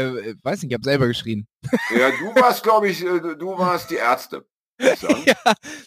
Äh, 0.00 0.34
weiß 0.42 0.62
nicht, 0.62 0.70
ich 0.70 0.74
habe 0.74 0.84
selber 0.84 1.06
geschrien. 1.08 1.46
Ja, 1.96 2.10
du 2.10 2.34
warst, 2.40 2.62
glaube 2.62 2.88
ich, 2.88 3.04
äh, 3.04 3.20
du 3.36 3.58
warst 3.58 3.90
die 3.90 3.96
Ärzte. 3.96 4.44
ja, 4.80 5.34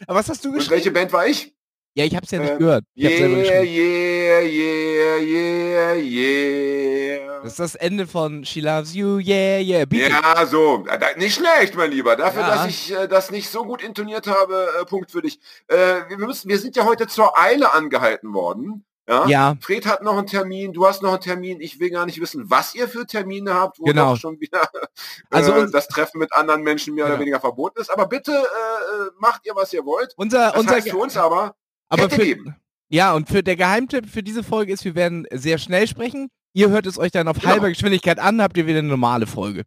aber 0.07 0.19
was 0.19 0.29
hast 0.29 0.43
du 0.45 0.49
Und 0.49 0.55
geschrien? 0.55 0.71
welche 0.75 0.91
Band 0.91 1.11
war 1.13 1.25
ich? 1.27 1.53
Ja, 1.95 2.05
ich 2.05 2.15
habe 2.15 2.25
es 2.25 2.31
ja 2.31 2.39
nicht 2.39 2.51
Ähm, 2.53 2.57
gehört. 2.59 2.83
Ich 2.95 3.03
Yeah, 3.07 3.61
yeah, 3.61 4.41
yeah, 4.41 5.17
yeah, 5.19 5.93
yeah. 5.95 7.41
Das 7.43 7.51
ist 7.51 7.59
das 7.59 7.75
Ende 7.75 8.07
von 8.07 8.43
She 8.45 8.61
Loves 8.61 8.93
You, 8.95 9.19
yeah, 9.19 9.59
yeah. 9.59 9.85
Beat 9.85 10.07
It. 10.07 10.09
Ja, 10.09 10.45
so. 10.45 10.77
Da- 10.87 11.15
Nicht 11.17 11.35
schlecht, 11.35 11.75
mein 11.75 11.91
Lieber. 11.91 12.15
Dafür, 12.15 12.41
Ja. 12.41 12.55
dass 12.55 12.67
ich 12.67 12.91
äh, 12.95 13.07
das 13.07 13.31
nicht 13.31 13.49
so 13.49 13.63
gut 13.63 13.83
intoniert 13.83 14.27
habe, 14.27 14.69
äh, 14.81 14.85
Punkt 14.85 15.11
für 15.11 15.21
dich. 15.21 15.39
Äh, 15.67 15.75
wir, 16.09 16.17
müssen, 16.17 16.49
wir 16.49 16.57
sind 16.57 16.75
ja 16.75 16.85
heute 16.85 17.07
zur 17.07 17.37
Eile 17.37 17.73
angehalten 17.73 18.33
worden. 18.33 18.85
Ja? 19.07 19.27
Ja. 19.27 19.55
Fred 19.59 19.85
hat 19.85 20.01
noch 20.01 20.17
einen 20.17 20.27
Termin, 20.27 20.71
du 20.71 20.85
hast 20.87 21.01
noch 21.01 21.11
einen 21.11 21.19
Termin. 21.21 21.59
Ich 21.59 21.79
will 21.79 21.89
gar 21.89 22.05
nicht 22.05 22.21
wissen, 22.21 22.49
was 22.49 22.73
ihr 22.73 22.87
für 22.87 23.05
Termine 23.05 23.53
habt, 23.53 23.79
wo 23.79 23.83
Genau. 23.83 24.15
schon 24.15 24.39
wieder 24.39 24.61
Also 25.29 25.51
äh, 25.53 25.69
das 25.71 25.87
Treffen 25.89 26.19
mit 26.19 26.31
anderen 26.33 26.61
Menschen 26.63 26.93
mehr 26.95 27.05
Genau. 27.05 27.15
oder 27.15 27.21
weniger 27.21 27.39
verboten 27.41 27.81
ist. 27.81 27.89
Aber 27.89 28.05
bitte 28.07 28.31
äh, 28.31 28.35
äh, 28.35 29.09
macht 29.19 29.45
ihr, 29.45 29.55
was 29.55 29.73
ihr 29.73 29.83
wollt. 29.85 30.13
Unser, 30.15 30.51
Das 30.51 30.59
unser 30.61 30.75
heißt 30.75 30.89
für 30.89 30.97
uns 30.97 31.17
aber, 31.17 31.55
aber 31.89 32.09
für, 32.09 32.23
geben. 32.23 32.55
ja, 32.89 33.13
und 33.13 33.27
für 33.27 33.43
der 33.43 33.57
Geheimtipp 33.57 34.09
für 34.09 34.23
diese 34.23 34.43
Folge 34.43 34.71
ist, 34.71 34.85
wir 34.85 34.95
werden 34.95 35.27
sehr 35.33 35.57
schnell 35.57 35.87
sprechen. 35.87 36.29
Ihr 36.53 36.69
hört 36.69 36.85
es 36.85 36.97
euch 36.97 37.11
dann 37.11 37.27
auf 37.27 37.37
Genau. 37.39 37.49
halber 37.49 37.69
Geschwindigkeit 37.69 38.19
an, 38.19 38.41
habt 38.41 38.55
ihr 38.57 38.67
wieder 38.67 38.79
eine 38.79 38.87
normale 38.87 39.27
Folge. 39.27 39.63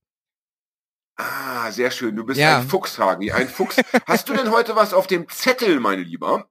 Ah, 1.19 1.71
sehr 1.71 1.91
schön. 1.91 2.15
Du 2.15 2.25
bist 2.25 2.39
Ja. 2.39 2.59
ein 2.59 2.69
Fuchs, 2.69 2.99
Hagi, 2.99 3.33
ein 3.33 3.49
Fuchs. 3.49 3.77
Hast 4.07 4.29
du 4.29 4.35
denn 4.35 4.51
heute 4.51 4.77
was 4.77 4.93
auf 4.95 5.07
dem 5.07 5.29
Zettel, 5.29 5.81
mein 5.81 5.99
Lieber? 6.01 6.47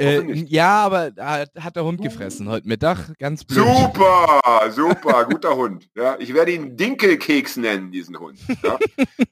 Äh, 0.00 0.32
ja, 0.48 0.82
aber 0.84 1.10
da 1.10 1.44
hat 1.58 1.76
der 1.76 1.84
Hund 1.84 2.00
gefressen 2.02 2.48
heute 2.48 2.66
Mittag. 2.66 3.12
Ganz 3.18 3.44
blöd. 3.44 3.64
Super, 3.64 4.40
super, 4.70 5.26
guter 5.26 5.54
Hund. 5.54 5.88
Ja, 5.94 6.16
ich 6.18 6.32
werde 6.32 6.52
ihn 6.52 6.76
Dinkelkeks 6.76 7.56
nennen, 7.56 7.92
diesen 7.92 8.18
Hund. 8.18 8.38
Ja. 8.62 8.78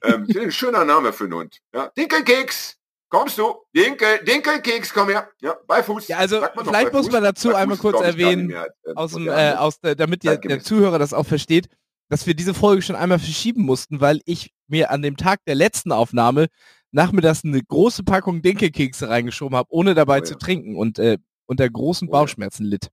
ähm, 0.03 0.27
ein 0.39 0.51
schöner 0.51 0.85
Name 0.85 1.11
für 1.11 1.23
einen 1.23 1.33
Hund. 1.33 1.57
Ja. 1.73 1.91
Dinkelkeks, 1.97 2.77
kommst 3.09 3.37
du? 3.37 3.55
Dinkel, 3.75 4.19
Dinkelkeks, 4.23 4.93
komm 4.93 5.09
her. 5.09 5.29
Ja, 5.41 5.57
bei 5.67 5.81
Fuß. 5.81 6.07
Ja, 6.07 6.17
also 6.17 6.41
vielleicht 6.63 6.93
muss 6.93 7.05
Fuß? 7.05 7.13
man 7.13 7.23
dazu 7.23 7.49
Bei 7.49 7.55
einmal 7.55 7.77
Fuß, 7.77 7.91
kurz 7.91 8.05
erwähnen, 8.05 8.47
mehr, 8.47 8.67
äh, 8.83 8.93
aus 8.93 9.13
dem, 9.13 9.27
äh, 9.27 9.53
aus 9.53 9.79
der, 9.79 9.95
damit 9.95 10.23
der, 10.23 10.37
der. 10.37 10.61
Zuhörer 10.61 10.99
das 10.99 11.13
auch 11.13 11.25
versteht, 11.25 11.67
dass 12.09 12.27
wir 12.27 12.35
diese 12.35 12.53
Folge 12.53 12.81
schon 12.81 12.95
einmal 12.95 13.19
verschieben 13.19 13.63
mussten, 13.63 14.01
weil 14.01 14.21
ich 14.25 14.51
mir 14.67 14.91
an 14.91 15.01
dem 15.01 15.17
Tag 15.17 15.39
der 15.45 15.55
letzten 15.55 15.91
Aufnahme 15.91 16.47
nachmittags 16.91 17.43
eine 17.43 17.61
große 17.63 18.03
Packung 18.03 18.41
Dinkelkekse 18.41 19.09
reingeschoben 19.09 19.57
habe, 19.57 19.67
ohne 19.71 19.93
dabei 19.95 20.19
Oh 20.19 20.23
zu 20.23 20.33
ja. 20.33 20.39
trinken 20.39 20.75
und 20.75 20.99
äh, 20.99 21.17
unter 21.45 21.69
großen 21.69 22.07
Oh. 22.07 22.11
Bauchschmerzen 22.11 22.65
litt. 22.65 22.89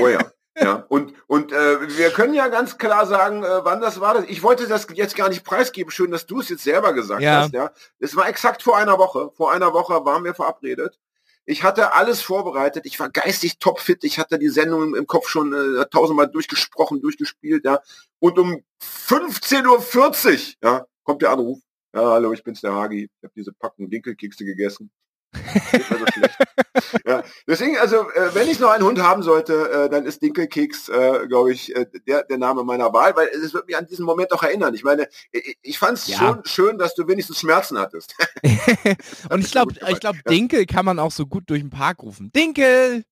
Oh 0.00 0.08
ja. 0.08 0.20
Ja, 0.56 0.84
und, 0.88 1.12
und 1.26 1.50
äh, 1.52 1.98
wir 1.98 2.10
können 2.10 2.32
ja 2.32 2.46
ganz 2.46 2.78
klar 2.78 3.06
sagen, 3.06 3.42
äh, 3.42 3.64
wann 3.64 3.80
das 3.80 3.98
war. 4.00 4.22
Ich 4.28 4.44
wollte 4.44 4.68
das 4.68 4.86
jetzt 4.94 5.16
gar 5.16 5.28
nicht 5.28 5.42
preisgeben. 5.42 5.90
Schön, 5.90 6.12
dass 6.12 6.26
du 6.26 6.38
es 6.40 6.48
jetzt 6.48 6.62
selber 6.62 6.92
gesagt 6.92 7.22
Ja. 7.22 7.40
hast. 7.42 7.52
Ja, 7.52 7.72
Es 7.98 8.14
war 8.14 8.28
exakt 8.28 8.62
vor 8.62 8.76
einer 8.76 8.96
Woche. 8.98 9.30
Vor 9.36 9.50
einer 9.52 9.72
Woche 9.72 10.04
waren 10.04 10.22
wir 10.22 10.32
verabredet. 10.32 11.00
Ich 11.44 11.64
hatte 11.64 11.92
alles 11.94 12.20
vorbereitet. 12.22 12.86
Ich 12.86 13.00
war 13.00 13.10
geistig 13.10 13.58
topfit. 13.58 14.04
Ich 14.04 14.20
hatte 14.20 14.38
die 14.38 14.48
Sendung 14.48 14.84
im, 14.84 14.94
im 14.94 15.06
Kopf 15.08 15.28
schon 15.28 15.52
äh, 15.52 15.86
tausendmal 15.90 16.28
durchgesprochen, 16.30 17.00
durchgespielt. 17.02 17.64
Ja. 17.64 17.80
Und 18.20 18.38
um 18.38 18.62
15.40 18.80 19.66
Uhr 19.66 20.54
ja, 20.62 20.86
kommt 21.02 21.22
der 21.22 21.30
Anruf. 21.32 21.58
Ja, 21.94 22.10
hallo, 22.10 22.32
ich 22.32 22.42
bin's, 22.42 22.60
der 22.60 22.72
Hagi. 22.74 23.04
Ich 23.04 23.22
habe 23.24 23.32
diese 23.36 23.52
Packung 23.52 23.88
Dinkelkekse 23.88 24.44
gegessen. 24.44 24.90
So. 25.34 25.40
Ja, 27.06 27.22
deswegen, 27.46 27.76
also, 27.78 28.08
äh, 28.10 28.34
wenn 28.34 28.48
ich 28.48 28.58
noch 28.60 28.70
einen 28.70 28.84
Hund 28.84 29.00
haben 29.00 29.22
sollte, 29.22 29.70
äh, 29.70 29.88
dann 29.90 30.06
ist 30.06 30.22
Dinkelkeks, 30.22 30.88
äh, 30.88 31.26
glaube 31.28 31.52
ich, 31.52 31.74
äh, 31.74 31.86
der, 32.06 32.24
der 32.24 32.38
Name 32.38 32.64
meiner 32.64 32.92
Wahl, 32.92 33.14
weil 33.16 33.28
es 33.28 33.52
wird 33.54 33.66
mich 33.66 33.76
an 33.76 33.86
diesen 33.86 34.04
Moment 34.04 34.32
auch 34.32 34.42
erinnern. 34.42 34.74
Ich 34.74 34.82
meine, 34.84 35.08
ich, 35.30 35.56
ich 35.62 35.78
fand 35.78 35.98
es 35.98 36.08
Ja. 36.08 36.18
schon 36.18 36.44
schön, 36.44 36.78
dass 36.78 36.94
du 36.94 37.06
wenigstens 37.06 37.38
Schmerzen 37.40 37.78
hattest. 37.78 38.14
und 39.30 39.40
ich 39.44 39.50
glaube, 39.52 39.74
ich 39.88 40.00
glaube. 40.00 40.18
Dinkel 40.28 40.66
kann 40.66 40.84
man 40.84 40.98
auch 40.98 41.12
so 41.12 41.26
gut 41.26 41.44
durch 41.48 41.60
den 41.60 41.70
Park 41.70 42.02
rufen. 42.02 42.30
Dinkel! 42.32 43.04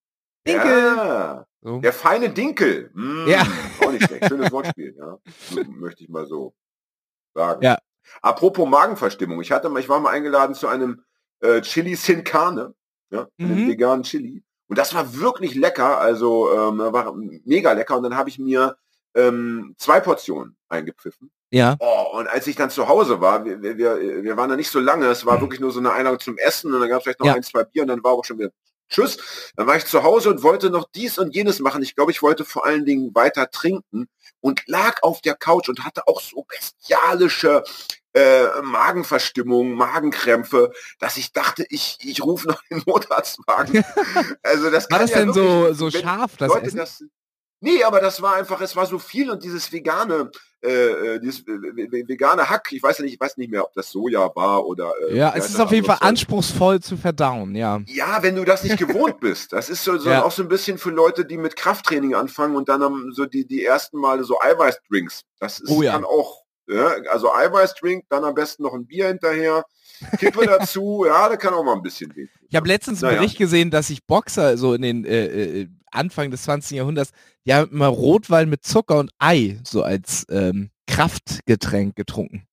Dinkel! 0.46 0.96
Ja, 0.96 1.46
So. 1.60 1.78
der 1.80 1.92
feine 1.92 2.30
Dinkel. 2.30 2.90
Mm, 2.94 3.26
Ja. 3.28 3.46
Auch 3.80 3.92
nicht 3.92 4.04
schlecht. 4.06 4.26
Schönes 4.28 4.50
Wortspiel, 4.50 4.94
ja. 4.96 5.18
Möchte 5.68 6.02
ich 6.04 6.08
mal 6.08 6.26
so 6.26 6.54
sagen. 7.34 7.62
Ja. 7.62 7.78
Apropos 8.20 8.68
Magenverstimmung. 8.68 9.40
Ich 9.40 9.52
hatte 9.52 9.68
mal, 9.68 9.80
ich 9.80 9.88
war 9.88 10.00
mal 10.00 10.10
eingeladen 10.10 10.54
zu 10.54 10.68
einem 10.68 11.02
äh, 11.40 11.60
Chili 11.62 11.94
Sin 11.96 12.24
Carne, 12.24 12.74
ja, 13.10 13.26
einem 13.38 13.64
Mhm. 13.64 13.68
veganen 13.68 14.02
Chili. 14.04 14.42
Und 14.68 14.78
das 14.78 14.94
war 14.94 15.18
wirklich 15.18 15.54
lecker, 15.54 16.00
also 16.00 16.50
ähm, 16.52 16.78
war 16.78 17.14
mega 17.44 17.72
lecker. 17.72 17.96
Und 17.96 18.04
dann 18.04 18.16
habe 18.16 18.28
ich 18.30 18.38
mir 18.38 18.76
ähm, 19.14 19.74
zwei 19.76 20.00
Portionen 20.00 20.56
eingepfiffen. 20.68 21.30
Ja. 21.50 21.76
Oh, 21.80 22.16
und 22.18 22.28
als 22.28 22.46
ich 22.46 22.56
dann 22.56 22.70
zu 22.70 22.88
Hause 22.88 23.20
war, 23.20 23.44
wir, 23.44 23.60
wir, 23.60 23.76
wir 24.22 24.36
waren 24.38 24.48
da 24.48 24.56
nicht 24.56 24.70
so 24.70 24.80
lange, 24.80 25.06
es 25.08 25.26
war 25.26 25.40
wirklich 25.42 25.60
nur 25.60 25.70
so 25.70 25.80
eine 25.80 25.92
Einladung 25.92 26.18
zum 26.20 26.38
Essen 26.38 26.72
und 26.72 26.80
dann 26.80 26.88
gab 26.88 26.98
es 26.98 27.04
vielleicht 27.04 27.20
noch 27.20 27.26
Ja. 27.26 27.34
ein, 27.34 27.42
zwei 27.42 27.64
Bier 27.64 27.82
und 27.82 27.88
dann 27.88 28.02
war 28.02 28.12
auch 28.12 28.24
schon 28.24 28.38
wieder 28.38 28.50
Tschüss. 28.88 29.52
Dann 29.56 29.66
war 29.66 29.76
ich 29.76 29.84
zu 29.84 30.02
Hause 30.02 30.30
und 30.30 30.42
wollte 30.42 30.70
noch 30.70 30.86
dies 30.94 31.18
und 31.18 31.34
jenes 31.34 31.60
machen. 31.60 31.82
Ich 31.82 31.94
glaube, 31.94 32.10
ich 32.10 32.22
wollte 32.22 32.44
vor 32.46 32.64
allen 32.64 32.86
Dingen 32.86 33.14
weiter 33.14 33.50
trinken 33.50 34.08
und 34.42 34.62
lag 34.66 35.02
auf 35.02 35.22
der 35.22 35.34
Couch 35.34 35.70
und 35.70 35.82
hatte 35.84 36.06
auch 36.06 36.20
so 36.20 36.44
bestialische 36.46 37.62
äh, 38.12 38.60
Magenverstimmung, 38.62 39.72
Magenkrämpfe, 39.72 40.70
dass 40.98 41.16
ich 41.16 41.32
dachte, 41.32 41.64
ich, 41.70 41.96
ich 42.02 42.22
rufe 42.22 42.48
noch 42.48 42.60
den 42.70 42.82
Notarztwagen. 42.86 43.82
also 44.42 44.70
das 44.70 44.90
War 44.90 44.98
das 44.98 45.10
ja 45.12 45.18
denn 45.20 45.34
wirklich- 45.34 45.78
so, 45.78 45.90
so 45.90 45.98
scharf, 45.98 46.36
das 46.36 46.48
Leute, 46.50 46.66
Essen? 46.66 46.76
das, 46.76 47.04
nee, 47.60 47.82
aber 47.84 48.00
das 48.00 48.20
war 48.20 48.34
einfach, 48.34 48.60
es 48.60 48.76
war 48.76 48.84
so 48.84 48.98
viel 48.98 49.30
und 49.30 49.42
dieses 49.42 49.72
vegane, 49.72 50.30
äh, 50.62 51.14
äh, 51.14 51.18
dieses 51.20 51.40
äh, 51.40 51.44
ve- 51.46 52.08
vegane 52.08 52.48
Hack, 52.48 52.72
ich 52.72 52.82
weiß 52.82 52.98
ja 52.98 53.04
nicht, 53.04 53.14
ich 53.14 53.20
weiß 53.20 53.36
nicht 53.36 53.50
mehr, 53.50 53.64
ob 53.64 53.72
das 53.74 53.90
Soja 53.90 54.30
war 54.34 54.64
oder. 54.66 54.92
Äh, 55.10 55.16
ja, 55.16 55.32
es 55.36 55.48
ist 55.50 55.60
auf 55.60 55.72
jeden 55.72 55.86
Fall 55.86 55.98
Zeug? 55.98 56.08
anspruchsvoll 56.08 56.80
zu 56.80 56.96
verdauen, 56.96 57.54
ja. 57.54 57.80
Ja, 57.86 58.22
wenn 58.22 58.36
du 58.36 58.44
das 58.44 58.62
nicht 58.62 58.78
gewohnt 58.78 59.18
bist. 59.20 59.52
Das 59.52 59.68
ist 59.70 59.82
so, 59.84 59.98
so 59.98 60.08
Ja. 60.10 60.22
auch 60.24 60.30
so 60.32 60.42
ein 60.42 60.48
bisschen 60.48 60.78
für 60.78 60.90
Leute, 60.90 61.24
die 61.24 61.36
mit 61.36 61.56
Krafttraining 61.56 62.14
anfangen 62.14 62.56
und 62.56 62.68
dann 62.68 62.82
haben 62.82 63.12
so 63.12 63.26
die, 63.26 63.46
die 63.46 63.64
ersten 63.64 63.98
Male 63.98 64.24
so 64.24 64.40
Eiweißdrinks. 64.40 65.22
Das 65.40 65.58
ist 65.60 65.70
Oh 65.70 65.82
ja. 65.82 65.92
dann 65.92 66.04
auch, 66.04 66.41
ja, 66.68 66.88
also 67.10 67.32
Eiweißdrink, 67.32 68.04
dann 68.08 68.24
am 68.24 68.34
besten 68.34 68.62
noch 68.62 68.74
ein 68.74 68.86
Bier 68.86 69.08
hinterher, 69.08 69.64
Kippe 70.18 70.46
dazu, 70.46 71.04
ja, 71.06 71.28
da 71.28 71.36
kann 71.36 71.54
auch 71.54 71.64
mal 71.64 71.74
ein 71.74 71.82
bisschen 71.82 72.14
weh. 72.16 72.26
Ich 72.48 72.56
habe 72.56 72.68
letztens 72.68 73.02
einen 73.02 73.12
Naja. 73.12 73.20
Bericht 73.22 73.38
gesehen, 73.38 73.70
dass 73.70 73.88
sich 73.88 74.04
Boxer 74.06 74.56
so 74.56 74.74
in 74.74 74.82
den 74.82 75.04
äh, 75.04 75.26
äh, 75.62 75.68
Anfang 75.90 76.30
des 76.30 76.42
20. 76.44 76.76
Jahrhunderts, 76.76 77.10
die 77.46 77.54
haben 77.54 77.70
immer 77.70 77.88
Rotwein 77.88 78.48
mit 78.48 78.64
Zucker 78.64 78.98
und 78.98 79.10
Ei 79.18 79.58
so 79.64 79.82
als 79.82 80.24
ähm, 80.30 80.70
Kraftgetränk 80.86 81.96
getrunken. 81.96 82.46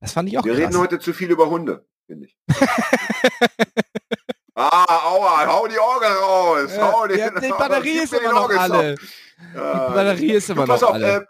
Das 0.00 0.12
fand 0.12 0.28
ich 0.28 0.38
auch 0.38 0.44
Wir 0.44 0.52
krass. 0.54 0.62
reden 0.68 0.78
heute 0.78 0.98
zu 0.98 1.12
viel 1.12 1.30
über 1.30 1.48
Hunde, 1.50 1.86
finde 2.06 2.26
ich. 2.26 2.36
ah, 4.56 5.04
aua, 5.04 5.46
hau 5.46 5.66
die 5.68 5.78
Orgel 5.78 6.08
raus. 6.08 6.70
ja, 6.76 6.92
hau 6.92 7.06
den, 7.06 7.18
ja, 7.18 7.30
die 7.30 7.48
Batterie 7.50 7.98
ist 8.00 8.12
immer 8.14 8.32
noch 8.32 8.50
alle. 8.50 8.96
Ja, 9.54 9.88
Die 9.88 9.94
Batterie 9.94 10.32
ist 10.32 10.48
du, 10.48 10.54
immer 10.54 10.66
pass 10.66 10.80
noch 10.80 10.88
auf, 10.88 10.94
alle. 10.94 11.16
Äh, 11.18 11.24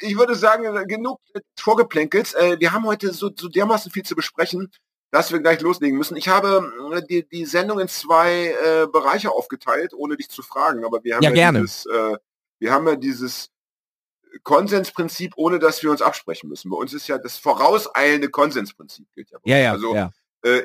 ich 0.00 0.16
würde 0.16 0.34
sagen, 0.34 0.86
genug 0.86 1.20
Vorgeplänkels. 1.58 2.34
Äh, 2.34 2.56
wir 2.60 2.72
haben 2.72 2.84
heute 2.86 3.12
so, 3.12 3.30
so 3.34 3.48
dermaßen 3.48 3.90
viel 3.90 4.02
zu 4.02 4.14
besprechen, 4.14 4.70
dass 5.10 5.32
wir 5.32 5.38
gleich 5.40 5.60
loslegen 5.62 5.96
müssen. 5.96 6.16
Ich 6.16 6.28
habe 6.28 6.70
äh, 6.92 7.02
die, 7.02 7.26
die 7.26 7.46
Sendung 7.46 7.80
in 7.80 7.88
zwei 7.88 8.54
äh, 8.62 8.86
Bereiche 8.86 9.30
aufgeteilt, 9.30 9.92
ohne 9.94 10.16
dich 10.16 10.28
zu 10.28 10.42
fragen. 10.42 10.84
Aber 10.84 11.02
wir 11.02 11.16
haben 11.16 11.22
Ja, 11.22 11.30
gerne. 11.30 11.60
dieses, 11.60 11.86
äh, 11.86 12.16
wir 12.58 12.72
haben 12.72 12.86
ja 12.86 12.96
dieses 12.96 13.48
Konsensprinzip, 14.42 15.32
ohne 15.36 15.58
dass 15.58 15.82
wir 15.82 15.90
uns 15.90 16.02
absprechen 16.02 16.48
müssen. 16.50 16.70
Bei 16.70 16.76
uns 16.76 16.92
ist 16.92 17.08
ja 17.08 17.16
das 17.18 17.38
vorauseilende 17.38 18.28
Konsensprinzip 18.28 19.06
gilt 19.14 19.30
ja. 19.30 19.38
Ja, 19.44 19.56
ja, 19.58 19.72
Also 19.72 19.94
ja. 19.94 20.10
Äh, 20.46 20.62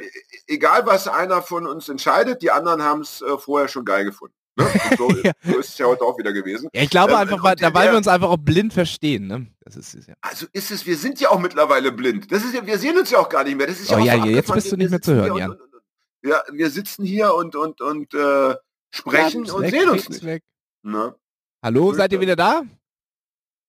egal 0.47 0.85
was 0.85 1.07
einer 1.07 1.41
von 1.41 1.65
uns 1.67 1.89
entscheidet, 1.89 2.41
die 2.41 2.51
anderen 2.51 2.81
haben 2.83 3.01
es 3.01 3.21
äh, 3.21 3.37
vorher 3.37 3.67
schon 3.67 3.85
geil 3.85 4.05
gefunden. 4.05 4.35
Ne? 4.57 4.65
So, 4.97 5.09
Ja. 5.23 5.31
so 5.43 5.57
ist 5.59 5.69
es 5.69 5.77
ja 5.77 5.85
heute 5.85 6.03
auch 6.03 6.17
wieder 6.17 6.33
gewesen. 6.33 6.69
Ja, 6.73 6.81
ich 6.83 6.89
glaube 6.89 7.13
ähm, 7.13 7.19
einfach, 7.19 7.41
weil, 7.43 7.51
und 7.53 7.61
der- 7.61 7.71
da, 7.71 7.79
weil 7.79 7.89
wir 7.91 7.97
uns 7.97 8.07
einfach 8.07 8.29
auch 8.29 8.37
blind 8.37 8.73
verstehen. 8.73 9.27
Ne? 9.27 9.47
Das 9.61 9.75
ist, 9.75 9.93
ist 9.95 10.07
ja. 10.09 10.13
Also 10.21 10.45
ist 10.53 10.71
es, 10.71 10.85
wir 10.85 10.97
sind 10.97 11.19
ja 11.21 11.29
auch 11.29 11.39
mittlerweile 11.39 11.91
blind. 11.91 12.31
Das 12.31 12.43
ist 12.43 12.53
ja, 12.53 12.65
wir 12.65 12.77
sehen 12.77 12.97
uns 12.97 13.09
ja 13.11 13.19
auch 13.19 13.29
gar 13.29 13.43
nicht 13.43 13.57
mehr. 13.57 13.67
Das 13.67 13.79
ist 13.79 13.89
ja 13.89 13.97
Oh 13.97 14.01
auch 14.01 14.05
ja, 14.05 14.19
so 14.19 14.25
ja, 14.25 14.31
jetzt 14.35 14.53
bist 14.53 14.71
du 14.71 14.75
nicht 14.77 14.89
mehr 14.91 15.01
zu 15.01 15.13
hören, 15.15 15.37
Jan. 15.37 15.51
und, 15.51 15.61
und, 15.61 15.73
und, 15.73 15.81
Ja, 16.29 16.41
wir 16.51 16.69
sitzen 16.69 17.05
hier 17.05 17.33
und 17.33 17.55
und 17.55 17.79
und 17.81 18.13
äh, 18.13 18.55
sprechen 18.93 19.49
und 19.49 19.61
weg, 19.63 19.71
sehen 19.71 19.89
uns 19.89 20.09
nicht. 20.09 20.43
Ne? 20.83 21.15
Hallo, 21.63 21.93
seid 21.93 22.11
ihr 22.11 22.19
wieder 22.19 22.35
da? 22.35 22.63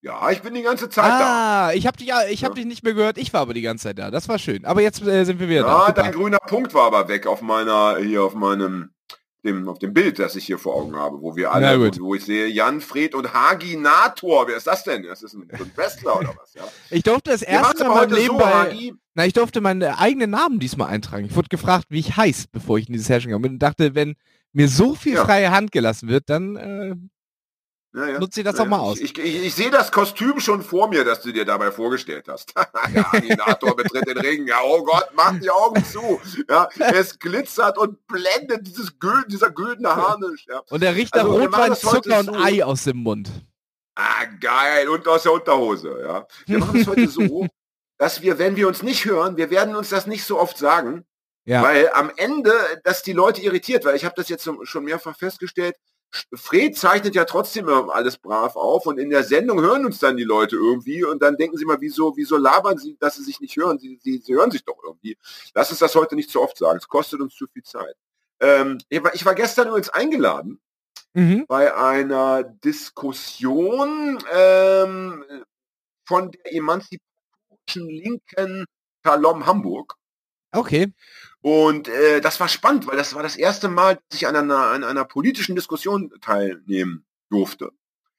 Ja, 0.02 0.30
ich 0.30 0.42
bin 0.42 0.52
die 0.54 0.62
ganze 0.62 0.88
Zeit 0.88 1.08
da. 1.08 1.68
Ah, 1.68 1.72
ich 1.74 1.86
habe 1.86 1.96
dich, 1.96 2.08
ja, 2.08 2.22
ich 2.28 2.44
hab 2.44 2.54
dich 2.56 2.64
nicht 2.66 2.82
mehr 2.82 2.92
gehört, 2.94 3.18
ich 3.18 3.32
war 3.32 3.40
aber 3.42 3.54
die 3.54 3.62
ganze 3.62 3.84
Zeit 3.84 3.98
da. 3.98 4.10
Das 4.10 4.28
war 4.28 4.38
schön. 4.38 4.64
Aber 4.64 4.82
jetzt 4.82 5.00
äh, 5.06 5.24
sind 5.24 5.38
wir 5.38 5.48
wieder 5.48 5.60
Ja, 5.60 5.92
da. 5.92 6.02
dein 6.02 6.12
grüner 6.12 6.38
Punkt 6.38 6.74
war 6.74 6.86
aber 6.86 7.06
weg 7.08 7.26
auf 7.28 7.40
meiner, 7.40 7.98
hier 7.98 8.24
auf 8.24 8.34
meinem, 8.34 8.90
dem, 9.44 9.68
auf 9.68 9.78
dem 9.78 9.94
Bild, 9.94 10.18
das 10.18 10.34
ich 10.34 10.44
hier 10.44 10.58
vor 10.58 10.74
Augen 10.74 10.96
habe, 10.96 11.20
wo 11.20 11.36
wir 11.36 11.52
alle, 11.52 11.78
wo, 11.78 12.04
wo 12.06 12.14
ich 12.16 12.24
sehe, 12.24 12.48
Jan, 12.48 12.80
Fred 12.80 13.14
und 13.14 13.32
Haginator. 13.32 14.48
Wer 14.48 14.56
ist 14.56 14.66
das 14.66 14.82
denn? 14.82 15.04
Das 15.04 15.22
ist 15.22 15.34
ein, 15.34 15.48
so 15.56 15.62
ein 15.64 15.70
Wrestler 15.76 16.18
oder 16.18 16.34
was, 16.40 16.52
ja? 16.54 16.62
Ich 16.90 17.04
durfte 17.04 17.30
das 17.30 17.42
erste 17.42 17.84
Mal 17.84 18.00
heute 18.00 18.14
Leben 18.16 18.34
so, 18.34 18.38
bei, 18.38 18.52
Hagi. 18.52 18.94
na, 19.14 19.24
ich 19.26 19.32
durfte 19.34 19.60
meinen 19.60 19.82
eigenen 19.84 20.30
Namen 20.30 20.58
diesmal 20.58 20.88
eintragen. 20.88 21.26
Ich 21.26 21.36
wurde 21.36 21.48
gefragt, 21.48 21.86
wie 21.90 22.00
ich 22.00 22.16
heiß, 22.16 22.48
bevor 22.50 22.78
ich 22.78 22.88
in 22.88 22.92
dieses 22.94 23.08
Herrschen 23.08 23.30
kam. 23.30 23.44
Und 23.44 23.60
dachte, 23.60 23.94
wenn 23.94 24.16
mir 24.52 24.68
so 24.68 24.94
viel 24.96 25.14
Ja. 25.14 25.24
freie 25.24 25.50
Hand 25.52 25.70
gelassen 25.72 26.08
wird, 26.08 26.28
dann 26.28 26.56
äh, 26.56 26.94
Ja, 27.94 28.08
ja. 28.08 28.18
nutze 28.18 28.40
ich 28.40 28.44
das 28.46 28.56
Ja, 28.56 28.64
doch 28.64 28.70
mal 28.70 28.78
ja. 28.78 28.82
aus. 28.82 28.98
Ich, 29.00 29.18
ich, 29.18 29.44
ich 29.44 29.54
sehe 29.54 29.70
das 29.70 29.92
Kostüm 29.92 30.40
schon 30.40 30.62
vor 30.62 30.88
mir, 30.88 31.04
das 31.04 31.20
du 31.20 31.30
dir 31.32 31.44
dabei 31.44 31.70
vorgestellt 31.70 32.26
hast. 32.28 32.54
Der 32.94 33.12
Haginator 33.12 33.76
betritt 33.76 34.06
den 34.08 34.16
Ring. 34.18 34.46
Ja, 34.46 34.60
oh 34.64 34.82
Gott, 34.82 35.08
mach 35.14 35.38
die 35.38 35.50
Augen 35.50 35.84
zu. 35.84 36.18
Ja, 36.48 36.68
es 36.78 37.18
glitzert 37.18 37.76
und 37.76 38.06
blendet 38.06 38.66
dieses 38.66 38.98
Gülden, 38.98 39.28
dieser 39.28 39.50
güldene 39.50 39.94
Harnisch. 39.94 40.46
Ja. 40.48 40.62
Und 40.70 40.82
er 40.82 40.94
riecht 40.94 41.14
nach 41.14 41.24
Also, 41.24 41.36
Rotwein, 41.38 41.74
Zucker 41.76 42.18
und 42.20 42.26
so. 42.26 42.34
Ei 42.34 42.64
aus 42.64 42.84
dem 42.84 42.96
Mund. 42.98 43.30
Ah, 43.94 44.24
geil. 44.40 44.88
Und 44.88 45.06
aus 45.06 45.24
der 45.24 45.32
Unterhose, 45.32 45.98
ja. 46.02 46.26
Wir 46.46 46.58
machen 46.60 46.80
es 46.80 46.86
heute 46.86 47.08
so, 47.08 47.46
dass 47.98 48.22
wir, 48.22 48.38
wenn 48.38 48.56
wir 48.56 48.68
uns 48.68 48.82
nicht 48.82 49.04
hören, 49.04 49.36
wir 49.36 49.50
werden 49.50 49.76
uns 49.76 49.90
das 49.90 50.06
nicht 50.06 50.24
so 50.24 50.38
oft 50.40 50.56
sagen, 50.56 51.04
Ja. 51.44 51.62
weil 51.62 51.90
am 51.92 52.10
Ende 52.16 52.54
das 52.84 53.02
die 53.02 53.12
Leute 53.12 53.42
irritiert, 53.42 53.84
weil 53.84 53.96
ich 53.96 54.06
habe 54.06 54.14
das 54.16 54.30
jetzt 54.30 54.48
schon 54.62 54.84
mehrfach 54.84 55.16
festgestellt, 55.18 55.76
Fred 56.34 56.76
zeichnet 56.76 57.14
ja 57.14 57.24
trotzdem 57.24 57.68
alles 57.68 58.18
brav 58.18 58.56
auf 58.56 58.86
und 58.86 58.98
in 58.98 59.10
der 59.10 59.24
Sendung 59.24 59.60
hören 59.60 59.86
uns 59.86 59.98
dann 59.98 60.16
die 60.16 60.24
Leute 60.24 60.56
irgendwie 60.56 61.04
und 61.04 61.22
dann 61.22 61.36
denken 61.36 61.56
sie 61.56 61.64
mal, 61.64 61.80
wieso, 61.80 62.16
wieso 62.16 62.36
labern 62.36 62.78
sie, 62.78 62.96
dass 63.00 63.16
sie 63.16 63.22
sich 63.22 63.40
nicht 63.40 63.56
hören? 63.56 63.78
Sie, 63.78 63.98
sie, 64.02 64.18
sie 64.18 64.34
hören 64.34 64.50
sich 64.50 64.64
doch 64.64 64.78
irgendwie. 64.84 65.16
Lass 65.54 65.70
uns 65.70 65.78
das 65.80 65.94
heute 65.94 66.14
nicht 66.14 66.30
zu 66.30 66.40
oft 66.42 66.58
sagen. 66.58 66.78
Es 66.78 66.88
kostet 66.88 67.20
uns 67.20 67.34
zu 67.34 67.46
viel 67.46 67.62
Zeit. 67.62 67.96
Ähm, 68.40 68.78
ich, 68.88 69.02
war, 69.02 69.14
ich 69.14 69.24
war 69.24 69.34
gestern 69.34 69.68
übrigens 69.68 69.88
eingeladen 69.88 70.60
Mhm. 71.14 71.44
bei 71.46 71.74
einer 71.74 72.42
Diskussion 72.42 74.18
ähm, 74.32 75.24
von 76.06 76.30
der 76.30 76.54
emanzipatorischen 76.54 77.88
Linken 77.88 78.64
Talom 79.02 79.44
Hamburg. 79.44 79.94
Okay. 80.52 80.92
Und 81.40 81.88
äh, 81.88 82.20
das 82.20 82.38
war 82.40 82.48
spannend, 82.48 82.86
weil 82.86 82.96
das 82.96 83.14
war 83.14 83.22
das 83.22 83.36
erste 83.36 83.68
Mal, 83.68 83.98
dass 84.08 84.20
ich 84.20 84.26
an 84.28 84.36
einer, 84.36 84.58
an 84.68 84.84
einer 84.84 85.04
politischen 85.04 85.56
Diskussion 85.56 86.12
teilnehmen 86.20 87.04
durfte. 87.30 87.72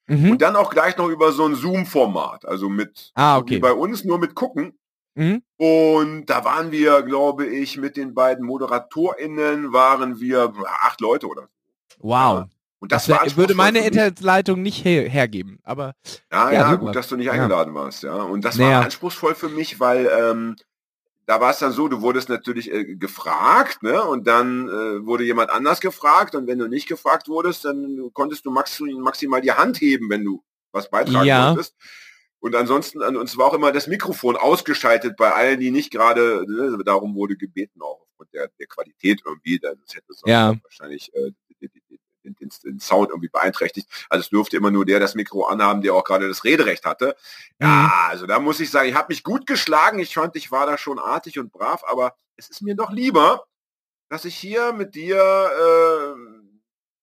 Mhm. 0.08 0.32
Und 0.32 0.42
dann 0.42 0.56
auch 0.58 0.70
gleich 0.72 0.98
noch 0.98 1.08
über 1.08 1.32
so 1.32 1.46
ein 1.46 1.56
Zoom-Format, 1.56 2.46
also 2.46 2.68
mit 2.68 3.12
Ah, 3.16 3.38
wie 3.38 3.42
okay. 3.42 3.60
bei 3.60 3.72
uns 3.72 4.04
nur 4.04 4.20
mit 4.20 4.36
gucken. 4.36 4.78
Mhm. 5.16 5.42
Und 5.58 6.26
da 6.26 6.44
waren 6.44 6.72
wir, 6.72 7.04
glaube 7.04 7.46
ich, 7.46 7.78
mit 7.78 7.96
den 7.96 8.14
beiden 8.14 8.46
ModeratorInnen 8.46 9.72
waren 9.72 10.20
wir 10.20 10.52
acht 10.82 11.00
Leute 11.00 11.28
oder 11.28 11.44
so. 11.44 11.48
Wow. 12.00 12.46
Und 12.80 12.92
Das, 12.92 13.06
das, 13.06 13.24
wär, 13.24 13.38
würde 13.38 13.54
meine. 13.54 13.80
Internetleitung 13.86 14.62
nicht 14.62 14.84
her 14.84 15.08
hergeben. 15.08 15.60
Aber 15.64 15.94
Ja, 16.32 16.52
Ja, 16.52 16.60
ja, 16.72 16.76
gut, 16.76 16.94
dass 16.96 17.08
du 17.08 17.16
nicht 17.16 17.28
Ja. 17.28 17.32
eingeladen 17.34 17.74
warst, 17.74 18.04
ja. 18.04 18.16
Und 18.16 18.44
das 18.44 18.58
Naja. 18.58 18.80
war 18.80 18.84
anspruchsvoll 18.86 19.36
für 19.36 19.48
mich, 19.48 19.80
weil 19.80 20.08
ähm, 20.08 20.58
da 21.26 21.40
war 21.42 21.52
es 21.52 21.60
dann 21.60 21.72
so, 21.72 21.88
du 21.88 22.02
wurdest 22.02 22.30
natürlich 22.30 22.72
äh, 22.72 22.96
gefragt, 22.96 23.84
ne? 23.84 24.04
Und 24.04 24.28
dann 24.28 24.68
äh, 24.70 25.06
wurde 25.06 25.24
jemand 25.24 25.50
anders 25.52 25.80
gefragt 25.82 26.36
und 26.36 26.48
wenn 26.48 26.60
du 26.60 26.68
nicht 26.68 26.88
gefragt 26.88 27.28
wurdest, 27.30 27.66
dann 27.66 28.10
konntest 28.14 28.46
du 28.46 28.52
max 28.52 28.80
maximal 28.82 29.42
die 29.42 29.52
Hand 29.54 29.80
heben, 29.82 30.10
wenn 30.10 30.24
du 30.26 30.44
was 30.72 30.90
beitragen 30.90 31.28
Ja. 31.28 31.50
wolltest. 31.50 31.76
Und 32.40 32.56
ansonsten, 32.56 33.02
an 33.02 33.16
uns 33.16 33.38
war 33.38 33.48
auch 33.48 33.54
immer 33.54 33.72
das 33.72 33.88
Mikrofon 33.88 34.36
ausgeschaltet 34.36 35.16
bei 35.16 35.32
allen, 35.32 35.60
die 35.62 35.72
nicht 35.72 35.92
gerade, 35.92 36.44
ne, 36.48 36.78
darum 36.84 37.16
wurde 37.16 37.38
gebeten, 37.38 37.82
auch 37.82 38.02
aufgrund 38.02 38.34
der, 38.34 38.50
der 38.60 38.68
Qualität 38.68 39.22
irgendwie, 39.26 39.60
das 39.60 39.78
hätte 39.94 40.08
sonst 40.10 40.28
Ja. 40.30 40.54
wahrscheinlich 40.62 41.14
äh, 41.16 41.32
den, 42.24 42.36
den, 42.64 42.80
Sound 42.80 43.10
irgendwie 43.10 43.30
beeinträchtigt. 43.30 43.88
Also 44.10 44.22
es 44.22 44.30
durfte 44.30 44.58
immer 44.58 44.72
nur 44.72 44.86
der 44.86 45.00
das 45.00 45.16
Mikro 45.16 45.46
anhaben, 45.46 45.82
der 45.82 45.94
auch 45.94 46.04
gerade 46.04 46.28
das 46.28 46.44
Rederecht 46.44 46.86
hatte. 46.86 47.16
Mhm. 47.60 47.68
Ja, 47.68 48.08
also 48.10 48.26
da 48.26 48.40
muss 48.40 48.60
ich 48.60 48.70
sagen, 48.70 48.90
ich 48.90 48.96
habe 48.96 49.08
mich 49.10 49.24
gut 49.24 49.46
geschlagen. 49.46 50.00
Ich 50.00 50.14
fand, 50.14 50.36
ich 50.36 50.52
war 50.52 50.66
da 50.66 50.78
schon 50.78 51.00
artig 51.00 51.40
und 51.40 51.52
brav, 51.52 51.84
aber 51.88 52.16
es 52.36 52.50
ist 52.50 52.62
mir 52.62 52.76
doch 52.76 52.92
lieber, 52.92 53.46
dass 54.10 54.26
ich 54.26 54.36
hier 54.36 54.74
mit 54.74 54.96
dir, 54.96 55.18
äh, 55.18 56.20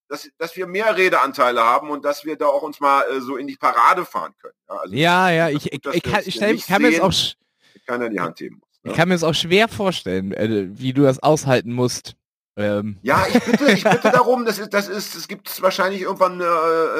dass, 0.08 0.28
dass 0.38 0.56
wir 0.56 0.66
mehr 0.66 0.96
Redeanteile 0.96 1.62
haben 1.62 1.90
und 1.90 2.04
dass 2.04 2.24
wir 2.24 2.36
da 2.36 2.46
auch 2.46 2.62
uns 2.62 2.80
mal 2.80 3.02
äh, 3.10 3.20
so 3.20 3.36
in 3.36 3.46
die 3.46 3.56
Parade 3.56 4.04
fahren 4.04 4.34
können. 4.40 4.54
Ja, 4.68 4.76
also 4.76 4.94
ja, 4.94 5.30
ja, 5.30 5.48
ich, 5.48 5.70
gut, 5.70 5.86
ich, 5.86 5.94
ich, 5.94 6.02
kann, 6.02 6.22
ich, 6.24 6.34
stell, 6.34 6.54
ich 6.54 6.66
kann 6.66 6.82
mir 6.82 6.90
jetzt 6.90 7.02
auch 7.02 7.12
sch- 7.12 7.36
keiner 7.86 8.08
die 8.08 8.20
Hand 8.20 8.40
heben 8.40 8.60
ich 8.82 8.94
kann 8.94 9.08
mir 9.08 9.14
es 9.14 9.24
auch 9.24 9.34
schwer 9.34 9.68
vorstellen, 9.68 10.32
äh, 10.32 10.68
wie 10.72 10.92
du 10.92 11.02
das 11.02 11.22
aushalten 11.22 11.72
musst. 11.72 12.14
Ähm, 12.60 12.98
Ja, 13.02 13.24
ich 13.28 13.42
bitte, 13.42 13.70
ich 13.72 13.84
bitte 13.84 14.10
darum, 14.12 14.44
das 14.44 14.58
ist, 14.58 14.72
das 14.74 14.88
ist, 14.88 15.14
es 15.14 15.28
gibt 15.28 15.48
es 15.48 15.62
wahrscheinlich 15.62 16.02
irgendwann, 16.02 16.40
äh, 16.40 16.44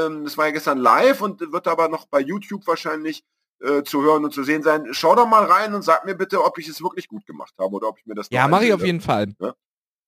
ähm, 0.07 0.25
das 0.25 0.37
war 0.39 0.47
ja 0.47 0.53
gestern 0.53 0.79
live 0.79 1.21
und 1.21 1.41
wird 1.53 1.67
aber 1.69 1.89
noch 1.89 2.07
bei 2.07 2.21
YouTube 2.21 2.67
wahrscheinlich 2.67 3.23
äh, 3.63 3.83
zu 3.83 4.03
hören 4.03 4.25
und 4.25 4.33
zu 4.33 4.43
sehen 4.43 4.63
sein. 4.63 4.89
Schau 4.93 5.15
doch 5.15 5.27
mal 5.27 5.45
rein 5.45 5.75
und 5.75 5.83
sag 5.83 6.05
mir 6.07 6.15
bitte, 6.15 6.43
ob 6.45 6.59
ich 6.59 6.67
es 6.69 6.83
wirklich 6.83 7.09
gut 7.09 7.27
gemacht 7.27 7.55
habe 7.59 7.75
oder 7.75 7.89
ob 7.89 7.99
ich 7.99 8.07
mir 8.07 8.15
das 8.15 8.29
ja, 8.31 8.49
mache 8.49 8.65
ich 8.67 8.73
auf 8.73 8.85
jeden 8.85 9.01
Fall. 9.03 9.35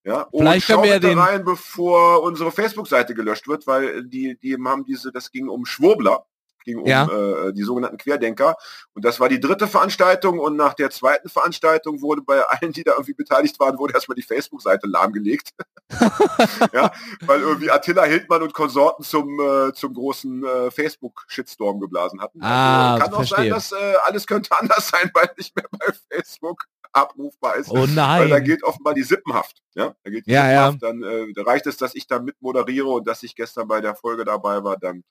Ja, 0.05 0.27
Vielleicht 0.31 0.33
und 0.33 0.61
schau 0.63 0.73
können 0.73 0.83
wir 0.83 0.91
ja 0.91 0.99
den- 0.99 1.17
rein, 1.19 1.45
bevor 1.45 2.23
unsere 2.23 2.51
Facebook-Seite 2.51 3.13
gelöscht 3.13 3.47
wird, 3.47 3.65
weil 3.67 4.03
die, 4.03 4.37
die 4.41 4.57
haben 4.57 4.83
diese, 4.83 5.11
das 5.13 5.31
ging 5.31 5.47
um 5.47 5.65
Schwurbler, 5.65 6.25
ging 6.63 6.77
um 6.79 6.85
Ja. 6.85 7.05
äh, 7.07 7.53
die 7.53 7.63
sogenannten 7.63 7.97
Querdenker. 7.97 8.55
Und 8.93 9.05
das 9.05 9.19
war 9.19 9.29
die 9.29 9.39
dritte 9.39 9.67
Veranstaltung 9.67 10.39
und 10.39 10.55
nach 10.55 10.73
der 10.73 10.89
zweiten 10.89 11.29
Veranstaltung 11.29 12.01
wurde 12.01 12.21
bei 12.21 12.41
allen, 12.43 12.71
die 12.73 12.83
da 12.83 12.91
irgendwie 12.93 13.13
beteiligt 13.13 13.59
waren, 13.59 13.77
wurde 13.77 13.93
erstmal 13.93 14.15
die 14.15 14.21
Facebook-Seite 14.23 14.87
lahmgelegt. 14.87 15.51
ja, 16.73 16.91
weil 17.25 17.41
irgendwie 17.41 17.69
Attila 17.71 18.03
Hildmann 18.03 18.41
und 18.41 18.53
Konsorten 18.53 19.03
zum, 19.03 19.39
äh, 19.39 19.73
zum 19.73 19.93
großen 19.93 20.45
äh, 20.45 20.71
Facebook-Shitstorm 20.71 21.79
geblasen 21.79 22.21
hatten. 22.21 22.39
Ah, 22.41 22.97
kann 22.99 23.11
auch 23.13 23.17
verstehe. 23.17 23.37
sein, 23.37 23.49
dass 23.49 23.71
äh, 23.71 23.93
alles 24.05 24.25
könnte 24.27 24.57
anders 24.57 24.89
sein, 24.89 25.11
weil 25.13 25.29
nicht 25.37 25.55
mehr 25.55 25.65
bei 25.71 25.93
Facebook 26.09 26.63
abrufbar 26.95 27.55
ist. 27.55 27.69
Oh 27.71 27.75
Weil 27.75 27.87
da 27.95 28.17
nein. 28.29 28.43
gilt 28.43 28.63
offenbar 28.63 28.93
die 28.93 29.01
Sippenhaft. 29.03 29.61
Ja, 29.73 29.95
da 30.03 30.11
gilt 30.11 30.27
die 30.27 30.31
Ja, 30.31 30.51
ja. 30.51 30.71
Sippenhaft. 30.71 30.83
Dann 31.03 31.03
äh, 31.29 31.33
da 31.33 31.41
reicht 31.43 31.65
es, 31.65 31.77
dass 31.77 31.95
ich 31.95 32.05
da 32.07 32.19
mitmoderiere 32.19 32.87
und 32.87 33.07
dass 33.07 33.23
ich 33.23 33.35
gestern 33.35 33.67
bei 33.67 33.81
der 33.81 33.95
Folge 33.95 34.25
dabei 34.25 34.63
war. 34.63 34.77
Dann 34.77 35.03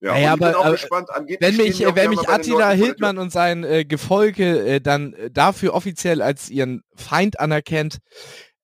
ja, 0.00 0.16
Ja, 0.16 0.18
ja, 0.18 0.32
und 0.32 0.34
ich 0.34 0.40
bin 0.40 0.48
aber, 0.48 0.58
auch 0.58 0.66
äh, 0.66 0.70
gespannt. 0.72 1.10
Angeblich 1.10 1.40
Wenn 1.40 1.56
mich, 1.66 1.80
wenn 1.80 2.10
mich 2.10 2.22
bei 2.22 2.32
Attila 2.34 2.70
Hildmann 2.70 3.18
und 3.18 3.30
sein 3.32 3.64
äh, 3.64 3.84
Gefolge 3.84 4.58
äh, 4.66 4.80
dann 4.80 5.12
äh, 5.14 5.30
dafür 5.30 5.74
offiziell 5.74 6.22
als 6.22 6.50
ihren 6.50 6.82
Feind 6.94 7.40
anerkennt, 7.40 7.98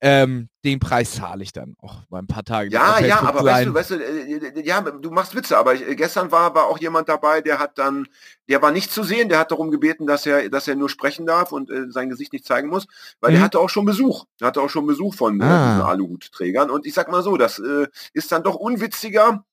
ähm, 0.04 0.48
den 0.64 0.80
Preis 0.80 1.12
zahle 1.14 1.44
ich 1.44 1.52
dann 1.52 1.76
auch 1.80 2.02
mal 2.10 2.18
ein 2.18 2.26
paar 2.26 2.42
Tage. 2.42 2.70
Ja, 2.70 2.98
ja, 2.98 3.20
aber 3.22 3.44
weißt 3.44 3.66
du, 3.66 3.74
weißt 3.74 3.90
du, 3.92 3.94
äh, 3.94 4.32
äh, 4.48 4.66
ja, 4.66 4.80
du 4.80 5.10
machst 5.12 5.36
Witze, 5.36 5.56
aber 5.56 5.74
ich, 5.74 5.86
äh, 5.88 5.94
gestern 5.94 6.32
war, 6.32 6.56
war 6.56 6.66
auch 6.66 6.78
jemand 6.80 7.08
dabei, 7.08 7.40
der 7.40 7.60
hat 7.60 7.78
dann, 7.78 8.08
der 8.48 8.60
war 8.62 8.72
nicht 8.72 8.90
zu 8.90 9.04
sehen, 9.04 9.28
der 9.28 9.38
hat 9.38 9.52
darum 9.52 9.70
gebeten, 9.70 10.08
dass 10.08 10.26
er, 10.26 10.48
dass 10.50 10.66
er 10.66 10.74
nur 10.74 10.88
sprechen 10.88 11.24
darf 11.24 11.52
und 11.52 11.70
äh, 11.70 11.88
sein 11.90 12.08
Gesicht 12.08 12.32
nicht 12.32 12.44
zeigen 12.44 12.68
muss, 12.68 12.86
weil 13.20 13.30
Mhm. 13.30 13.34
der 13.36 13.42
hatte 13.44 13.60
auch 13.60 13.68
schon 13.70 13.84
Besuch, 13.84 14.24
der 14.40 14.48
hatte 14.48 14.60
auch 14.60 14.70
schon 14.70 14.86
Besuch 14.88 15.14
von 15.14 15.40
äh, 15.40 15.44
Ah. 15.44 15.68
diesen 15.68 15.82
Aluhutträgern 15.82 16.68
und 16.70 16.84
ich 16.84 16.94
sag 16.94 17.08
mal 17.08 17.22
so, 17.22 17.36
das 17.36 17.60
äh, 17.60 17.86
ist 18.12 18.32
dann 18.32 18.42
doch 18.42 18.56
unwitziger, 18.56 19.44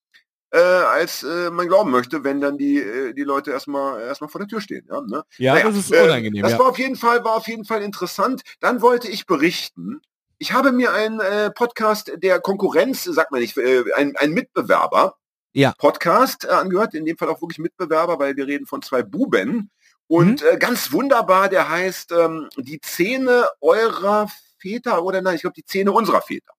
äh, 0.51 0.57
als 0.59 1.23
äh, 1.23 1.49
man 1.51 1.67
glauben 1.67 1.91
möchte, 1.91 2.23
wenn 2.23 2.41
dann 2.41 2.57
die, 2.57 2.77
äh, 2.79 3.13
die 3.13 3.23
Leute 3.23 3.51
erstmal 3.51 4.01
erstmal 4.01 4.29
vor 4.29 4.39
der 4.39 4.47
Tür 4.47 4.61
stehen. 4.61 4.85
Ja, 4.89 5.01
ne? 5.01 5.23
ja, 5.37 5.53
Naja, 5.53 5.67
das 5.67 5.77
ist 5.77 5.91
äh, 5.93 6.01
unangenehm. 6.03 6.43
Das 6.43 6.53
ja. 6.53 6.59
war 6.59 6.67
auf 6.69 6.79
jeden 6.79 6.95
Fall, 6.95 7.23
war 7.23 7.35
auf 7.35 7.47
jeden 7.47 7.65
Fall 7.65 7.81
interessant. 7.81 8.41
Dann 8.59 8.81
wollte 8.81 9.07
ich 9.07 9.25
berichten. 9.25 10.01
Ich 10.37 10.53
habe 10.53 10.71
mir 10.71 10.93
einen 10.93 11.19
äh, 11.19 11.51
Podcast 11.51 12.11
der 12.17 12.39
Konkurrenz, 12.39 13.03
sagt 13.03 13.31
man 13.31 13.41
nicht, 13.41 13.57
äh, 13.57 13.83
ein, 13.95 14.15
ein 14.17 14.31
Mitbewerber 14.31 15.15
Ja. 15.53 15.73
Podcast 15.77 16.47
angehört, 16.47 16.93
in 16.93 17.05
dem 17.05 17.17
Fall 17.17 17.29
auch 17.29 17.41
wirklich 17.41 17.59
Mitbewerber, 17.59 18.19
weil 18.19 18.35
wir 18.37 18.47
reden 18.47 18.65
von 18.65 18.81
zwei 18.81 19.03
Buben. 19.03 19.69
Und 20.07 20.41
Mhm. 20.43 20.57
ganz 20.59 20.91
wunderbar, 20.91 21.49
der 21.49 21.69
heißt 21.69 22.11
ähm, 22.13 22.49
die 22.57 22.79
Zähne 22.81 23.45
eurer 23.61 24.27
Väter 24.59 25.03
oder 25.03 25.21
nein, 25.21 25.35
ich 25.35 25.41
glaube 25.41 25.53
die 25.53 25.65
Zähne 25.65 25.91
unserer 25.91 26.21
Väter. 26.21 26.53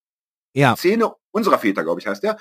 Ja. 0.52 0.76
Zähne 0.76 1.12
unserer 1.32 1.58
Väter, 1.58 1.82
glaube 1.82 2.00
ich, 2.00 2.06
heißt 2.06 2.22
der. 2.22 2.36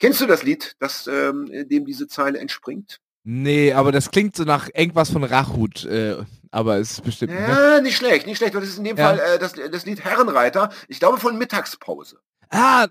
Kennst 0.00 0.20
du 0.20 0.26
das 0.26 0.42
Lied, 0.42 0.76
das 0.78 1.06
ähm, 1.06 1.50
dem 1.68 1.84
diese 1.84 2.06
Zeile 2.08 2.38
entspringt? 2.38 3.00
Nee, 3.24 3.72
aber 3.72 3.92
das 3.92 4.10
klingt 4.10 4.36
so 4.36 4.44
nach 4.44 4.68
irgendwas 4.72 5.10
von 5.10 5.24
Rachut, 5.24 5.84
äh, 5.84 6.16
aber 6.50 6.76
es 6.78 6.92
ist 6.92 7.04
bestimmt. 7.04 7.34
Ne? 7.34 7.40
Ja, 7.46 7.80
nicht 7.80 7.96
schlecht, 7.96 8.26
nicht 8.26 8.38
schlecht. 8.38 8.54
weil 8.54 8.60
Das 8.62 8.70
ist 8.70 8.78
in 8.78 8.84
dem 8.84 8.96
Ja. 8.96 9.08
Fall 9.08 9.18
äh, 9.20 9.38
das, 9.38 9.52
das 9.52 9.84
Lied 9.86 10.02
Herrenreiter. 10.04 10.70
Ich 10.88 10.98
glaube 10.98 11.18
von 11.18 11.36
Mittagspause. 11.36 12.20
Ah, 12.48 12.86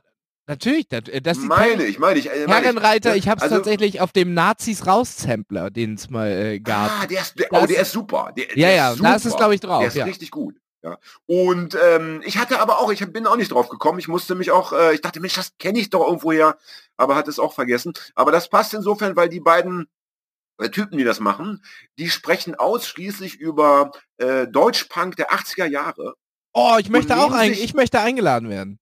natürlich. 0.46 0.88
Das, 0.90 1.08
äh, 1.08 1.22
das 1.22 1.38
ist 1.40 1.46
meine 1.46 1.86
ich, 1.86 1.98
meine 1.98 2.20
ich. 2.20 2.30
Äh, 2.30 2.46
meine 2.46 2.66
Herrenreiter, 2.66 3.16
ich, 3.16 3.24
ich 3.24 3.30
habe 3.30 3.38
es 3.38 3.44
Also- 3.44 3.56
tatsächlich 3.56 4.00
auf 4.02 4.12
dem 4.12 4.34
Nazis 4.36 4.86
raus-Sampler, 4.86 5.72
den 5.72 5.96
es 5.96 6.10
mal 6.12 6.30
äh, 6.30 6.60
gab. 6.60 6.92
Ah, 7.04 7.08
der 7.08 7.22
ist, 7.22 7.40
der, 7.40 7.48
Das- 7.50 7.64
oh, 7.64 7.66
der 7.66 7.82
ist 7.82 7.92
super. 7.94 8.32
Der, 8.38 8.46
Ja, 8.50 8.54
der 8.68 8.76
ja, 8.76 8.92
ist 8.92 9.04
da 9.04 9.16
ist 9.16 9.24
super. 9.24 9.34
es, 9.34 9.40
glaub 9.40 9.52
ich, 9.54 9.60
drauf, 9.62 9.80
Der 9.80 9.88
ist 9.88 9.96
ja. 9.96 10.06
richtig 10.06 10.30
gut. 10.30 10.56
Ja. 10.88 10.98
Und 11.26 11.78
ähm, 11.84 12.22
ich 12.26 12.38
hatte 12.38 12.60
aber 12.62 12.80
auch, 12.80 12.92
ich 12.92 13.06
bin 13.12 13.28
auch 13.28 13.36
nicht 13.36 13.52
drauf 13.52 13.68
gekommen. 13.68 14.00
Ich 14.00 14.08
musste 14.08 14.36
mich 14.36 14.52
auch, 14.52 14.72
äh, 14.72 14.94
ich 14.94 15.02
dachte, 15.02 15.20
Mensch, 15.20 15.34
das 15.34 15.58
kenne 15.58 15.80
ich 15.80 15.90
doch 15.90 16.06
irgendwoher, 16.06 16.58
aber 16.96 17.16
hat 17.16 17.28
es 17.28 17.40
auch 17.40 17.54
vergessen. 17.54 17.94
Aber 18.16 18.32
das 18.32 18.48
passt 18.50 18.74
insofern, 18.74 19.16
weil 19.18 19.28
die 19.28 19.40
beiden 19.42 19.88
äh, 20.60 20.70
Typen, 20.70 20.98
die 20.98 21.04
das 21.04 21.20
machen, 21.20 21.62
die 22.00 22.10
sprechen 22.10 22.56
ausschließlich 22.56 23.36
über 23.36 23.92
äh, 24.18 24.48
Deutschpunk 24.48 25.16
der 25.18 25.32
80er 25.32 25.66
Jahre. 25.66 26.16
Oh, 26.54 26.78
ich 26.80 26.90
möchte 26.90 27.18
auch 27.18 27.38
sich- 27.38 27.64
ich 27.64 27.74
möchte 27.74 28.00
eingeladen 28.00 28.50
werden. 28.50 28.80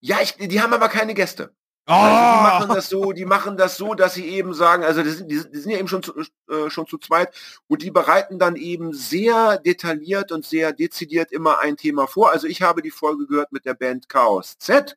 Ja, 0.00 0.20
ich, 0.20 0.34
die 0.36 0.60
haben 0.60 0.72
aber 0.72 0.88
keine 0.88 1.14
Gäste. 1.14 1.54
Oh, 1.88 1.92
Also 1.92 2.14
die 2.16 2.42
machen 2.44 2.68
das 2.76 2.88
so, 2.88 3.12
die 3.12 3.24
machen 3.24 3.56
das 3.56 3.76
so, 3.76 3.94
dass 3.94 4.14
sie 4.14 4.24
eben 4.26 4.54
sagen, 4.54 4.84
also 4.84 5.02
die 5.02 5.10
sind, 5.10 5.28
die, 5.30 5.38
sind- 5.38 5.70
ja 5.72 5.78
eben 5.78 5.88
schon 5.88 6.02
zu, 6.02 6.14
äh, 6.48 6.70
schon 6.70 6.86
zu 6.86 6.96
zweit 6.98 7.34
und 7.66 7.82
die 7.82 7.90
bereiten 7.90 8.38
dann 8.38 8.54
eben 8.54 8.92
sehr 8.92 9.58
detailliert 9.58 10.30
und 10.30 10.46
sehr 10.46 10.72
dezidiert 10.72 11.32
immer 11.32 11.58
ein 11.58 11.76
Thema 11.76 12.06
vor. 12.06 12.30
Also 12.30 12.46
ich 12.46 12.62
habe 12.62 12.82
die 12.82 12.92
Folge 12.92 13.26
gehört 13.26 13.50
mit 13.52 13.64
der 13.64 13.74
Band 13.74 14.08
Chaos 14.08 14.56
Z. 14.58 14.96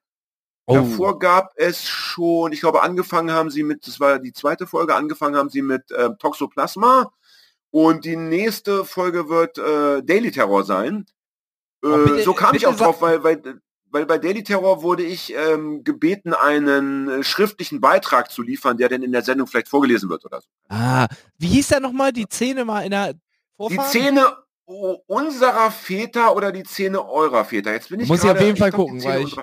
oh. 0.68 0.76
Davor 0.76 1.18
gab 1.18 1.54
es 1.56 1.88
schon, 1.88 2.52
ich 2.52 2.60
glaube, 2.62 2.84
angefangen 2.84 3.32
haben 3.32 3.50
sie 3.50 3.64
mit, 3.64 3.88
das 3.88 4.00
war 4.00 4.20
die 4.20 4.34
zweite 4.34 4.68
Folge, 4.68 4.94
angefangen 4.94 5.36
haben 5.38 5.50
sie 5.50 5.64
mit 5.64 5.90
äh, 5.92 6.12
Toxoplasma 6.20 7.12
und 7.72 8.06
die 8.06 8.16
nächste 8.16 8.86
Folge 8.86 9.28
wird 9.28 9.58
äh, 9.58 10.04
Daily 10.04 10.32
Terror 10.32 10.64
sein. 10.64 11.06
Äh, 11.84 11.88
Oh, 11.88 11.98
bitte- 12.06 12.22
so 12.24 12.34
kam 12.34 12.56
ich 12.56 12.66
auch 12.68 12.76
drauf, 12.76 13.02
weil, 13.02 13.24
weil, 13.24 13.60
weil 13.96 14.06
bei 14.06 14.18
Daily 14.18 14.44
Terror 14.44 14.82
wurde 14.84 15.04
ich 15.04 15.34
ähm, 15.34 15.84
gebeten, 15.86 16.34
einen 16.34 17.08
äh, 17.10 17.24
schriftlichen 17.24 17.80
Beitrag 17.80 18.30
zu 18.30 18.42
liefern, 18.42 18.76
der 18.78 18.90
dann 18.90 19.02
in 19.04 19.14
der 19.14 19.22
Sendung 19.24 19.48
vielleicht 19.48 19.70
vorgelesen 19.70 20.10
wird 20.10 20.26
oder 20.26 20.42
so. 20.42 20.48
Ah, 20.70 21.08
wie 21.38 21.48
hieß 21.48 21.70
der 21.70 21.80
nochmal? 21.80 22.12
Die 22.12 22.26
Szene 22.30 22.66
mal 22.66 22.82
in 22.82 22.92
der 22.92 23.14
Die 23.14 23.20
Vorfahren? 23.56 23.90
Zähne 23.92 24.36
o- 24.66 24.98
unserer 25.08 25.72
Väter 25.72 26.36
oder 26.36 26.52
die 26.52 26.64
Zähne 26.64 27.08
eurer 27.10 27.46
Väter? 27.46 27.72
Jetzt 27.72 27.88
bin 27.90 28.02
ich 28.02 28.08
Muss 28.10 28.22
ich 28.24 28.30
auf 28.30 28.42
jeden 28.42 28.58
Fall 28.58 28.72
glaub, 28.72 28.88
die 28.88 28.92
gucken, 28.98 29.04
weil 29.06 29.22
ich. 29.24 29.38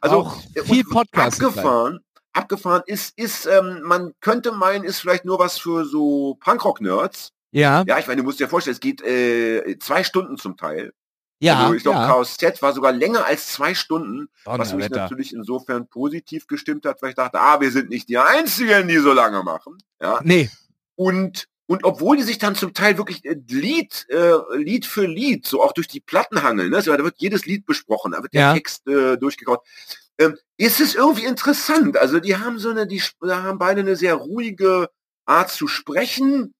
Also 0.00 0.16
auch 0.16 0.36
äh, 0.54 0.62
viel 0.62 0.84
Podcast 0.84 1.42
abgefahren. 1.42 1.98
Abgefahren 2.32 2.82
ist, 2.86 3.18
ist, 3.18 3.46
ähm, 3.46 3.80
man 3.82 4.12
könnte 4.20 4.52
meinen, 4.52 4.84
ist 4.84 5.00
vielleicht 5.00 5.24
nur 5.24 5.38
was 5.40 5.58
für 5.58 5.84
so 5.84 6.36
Punkrock-Nerds. 6.44 7.32
Ja, 7.50 7.82
Ja, 7.86 7.98
ich 7.98 8.06
meine, 8.06 8.20
du 8.20 8.24
musst 8.24 8.38
dir 8.38 8.48
vorstellen, 8.48 8.74
es 8.74 8.80
geht 8.80 9.00
äh, 9.02 9.78
zwei 9.80 10.04
Stunden 10.04 10.36
zum 10.36 10.56
Teil. 10.56 10.92
Ja, 11.38 11.60
also 11.64 11.74
ich 11.74 11.82
glaube, 11.82 11.98
ja. 11.98 12.06
Chaos 12.06 12.36
Z 12.36 12.62
war 12.62 12.72
sogar 12.72 12.92
länger 12.92 13.26
als 13.26 13.48
zwei 13.52 13.74
Stunden, 13.74 14.28
was 14.44 14.58
mich 14.58 14.70
Donnerwetter. 14.70 14.96
natürlich 15.02 15.32
insofern 15.34 15.86
positiv 15.88 16.46
gestimmt 16.46 16.86
hat, 16.86 17.02
weil 17.02 17.10
ich 17.10 17.16
dachte, 17.16 17.40
ah, 17.40 17.60
wir 17.60 17.70
sind 17.70 17.90
nicht 17.90 18.08
die 18.08 18.18
Einzigen, 18.18 18.88
die 18.88 18.98
so 18.98 19.12
lange 19.12 19.42
machen. 19.42 19.78
Ja. 20.00 20.20
Nee, 20.22 20.50
Und, 20.94 21.48
und 21.66 21.84
obwohl 21.84 22.16
die 22.16 22.22
sich 22.22 22.38
dann 22.38 22.54
zum 22.54 22.72
Teil 22.74 22.96
wirklich 22.96 23.24
äh, 23.24 23.36
Lied, 23.48 24.06
äh, 24.08 24.32
Lied 24.56 24.86
für 24.86 25.06
Lied, 25.06 25.46
so 25.46 25.62
auch 25.62 25.72
durch 25.72 25.88
die 25.88 26.00
Platten 26.00 26.42
hangeln, 26.42 26.70
ne? 26.70 26.80
so, 26.80 26.96
da 26.96 27.02
wird 27.04 27.16
jedes 27.18 27.44
Lied 27.44 27.66
besprochen, 27.66 28.12
da 28.12 28.22
wird 28.22 28.32
der 28.32 28.40
Ja. 28.40 28.54
Text 28.54 28.86
äh, 28.88 29.16
durchgekaut. 29.18 29.60
Ähm, 30.18 30.38
ist 30.56 30.80
es 30.80 30.94
irgendwie 30.94 31.24
interessant. 31.26 31.98
Also 31.98 32.20
die 32.20 32.36
haben 32.36 32.58
so 32.58 32.70
eine, 32.70 32.86
die 32.86 33.02
haben 33.22 33.58
beide 33.58 33.80
eine 33.82 33.96
sehr 33.96 34.14
ruhige 34.14 34.88
Art 35.26 35.50
zu 35.50 35.68
sprechen. 35.68 36.54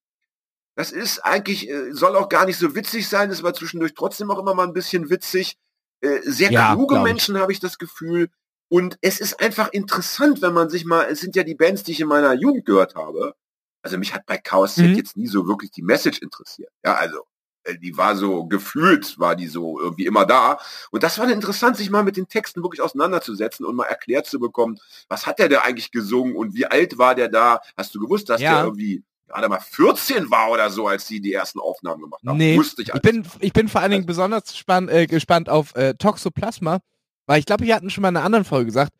Das 0.77 0.91
ist 0.91 1.19
eigentlich, 1.25 1.67
äh, 1.69 1.91
soll 1.91 2.15
auch 2.15 2.29
gar 2.29 2.45
nicht 2.45 2.57
so 2.59 2.75
witzig 2.75 3.09
sein, 3.09 3.29
das 3.29 3.41
war 3.41 3.53
zwischendurch 3.55 3.95
trotzdem 3.95 4.29
auch 4.29 4.37
immer 4.37 4.53
mal 4.53 4.67
ein 4.67 4.73
bisschen 4.73 5.09
witzig. 5.09 5.57
Äh, 6.01 6.19
sehr 6.23 6.51
Ja, 6.51 6.73
kluge. 6.73 6.99
Menschen 6.99 7.37
habe 7.39 7.51
ich 7.51 7.59
das 7.59 7.79
Gefühl. 7.79 8.29
Und 8.69 8.97
es 9.01 9.19
ist 9.19 9.39
einfach 9.41 9.69
interessant, 9.73 10.41
wenn 10.43 10.53
man 10.53 10.69
sich 10.69 10.85
mal, 10.85 11.07
es 11.09 11.19
sind 11.19 11.35
ja 11.35 11.43
die 11.43 11.55
Bands, 11.55 11.81
die 11.83 11.93
ich 11.93 11.99
in 11.99 12.07
meiner 12.07 12.33
Jugend 12.33 12.65
gehört 12.65 12.93
habe. 12.95 13.33
Also 13.81 13.97
mich 13.97 14.13
hat 14.13 14.25
bei 14.27 14.37
Chaos 14.37 14.75
Z 14.75 14.91
Mhm. 14.91 14.95
jetzt 14.97 15.17
nie 15.17 15.27
so 15.27 15.47
wirklich 15.47 15.71
die 15.71 15.81
Message 15.81 16.19
interessiert. 16.21 16.69
Ja, 16.85 16.93
also 16.95 17.23
äh, 17.63 17.75
die 17.79 17.97
war 17.97 18.15
so 18.15 18.45
gefühlt, 18.45 19.17
war 19.17 19.35
die 19.35 19.47
so 19.47 19.79
irgendwie 19.79 20.05
immer 20.05 20.27
da. 20.27 20.59
Und 20.91 21.01
das 21.01 21.17
war 21.17 21.25
dann 21.25 21.33
interessant, 21.35 21.75
sich 21.77 21.89
mal 21.89 22.03
mit 22.03 22.17
den 22.17 22.27
Texten 22.27 22.61
wirklich 22.61 22.81
auseinanderzusetzen 22.81 23.65
und 23.65 23.75
mal 23.75 23.85
erklärt 23.85 24.27
zu 24.27 24.37
bekommen, 24.39 24.77
was 25.09 25.25
hat 25.25 25.39
der 25.39 25.49
da 25.49 25.61
eigentlich 25.61 25.91
gesungen 25.91 26.35
und 26.35 26.53
wie 26.53 26.67
alt 26.67 26.99
war 26.99 27.15
der 27.15 27.29
da? 27.29 27.61
Hast 27.75 27.95
du 27.95 27.99
gewusst, 27.99 28.29
dass 28.29 28.41
Ja. 28.41 28.57
der 28.57 28.63
irgendwie 28.65 29.03
gerade 29.27 29.49
mal 29.49 29.59
14 29.59 30.31
war 30.31 30.51
oder 30.51 30.69
so, 30.69 30.87
als 30.87 31.05
die 31.07 31.21
die 31.21 31.33
ersten 31.33 31.59
Aufnahmen 31.59 32.01
gemacht 32.01 32.21
haben? 32.25 32.37
nee. 32.37 32.57
Wusste 32.57 32.81
ich 32.81 32.93
Ich 32.93 33.01
bin, 33.01 33.25
ich 33.39 33.53
bin 33.53 33.67
vor 33.67 33.81
allen 33.81 33.91
Dingen 33.91 34.05
besonders 34.05 34.55
spann, 34.57 34.89
äh, 34.89 35.07
gespannt 35.07 35.49
auf 35.49 35.75
äh, 35.75 35.93
Toxoplasma, 35.95 36.79
weil 37.25 37.39
ich 37.39 37.45
glaube, 37.45 37.65
wir 37.65 37.75
hatten 37.75 37.89
schon 37.89 38.01
mal 38.01 38.09
in 38.09 38.17
einer 38.17 38.25
anderen 38.25 38.45
Folge 38.45 38.67
gesagt, 38.67 38.93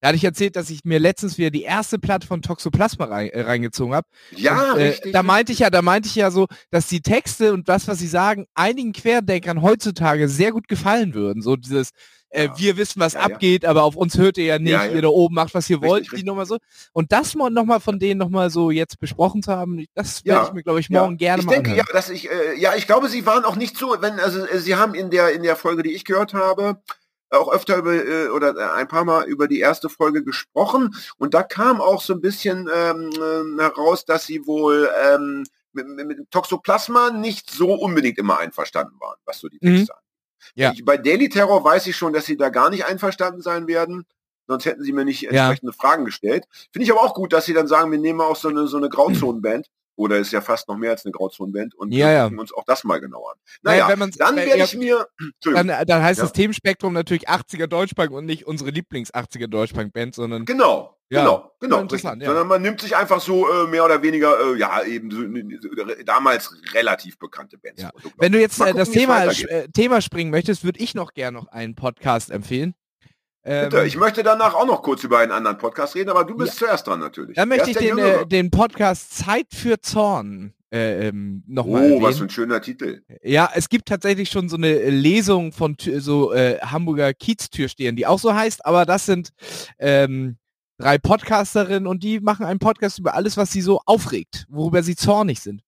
da 0.00 0.08
hatte 0.08 0.16
ich 0.16 0.24
erzählt, 0.24 0.54
dass 0.56 0.68
ich 0.68 0.84
mir 0.84 0.98
letztens 0.98 1.38
wieder 1.38 1.50
die 1.50 1.62
erste 1.62 1.98
Platte 1.98 2.26
von 2.26 2.42
Toxoplasma 2.42 3.06
rein, 3.06 3.30
äh, 3.30 3.40
reingezogen 3.40 3.94
habe. 3.94 4.06
ja, 4.32 4.72
Und, 4.72 4.78
äh, 4.78 4.88
richtig. 4.88 5.12
Da 5.12 5.22
meinte 5.22 5.52
ich 5.52 5.60
ja, 5.60 5.70
da 5.70 5.80
meinte 5.80 6.08
ich 6.08 6.14
ja 6.14 6.30
so, 6.30 6.46
dass 6.70 6.88
die 6.88 7.00
Texte 7.00 7.54
und 7.54 7.70
das, 7.70 7.88
was 7.88 8.00
sie 8.00 8.06
sagen, 8.06 8.46
einigen 8.54 8.92
Querdenkern 8.92 9.62
heutzutage 9.62 10.28
sehr 10.28 10.52
gut 10.52 10.68
gefallen 10.68 11.14
würden. 11.14 11.40
So 11.40 11.56
dieses, 11.56 11.92
äh, 12.34 12.46
Ja. 12.46 12.58
wir 12.58 12.76
wissen, 12.76 13.00
was 13.00 13.14
Ja, 13.14 13.20
abgeht, 13.20 13.64
aber 13.64 13.84
auf 13.84 13.96
uns 13.96 14.18
hört 14.18 14.36
ihr 14.38 14.44
ja 14.44 14.58
nicht, 14.58 14.92
ihr 14.92 15.02
da 15.02 15.08
oben 15.08 15.34
macht, 15.34 15.54
was 15.54 15.70
ihr 15.70 15.76
Richtig, 15.76 15.90
wollt, 15.90 16.02
richtig. 16.02 16.20
die 16.20 16.24
nochmal 16.26 16.46
so. 16.46 16.58
Und 16.92 17.12
das 17.12 17.34
mal 17.34 17.50
nochmal 17.50 17.80
von 17.80 17.98
denen 17.98 18.18
nochmal 18.18 18.50
so 18.50 18.70
jetzt 18.70 18.98
besprochen 18.98 19.42
zu 19.42 19.52
haben, 19.52 19.86
das 19.94 20.24
werde 20.24 20.46
ich 20.48 20.52
mir, 20.52 20.62
glaube 20.62 20.80
ich, 20.80 20.90
morgen 20.90 21.16
gerne 21.16 21.40
ich 21.40 21.46
mal 21.46 21.52
denke, 21.54 21.74
ja, 21.76 21.84
dass 21.92 22.10
ich, 22.10 22.30
äh, 22.30 22.54
ja, 22.58 22.74
ich 22.76 22.86
glaube, 22.86 23.08
sie 23.08 23.24
waren 23.26 23.44
auch 23.44 23.56
nicht 23.56 23.76
so, 23.76 23.96
wenn, 24.00 24.18
also 24.20 24.44
äh, 24.46 24.58
sie 24.58 24.76
haben 24.76 24.94
in 24.94 25.10
der 25.10 25.32
in 25.32 25.42
der 25.42 25.56
Folge, 25.56 25.82
die 25.82 25.92
ich 25.92 26.04
gehört 26.04 26.34
habe, 26.34 26.82
auch 27.30 27.52
öfter 27.52 27.76
über 27.78 27.94
äh, 27.94 28.28
oder 28.28 28.56
äh, 28.56 28.72
ein 28.80 28.88
paar 28.88 29.04
Mal 29.04 29.24
über 29.26 29.48
die 29.48 29.60
erste 29.60 29.88
Folge 29.88 30.22
gesprochen 30.22 30.94
und 31.18 31.34
da 31.34 31.42
kam 31.42 31.80
auch 31.80 32.00
so 32.00 32.12
ein 32.14 32.20
bisschen 32.20 32.68
ähm, 32.74 33.58
heraus, 33.58 34.04
dass 34.04 34.26
sie 34.26 34.46
wohl 34.46 34.88
ähm, 35.12 35.44
mit, 35.72 35.86
mit, 36.06 36.30
Toxoplasma 36.30 37.10
nicht 37.10 37.50
so 37.50 37.74
unbedingt 37.74 38.18
immer 38.18 38.38
einverstanden 38.38 38.94
waren, 39.00 39.16
was 39.24 39.38
so 39.40 39.48
die 39.48 39.58
Mhm. 39.60 39.76
Texte 39.78 39.94
angeht. 39.94 40.03
Ja. 40.54 40.72
Ich, 40.72 40.84
bei 40.84 40.96
Daily 40.96 41.28
Terror 41.28 41.64
weiß 41.64 41.86
ich 41.86 41.96
schon, 41.96 42.12
dass 42.12 42.26
sie 42.26 42.36
da 42.36 42.48
gar 42.48 42.70
nicht 42.70 42.86
einverstanden 42.86 43.42
sein 43.42 43.66
werden. 43.66 44.04
Sonst 44.46 44.66
hätten 44.66 44.82
sie 44.82 44.92
mir 44.92 45.04
nicht 45.04 45.24
entsprechende 45.24 45.72
Fragen 45.72 46.04
gestellt. 46.04 46.44
Finde 46.70 46.84
ich 46.84 46.92
aber 46.92 47.02
auch 47.02 47.14
gut, 47.14 47.32
dass 47.32 47.46
sie 47.46 47.54
dann 47.54 47.66
sagen, 47.66 47.90
wir 47.90 47.98
nehmen 47.98 48.20
auch 48.20 48.36
so 48.36 48.48
eine, 48.48 48.66
so 48.66 48.76
eine 48.76 48.88
Grauzonenband. 48.88 49.68
Oder 49.96 50.18
ist 50.18 50.32
ja 50.32 50.40
fast 50.40 50.66
noch 50.68 50.76
mehr 50.76 50.90
als 50.90 51.04
eine 51.04 51.12
Grauzonenband. 51.12 51.74
Und 51.76 51.92
Ja, 51.92 52.06
wir 52.08 52.12
ja. 52.12 52.24
gucken 52.24 52.40
uns 52.40 52.52
auch 52.52 52.64
das 52.64 52.82
mal 52.82 53.00
genauer 53.00 53.30
an. 53.32 53.38
Naja, 53.62 53.94
Naja, 53.96 54.10
dann 54.18 54.38
äh, 54.38 54.46
werde 54.46 54.58
ja, 54.58 54.64
ich 54.64 54.76
mir... 54.76 55.06
Dann, 55.44 55.68
dann 55.68 56.02
heißt 56.02 56.18
Ja. 56.18 56.24
das 56.24 56.32
Themenspektrum 56.32 56.92
natürlich 56.92 57.28
80er 57.28 57.68
Deutschpunk 57.68 58.10
und 58.10 58.26
nicht 58.26 58.44
unsere 58.46 58.70
Lieblings-80er 58.70 59.46
Deutschpunk-Band, 59.46 60.16
sondern 60.16 60.46
Genau, 60.46 60.96
Ja, 61.14 61.24
genau, 61.24 61.52
genau. 61.60 61.80
interessant, 61.80 62.22
ja. 62.22 62.28
Sondern 62.28 62.48
man 62.48 62.62
nimmt 62.62 62.80
sich 62.80 62.96
einfach 62.96 63.20
so 63.20 63.48
äh, 63.48 63.66
mehr 63.66 63.84
oder 63.84 64.02
weniger, 64.02 64.38
äh, 64.40 64.58
ja, 64.58 64.82
eben 64.82 65.10
so, 65.10 65.22
damals 66.04 66.54
relativ 66.72 67.18
bekannte 67.18 67.58
Bands. 67.58 67.82
Ja. 67.82 67.90
so, 68.02 68.10
wenn 68.18 68.32
du 68.32 68.40
jetzt 68.40 68.60
äh, 68.60 68.72
das 68.72 68.88
gucken, 68.88 69.10
es 69.28 69.36
Thema, 69.38 69.50
äh, 69.50 69.68
Thema 69.68 70.00
springen 70.00 70.30
möchtest, 70.30 70.64
würde 70.64 70.80
ich 70.80 70.94
noch 70.94 71.14
gerne 71.14 71.38
noch 71.38 71.48
einen 71.48 71.74
Podcast 71.74 72.30
empfehlen. 72.30 72.74
Ähm, 73.46 73.68
Bitte, 73.68 73.84
ich 73.84 73.96
möchte 73.96 74.22
danach 74.22 74.54
auch 74.54 74.66
noch 74.66 74.82
kurz 74.82 75.04
über 75.04 75.18
einen 75.18 75.32
anderen 75.32 75.58
Podcast 75.58 75.94
reden, 75.94 76.08
aber 76.08 76.24
du 76.24 76.34
bist 76.34 76.56
zuerst 76.56 76.86
dran 76.86 77.00
natürlich. 77.00 77.36
dann 77.36 77.48
möchte 77.48 77.70
ich 77.70 77.76
den, 77.76 77.98
äh, 77.98 78.26
den 78.26 78.50
Podcast 78.50 79.14
Zeit 79.18 79.48
für 79.52 79.80
Zorn 79.80 80.54
äh, 80.74 81.08
ähm, 81.08 81.44
nochmal 81.46 81.92
Oh, 81.92 82.02
was 82.02 82.16
für 82.16 82.22
erwähnen. 82.22 82.22
ein 82.22 82.30
schöner 82.30 82.60
Titel. 82.62 83.02
Ja, 83.22 83.50
es 83.54 83.68
gibt 83.68 83.86
tatsächlich 83.86 84.30
schon 84.30 84.48
so 84.48 84.56
eine 84.56 84.70
äh, 84.70 84.90
Lesung 84.90 85.52
von 85.52 85.76
so 85.78 86.32
äh, 86.32 86.58
Hamburger 86.60 87.12
Kieztürstehern, 87.12 87.96
die 87.96 88.06
auch 88.06 88.18
so 88.18 88.34
heißt, 88.34 88.64
aber 88.64 88.86
das 88.86 89.06
sind 89.06 89.30
ähm, 89.78 90.36
drei 90.78 90.98
Podcasterinnen 90.98 91.86
und 91.86 92.02
die 92.02 92.20
machen 92.20 92.44
einen 92.46 92.58
Podcast 92.58 92.98
über 92.98 93.14
alles, 93.14 93.36
was 93.36 93.52
sie 93.52 93.60
so 93.60 93.80
aufregt, 93.86 94.46
worüber 94.48 94.82
sie 94.82 94.96
zornig 94.96 95.40
sind. 95.40 95.62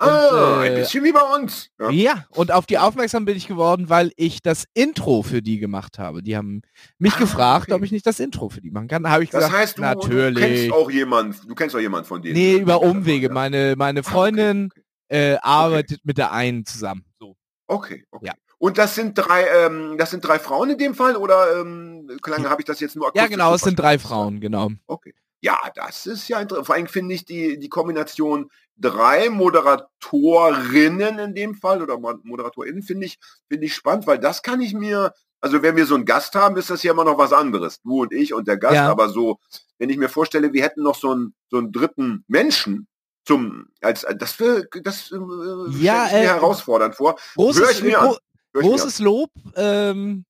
Ah, 0.00 0.62
äh, 0.64 0.68
ein 0.68 0.74
bisschen 0.74 1.04
wie 1.04 1.12
bei 1.12 1.20
uns. 1.22 1.70
Ja. 1.80 1.88
Ja, 1.90 2.26
und 2.30 2.50
auf 2.50 2.66
die 2.66 2.78
aufmerksam 2.78 3.24
bin 3.24 3.36
ich 3.36 3.46
geworden, 3.46 3.88
weil 3.88 4.10
ich 4.16 4.42
das 4.42 4.64
Intro 4.74 5.22
für 5.22 5.40
die 5.40 5.58
gemacht 5.58 5.98
habe. 6.00 6.20
Die 6.22 6.36
haben 6.36 6.62
mich 6.98 7.14
Ah, 7.14 7.18
gefragt, 7.20 7.66
okay. 7.68 7.74
ob 7.74 7.82
ich 7.84 7.92
nicht 7.92 8.04
das 8.06 8.18
Intro 8.18 8.48
für 8.48 8.60
die 8.60 8.72
machen 8.72 8.88
kann. 8.88 9.08
Habe 9.08 9.22
ich 9.22 9.30
Das 9.30 9.44
gesagt, 9.44 9.56
heißt, 9.56 9.78
du, 9.78 9.82
du 9.82 9.88
natürlich. 9.88 10.44
kennst 10.44 10.72
auch 10.72 10.90
jemanden, 10.90 11.48
du 11.48 11.54
kennst 11.54 11.76
auch 11.76 11.80
jemanden 11.80 12.08
von 12.08 12.20
denen. 12.22 12.34
nee, 12.34 12.54
die 12.56 12.60
über 12.60 12.82
Umwege. 12.82 13.30
Meine, 13.30 13.74
meine 13.78 14.00
Ah, 14.00 14.02
okay, 14.02 14.10
Freundin 14.10 14.68
okay. 14.72 15.32
äh, 15.34 15.36
arbeitet 15.40 16.00
mit 16.04 16.18
der 16.18 16.32
einen 16.32 16.66
zusammen. 16.66 17.04
So. 17.18 17.36
Okay, 17.68 18.04
okay. 18.10 18.26
Ja. 18.26 18.32
Und 18.64 18.78
das 18.78 18.94
sind 18.94 19.12
drei, 19.18 19.46
ähm, 19.46 19.98
das 19.98 20.10
sind 20.10 20.24
drei 20.26 20.38
Frauen 20.38 20.70
in 20.70 20.78
dem 20.78 20.94
Fall 20.94 21.16
oder 21.16 21.60
ähm, 21.60 22.08
habe 22.26 22.62
ich 22.62 22.64
das 22.64 22.80
jetzt 22.80 22.96
nur 22.96 23.12
Ja, 23.14 23.26
genau, 23.26 23.52
es 23.52 23.60
sind 23.60 23.78
drei? 23.78 23.98
Frauen, 23.98 24.40
genau. 24.40 24.70
Okay. 24.86 25.12
Ja, 25.42 25.58
das 25.74 26.06
ist 26.06 26.28
ja 26.28 26.40
interessant. 26.40 26.66
Vor 26.68 26.74
allem 26.74 26.86
finde 26.86 27.14
ich 27.14 27.26
die, 27.26 27.58
die 27.58 27.68
Kombination 27.68 28.50
drei 28.78 29.28
Moderatorinnen 29.28 31.18
in 31.18 31.34
dem 31.34 31.54
Fall 31.54 31.82
oder 31.82 31.98
Mo- 31.98 32.18
ModeratorInnen 32.22 32.82
finde 32.82 33.04
ich, 33.04 33.18
finde 33.48 33.66
ich 33.66 33.74
spannend, 33.74 34.06
weil 34.06 34.18
das 34.18 34.42
kann 34.42 34.62
ich 34.62 34.72
mir, 34.72 35.12
also 35.42 35.60
wenn 35.60 35.76
wir 35.76 35.84
so 35.84 35.94
einen 35.94 36.06
Gast 36.06 36.34
haben, 36.34 36.56
ist 36.56 36.70
das 36.70 36.82
ja 36.82 36.92
immer 36.92 37.04
noch 37.04 37.18
was 37.18 37.34
anderes. 37.34 37.82
Du 37.82 38.00
und 38.00 38.14
ich 38.14 38.32
und 38.32 38.48
der 38.48 38.56
Gast, 38.56 38.76
Ja. 38.76 38.90
aber 38.90 39.10
so, 39.10 39.38
wenn 39.76 39.90
ich 39.90 39.98
mir 39.98 40.08
vorstelle, 40.08 40.54
wir 40.54 40.62
hätten 40.62 40.82
noch 40.82 40.94
so 40.96 41.10
einen, 41.10 41.34
so 41.50 41.58
einen 41.58 41.70
dritten 41.70 42.24
Menschen 42.28 42.86
zum, 43.26 43.66
als, 43.82 44.06
das 44.18 44.32
für, 44.32 44.66
das, 44.82 45.12
äh, 45.12 45.16
Ja, 45.16 46.06
stelle 46.06 46.06
ich 46.06 46.12
mir 46.12 46.18
äh, 46.18 46.26
herausfordernd 46.28 46.94
vor. 46.94 47.10
Hör 47.36 47.44
Großes, 47.44 47.70
ich 47.72 47.82
mir 47.82 48.00
an. 48.00 48.06
gro 48.08 48.12
Hör 48.12 48.16
ich 48.16 48.18
mir 48.18 48.33
großes 48.54 48.98
Lob. 49.00 49.30
Ähm, 49.56 50.24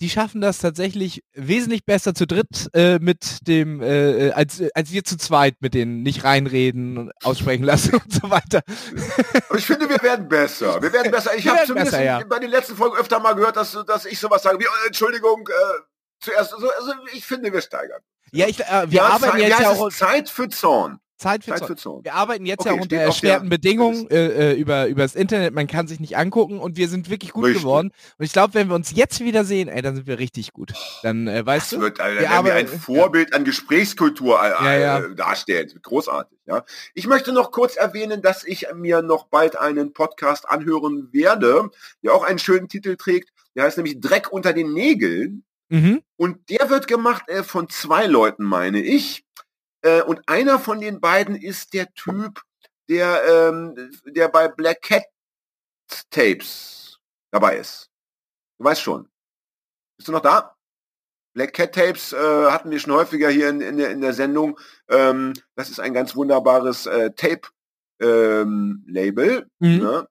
die 0.00 0.10
schaffen 0.10 0.40
das 0.40 0.58
tatsächlich 0.58 1.22
wesentlich 1.32 1.84
besser 1.86 2.14
zu 2.14 2.26
dritt 2.26 2.68
äh, 2.74 2.98
mit 2.98 3.46
dem, 3.46 3.80
äh, 3.80 4.32
als, 4.32 4.62
als 4.74 4.92
wir 4.92 5.04
zu 5.04 5.16
zweit 5.16 5.56
mit 5.60 5.72
denen 5.72 6.02
nicht 6.02 6.24
reinreden 6.24 6.98
und 6.98 7.12
aussprechen 7.22 7.62
lassen 7.64 7.94
und 8.04 8.12
so 8.12 8.28
weiter. 8.28 8.62
Aber 9.48 9.58
ich 9.58 9.64
finde, 9.64 9.88
wir 9.88 10.02
werden 10.02 10.28
besser. 10.28 10.82
Wir 10.82 10.92
werden 10.92 11.10
besser. 11.10 11.34
Ich 11.36 11.46
habe 11.46 11.64
zumindest 11.64 11.92
besser, 11.92 12.04
ja. 12.04 12.22
bei 12.24 12.38
den 12.38 12.50
letzten 12.50 12.76
Folgen 12.76 12.96
öfter 12.96 13.20
mal 13.20 13.34
gehört, 13.34 13.56
dass, 13.56 13.78
dass 13.86 14.04
ich 14.04 14.18
sowas 14.18 14.42
sage 14.42 14.58
wie, 14.58 14.64
äh, 14.64 14.86
Entschuldigung, 14.88 15.48
äh, 15.48 15.80
zuerst, 16.20 16.52
also, 16.52 16.68
also 16.70 16.92
ich 17.12 17.24
finde, 17.24 17.52
wir 17.52 17.60
steigern. 17.60 18.02
Ja, 18.32 18.48
ich, 18.48 18.60
äh, 18.60 18.90
wir 18.90 18.96
Ja, 18.96 19.06
arbeiten 19.06 19.38
Zeit, 19.38 19.48
jetzt 19.48 19.60
ja 19.60 19.70
auch? 19.70 19.90
Zeit 19.90 20.28
für 20.28 20.48
Zorn. 20.48 20.98
Zeit 21.24 21.44
für, 21.44 21.50
Zeit 21.50 21.58
Zorn. 21.60 21.68
für 21.68 21.76
Zorn. 21.76 22.04
Wir 22.04 22.14
arbeiten 22.14 22.46
jetzt 22.46 22.60
Okay, 22.60 22.76
ja 22.76 22.80
unter 22.82 22.96
erschwerten 22.96 23.48
der 23.48 23.56
Bedingungen 23.56 24.08
äh, 24.10 24.52
äh, 24.52 24.54
über 24.54 24.86
über 24.86 25.02
das 25.02 25.14
Internet. 25.14 25.54
Man 25.54 25.66
kann 25.66 25.86
sich 25.86 26.00
nicht 26.00 26.16
angucken 26.16 26.58
und 26.58 26.76
wir 26.76 26.88
sind 26.88 27.10
wirklich 27.10 27.32
gut 27.32 27.46
Richtig. 27.46 27.62
geworden. 27.62 27.90
Und 28.18 28.24
ich 28.24 28.32
glaube, 28.32 28.54
wenn 28.54 28.68
wir 28.68 28.74
uns 28.74 28.94
jetzt 28.94 29.20
wieder 29.20 29.44
sehen, 29.44 29.68
ey, 29.68 29.82
dann 29.82 29.96
sind 29.96 30.06
wir 30.06 30.18
richtig 30.18 30.52
gut. 30.52 30.72
Dann 31.02 31.26
äh, 31.26 31.44
weißt 31.44 31.72
Das 31.72 31.78
du, 31.78 31.80
wird 31.80 32.00
Alter, 32.00 32.20
wir 32.20 32.44
wir 32.44 32.54
ein 32.54 32.68
Vorbild 32.68 33.32
an 33.34 33.44
Gesprächskultur 33.44 34.38
äh, 34.42 34.48
Ja, 34.48 34.78
ja. 34.78 34.98
Äh, 35.00 35.14
darstellt. 35.14 35.82
Großartig, 35.82 36.38
ja. 36.46 36.64
Ich 36.94 37.06
möchte 37.06 37.32
noch 37.32 37.50
kurz 37.50 37.76
erwähnen, 37.76 38.22
dass 38.22 38.44
ich 38.44 38.66
mir 38.74 39.02
noch 39.02 39.26
bald 39.26 39.58
einen 39.58 39.92
Podcast 39.92 40.48
anhören 40.48 41.08
werde, 41.12 41.70
der 42.02 42.14
auch 42.14 42.24
einen 42.24 42.38
schönen 42.38 42.68
Titel 42.68 42.96
trägt. 42.96 43.30
Der 43.54 43.64
heißt 43.64 43.76
nämlich 43.78 44.00
Dreck 44.00 44.32
unter 44.32 44.52
den 44.52 44.72
Nägeln. 44.72 45.44
Mhm. 45.70 46.02
Und 46.16 46.50
der 46.50 46.70
wird 46.70 46.86
gemacht 46.86 47.24
äh, 47.28 47.42
von 47.42 47.68
zwei 47.68 48.06
Leuten, 48.06 48.44
meine 48.44 48.80
ich. 48.82 49.24
Äh, 49.84 50.02
und 50.02 50.22
einer 50.26 50.58
von 50.58 50.80
den 50.80 51.00
beiden 51.00 51.36
ist 51.36 51.74
der 51.74 51.92
Typ, 51.94 52.40
der, 52.88 53.22
ähm, 53.24 53.92
der 54.06 54.28
bei 54.28 54.48
Black 54.48 54.80
Cat 54.82 55.04
Tapes 56.10 56.98
dabei 57.30 57.58
ist. 57.58 57.90
Du 58.58 58.64
weißt 58.64 58.80
schon. 58.80 59.08
Bist 59.98 60.08
du 60.08 60.12
noch 60.12 60.20
da? 60.20 60.56
Black 61.34 61.52
Cat 61.52 61.74
Tapes 61.74 62.12
äh, 62.12 62.16
hatten 62.50 62.70
wir 62.70 62.78
schon 62.78 62.92
häufiger 62.94 63.28
hier 63.28 63.48
in, 63.50 63.60
in, 63.60 63.76
der, 63.76 63.90
in 63.90 64.00
der 64.00 64.14
Sendung. 64.14 64.58
Ähm, 64.88 65.34
das 65.56 65.68
ist 65.68 65.80
ein 65.80 65.92
ganz 65.92 66.14
wunderbares 66.16 66.86
äh, 66.86 67.10
Tape-Label 67.98 69.48
Mhm. 69.58 69.78
ne? 69.78 70.08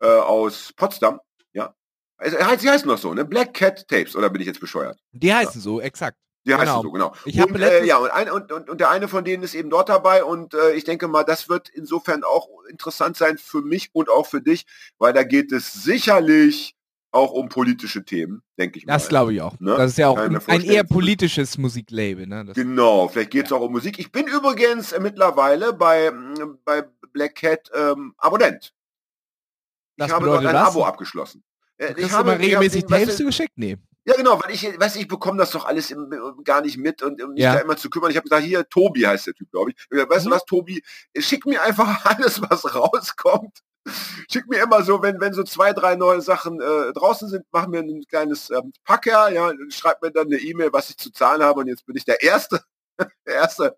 äh, 0.00 0.06
aus 0.06 0.72
Potsdam. 0.76 1.20
Ja. 1.52 1.74
Also, 2.18 2.36
sie 2.58 2.70
heißen 2.70 2.88
noch 2.88 2.98
so, 2.98 3.12
ne? 3.14 3.24
Black 3.24 3.54
Cat 3.54 3.86
Tapes, 3.88 4.14
oder 4.16 4.30
bin 4.30 4.40
ich 4.40 4.46
jetzt 4.46 4.60
bescheuert? 4.60 4.98
Die 5.12 5.32
heißen 5.34 5.60
so, 5.60 5.80
exakt. 5.80 6.16
Die 6.46 6.54
heißen 6.54 6.66
Genau. 6.66 6.82
so, 6.82 6.90
genau. 6.92 7.12
Ich 7.24 7.42
und, 7.42 7.60
äh, 7.60 7.84
ja, 7.84 7.96
und, 7.96 8.10
ein, 8.10 8.30
und, 8.30 8.52
und, 8.52 8.70
und 8.70 8.80
der 8.80 8.90
eine 8.90 9.08
von 9.08 9.24
denen 9.24 9.42
ist 9.42 9.54
eben 9.54 9.68
dort 9.68 9.88
dabei 9.88 10.22
und 10.22 10.54
äh, 10.54 10.72
ich 10.72 10.84
denke 10.84 11.08
mal, 11.08 11.24
das 11.24 11.48
wird 11.48 11.68
insofern 11.68 12.22
auch 12.22 12.48
interessant 12.68 13.16
sein 13.16 13.36
für 13.36 13.62
mich 13.62 13.90
und 13.92 14.08
auch 14.08 14.26
für 14.26 14.40
dich, 14.40 14.64
weil 14.98 15.12
da 15.12 15.24
geht 15.24 15.50
es 15.50 15.72
sicherlich 15.72 16.76
auch 17.10 17.32
um 17.32 17.48
politische 17.48 18.04
Themen, 18.04 18.42
denke 18.58 18.78
ich 18.78 18.86
mal. 18.86 18.92
Das 18.92 19.08
glaube 19.08 19.34
ich 19.34 19.40
auch. 19.40 19.58
Ne? 19.58 19.74
Das 19.76 19.92
ist 19.92 19.98
ja 19.98 20.08
auch 20.08 20.18
ich 20.18 20.24
ein, 20.24 20.40
ein 20.46 20.62
eher 20.62 20.84
politisches 20.84 21.58
Musiklabel. 21.58 22.26
Ne? 22.26 22.44
Das, 22.44 22.54
Genau, 22.54 23.08
vielleicht 23.08 23.30
geht 23.30 23.46
es 23.46 23.52
auch 23.52 23.62
um 23.62 23.72
Musik. 23.72 23.98
Ich 23.98 24.12
bin 24.12 24.26
übrigens 24.26 24.92
äh, 24.92 25.00
mittlerweile 25.00 25.72
bei, 25.72 26.10
mm, 26.10 26.58
bei 26.64 26.84
Black 27.12 27.34
Cat 27.36 27.70
ähm, 27.74 28.14
Abonnent. 28.18 28.72
Ich 29.96 30.04
Das 30.04 30.12
habe 30.12 30.26
dort 30.26 30.44
ein 30.44 30.54
was? 30.54 30.68
Abo 30.68 30.84
abgeschlossen. 30.84 31.42
Äh, 31.78 31.94
du 31.94 32.02
ich 32.02 32.12
habe 32.12 32.38
regelmäßig 32.38 32.84
ich 32.84 32.86
Tapes 32.86 33.16
zugeschickt? 33.16 33.52
Nee. 33.56 33.78
Ja, 34.08 34.14
genau, 34.16 34.40
weil 34.42 34.52
ich, 34.54 34.62
weiß 34.78 34.96
ich 34.96 35.08
bekomme 35.08 35.38
das 35.38 35.50
doch 35.50 35.64
alles 35.66 35.90
im, 35.90 36.08
gar 36.44 36.60
nicht 36.60 36.78
mit 36.78 37.02
und 37.02 37.20
um 37.22 37.32
mich 37.32 37.42
Ja. 37.42 37.54
da 37.54 37.60
immer 37.60 37.76
zu 37.76 37.90
kümmern. 37.90 38.10
Ich 38.10 38.16
habe 38.16 38.24
gesagt, 38.28 38.44
hier, 38.44 38.68
Tobi 38.68 39.04
heißt 39.06 39.26
der 39.26 39.34
Typ, 39.34 39.50
glaube 39.50 39.72
ich. 39.72 39.76
Ich 39.90 40.00
hab 40.00 40.08
Weißt 40.08 40.26
Mhm. 40.26 40.30
du 40.30 40.36
was, 40.36 40.44
Tobi, 40.44 40.82
schick 41.18 41.44
mir 41.44 41.62
einfach 41.62 42.04
alles, 42.04 42.40
was 42.40 42.74
rauskommt. 42.74 43.58
Schick 44.30 44.48
mir 44.48 44.60
immer 44.62 44.82
so, 44.82 45.02
wenn, 45.02 45.20
wenn 45.20 45.32
so 45.32 45.42
zwei, 45.44 45.72
drei 45.72 45.94
neue 45.96 46.20
Sachen 46.20 46.60
äh, 46.60 46.92
draußen 46.92 47.28
sind, 47.28 47.44
mach 47.52 47.66
mir 47.68 47.80
ein 47.80 48.02
kleines 48.08 48.50
ähm, 48.50 48.72
Packer, 48.84 49.30
ja, 49.30 49.50
schreib 49.70 50.02
mir 50.02 50.10
dann 50.10 50.26
eine 50.26 50.38
E-Mail, 50.38 50.72
was 50.72 50.90
ich 50.90 50.98
zu 50.98 51.10
zahlen 51.12 51.42
habe 51.42 51.60
und 51.60 51.68
jetzt 51.68 51.86
bin 51.86 51.96
ich 51.96 52.04
der 52.04 52.20
Erste, 52.22 52.60
der 52.98 53.34
Erste 53.34 53.76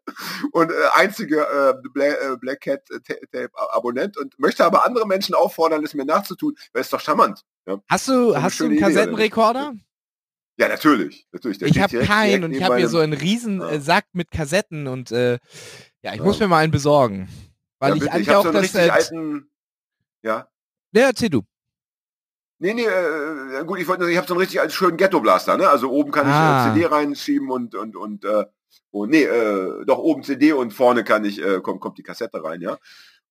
und 0.53 0.71
äh, 0.71 0.75
einzige 0.95 1.41
äh, 1.41 1.75
Black, 1.93 2.19
äh, 2.23 2.37
Black 2.39 2.61
Cat 2.63 2.81
äh, 2.91 3.01
Ta- 3.01 3.21
Tape 3.33 3.51
Abonnent 3.73 4.17
und 4.17 4.39
möchte 4.39 4.65
aber 4.65 4.87
andere 4.87 5.07
Menschen 5.07 5.35
auffordern, 5.35 5.85
es 5.85 5.93
mir 5.95 6.05
nachzutun, 6.07 6.55
weil 6.73 6.83
es 6.83 6.89
doch 6.91 7.01
charmant. 7.01 7.43
Ja, 7.67 7.79
Hast 7.89 8.09
du, 8.09 8.35
hast 8.37 8.61
du 8.61 8.65
einen 8.65 8.75
Idee? 8.75 8.83
Kassettenrekorder? 8.83 9.75
Ja 10.59 10.69
natürlich, 10.69 11.27
natürlich. 11.33 11.59
Der 11.59 11.69
Ich 11.69 11.79
habe 11.81 11.99
keinen 12.01 12.45
und 12.45 12.53
ich 12.53 12.63
habe 12.63 12.77
hier 12.77 12.89
so 12.89 12.99
einen 12.99 13.13
riesen 13.15 13.61
Ja. 13.61 13.71
äh, 13.71 13.81
Sack 13.81 14.07
mit 14.13 14.31
Kassetten 14.31 14.87
und 14.87 15.11
äh, 15.13 15.39
ja, 16.03 16.13
ich 16.13 16.19
Ja. 16.19 16.23
muss 16.25 16.39
mir 16.41 16.49
mal 16.49 16.59
einen 16.59 16.73
besorgen. 16.73 17.29
Weil 17.79 17.91
Ja, 17.91 17.95
ich 17.97 18.01
bitte, 18.03 18.13
eigentlich 18.13 18.31
auch 18.35 18.45
so 18.45 18.53
das... 18.53 18.75
Äh, 18.75 18.91
alten, 18.91 19.51
ja. 20.23 20.49
ja, 20.93 21.03
erzähl 21.07 21.31
du. 21.31 21.43
Nee, 22.61 22.75
nee, 22.75 22.85
äh, 22.87 23.65
gut, 23.65 23.79
ich 23.79 23.87
wollte 23.87 24.03
nur- 24.03 24.11
ich 24.11 24.17
habe 24.17 24.27
so 24.27 24.35
einen 24.35 24.41
richtig 24.41 24.61
alten 24.61 24.73
schönen 24.73 24.97
Ghetto 24.97 25.21
Blaster, 25.21 25.57
ne? 25.57 25.69
Also 25.69 25.91
oben 25.91 26.11
kann 26.11 26.27
Ah. 26.27 26.67
ich 26.67 26.73
äh, 26.73 26.75
CD 26.83 26.87
reinschieben 26.93 27.51
und 27.51 27.77
und 27.77 27.95
und 27.95 28.25
äh, 28.25 28.47
und 28.91 29.11
nee, 29.11 29.23
äh, 29.23 29.85
doch 29.87 29.99
oben 29.99 30.25
CD 30.25 30.53
und 30.53 30.73
vorne 30.73 31.05
kann 31.05 31.25
ich 31.25 31.41
äh, 31.41 31.61
kommt 31.61 31.81
kommt 31.81 31.99
die 31.99 32.03
Kassette 32.03 32.43
rein, 32.43 32.61
ja. 32.61 32.77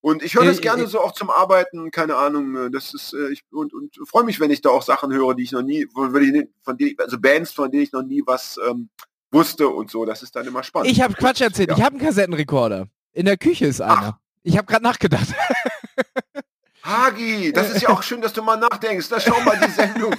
Und 0.07 0.23
ich 0.23 0.35
höre 0.35 0.45
das 0.45 0.59
Äh, 0.59 0.61
gerne 0.61 0.83
äh, 0.83 0.87
so 0.87 1.01
auch 1.01 1.11
zum 1.11 1.29
Arbeiten, 1.29 1.91
keine 1.91 2.15
Ahnung, 2.15 2.55
äh, 2.55 2.71
das 2.71 2.93
ist 2.93 3.13
ich 3.29 3.43
und 3.51 3.73
und 3.73 3.93
freue 4.07 4.23
mich, 4.23 4.39
wenn 4.39 4.51
ich 4.51 4.61
da 4.61 4.69
auch 4.69 4.81
Sachen 4.81 5.11
höre, 5.11 5.33
die 5.35 5.43
ich 5.43 5.51
noch 5.51 5.63
nie 5.63 5.85
von, 5.93 6.11
von 6.63 6.77
denen- 6.77 6.95
also 6.99 7.19
Bands, 7.19 7.51
von 7.51 7.69
denen 7.69 7.83
ich 7.83 7.91
noch 7.91 8.03
nie 8.03 8.23
was 8.25 8.57
ähm, 8.69 8.87
wusste 9.31 9.67
und 9.67 9.91
so, 9.91 10.05
das 10.05 10.23
ist 10.23 10.33
dann 10.33 10.47
immer 10.47 10.63
spannend. 10.63 10.89
Ich 10.89 11.01
habe 11.01 11.13
Quatsch 11.13 11.41
erzählt. 11.41 11.71
Ja. 11.71 11.75
Ich 11.77 11.83
habe 11.83 11.97
einen 11.97 12.05
Kassettenrekorder. 12.05 12.87
In 13.11 13.25
der 13.25 13.35
Küche 13.35 13.65
ist 13.65 13.81
einer. 13.81 14.17
Ich 14.43 14.57
habe 14.57 14.65
gerade 14.67 14.83
nachgedacht. 14.83 15.27
Hagi, 16.87 17.51
das 17.51 17.69
ist 17.71 17.81
ja 17.81 17.89
auch 17.89 18.01
schön, 18.01 18.21
dass 18.21 18.33
du 18.33 18.41
mal 18.41 18.55
nachdenkst. 18.57 19.09
Da 19.09 19.19
schau 19.19 19.39
mal 19.41 19.59
die 19.59 19.71
Sendung. 19.71 20.15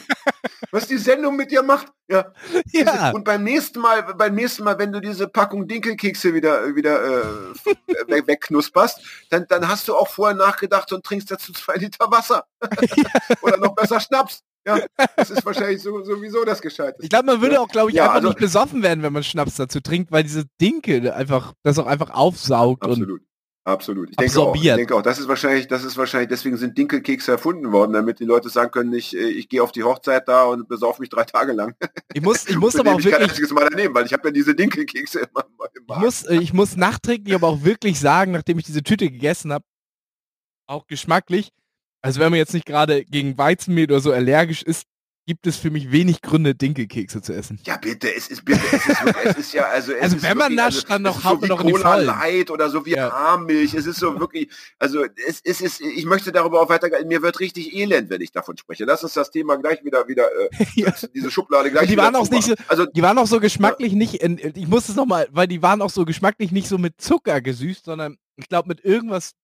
Was 0.70 0.86
die 0.86 0.98
Sendung 0.98 1.36
mit 1.36 1.50
dir 1.50 1.62
macht. 1.62 1.86
Ja. 2.08 2.32
ja. 2.72 3.10
Und 3.12 3.24
beim 3.24 3.42
nächsten 3.42 3.80
Mal, 3.80 4.02
beim 4.02 4.34
nächsten 4.34 4.64
Mal, 4.64 4.78
wenn 4.78 4.92
du 4.92 5.00
diese 5.00 5.26
Packung 5.26 5.66
Dinkelkekse 5.66 6.34
wieder 6.34 6.74
wieder 6.76 7.02
äh, 7.02 7.24
weg, 8.08 8.26
wegknusperst, 8.26 9.00
dann, 9.30 9.46
dann 9.48 9.66
hast 9.66 9.88
du 9.88 9.96
auch 9.96 10.08
vorher 10.08 10.36
nachgedacht 10.36 10.92
und 10.92 11.04
trinkst 11.04 11.30
dazu 11.30 11.52
zwei 11.52 11.76
Liter 11.76 12.10
Wasser. 12.10 12.44
Oder 13.40 13.56
noch 13.56 13.74
besser 13.74 13.98
Schnaps. 14.00 14.42
Ja, 14.66 14.80
das 15.16 15.30
ist 15.30 15.46
wahrscheinlich 15.46 15.80
so, 15.82 16.04
sowieso 16.04 16.44
das 16.44 16.60
Gescheite. 16.60 16.96
Ich 17.00 17.08
glaube, 17.08 17.24
man 17.24 17.40
würde 17.40 17.58
auch, 17.58 17.68
glaube 17.68 17.90
ich, 17.90 17.96
Ja, 17.96 18.04
einfach 18.04 18.16
also- 18.16 18.28
nicht 18.28 18.38
besoffen 18.38 18.82
werden, 18.82 19.02
wenn 19.02 19.14
man 19.14 19.24
Schnaps 19.24 19.56
dazu 19.56 19.80
trinkt, 19.80 20.12
weil 20.12 20.24
diese 20.24 20.44
Dinkel 20.60 21.10
einfach, 21.10 21.54
das 21.62 21.78
auch 21.78 21.86
einfach 21.86 22.10
aufsaugt 22.10 22.86
und 22.86 23.20
Absolut. 23.68 24.08
Ich 24.08 24.16
denke, 24.16 24.40
auch, 24.40 24.54
ich 24.54 24.62
denke 24.62 24.94
auch, 24.94 25.02
das 25.02 25.18
ist 25.18 25.28
wahrscheinlich, 25.28 25.68
das 25.68 25.84
ist 25.84 25.98
wahrscheinlich, 25.98 26.30
deswegen 26.30 26.56
sind 26.56 26.78
Dinkelkekse 26.78 27.32
erfunden 27.32 27.70
worden, 27.70 27.92
damit 27.92 28.18
die 28.18 28.24
Leute 28.24 28.48
sagen 28.48 28.70
können, 28.70 28.94
ich, 28.94 29.14
äh, 29.14 29.28
ich 29.28 29.50
gehe 29.50 29.62
auf 29.62 29.72
die 29.72 29.82
Hochzeit 29.82 30.26
da 30.26 30.44
und 30.44 30.68
besauf 30.68 30.98
mich 30.98 31.10
drei 31.10 31.24
Tage 31.24 31.52
lang. 31.52 31.74
ich 32.14 32.22
muss, 32.22 32.48
ich 32.48 32.56
muss 32.56 32.76
aber 32.80 32.94
auch 32.94 32.98
ich 32.98 33.04
wirklich, 33.04 33.28
einziges 33.28 33.50
Mal 33.50 33.68
daneben, 33.68 33.94
weil 33.94 34.06
ich 34.06 34.14
habe 34.14 34.28
ja 34.28 34.32
diese 34.32 34.54
Dinkelkekse 34.54 35.20
immer 35.20 35.44
im 35.74 35.84
ich 35.86 35.96
muss, 35.96 36.22
äh, 36.24 36.36
ich 36.36 36.54
muss 36.54 36.76
nachträglich 36.76 37.34
aber 37.34 37.48
auch 37.48 37.62
wirklich 37.62 38.00
sagen, 38.00 38.32
nachdem 38.32 38.58
ich 38.58 38.64
diese 38.64 38.82
Tüte 38.82 39.10
gegessen 39.10 39.52
habe, 39.52 39.64
auch 40.66 40.86
geschmacklich, 40.86 41.50
also 42.00 42.20
wenn 42.20 42.30
man 42.30 42.38
jetzt 42.38 42.54
nicht 42.54 42.64
gerade 42.64 43.04
gegen 43.04 43.36
Weizenmehl 43.36 43.84
oder 43.84 44.00
so 44.00 44.12
allergisch 44.12 44.62
ist, 44.62 44.84
gibt 45.28 45.46
es 45.46 45.56
für 45.58 45.70
mich 45.70 45.92
wenig 45.92 46.22
Gründe, 46.22 46.54
Dinkelkekse 46.54 47.20
zu 47.20 47.34
essen. 47.34 47.60
Ja, 47.64 47.76
bitte, 47.76 48.12
es 48.12 48.28
ist 48.28 48.46
bitte, 48.46 48.60
es 48.72 48.86
ist, 48.86 49.04
wirklich, 49.04 49.24
es 49.26 49.36
ist 49.36 49.52
ja, 49.52 49.66
also, 49.66 49.92
es 49.92 50.02
Also 50.02 50.16
ist 50.16 50.22
wenn 50.22 50.38
man 50.38 50.56
wirklich, 50.56 50.74
nascht, 50.74 50.90
dann 50.90 51.02
noch 51.02 51.22
haut 51.22 51.42
so 51.42 51.46
man 51.46 51.66
noch 51.66 51.70
Cola. 51.70 51.94
Light 51.96 52.50
oder 52.50 52.70
so 52.70 52.86
wie 52.86 52.92
Ja. 52.92 53.12
Haarmilch. 53.12 53.74
Es 53.74 53.84
ist 53.86 53.98
so 54.00 54.18
wirklich, 54.18 54.48
also 54.78 55.04
es, 55.26 55.42
es 55.44 55.60
ist, 55.60 55.82
ich 55.82 56.06
möchte 56.06 56.32
darüber 56.32 56.62
auch 56.62 56.70
weiter, 56.70 56.88
mir 57.04 57.20
wird 57.20 57.40
richtig 57.40 57.74
elend, 57.74 58.08
wenn 58.08 58.22
ich 58.22 58.32
davon 58.32 58.56
spreche. 58.56 58.86
Lass 58.86 59.04
uns 59.04 59.12
das 59.12 59.30
Thema 59.30 59.56
gleich 59.58 59.84
wieder, 59.84 60.08
wieder, 60.08 60.26
äh, 60.40 60.48
Ja. 60.74 60.94
diese 61.14 61.30
Schublade 61.30 61.70
gleich 61.70 61.86
die 61.86 61.92
wieder 61.92 62.04
waren 62.04 62.16
auch 62.16 62.30
nicht 62.30 62.44
zumachen. 62.44 62.64
Also, 62.68 62.86
Die 62.86 63.02
waren 63.02 63.18
auch 63.18 63.26
so 63.26 63.38
geschmacklich 63.38 63.92
nicht, 63.92 64.14
in, 64.22 64.38
ich 64.38 64.66
muss 64.66 64.88
es 64.88 64.96
nochmal, 64.96 65.28
weil 65.30 65.46
die 65.46 65.60
waren 65.60 65.82
auch 65.82 65.90
so 65.90 66.06
geschmacklich 66.06 66.52
nicht 66.52 66.68
so 66.68 66.78
mit 66.78 67.00
Zucker 67.00 67.42
gesüßt, 67.42 67.84
sondern 67.84 68.16
ich 68.36 68.48
glaube 68.48 68.68
mit 68.68 68.82
irgendwas 68.82 69.34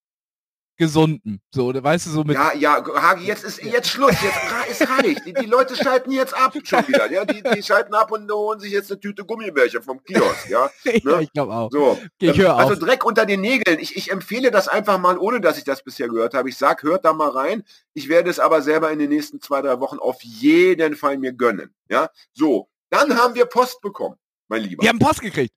Gesunden. 0.77 1.41
So, 1.55 1.67
oder 1.67 1.83
weißt 1.85 2.07
du, 2.07 2.11
so 2.11 2.25
mit. 2.25 2.37
ja, 2.37 2.53
ja, 2.55 2.85
Hagi, 3.01 3.27
jetzt 3.27 3.45
ist 3.45 3.63
jetzt 3.63 3.89
Schluss, 3.89 4.11
jetzt 4.23 4.37
ra- 4.37 4.65
es 4.69 4.81
reicht. 4.81 5.25
Die, 5.25 5.33
die 5.33 5.47
Leute 5.47 5.77
schalten 5.77 6.11
jetzt 6.11 6.35
ab 6.35 6.53
schon 6.65 6.87
wieder. 6.89 7.11
Ja, 7.11 7.25
die, 7.25 7.43
die 7.43 7.63
schalten 7.63 7.95
ab 7.95 8.11
und 8.11 8.31
holen 8.31 8.59
sich 8.61 8.73
jetzt 8.73 8.91
eine 8.91 8.99
Tüte 9.01 9.25
Gummibärchen 9.25 9.83
vom 9.83 10.03
Kiosk, 10.03 10.49
ja. 10.49 10.69
ja, 10.85 11.21
ich 11.21 11.33
glaube 11.33 11.53
auch. 11.53 11.71
So. 11.71 11.91
Okay, 11.93 12.09
ich 12.19 12.29
Ähm, 12.31 12.37
höre 12.39 12.57
also 12.57 12.73
auf. 12.75 12.79
Dreck 12.81 13.05
unter 13.05 13.25
den 13.27 13.41
Nägeln. 13.41 13.79
Ich, 13.79 13.97
ich 13.97 14.11
empfehle 14.11 14.51
das 14.51 14.67
einfach 14.69 14.99
mal, 14.99 15.17
ohne 15.19 15.41
dass 15.41 15.59
ich 15.59 15.65
das 15.65 15.83
bisher 15.85 16.09
gehört 16.09 16.35
habe. 16.35 16.49
Ich 16.49 16.57
sag, 16.57 16.83
hört 16.83 17.05
da 17.05 17.13
mal 17.13 17.31
rein. 17.31 17.63
Ich 17.93 18.09
werde 18.09 18.29
es 18.31 18.41
aber 18.41 18.61
selber 18.63 18.91
in 18.91 18.99
den 18.99 19.11
nächsten 19.11 19.41
zwei, 19.41 19.63
drei 19.63 19.79
Wochen 19.81 19.99
auf 19.99 20.23
jeden 20.23 20.97
Fall 20.97 21.19
mir 21.19 21.33
gönnen. 21.33 21.75
Ja, 21.89 22.09
so. 22.33 22.69
Dann 22.91 23.17
haben 23.17 23.35
wir 23.35 23.47
Post 23.47 23.81
bekommen, 23.81 24.17
mein 24.49 24.63
Lieber. 24.63 24.83
Wir 24.83 24.89
haben 24.89 24.99
Post 24.99 25.21
gekriegt. 25.21 25.53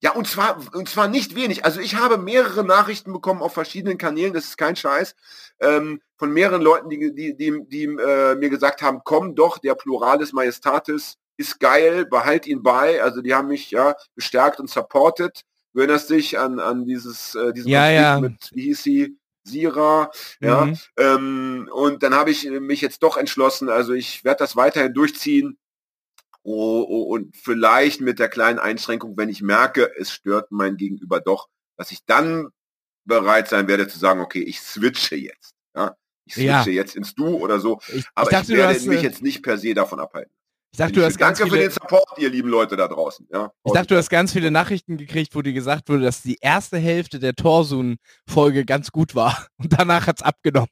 Ja, 0.00 0.12
und 0.12 0.28
zwar, 0.28 0.60
und 0.74 0.88
zwar 0.88 1.08
nicht 1.08 1.34
wenig. 1.34 1.64
Also 1.64 1.80
ich 1.80 1.96
habe 1.96 2.18
mehrere 2.18 2.64
Nachrichten 2.64 3.12
bekommen 3.12 3.42
auf 3.42 3.52
verschiedenen 3.52 3.98
Kanälen, 3.98 4.32
das 4.32 4.44
ist 4.44 4.58
kein 4.58 4.76
Scheiß, 4.76 5.16
ähm, 5.60 6.00
von 6.16 6.32
mehreren 6.32 6.62
Leuten, 6.62 6.88
die, 6.88 7.14
die, 7.14 7.36
die, 7.36 7.64
die 7.66 7.84
äh, 7.84 8.36
mir 8.36 8.48
gesagt 8.48 8.82
haben, 8.82 9.00
komm 9.02 9.34
doch, 9.34 9.58
der 9.58 9.74
Pluralis 9.74 10.32
Majestatis 10.32 11.16
ist 11.36 11.58
geil, 11.60 12.04
behalt 12.06 12.46
ihn 12.46 12.62
bei. 12.62 13.02
Also 13.02 13.22
die 13.22 13.34
haben 13.34 13.48
mich 13.48 13.70
ja 13.70 13.94
bestärkt 14.14 14.60
und 14.60 14.70
supported. 14.70 15.42
Du 15.72 15.80
erinnerst 15.80 16.10
dich 16.10 16.38
an, 16.38 16.58
an 16.60 16.84
dieses, 16.84 17.34
äh, 17.34 17.52
diesen 17.52 17.68
Ja, 17.68 17.90
ja. 17.90 18.20
mit, 18.20 18.50
wie 18.52 18.64
hieß 18.64 18.82
sie? 18.82 19.16
Sira, 19.44 20.10
ja. 20.40 20.66
Mhm. 20.66 20.78
Ähm, 20.98 21.70
und 21.72 22.02
dann 22.02 22.14
habe 22.14 22.30
ich 22.30 22.48
mich 22.48 22.80
jetzt 22.80 23.02
doch 23.02 23.16
entschlossen, 23.16 23.70
also 23.70 23.94
ich 23.94 24.22
werde 24.24 24.40
das 24.40 24.56
weiterhin 24.56 24.92
durchziehen. 24.92 25.58
Oh, 26.50 26.82
oh, 26.88 27.02
und 27.02 27.36
vielleicht 27.36 28.00
mit 28.00 28.18
der 28.18 28.30
kleinen 28.30 28.58
Einschränkung, 28.58 29.18
wenn 29.18 29.28
ich 29.28 29.42
merke, 29.42 29.92
es 29.98 30.10
stört 30.10 30.50
mein 30.50 30.78
Gegenüber 30.78 31.20
doch, 31.20 31.48
dass 31.76 31.92
ich 31.92 32.06
dann 32.06 32.48
bereit 33.04 33.48
sein 33.48 33.68
werde 33.68 33.86
zu 33.86 33.98
sagen, 33.98 34.20
okay, 34.20 34.40
ich 34.40 34.58
switche 34.62 35.16
jetzt. 35.16 35.52
Ja? 35.76 35.94
Ich 36.24 36.32
switche 36.34 36.46
Ja. 36.48 36.64
jetzt 36.64 36.96
ins 36.96 37.14
Du 37.14 37.36
oder 37.36 37.60
so. 37.60 37.80
Ich, 37.88 38.06
Aber 38.14 38.30
ich 38.30 38.32
ich, 38.32 38.38
dachte, 38.38 38.52
du 38.52 38.58
werde 38.58 38.74
hast, 38.74 38.86
mich 38.86 39.00
äh, 39.00 39.02
jetzt 39.02 39.20
nicht 39.20 39.42
per 39.42 39.58
se 39.58 39.74
davon 39.74 40.00
abhalten. 40.00 40.32
Ich 40.72 40.78
dachte, 40.78 40.92
du 40.94 41.04
hast 41.04 41.20
Danke 41.20 41.42
für 41.44 41.50
viele, 41.50 41.60
den 41.62 41.70
Support, 41.70 42.18
ihr 42.18 42.30
lieben 42.30 42.48
Leute 42.48 42.76
da 42.76 42.88
draußen. 42.88 43.28
Ja. 43.30 43.52
ich 43.64 43.72
dachte, 43.72 43.88
du 43.88 43.96
hast 43.98 44.08
ganz 44.08 44.32
viele 44.32 44.50
Nachrichten 44.50 44.96
gekriegt, 44.96 45.34
wo 45.34 45.42
dir 45.42 45.52
gesagt 45.52 45.90
wurde, 45.90 46.04
dass 46.04 46.22
die 46.22 46.38
erste 46.40 46.78
Hälfte 46.78 47.18
der 47.18 47.34
Torsun-Folge 47.34 48.64
ganz 48.64 48.90
gut 48.90 49.14
war. 49.14 49.48
Und 49.58 49.74
danach 49.78 50.06
hat's 50.06 50.22
abgenommen. 50.22 50.70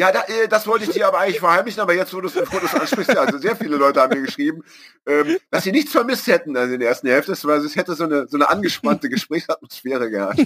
Ja, 0.00 0.10
da, 0.12 0.22
äh, 0.28 0.48
das 0.48 0.66
wollte 0.66 0.86
ich 0.86 0.92
dir 0.92 1.06
aber 1.06 1.18
eigentlich 1.18 1.40
verheimlichen, 1.40 1.78
aber 1.82 1.92
jetzt, 1.92 2.14
wo 2.14 2.22
du 2.22 2.28
es 2.28 2.34
ansprichst, 2.74 3.12
ja, 3.12 3.20
also 3.20 3.36
sehr 3.36 3.54
viele 3.54 3.76
Leute 3.76 4.00
haben 4.00 4.18
mir 4.18 4.24
geschrieben, 4.24 4.64
ähm, 5.04 5.36
dass 5.50 5.64
sie 5.64 5.72
nichts 5.72 5.92
vermisst 5.92 6.26
hätten 6.26 6.56
also 6.56 6.72
in 6.72 6.80
der 6.80 6.88
ersten 6.88 7.06
Hälfte, 7.08 7.36
weil 7.42 7.58
es 7.62 7.76
hätte 7.76 7.94
so 7.94 8.04
eine, 8.04 8.26
so 8.26 8.38
eine 8.38 8.48
angespannte 8.48 9.08
Gesprächsatmosphäre 9.10 10.08
gehabt. 10.08 10.40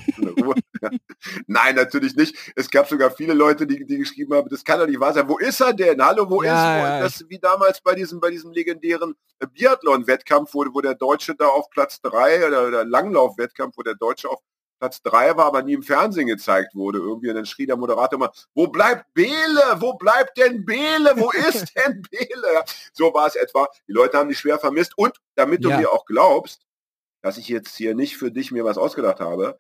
Nein, 1.46 1.76
natürlich 1.76 2.16
nicht. 2.16 2.34
Es 2.56 2.68
gab 2.68 2.88
sogar 2.88 3.12
viele 3.12 3.32
Leute, 3.32 3.64
die, 3.64 3.86
die 3.86 3.98
geschrieben 3.98 4.34
haben, 4.34 4.48
das 4.48 4.64
kann 4.64 4.80
doch 4.80 4.88
nicht 4.88 4.98
wahr 4.98 5.12
sein. 5.12 5.28
Wo 5.28 5.38
ist 5.38 5.60
er 5.60 5.72
denn? 5.72 6.04
Hallo, 6.04 6.28
wo 6.28 6.42
Ja, 6.42 6.78
ist 6.78 6.84
er? 6.84 7.02
das 7.04 7.30
wie 7.30 7.38
damals 7.38 7.80
bei 7.80 7.94
diesem, 7.94 8.18
bei 8.18 8.30
diesem 8.32 8.50
legendären 8.50 9.14
Biathlon-Wettkampf, 9.52 10.52
wo, 10.52 10.64
wo 10.72 10.80
der 10.80 10.96
Deutsche 10.96 11.36
da 11.36 11.46
auf 11.46 11.70
Platz 11.70 12.00
drei 12.00 12.44
oder, 12.44 12.66
oder 12.66 12.84
Langlauf-Wettkampf, 12.84 13.76
wo 13.76 13.82
der 13.82 13.94
Deutsche 13.94 14.28
auf 14.28 14.40
Platz 14.78 15.02
drei 15.02 15.36
war, 15.36 15.46
aber 15.46 15.62
nie 15.62 15.74
im 15.74 15.82
Fernsehen 15.82 16.26
gezeigt 16.26 16.74
wurde. 16.74 16.98
Irgendwie 16.98 17.28
und 17.30 17.36
dann 17.36 17.46
schrie 17.46 17.66
der 17.66 17.76
Moderator 17.76 18.16
immer, 18.18 18.32
wo 18.54 18.66
bleibt 18.66 19.12
Bele? 19.14 19.76
Wo 19.76 19.94
bleibt 19.94 20.36
denn 20.38 20.64
Bele? 20.64 21.12
Wo 21.16 21.30
ist 21.48 21.72
denn 21.76 22.02
Bele? 22.10 22.64
So 22.92 23.12
war 23.14 23.26
es 23.26 23.36
etwa. 23.36 23.68
Die 23.88 23.92
Leute 23.92 24.18
haben 24.18 24.28
die 24.28 24.34
schwer 24.34 24.58
vermisst. 24.58 24.96
Und 24.98 25.16
damit 25.36 25.64
du 25.64 25.70
Ja. 25.70 25.78
mir 25.78 25.90
auch 25.92 26.04
glaubst, 26.06 26.62
dass 27.22 27.38
ich 27.38 27.48
jetzt 27.48 27.76
hier 27.76 27.94
nicht 27.94 28.16
für 28.16 28.30
dich 28.30 28.50
mir 28.52 28.64
was 28.64 28.76
ausgedacht 28.78 29.20
habe, 29.20 29.58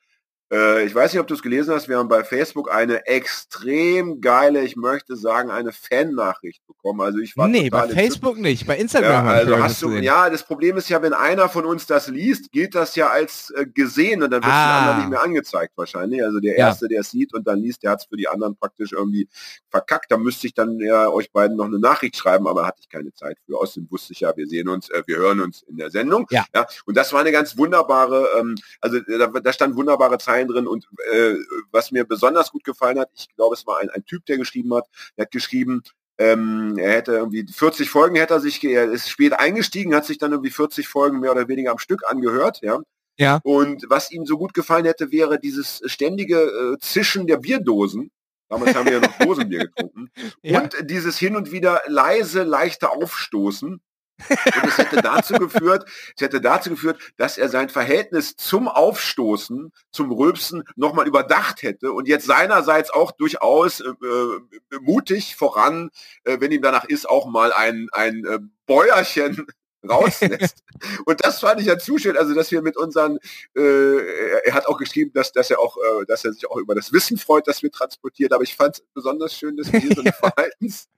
äh, 0.52 0.84
ich 0.84 0.94
weiß 0.94 1.12
nicht, 1.12 1.20
ob 1.20 1.26
du 1.26 1.34
es 1.34 1.42
gelesen 1.42 1.74
hast, 1.74 1.88
wir 1.88 1.98
haben 1.98 2.08
bei 2.08 2.22
Facebook 2.24 2.70
eine 2.70 3.06
extrem 3.06 4.20
geile, 4.20 4.62
ich 4.62 4.76
möchte 4.76 5.16
sagen, 5.16 5.50
eine 5.50 5.72
Fan-Nachricht 5.72 6.66
bekommen. 6.66 7.00
Also 7.00 7.18
ich 7.18 7.36
war 7.36 7.48
Nee, 7.48 7.70
bei. 7.70 7.88
Facebook 7.88 8.38
nicht. 8.38 8.66
Bei 8.66 8.76
Instagram 8.76 9.26
Ja, 9.26 9.32
also 9.32 9.58
hast 9.62 9.82
du, 9.82 9.88
gesehen. 9.88 10.02
ja, 10.04 10.30
das 10.30 10.44
Problem 10.44 10.76
ist 10.76 10.88
ja, 10.88 11.00
wenn 11.02 11.12
einer 11.12 11.48
von 11.48 11.64
uns 11.64 11.86
das 11.86 12.08
liest, 12.08 12.52
gilt 12.52 12.74
das 12.74 12.94
ja 12.96 13.08
als 13.08 13.50
äh, 13.56 13.66
gesehen 13.66 14.22
und 14.22 14.30
dann 14.30 14.42
wird 14.42 14.52
es 14.52 14.58
Ah. 14.58 14.78
anderen 14.80 14.98
nicht 15.00 15.10
mehr 15.10 15.22
angezeigt 15.22 15.72
wahrscheinlich. 15.76 16.22
Also 16.22 16.40
der 16.40 16.52
Ja. 16.58 16.68
Erste, 16.68 16.88
der 16.88 17.00
es 17.00 17.10
sieht 17.10 17.34
und 17.34 17.46
dann 17.46 17.58
liest, 17.58 17.82
der 17.82 17.92
hat 17.92 18.00
es 18.00 18.06
für 18.06 18.16
die 18.16 18.28
anderen 18.28 18.56
praktisch 18.56 18.92
irgendwie 18.92 19.28
verkackt. 19.70 20.10
Da 20.12 20.16
müsste 20.18 20.46
ich 20.46 20.54
dann 20.54 20.78
ja 20.80 21.08
euch 21.08 21.32
beiden 21.32 21.56
noch 21.56 21.66
eine 21.66 21.78
Nachricht 21.78 22.16
schreiben, 22.16 22.46
aber 22.46 22.66
hatte 22.66 22.78
ich 22.80 22.88
keine 22.88 23.12
Zeit 23.12 23.38
für. 23.46 23.58
Außerdem 23.58 23.90
wusste 23.90 24.12
ich 24.12 24.20
ja, 24.20 24.36
wir 24.36 24.46
sehen 24.46 24.68
uns, 24.68 24.88
äh, 24.90 25.02
wir 25.06 25.16
hören 25.16 25.40
uns 25.40 25.62
in 25.62 25.76
der 25.76 25.90
Sendung. 25.90 26.26
Ja. 26.30 26.44
ja. 26.54 26.66
Und 26.86 26.96
das 26.96 27.12
war 27.12 27.20
eine 27.20 27.32
ganz 27.32 27.56
wunderbare, 27.56 28.26
ähm, 28.38 28.54
also 28.80 28.98
äh, 28.98 29.18
da, 29.18 29.26
da 29.28 29.52
stand 29.52 29.76
wunderbare 29.76 30.18
Zeilen 30.34 30.48
drin 30.48 30.66
und 30.66 30.86
äh, 31.12 31.34
was 31.70 31.92
mir 31.92 32.04
besonders 32.04 32.50
gut 32.50 32.64
gefallen 32.64 32.98
hat, 32.98 33.10
ich 33.14 33.28
glaube, 33.36 33.54
es 33.54 33.66
war 33.66 33.78
ein, 33.78 33.90
ein 33.90 34.04
Typ, 34.04 34.26
der 34.26 34.36
geschrieben 34.36 34.74
hat, 34.74 34.88
der 35.16 35.26
hat 35.26 35.30
geschrieben, 35.30 35.82
ähm, 36.18 36.76
er 36.78 36.92
hätte 36.92 37.12
irgendwie 37.12 37.46
40 37.46 37.90
Folgen 37.90 38.16
hätte 38.16 38.34
er 38.34 38.40
sich, 38.40 38.62
er 38.64 38.90
ist 38.90 39.08
spät 39.08 39.32
eingestiegen, 39.32 39.94
hat 39.94 40.04
sich 40.04 40.18
dann 40.18 40.32
irgendwie 40.32 40.50
40 40.50 40.86
Folgen 40.86 41.20
mehr 41.20 41.32
oder 41.32 41.48
weniger 41.48 41.72
am 41.72 41.78
Stück 41.78 42.02
angehört, 42.06 42.60
ja. 42.62 42.80
Ja. 43.16 43.40
Und 43.44 43.84
was 43.88 44.10
ihm 44.10 44.26
so 44.26 44.36
gut 44.36 44.54
gefallen 44.54 44.86
hätte, 44.86 45.12
wäre 45.12 45.38
dieses 45.38 45.80
ständige 45.86 46.36
äh, 46.36 46.78
Zischen 46.80 47.28
der 47.28 47.36
Bierdosen. 47.36 48.10
Damals 48.48 48.74
haben 48.74 48.86
wir 48.86 48.94
ja 48.94 49.00
noch 49.00 49.18
Dosenbier 49.20 49.68
getrunken. 49.68 50.10
Ja. 50.42 50.62
Und 50.62 50.74
dieses 50.90 51.16
hin 51.16 51.36
und 51.36 51.52
wieder 51.52 51.80
leise, 51.86 52.42
leichte 52.42 52.90
Aufstoßen. 52.90 53.80
Und 54.28 54.64
es 54.66 54.78
hätte 54.78 55.02
dazu 55.02 55.34
geführt, 55.34 55.84
es 56.14 56.22
hätte 56.22 56.40
dazu 56.40 56.70
geführt, 56.70 56.98
dass 57.16 57.36
er 57.36 57.48
sein 57.48 57.68
Verhältnis 57.68 58.36
zum 58.36 58.68
Aufstoßen, 58.68 59.72
zum 59.90 60.12
Rülpsen 60.12 60.62
nochmal 60.76 61.06
überdacht 61.08 61.62
hätte 61.62 61.92
und 61.92 62.06
jetzt 62.06 62.26
seinerseits 62.26 62.90
auch 62.90 63.10
durchaus 63.12 63.80
äh, 63.80 63.88
äh, 63.88 64.40
mutig 64.80 65.36
voran, 65.36 65.90
äh, 66.24 66.38
wenn 66.40 66.52
ihm 66.52 66.62
danach 66.62 66.84
ist, 66.84 67.08
auch 67.08 67.26
mal 67.26 67.52
ein, 67.52 67.88
ein 67.92 68.24
äh, 68.24 68.38
Bäuerchen 68.66 69.46
rauslässt. 69.88 70.62
und 71.06 71.24
das 71.24 71.40
fand 71.40 71.60
ich 71.60 71.66
ja 71.66 71.78
zu 71.78 71.98
schön, 71.98 72.16
also 72.16 72.34
dass 72.34 72.50
wir 72.50 72.62
mit 72.62 72.76
unseren, 72.76 73.18
äh, 73.56 73.60
er, 73.60 74.46
er 74.46 74.54
hat 74.54 74.66
auch 74.66 74.78
geschrieben, 74.78 75.12
dass, 75.12 75.32
dass 75.32 75.50
er 75.50 75.58
auch, 75.58 75.76
äh, 75.76 76.06
dass 76.06 76.24
er 76.24 76.32
sich 76.32 76.48
auch 76.48 76.56
über 76.56 76.74
das 76.74 76.92
Wissen 76.92 77.18
freut, 77.18 77.46
das 77.46 77.62
wir 77.62 77.70
transportiert, 77.70 78.32
aber 78.32 78.44
ich 78.44 78.54
fand 78.54 78.76
es 78.76 78.84
besonders 78.94 79.34
schön, 79.34 79.56
dass 79.56 79.72
wir 79.72 79.80
hier 79.80 79.94
so 79.94 80.00
eine 80.00 80.12
Verhaltens, 80.18 80.88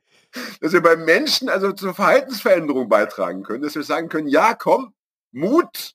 dass 0.61 0.73
wir 0.73 0.83
beim 0.83 1.05
Menschen 1.05 1.49
also 1.49 1.73
zur 1.73 1.95
Verhaltensveränderung 1.95 2.89
beitragen 2.89 3.43
können, 3.43 3.63
dass 3.63 3.75
wir 3.75 3.83
sagen 3.83 4.09
können, 4.09 4.29
ja, 4.29 4.55
komm, 4.55 4.93
Mut 5.33 5.93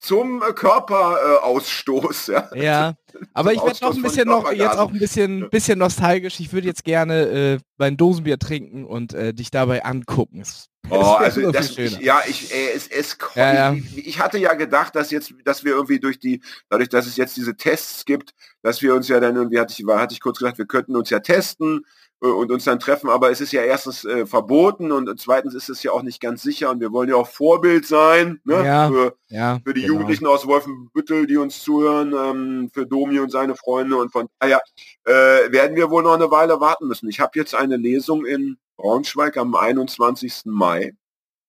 zum 0.00 0.42
äh, 0.42 0.52
Körperausstoß. 0.52 2.28
Ja. 2.28 2.48
Ja, 2.54 2.94
aber 3.32 3.52
ich 3.52 3.62
werde 3.62 3.78
noch 3.84 3.94
ein 3.96 4.02
bisschen 4.02 4.28
noch, 4.28 4.52
jetzt 4.52 4.76
auch 4.76 4.90
ein 4.92 4.98
bisschen, 4.98 5.48
bisschen 5.50 5.78
nostalgisch. 5.78 6.40
Ich 6.40 6.52
würde 6.52 6.66
jetzt 6.66 6.84
gerne 6.84 7.22
äh, 7.54 7.58
mein 7.78 7.96
Dosenbier 7.96 8.38
trinken 8.38 8.84
und 8.84 9.14
äh, 9.14 9.32
dich 9.32 9.50
dabei 9.50 9.84
angucken. 9.84 10.40
Es- 10.40 10.66
Oh, 10.90 11.14
also 11.14 11.40
so 11.40 11.50
das, 11.50 11.78
ich, 11.78 11.98
ja, 12.00 12.20
ich, 12.28 12.54
äh, 12.54 12.72
es, 12.74 12.88
es 12.88 13.16
Ja, 13.34 13.54
ja. 13.54 13.72
Ich, 13.72 14.06
ich 14.06 14.20
hatte 14.20 14.36
ja 14.36 14.52
gedacht, 14.52 14.94
dass 14.94 15.10
jetzt, 15.10 15.32
dass 15.42 15.64
wir 15.64 15.72
irgendwie 15.72 15.98
durch 15.98 16.18
die, 16.18 16.42
dadurch, 16.68 16.90
dass 16.90 17.06
es 17.06 17.16
jetzt 17.16 17.38
diese 17.38 17.56
Tests 17.56 18.04
gibt, 18.04 18.34
dass 18.60 18.82
wir 18.82 18.94
uns 18.94 19.08
ja 19.08 19.18
dann 19.18 19.34
irgendwie, 19.34 19.58
hatte 19.58 19.72
ich, 19.72 19.86
war, 19.86 19.98
hatte 19.98 20.12
ich 20.12 20.20
kurz 20.20 20.38
gesagt, 20.40 20.58
wir 20.58 20.66
könnten 20.66 20.94
uns 20.94 21.08
ja 21.08 21.20
testen 21.20 21.86
und 22.32 22.50
uns 22.50 22.64
dann 22.64 22.80
treffen, 22.80 23.10
aber 23.10 23.30
es 23.30 23.40
ist 23.40 23.52
ja 23.52 23.62
erstens 23.62 24.04
äh, 24.04 24.26
verboten 24.26 24.92
und 24.92 25.18
zweitens 25.20 25.54
ist 25.54 25.68
es 25.68 25.82
ja 25.82 25.92
auch 25.92 26.02
nicht 26.02 26.20
ganz 26.20 26.42
sicher 26.42 26.70
und 26.70 26.80
wir 26.80 26.92
wollen 26.92 27.08
ja 27.08 27.16
auch 27.16 27.28
Vorbild 27.28 27.86
sein, 27.86 28.40
ne? 28.44 28.64
Ja, 28.64 28.88
für, 28.88 29.16
ja, 29.28 29.58
für 29.64 29.74
die 29.74 29.82
genau. 29.82 29.94
Jugendlichen 29.94 30.26
aus 30.26 30.46
Wolfenbüttel, 30.46 31.26
die 31.26 31.36
uns 31.36 31.62
zuhören, 31.62 32.12
ähm, 32.12 32.70
für 32.72 32.86
Domi 32.86 33.18
und 33.20 33.30
seine 33.30 33.54
Freunde 33.56 33.96
und 33.96 34.10
von 34.12 34.28
daher 34.38 34.60
äh, 35.04 35.12
werden 35.12 35.76
wir 35.76 35.90
wohl 35.90 36.02
noch 36.02 36.14
eine 36.14 36.30
Weile 36.30 36.60
warten 36.60 36.88
müssen. 36.88 37.08
Ich 37.08 37.20
habe 37.20 37.32
jetzt 37.34 37.54
eine 37.54 37.76
Lesung 37.76 38.24
in 38.24 38.56
Braunschweig 38.76 39.36
am 39.36 39.54
21. 39.54 40.42
Mai. 40.46 40.94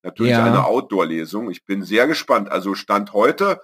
Natürlich 0.04 0.34
Ja. 0.34 0.46
eine 0.46 0.66
Outdoor-Lesung. 0.66 1.50
Ich 1.50 1.66
bin 1.66 1.84
sehr 1.84 2.06
gespannt. 2.08 2.52
Also 2.52 2.76
Stand 2.76 3.14
heute 3.14 3.60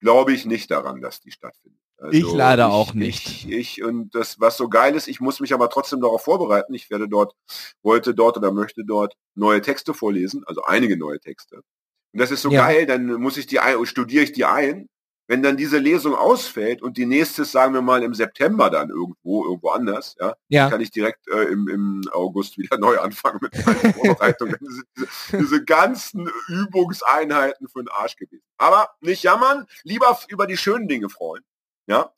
glaube 0.00 0.32
ich 0.32 0.46
nicht 0.46 0.70
daran, 0.70 1.00
dass 1.00 1.20
die 1.20 1.30
stattfindet. 1.30 1.80
Also 1.98 2.16
Ich 2.16 2.32
leider 2.34 2.70
auch 2.70 2.94
nicht. 2.94 3.44
Ich, 3.46 3.48
ich 3.50 3.82
und 3.84 4.14
das, 4.14 4.38
was 4.38 4.56
so 4.56 4.68
geil 4.68 4.94
ist, 4.94 5.08
ich 5.08 5.20
muss 5.20 5.40
mich 5.40 5.52
aber 5.52 5.68
trotzdem 5.68 6.00
darauf 6.00 6.22
vorbereiten. 6.22 6.72
Ich 6.74 6.90
werde 6.90 7.08
dort, 7.08 7.34
wollte 7.82 8.14
dort 8.14 8.36
oder 8.36 8.52
möchte 8.52 8.84
dort 8.84 9.14
neue 9.34 9.60
Texte 9.60 9.94
vorlesen, 9.94 10.44
also 10.46 10.62
einige 10.62 10.96
neue 10.96 11.18
Texte. 11.18 11.56
Und 11.56 12.20
das 12.20 12.30
ist 12.30 12.42
so 12.42 12.50
Ja. 12.50 12.66
geil, 12.66 12.86
dann 12.86 13.06
muss 13.06 13.36
ich 13.36 13.46
die 13.46 13.58
ein, 13.60 13.84
studiere 13.84 14.24
ich 14.24 14.32
die 14.32 14.44
ein. 14.44 14.88
Wenn 15.30 15.42
dann 15.42 15.58
diese 15.58 15.76
Lesung 15.76 16.14
ausfällt 16.14 16.80
und 16.80 16.96
die 16.96 17.04
nächste, 17.04 17.42
ist, 17.42 17.52
sagen 17.52 17.74
wir 17.74 17.82
mal, 17.82 18.02
im 18.02 18.14
September 18.14 18.70
dann 18.70 18.88
irgendwo, 18.88 19.44
irgendwo 19.44 19.68
anders, 19.68 20.16
ja, 20.18 20.34
Ja, 20.48 20.70
kann 20.70 20.80
ich 20.80 20.90
direkt 20.90 21.28
äh, 21.28 21.42
im, 21.42 21.68
im 21.68 22.02
August 22.12 22.56
wieder 22.56 22.78
neu 22.78 22.98
anfangen 22.98 23.38
mit. 23.42 23.52
Dann 23.54 24.48
sind 24.48 24.86
diese, 24.96 25.08
diese 25.38 25.64
ganzen 25.66 26.30
Übungseinheiten 26.46 27.68
für 27.68 27.82
den 27.82 27.88
Arsch 27.88 28.16
gewesen. 28.16 28.42
Aber 28.56 28.88
nicht 29.02 29.22
jammern, 29.22 29.66
lieber 29.82 30.18
über 30.28 30.46
die 30.46 30.56
schönen 30.56 30.88
Dinge 30.88 31.10
freuen. 31.10 31.44
Ja. 31.88 32.12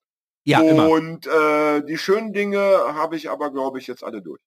ja. 0.45 0.61
Und 0.61 1.27
äh, 1.27 1.83
die 1.83 1.97
schönen 1.97 2.33
Dinge 2.33 2.61
habe 2.61 3.17
ich 3.17 3.31
aber, 3.31 3.51
glaube 3.51 3.79
ich, 3.79 3.87
jetzt 3.87 4.05
alle 4.05 4.21
durch. 4.21 4.41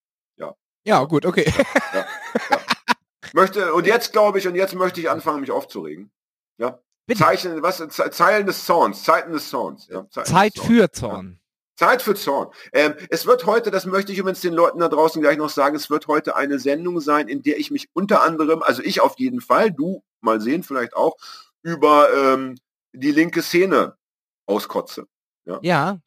Ja, 0.86 1.06
gut, 1.06 1.26
okay. 1.26 1.50
Möchte, 3.34 3.74
und 3.74 3.88
jetzt 3.88 4.12
glaube 4.12 4.38
ich, 4.38 4.48
und 4.48 4.56
jetzt 4.56 4.76
möchte 4.76 5.00
ich 5.00 5.10
anfangen, 5.10 5.40
mich 5.40 5.50
aufzuregen. 5.52 6.12
Ja. 6.58 6.80
Bitte. 7.08 7.20
Zeichen, 7.24 7.62
was, 7.64 7.78
Ze- 7.78 8.12
Zeilen 8.12 8.46
des 8.46 8.66
Zorns, 8.66 9.04
Zeiten 9.04 9.32
des 9.32 9.50
Zorns. 9.50 9.88
Ja, 9.88 10.06
Zeiten 10.10 10.30
Zeit 10.30 10.56
des 10.56 10.62
Zorns. 10.64 10.68
für 10.78 10.92
Zorn. 10.92 11.40
Zeit 11.76 12.02
für 12.02 12.16
Zorn. 12.16 12.50
Ähm, 12.74 12.96
es 13.10 13.26
wird 13.26 13.46
heute, 13.46 13.72
das 13.72 13.86
möchte 13.86 14.12
ich 14.12 14.18
übrigens 14.20 14.42
den 14.42 14.54
Leuten 14.54 14.80
da 14.80 14.90
draußen 14.90 15.22
gleich 15.22 15.38
noch 15.38 15.50
sagen, 15.50 15.76
es 15.76 15.90
wird 15.90 16.08
heute 16.08 16.36
eine 16.36 16.60
Sendung 16.60 17.00
sein, 17.00 17.28
in 17.30 17.42
der 17.44 17.58
ich 17.60 17.72
mich 17.72 17.88
unter 17.94 18.22
anderem, 18.22 18.62
also 18.62 18.82
ich 18.84 19.02
auf 19.02 19.18
jeden 19.18 19.40
Fall, 19.42 19.72
du 19.72 20.04
mal 20.22 20.40
sehen 20.40 20.64
vielleicht 20.64 20.96
auch, 20.96 21.16
über 21.62 22.14
ähm, 22.14 22.58
die 22.94 23.12
linke 23.12 23.42
Szene 23.42 23.98
auskotze. 24.46 25.08
Ja, 25.46 26.00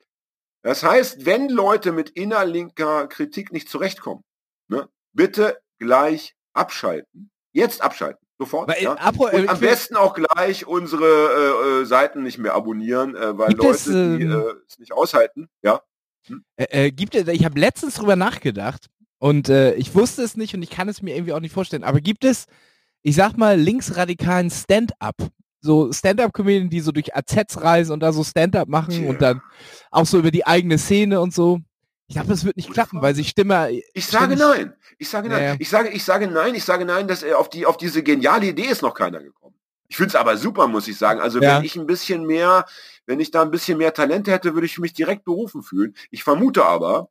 Das 0.63 0.83
heißt, 0.83 1.25
wenn 1.27 1.49
Leute 1.49 1.93
mit 1.93 2.11
innerlinker 2.11 3.07
Kritik 3.09 3.53
nicht 3.53 3.69
zurechtkommen, 3.69 4.23
ne, 4.69 4.89
bitte 5.13 5.59
gleich 5.79 6.35
abschalten. 6.55 7.31
Jetzt 7.53 7.83
abschalten. 7.83 8.27
Sofort. 8.39 8.69
weil, 8.69 8.83
ja. 8.83 8.95
apro- 8.97 9.31
äh, 9.31 9.41
Und 9.43 9.49
am 9.49 9.61
besten 9.61 9.97
auch 9.97 10.13
gleich 10.15 10.67
unsere 10.67 11.05
äh, 11.07 11.83
äh, 11.83 11.85
Seiten 11.87 12.23
nicht 12.23 12.37
mehr 12.37 12.53
abonnieren, 12.55 13.15
äh, 13.17 13.39
weil 13.39 13.49
Gibt 13.49 13.63
Leute, 13.63 13.75
es, 13.77 13.85
die 13.85 13.91
ähm, 13.93 14.31
äh, 14.31 14.53
es 14.69 14.79
nicht 14.79 14.93
aushalten, 14.93 15.49
ja. 15.63 15.81
Äh, 16.57 16.87
äh, 16.87 16.91
gibt 16.91 17.15
es, 17.15 17.27
ich 17.29 17.45
habe 17.47 17.59
letztens 17.59 17.95
drüber 17.95 18.17
nachgedacht 18.17 18.89
und 19.19 19.49
äh, 19.49 19.73
ich 19.75 19.95
wusste 19.95 20.23
es 20.23 20.37
nicht 20.37 20.55
und 20.55 20.63
ich 20.63 20.69
kann 20.71 20.89
es 20.89 21.01
mir 21.01 21.15
irgendwie 21.15 21.33
auch 21.33 21.41
nicht 21.41 21.55
vorstellen. 21.55 21.85
Aber 21.85 22.01
gibt 22.03 22.25
es, 22.25 22.45
ich 23.03 23.15
sag 23.15 23.39
mal, 23.39 23.59
linksradikalen 23.59 24.51
Stand-up? 24.51 25.17
So 25.67 25.93
Stand-up-Comedien, 25.93 26.71
die 26.71 26.81
so 26.81 26.93
durch 26.93 27.15
AZs 27.15 27.61
reisen 27.61 27.93
und 27.93 28.01
da 28.01 28.13
so 28.13 28.25
Stand-up 28.25 28.69
machen 28.69 28.95
Tja. 28.95 29.09
und 29.11 29.21
dann 29.21 29.43
auch 29.91 30.07
so 30.07 30.19
über 30.19 30.31
die 30.31 30.47
eigene 30.47 30.79
Szene 30.79 31.21
und 31.21 31.35
so. 31.35 31.59
Ich 32.09 32.15
glaube, 32.15 32.29
das 32.29 32.45
wird 32.45 32.57
nicht 32.57 32.73
klappen, 32.73 33.03
weil 33.03 33.15
sich 33.17 33.29
Stimme. 33.29 33.69
Ich 33.93 34.07
sage 34.07 34.37
nein. 34.37 34.73
Ich 34.97 35.09
sage 35.09 35.29
nein. 35.29 35.43
Ja. 35.43 35.57
Ich 35.59 35.69
sage, 35.69 35.89
ich 35.91 36.05
sage 36.05 36.29
nein. 36.29 36.55
Ich 36.55 36.65
sage 36.65 36.85
nein, 36.85 37.09
dass 37.09 37.23
er 37.25 37.39
auf 37.39 37.51
die, 37.51 37.67
auf 37.67 37.77
diese 37.77 38.03
geniale 38.03 38.47
Idee 38.47 38.63
ist 38.67 38.81
noch 38.83 38.95
keiner 38.95 39.21
gekommen. 39.21 39.55
Ich 39.89 39.97
finde 39.97 40.09
es 40.11 40.15
aber 40.15 40.37
super, 40.37 40.69
muss 40.69 40.89
ich 40.89 40.97
sagen. 40.97 41.21
Also 41.21 41.41
Ja. 41.41 41.57
wenn 41.59 41.65
ich 41.65 41.77
ein 41.77 41.87
bisschen 41.87 42.25
mehr, 42.25 42.65
wenn 43.07 43.19
ich 43.21 43.31
da 43.33 43.43
ein 43.43 43.51
bisschen 43.51 43.79
mehr 43.79 43.93
Talente 43.93 44.31
hätte, 44.31 44.55
würde 44.55 44.67
ich 44.67 44.79
mich 44.79 44.93
direkt 44.95 45.25
berufen 45.25 45.63
fühlen. 45.63 45.95
Ich 46.11 46.23
vermute 46.25 46.65
aber, 46.65 47.09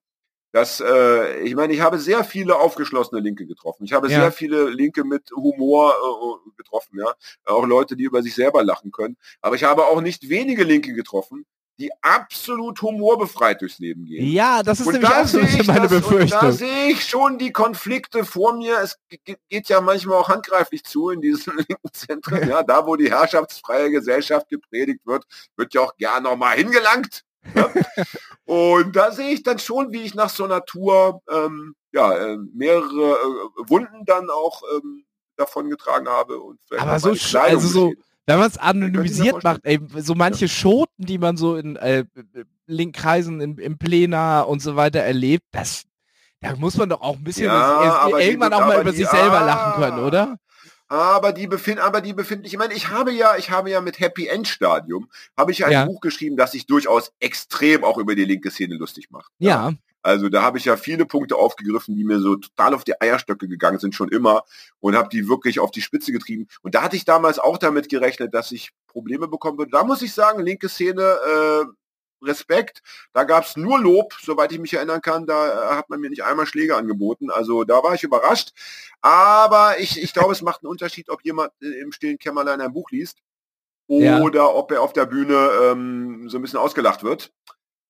dass 0.55 0.79
äh, 0.79 1.39
ich 1.41 1.53
meine, 1.53 1.73
ich 1.73 1.81
habe 1.81 1.99
sehr 1.99 2.23
viele 2.23 2.55
aufgeschlossene 2.55 3.19
Linke 3.19 3.45
getroffen. 3.45 3.83
Ich 3.83 3.91
habe 3.91 4.09
Ja. 4.09 4.21
sehr 4.21 4.31
viele 4.31 4.69
Linke 4.69 5.03
mit 5.03 5.29
Humor 5.35 5.91
äh, 5.91 6.49
getroffen, 6.55 6.97
ja, 6.97 7.13
auch 7.45 7.65
Leute, 7.65 7.97
die 7.97 8.03
über 8.05 8.23
sich 8.23 8.33
selber 8.35 8.63
lachen 8.63 8.89
können. 8.91 9.17
Aber 9.41 9.55
ich 9.57 9.65
habe 9.65 9.83
auch 9.85 9.99
nicht 9.99 10.29
wenige 10.29 10.63
Linke 10.63 10.93
getroffen, 10.93 11.45
die 11.77 11.91
absolut 12.01 12.81
humorbefreit 12.81 13.59
durchs 13.61 13.79
Leben 13.79 14.05
gehen. 14.05 14.25
Ja, 14.31 14.63
das 14.63 14.79
ist 14.79 14.87
Und 14.87 14.93
nämlich 14.93 15.09
da 15.09 15.23
bisschen 15.23 15.45
ich 15.59 15.67
meine 15.67 15.81
das, 15.89 15.91
und 15.91 16.03
da 16.03 16.07
Befürchtung. 16.07 16.51
sehe 16.53 16.87
ich 16.87 17.03
schon 17.03 17.37
die 17.37 17.51
Konflikte 17.51 18.23
vor 18.23 18.53
mir. 18.55 18.79
Es 18.81 18.97
ge- 19.09 19.35
geht 19.49 19.67
ja 19.67 19.81
manchmal 19.81 20.17
auch 20.19 20.29
handgreiflich 20.29 20.85
zu 20.85 21.09
in 21.09 21.19
diesen 21.19 21.53
linken 21.67 21.91
Zentren. 21.91 22.47
Ja, 22.49 22.63
da 22.63 22.87
wo 22.87 22.95
die 22.95 23.11
herrschaftsfreie 23.11 23.91
Gesellschaft 23.91 24.47
gepredigt 24.47 25.01
wird, 25.05 25.25
wird 25.57 25.73
ja 25.73 25.81
auch 25.81 25.97
gern 25.97 26.23
noch 26.23 26.37
mal 26.37 26.55
hingelangt. 26.55 27.23
Ja? 27.53 27.69
und 28.45 28.95
da 28.95 29.11
sehe 29.11 29.29
ich 29.31 29.43
dann 29.43 29.59
schon, 29.59 29.91
wie 29.91 30.01
ich 30.01 30.15
nach 30.15 30.29
so 30.29 30.43
einer 30.45 30.63
Tour 30.65 31.21
ähm, 31.29 31.75
ja, 31.91 32.13
äh, 32.13 32.37
mehrere 32.53 32.83
äh, 33.13 33.69
Wunden 33.69 34.05
dann 34.05 34.29
auch 34.29 34.61
ähm, 34.75 35.05
davon 35.37 35.69
getragen 35.69 36.07
habe. 36.07 36.39
Und 36.39 36.59
Aber 36.77 36.99
so 36.99 37.09
also 37.09 37.67
so-. 37.67 37.93
Wenn 38.27 38.39
man 38.39 38.47
es 38.49 38.57
anonymisiert 38.57 39.43
macht, 39.43 39.61
ey, 39.65 39.79
so 39.97 40.15
manche 40.15 40.47
Schoten, 40.47 41.05
die 41.05 41.19
man 41.19 41.37
so 41.37 41.57
in 41.57 41.75
äh, 41.75 42.05
Linkkreisen, 42.65 43.39
im, 43.39 43.59
im 43.59 43.77
Plena 43.77 44.41
und 44.41 44.61
so 44.61 44.75
weiter 44.75 44.99
erlebt, 45.01 45.45
das, 45.51 45.83
da 46.41 46.55
muss 46.55 46.75
man 46.77 46.89
doch 46.89 47.01
auch 47.01 47.17
ein 47.17 47.23
bisschen 47.23 47.45
Ja, 47.45 47.99
was- 48.11 48.19
die- 48.19 48.23
irgendwann 48.25 48.53
auch 48.53 48.61
mal 48.61 48.81
über 48.81 48.91
die- 48.91 48.97
sich 48.97 49.07
selber 49.07 49.41
ah. 49.41 49.45
lachen 49.45 49.81
können, 49.81 49.99
oder? 49.99 50.37
Aber 50.87 51.31
die 51.31 51.47
befinden, 51.47 51.81
aber 51.81 52.01
die 52.01 52.13
befinden, 52.13 52.45
ich 52.45 52.57
meine, 52.57 52.73
ich 52.73 52.89
habe 52.89 53.11
ja, 53.11 53.37
ich 53.37 53.49
habe 53.49 53.71
ja 53.71 53.81
mit 53.81 53.99
Happy 53.99 54.27
End 54.27 54.47
Stadium, 54.47 55.09
habe 55.35 55.51
ich 55.51 55.65
ein 55.65 55.71
Ja. 55.71 55.85
Buch 55.85 55.99
geschrieben, 55.99 56.37
das 56.37 56.51
sich 56.51 56.67
durchaus 56.67 57.11
extrem 57.19 57.83
auch 57.83 57.97
über 57.97 58.15
die 58.15 58.25
linke 58.25 58.51
Szene 58.51 58.75
lustig 58.75 59.09
macht. 59.09 59.31
Ja. 59.39 59.73
Also 60.03 60.29
da 60.29 60.43
habe 60.43 60.59
ich 60.59 60.65
ja 60.65 60.77
viele 60.77 61.07
Punkte 61.07 61.35
aufgegriffen, 61.35 61.95
die 61.95 62.03
mir 62.03 62.19
so 62.19 62.35
total 62.35 62.75
auf 62.75 62.83
die 62.83 62.93
Eierstöcke 63.01 63.47
gegangen 63.47 63.79
sind 63.79 63.95
schon 63.95 64.09
immer 64.09 64.43
und 64.79 64.95
habe 64.95 65.09
die 65.09 65.27
wirklich 65.27 65.59
auf 65.59 65.71
die 65.71 65.81
Spitze 65.81 66.11
getrieben. 66.11 66.47
Und 66.61 66.75
da 66.75 66.83
hatte 66.83 66.95
ich 66.95 67.05
damals 67.05 67.39
auch 67.39 67.57
damit 67.57 67.89
gerechnet, 67.89 68.31
dass 68.35 68.51
ich 68.51 68.69
Probleme 68.85 69.27
bekommen 69.27 69.57
würde. 69.57 69.71
Da 69.71 69.83
muss 69.83 70.03
ich 70.03 70.13
sagen, 70.13 70.43
linke 70.43 70.69
Szene, 70.69 71.01
äh, 71.01 71.65
Respekt. 72.25 72.81
Da 73.13 73.23
gab 73.23 73.45
es 73.45 73.55
nur 73.55 73.79
Lob, 73.79 74.13
soweit 74.21 74.51
ich 74.51 74.59
mich 74.59 74.73
erinnern 74.73 75.01
kann. 75.01 75.25
Da 75.25 75.71
äh, 75.71 75.75
hat 75.75 75.89
man 75.89 75.99
mir 76.01 76.09
nicht 76.09 76.23
einmal 76.23 76.45
Schläge 76.45 76.75
angeboten. 76.75 77.29
Also 77.31 77.63
da 77.63 77.81
war 77.83 77.93
ich 77.93 78.03
überrascht. 78.03 78.51
Aber 79.01 79.79
ich, 79.79 80.01
ich 80.01 80.13
glaube, 80.13 80.33
es 80.33 80.41
macht 80.41 80.63
einen 80.63 80.71
Unterschied, 80.71 81.09
ob 81.09 81.23
jemand 81.23 81.51
äh, 81.61 81.79
im 81.81 81.91
stillen 81.91 82.17
Kämmerlein 82.19 82.59
ein 82.61 82.73
Buch 82.73 82.89
liest 82.91 83.19
Ja. 83.87 84.19
oder 84.21 84.53
ob 84.55 84.71
er 84.71 84.81
auf 84.81 84.93
der 84.93 85.05
Bühne 85.05 85.49
ähm, 85.63 86.27
so 86.29 86.37
ein 86.37 86.41
bisschen 86.41 86.59
ausgelacht 86.59 87.03
wird. 87.03 87.31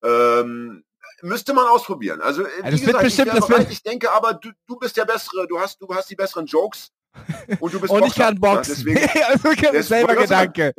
Ähm, 0.04 0.84
müsste 1.22 1.54
man 1.54 1.66
ausprobieren. 1.66 2.20
Also, 2.20 2.42
das 2.42 2.52
wie 2.54 2.86
wird 2.86 2.98
gesagt, 3.00 3.04
bestimmt- 3.04 3.34
ich, 3.34 3.46
bereit. 3.46 3.66
ich 3.70 3.82
denke 3.82 4.12
aber, 4.12 4.34
du, 4.34 4.50
du 4.66 4.76
bist 4.76 4.96
der 4.96 5.06
Bessere, 5.06 5.46
du 5.48 5.58
hast, 5.58 5.80
du 5.80 5.92
hast 5.94 6.10
die 6.10 6.16
besseren 6.16 6.46
Jokes 6.46 6.92
und 7.60 7.74
du 7.74 7.80
bist 7.80 7.92
Und 7.92 8.06
ich 8.06 8.14
kann 8.14 8.38
boxen. 8.38 8.86
Ja, 8.94 8.94
deswegen, 8.94 9.24
also 9.26 9.50
ich 9.50 9.60
das 9.60 9.88
selber 9.88 10.14
Gedanke. 10.16 10.72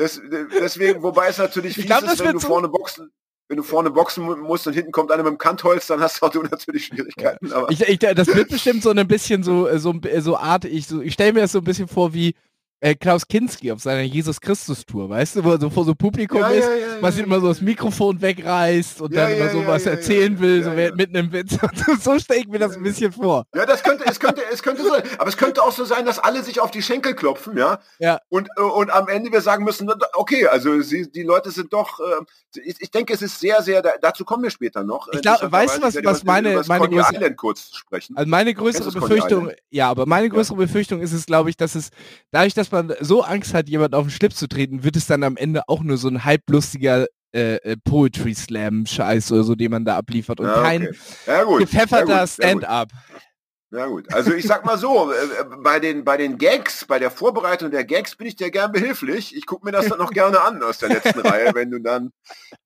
des, 0.00 0.20
deswegen, 0.60 1.02
wobei 1.02 1.28
es 1.28 1.38
natürlich 1.38 1.70
Ich 1.72 1.76
fies 1.76 1.86
glaub, 1.86 2.00
das 2.02 2.14
ist, 2.14 2.24
wenn 2.24 2.32
du 2.32 2.40
vorne 2.40 2.68
boxen, 2.68 3.10
wenn 3.48 3.56
du 3.58 3.62
vorne 3.62 3.90
boxen 3.90 4.24
mu- 4.24 4.36
musst 4.36 4.66
und 4.66 4.72
hinten 4.72 4.90
kommt 4.92 5.10
einer 5.10 5.22
mit 5.22 5.32
dem 5.32 5.38
Kantholz, 5.38 5.86
dann 5.86 6.00
hast 6.00 6.22
auch 6.22 6.30
du 6.30 6.42
natürlich 6.42 6.86
Schwierigkeiten. 6.86 7.52
Aber 7.52 7.70
Ich, 7.70 7.80
ich, 7.82 7.98
das 7.98 8.26
wird 8.28 8.48
bestimmt 8.48 8.82
so 8.82 8.90
ein 8.90 9.06
bisschen 9.08 9.42
so, 9.42 9.68
äh, 9.68 9.78
so, 9.78 9.94
so 10.18 10.36
Art, 10.36 10.64
ich, 10.64 10.86
so, 10.86 11.00
ich 11.02 11.12
stelle 11.14 11.32
mir 11.34 11.40
das 11.40 11.52
so 11.52 11.58
ein 11.58 11.64
bisschen 11.64 11.88
vor 11.88 12.14
wie 12.14 12.34
äh, 12.84 12.94
Klaus 12.94 13.26
Kinski 13.26 13.72
auf 13.72 13.80
seiner 13.80 14.02
Jesus 14.02 14.38
Christus 14.38 14.84
Tour, 14.84 15.08
weißt 15.08 15.36
du, 15.36 15.44
wo 15.44 15.52
er 15.52 15.58
so 15.60 15.70
vor 15.70 15.86
so 15.86 15.94
Publikum 15.94 16.38
Ja, 16.40 16.48
ist, 16.50 16.64
ja, 16.68 16.74
ja, 16.74 16.86
was 17.00 17.16
ja, 17.16 17.24
immer 17.24 17.40
so 17.40 17.48
das 17.48 17.62
Mikrofon 17.62 18.20
wegreißt 18.20 19.00
und 19.00 19.16
dann 19.16 19.32
immer 19.32 19.48
so 19.48 19.66
was 19.66 19.86
erzählen 19.86 20.38
will, 20.38 20.62
so 20.62 20.70
mitten 20.70 21.14
im 21.16 21.32
Witz. 21.32 21.56
So 22.00 22.18
stelle 22.18 22.40
ich 22.40 22.48
mir 22.48 22.58
das 22.58 22.76
ein 22.76 22.82
bisschen 22.82 23.10
vor. 23.12 23.46
Ja, 23.54 23.64
das 23.64 23.82
könnte, 23.82 24.04
es 24.06 24.20
könnte, 24.20 24.42
es 24.52 24.62
könnte 24.62 24.82
sein. 24.86 25.02
Aber 25.18 25.28
es 25.28 25.36
könnte 25.38 25.62
auch 25.62 25.72
so 25.72 25.84
sein, 25.86 26.04
dass 26.04 26.18
alle 26.18 26.42
sich 26.42 26.60
auf 26.60 26.70
die 26.70 26.82
Schenkel 26.82 27.14
klopfen, 27.14 27.56
ja. 27.56 27.78
Ja. 27.98 28.20
Und, 28.28 28.48
äh, 28.58 28.60
und 28.60 28.90
am 28.92 29.08
Ende 29.08 29.32
wir 29.32 29.40
sagen 29.40 29.64
müssen, 29.64 29.90
okay, 30.14 30.46
also 30.46 30.80
sie, 30.82 31.10
die 31.10 31.22
Leute 31.22 31.50
sind 31.52 31.72
doch, 31.72 32.00
äh, 32.00 32.60
ich, 32.64 32.76
ich 32.80 32.90
denke, 32.90 33.14
es 33.14 33.22
ist 33.22 33.40
sehr, 33.40 33.62
sehr, 33.62 33.80
da, 33.80 33.92
dazu 34.00 34.24
kommen 34.26 34.42
wir 34.42 34.50
später 34.50 34.84
noch. 34.84 35.08
Ich 35.12 35.22
glaub, 35.22 35.42
Äh, 35.42 35.50
weißt 35.50 35.78
du, 35.78 35.82
was- 35.82 35.96
ich 35.96 36.04
was 36.04 36.24
meine- 36.24 36.62
meine 36.68 36.96
Island 36.96 37.36
kurz 37.38 37.70
sprechen. 37.74 38.14
Also 38.16 38.28
meine 38.28 38.52
größere 38.52 38.92
Befürchtung, 38.92 39.50
ja, 39.70 39.88
aber 39.88 40.04
meine 40.04 40.28
größere 40.28 40.56
Befürchtung 40.56 41.00
ist 41.00 41.12
es, 41.14 41.24
glaube 41.26 41.48
ich, 41.48 41.56
dass 41.56 41.74
es, 41.74 41.90
dadurch, 42.30 42.52
dass 42.54 42.68
man 42.74 42.92
so 43.00 43.22
Angst 43.22 43.54
hat, 43.54 43.68
jemand 43.68 43.94
auf 43.94 44.04
den 44.06 44.10
Schlips 44.10 44.36
zu 44.36 44.48
treten, 44.48 44.84
wird 44.84 44.96
es 44.96 45.06
dann 45.06 45.22
am 45.22 45.36
Ende 45.36 45.62
auch 45.68 45.82
nur 45.82 45.96
so 45.96 46.08
ein 46.08 46.24
halblustiger 46.24 47.06
äh, 47.34 47.56
äh, 47.56 47.76
Poetry 47.82 48.34
Slam 48.34 48.86
Scheiß 48.86 49.32
oder 49.32 49.42
so, 49.44 49.54
den 49.54 49.70
man 49.70 49.84
da 49.84 49.96
abliefert 49.96 50.40
und 50.40 50.46
Ja, 50.46 50.62
kein 50.62 50.82
okay. 50.82 50.96
ja, 51.26 51.42
gut. 51.44 51.60
gepfefferter 51.60 52.16
ja. 52.16 52.26
Stand-up. 52.26 52.88
Ja 53.74 53.86
gut, 53.86 54.14
also 54.14 54.32
ich 54.32 54.46
sag 54.46 54.64
mal 54.64 54.78
so, 54.78 55.10
äh, 55.10 55.16
äh, 55.16 55.44
bei 55.58 55.80
den 55.80 56.04
bei 56.04 56.16
den 56.16 56.38
Gags, 56.38 56.84
bei 56.84 57.00
der 57.00 57.10
Vorbereitung 57.10 57.72
der 57.72 57.84
Gags 57.84 58.14
bin 58.14 58.28
ich 58.28 58.36
dir 58.36 58.52
gern 58.52 58.70
behilflich. 58.70 59.34
Ich 59.34 59.46
gucke 59.46 59.64
mir 59.66 59.72
das 59.72 59.88
dann 59.88 59.98
noch 59.98 60.12
gerne 60.12 60.42
an 60.42 60.62
aus 60.62 60.78
der 60.78 60.90
letzten 60.90 61.18
Reihe, 61.26 61.50
wenn 61.54 61.72
du 61.72 61.80
dann, 61.80 62.12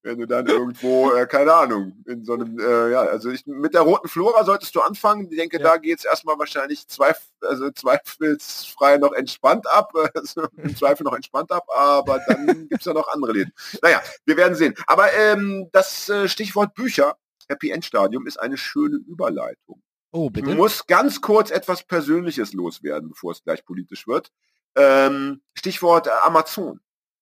wenn 0.03 0.19
du 0.19 0.27
dann 0.27 0.47
irgendwo, 0.47 1.11
äh, 1.13 1.27
keine 1.27 1.55
Ahnung, 1.55 2.05
in 2.07 2.27
so 2.27 2.35
einem, 2.35 2.59
äh, 2.59 2.91
ja, 2.91 3.01
also 3.01 3.31
ich, 3.31 3.47
mit 3.47 3.73
der 3.73 3.81
roten 3.83 4.07
Flora 4.07 4.45
solltest 4.45 4.75
du 4.75 4.83
anfangen. 4.83 5.29
Ich 5.31 5.39
denke, 5.39 5.57
Ja. 5.57 5.63
da 5.63 5.77
geht's 5.79 6.05
erstmal 6.05 6.39
wahrscheinlich 6.39 6.87
zweif 6.89 7.23
also 7.41 7.71
zweifelsfrei 7.71 8.99
noch 8.99 9.13
entspannt 9.13 9.67
ab, 9.71 9.93
also 10.15 10.47
im 10.59 10.77
Zweifel 10.77 11.05
noch 11.05 11.15
entspannt 11.15 11.51
ab, 11.53 11.65
aber 11.75 12.21
dann 12.27 12.69
gibt's 12.69 12.85
ja 12.85 12.93
noch 12.93 13.09
andere 13.09 13.33
Läden. 13.33 13.53
Naja, 13.81 14.03
wir 14.27 14.37
werden 14.37 14.57
sehen. 14.57 14.75
Aber 14.87 15.11
ähm, 15.15 15.71
das 15.73 16.11
äh, 16.11 16.29
Stichwort 16.29 16.75
Bücher, 16.75 17.17
Happy 17.49 17.71
End 17.71 17.87
Stadium, 17.87 18.27
ist 18.27 18.39
eine 18.39 18.59
schöne 18.59 18.97
Überleitung. 18.97 19.81
Oh, 20.11 20.27
Ich 20.29 20.33
bitte? 20.43 20.55
muss 20.55 20.87
ganz 20.87 21.21
kurz 21.21 21.51
etwas 21.51 21.83
Persönliches 21.83 22.53
loswerden, 22.55 23.11
bevor 23.11 23.33
es 23.33 23.43
gleich 23.43 23.65
politisch 23.65 24.07
wird. 24.07 24.31
Ähm, 24.75 25.43
Stichwort 25.55 26.07
äh, 26.07 26.11
Amazon. 26.25 26.81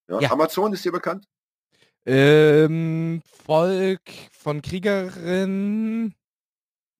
Ja, 0.08 0.20
Ja. 0.20 0.30
Amazon 0.30 0.72
ist 0.72 0.84
dir 0.84 0.92
bekannt? 0.92 1.26
Ähm, 2.04 3.22
Volk 3.44 4.00
von 4.30 4.62
Kriegerin. 4.62 6.14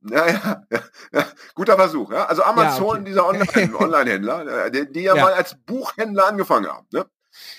Ja, 0.09 0.27
ja, 0.29 0.67
ja, 0.71 0.83
ja. 1.13 1.27
Guter 1.55 1.77
Versuch. 1.77 2.11
Ja? 2.13 2.27
Also 2.27 2.43
Amazon, 2.43 2.97
okay. 3.01 3.05
dieser 3.05 3.27
Online- 3.29 3.77
Online-Händler, 3.79 4.67
äh, 4.67 4.71
die, 4.71 4.93
die 4.93 5.03
ja, 5.03 5.15
mal 5.15 5.33
als 5.33 5.57
Buchhändler 5.67 6.27
angefangen 6.27 6.67
haben. 6.67 6.87
Ne? 6.93 7.07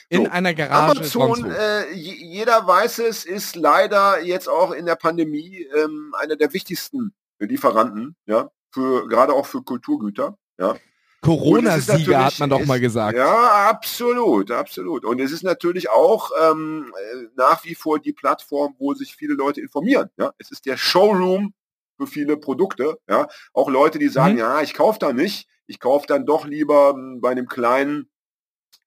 In 0.09 0.25
So, 0.25 0.31
einer 0.31 0.53
Garage. 0.53 0.99
Amazon, 0.99 1.51
äh, 1.51 1.91
je- 1.91 2.15
jeder 2.25 2.65
weiß 2.67 2.99
es, 2.99 3.25
ist 3.25 3.55
leider 3.55 4.21
jetzt 4.21 4.49
auch 4.49 4.71
in 4.71 4.85
der 4.85 4.95
Pandemie 4.95 5.67
ähm, 5.75 6.13
einer 6.17 6.35
der 6.35 6.51
wichtigsten 6.53 7.13
Lieferanten, 7.45 8.15
ja, 8.25 8.49
für 8.71 9.07
gerade 9.07 9.33
auch 9.33 9.45
für 9.45 9.61
Kulturgüter. 9.63 10.37
Ja. 10.59 10.75
Corona-Sieger 11.21 12.25
hat 12.25 12.39
man 12.39 12.49
doch 12.49 12.63
mal 12.65 12.79
gesagt. 12.79 13.17
Ja, 13.17 13.69
absolut, 13.69 14.51
absolut. 14.51 15.03
Und 15.03 15.19
es 15.19 15.31
ist 15.31 15.43
natürlich 15.43 15.89
auch 15.89 16.31
ähm, 16.41 16.93
äh, 16.95 17.25
nach 17.35 17.63
wie 17.65 17.75
vor 17.75 17.99
die 17.99 18.13
Plattform, 18.13 18.75
wo 18.79 18.93
sich 18.93 19.15
viele 19.15 19.33
Leute 19.33 19.59
informieren. 19.61 20.09
Ja, 20.17 20.31
es 20.37 20.51
ist 20.51 20.65
der 20.65 20.77
Showroom 20.77 21.53
für 21.97 22.07
viele 22.07 22.37
Produkte. 22.37 22.97
Ja, 23.09 23.27
auch 23.53 23.69
Leute, 23.69 23.99
die 23.99 24.09
sagen, 24.09 24.33
Mhm. 24.33 24.39
ja, 24.39 24.61
ich 24.61 24.73
kaufe 24.73 24.99
da 24.99 25.11
nicht, 25.11 25.47
ich 25.65 25.79
kaufe 25.79 26.05
dann 26.07 26.25
doch 26.25 26.45
lieber 26.45 26.91
m, 26.95 27.19
bei 27.19 27.31
einem 27.31 27.47
kleinen 27.47 28.09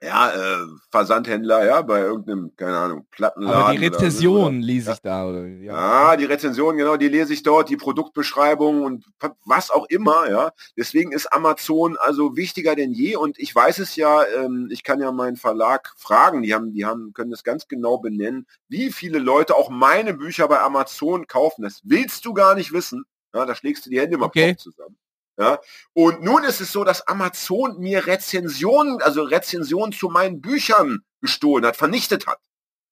ja, 0.02 0.30
äh, 0.30 0.66
Versandhändler, 0.90 1.64
ja, 1.66 1.82
bei 1.82 2.00
irgendeinem, 2.00 2.52
keine 2.56 2.78
Ahnung, 2.78 3.06
Plattenladen. 3.10 3.60
Aber 3.62 3.72
die 3.72 3.84
Rezession 3.84 4.56
oder- 4.56 4.66
lese 4.66 4.92
ich 4.92 5.00
da. 5.00 5.26
Oder, 5.26 5.46
ja. 5.46 6.10
ja, 6.10 6.16
die 6.16 6.24
Rezension, 6.24 6.76
genau, 6.76 6.96
die 6.96 7.08
lese 7.08 7.32
ich 7.34 7.42
dort, 7.42 7.68
die 7.68 7.76
Produktbeschreibung 7.76 8.82
und 8.82 9.04
was 9.44 9.70
auch 9.70 9.86
immer, 9.90 10.28
ja. 10.30 10.52
Deswegen 10.76 11.12
ist 11.12 11.32
Amazon 11.32 11.96
also 11.98 12.36
wichtiger 12.36 12.74
denn 12.74 12.92
je 12.92 13.16
und 13.16 13.38
ich 13.38 13.54
weiß 13.54 13.78
es 13.78 13.96
ja, 13.96 14.24
ähm, 14.38 14.68
ich 14.70 14.84
kann 14.84 15.00
ja 15.00 15.12
meinen 15.12 15.36
Verlag 15.36 15.92
fragen, 15.96 16.42
die 16.42 16.54
haben, 16.54 16.72
die 16.72 16.86
haben, 16.86 17.12
können 17.12 17.30
das 17.30 17.44
ganz 17.44 17.68
genau 17.68 17.98
benennen, 17.98 18.46
wie 18.68 18.90
viele 18.92 19.18
Leute 19.18 19.54
auch 19.54 19.68
meine 19.70 20.14
Bücher 20.14 20.48
bei 20.48 20.60
Amazon 20.60 21.26
kaufen. 21.26 21.62
Das 21.62 21.80
willst 21.84 22.24
du 22.24 22.32
gar 22.32 22.54
nicht 22.54 22.72
wissen. 22.72 23.04
Ja, 23.34 23.44
da 23.46 23.54
schlägst 23.54 23.86
du 23.86 23.90
die 23.90 24.00
Hände 24.00 24.16
mal 24.18 24.26
Okay. 24.26 24.56
zusammen. 24.56 24.96
Ja, 25.40 25.58
und 25.94 26.22
nun 26.22 26.44
ist 26.44 26.60
es 26.60 26.70
so, 26.70 26.84
dass 26.84 27.08
Amazon 27.08 27.78
mir 27.78 28.06
Rezensionen, 28.06 29.00
also 29.00 29.22
Rezensionen 29.22 29.90
zu 29.90 30.10
meinen 30.10 30.42
Büchern 30.42 31.00
gestohlen 31.22 31.64
hat, 31.64 31.78
vernichtet 31.78 32.26
hat. 32.26 32.40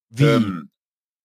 Wie? 0.08 0.24
Ähm, 0.24 0.70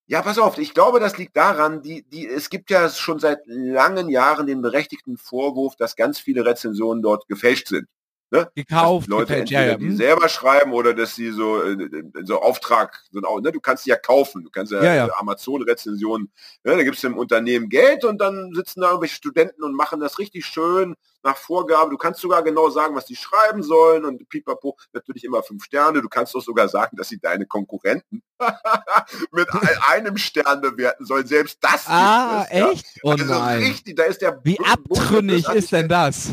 ja, 0.06 0.22
pass 0.22 0.38
auf, 0.38 0.58
ich 0.58 0.74
glaube, 0.74 1.00
das 1.00 1.18
liegt 1.18 1.38
daran, 1.38 1.82
die, 1.82 2.04
die, 2.10 2.28
es 2.28 2.50
gibt 2.50 2.70
ja 2.70 2.90
schon 2.90 3.20
seit 3.20 3.40
langen 3.46 4.10
Jahren 4.10 4.48
den 4.48 4.62
berechtigten 4.62 5.16
Vorwurf, 5.18 5.78
dass 5.78 5.96
ganz 5.96 6.20
viele 6.20 6.46
Rezensionen 6.46 7.02
dort 7.02 7.26
gefälscht 7.30 7.70
sind. 7.70 7.88
Ne? 8.34 8.50
Gekauft, 8.56 9.08
Leute 9.08 9.22
gefällt, 9.28 9.40
entweder 9.52 9.66
ja, 9.72 9.78
die 9.78 9.86
hm. 9.88 9.96
selber 9.96 10.28
schreiben 10.28 10.74
oder 10.74 10.94
dass 10.94 11.16
sie 11.16 11.32
so 11.32 11.62
äh, 11.64 12.04
so 12.24 12.42
Auftrag, 12.42 13.02
so 13.12 13.20
ein, 13.22 13.44
ne? 13.44 13.52
du 13.52 13.60
kannst 13.62 13.86
die 13.86 13.92
ja 13.92 13.96
kaufen, 13.96 14.44
du 14.44 14.50
kannst 14.50 14.72
ja, 14.74 14.84
Ja, 14.84 15.08
äh, 15.08 15.12
Amazon-Rezensionen, 15.18 16.32
ne? 16.64 16.76
da 16.78 16.84
gibst 16.84 17.04
du 17.04 17.08
im 17.08 17.18
Unternehmen 17.18 17.70
Geld 17.70 18.04
und 18.04 18.20
dann 18.20 18.52
sitzen 18.54 18.82
da 18.82 18.88
irgendwelche 18.88 19.16
Studenten 19.16 19.64
und 19.64 19.74
machen 19.76 20.00
das 20.00 20.20
richtig 20.20 20.46
schön 20.46 20.96
nach 21.26 21.38
Vorgabe. 21.38 21.90
Du 21.90 21.98
kannst 21.98 22.20
sogar 22.20 22.44
genau 22.44 22.70
sagen, 22.70 22.96
was 22.96 23.06
die 23.06 23.16
schreiben 23.16 23.64
sollen 23.64 24.04
und 24.04 24.28
pipapo, 24.28 24.76
natürlich 24.92 25.24
immer 25.24 25.42
fünf 25.42 25.64
Sterne. 25.64 26.02
Du 26.02 26.10
kannst 26.10 26.36
auch 26.36 26.42
sogar 26.42 26.68
sagen, 26.68 26.98
dass 26.98 27.08
sie 27.08 27.20
deine 27.20 27.46
Konkurrenten 27.46 28.22
mit 29.32 29.48
ein- 29.54 29.70
einem 29.90 30.18
Stern 30.18 30.60
bewerten 30.60 31.06
sollen. 31.06 31.26
Selbst 31.26 31.60
das 31.62 31.86
Ah, 31.88 32.46
gibt 32.50 32.52
es, 32.54 32.60
ja. 32.60 32.72
echt? 32.72 32.86
Oh 33.04 33.12
Also 33.12 33.26
nein. 33.26 33.60
richtig, 33.60 33.96
da 33.96 34.04
ist 34.04 34.22
der 34.22 34.42
Wie 34.44 34.56
Bu- 34.56 34.66
abtrünnig 34.66 35.48
ist 35.50 35.72
denn 35.72 35.88
das? 35.88 36.30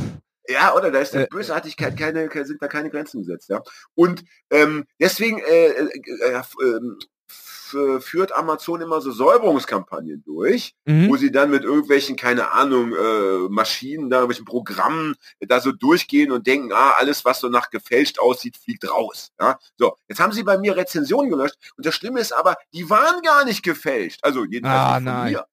Ja, 0.50 0.74
oder 0.74 0.90
da 0.90 0.98
ist 1.00 1.14
der 1.14 1.22
Äh, 1.24 1.28
Bösartigkeit 1.30 1.96
keine, 1.96 2.28
sind 2.44 2.60
da 2.62 2.68
keine 2.68 2.90
Grenzen 2.90 3.20
gesetzt, 3.20 3.48
ja. 3.48 3.62
Und 3.94 4.24
ähm, 4.50 4.86
deswegen 4.98 5.38
äh, 5.38 5.66
äh, 5.68 5.88
äh, 6.32 6.42
ähm, 6.64 6.98
führt 8.00 8.32
Amazon 8.36 8.80
immer 8.80 9.00
so 9.00 9.12
Säuberungskampagnen 9.12 10.24
durch, 10.24 10.74
wo 10.84 10.90
Mhm. 10.92 11.16
sie 11.18 11.30
dann 11.30 11.50
mit 11.52 11.62
irgendwelchen, 11.62 12.16
keine 12.16 12.50
Ahnung, 12.50 12.92
äh, 12.92 13.48
Maschinen, 13.48 14.10
da 14.10 14.16
irgendwelchen 14.16 14.44
Programmen 14.44 15.14
da 15.38 15.60
so 15.60 15.70
durchgehen 15.70 16.32
und 16.32 16.48
denken, 16.48 16.72
ah, 16.72 16.94
alles, 16.98 17.24
was 17.24 17.38
so 17.38 17.48
nach 17.48 17.70
gefälscht 17.70 18.18
aussieht, 18.18 18.56
fliegt 18.56 18.90
raus. 18.90 19.30
Ja? 19.40 19.56
So, 19.78 19.94
jetzt 20.08 20.18
haben 20.18 20.32
sie 20.32 20.42
bei 20.42 20.58
mir 20.58 20.76
Rezensionen 20.76 21.30
gelöscht 21.30 21.54
und 21.76 21.86
das 21.86 21.94
Schlimme 21.94 22.18
ist 22.18 22.32
aber, 22.32 22.56
die 22.74 22.90
waren 22.90 23.22
gar 23.22 23.44
nicht 23.44 23.62
gefälscht. 23.62 24.18
Also 24.22 24.44
jedenfalls 24.44 24.80
Ah, 24.80 24.94
von 24.94 25.04
nein. 25.04 25.32
mir. 25.34 25.46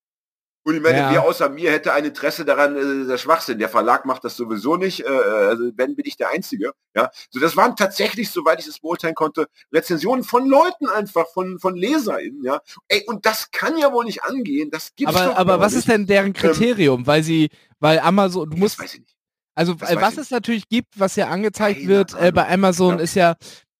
Und 0.67 0.75
ich 0.75 0.81
meine, 0.81 0.97
Ja. 0.97 1.11
wer 1.13 1.23
außer 1.23 1.47
mir 1.47 1.71
hätte 1.71 1.93
ein 1.93 2.03
Interesse 2.03 2.43
daran, 2.43 2.75
äh, 2.75 3.07
der 3.07 3.17
Schwachsinn. 3.17 3.57
Der 3.57 3.69
Verlag 3.69 4.03
macht 4.05 4.25
das 4.25 4.35
sowieso 4.35 4.75
nicht. 4.75 4.99
Äh, 4.99 5.07
also 5.07 5.71
wenn 5.77 5.95
bin 5.95 6.05
ich 6.05 6.17
der 6.17 6.29
Einzige. 6.31 6.73
Ja, 6.93 7.09
so 7.29 7.39
das 7.39 7.55
waren 7.55 7.77
tatsächlich, 7.77 8.29
soweit 8.29 8.59
ich 8.59 8.67
es 8.67 8.79
beurteilen 8.79 9.15
konnte, 9.15 9.47
Rezensionen 9.73 10.25
von 10.25 10.45
Leuten 10.45 10.89
einfach, 10.89 11.25
von 11.33 11.57
von 11.57 11.77
LeserInnen. 11.77 12.43
Ja, 12.43 12.59
ey, 12.89 13.05
und 13.07 13.25
das 13.25 13.49
kann 13.51 13.77
ja 13.77 13.93
wohl 13.93 14.03
nicht 14.03 14.23
angehen. 14.25 14.69
Das 14.69 14.93
gibt's 14.93 15.13
doch 15.13 15.21
Aber, 15.21 15.37
aber 15.37 15.51
gar 15.53 15.59
was 15.61 15.71
nicht. 15.71 15.79
ist 15.79 15.87
denn 15.89 16.05
deren 16.05 16.33
Kriterium? 16.33 17.07
Weil 17.07 17.23
sie, 17.23 17.49
weil 17.79 17.99
Amazon, 17.99 18.49
du 18.49 18.57
musst, 18.57 18.77
weiß 18.77 18.93
ich 18.95 18.99
nicht. 18.99 19.15
also 19.55 19.73
das 19.73 19.89
äh, 19.91 20.01
was 20.01 20.17
es 20.17 20.31
natürlich 20.31 20.67
gibt, 20.67 20.99
was 20.99 21.15
ja 21.15 21.29
angezeigt 21.29 21.79
Keine 21.79 21.89
wird 21.89 22.13
äh, 22.21 22.33
bei 22.33 22.45
Amazon 22.51 22.97
Ja. 22.97 23.03
ist 23.05 23.15
ja, 23.15 23.35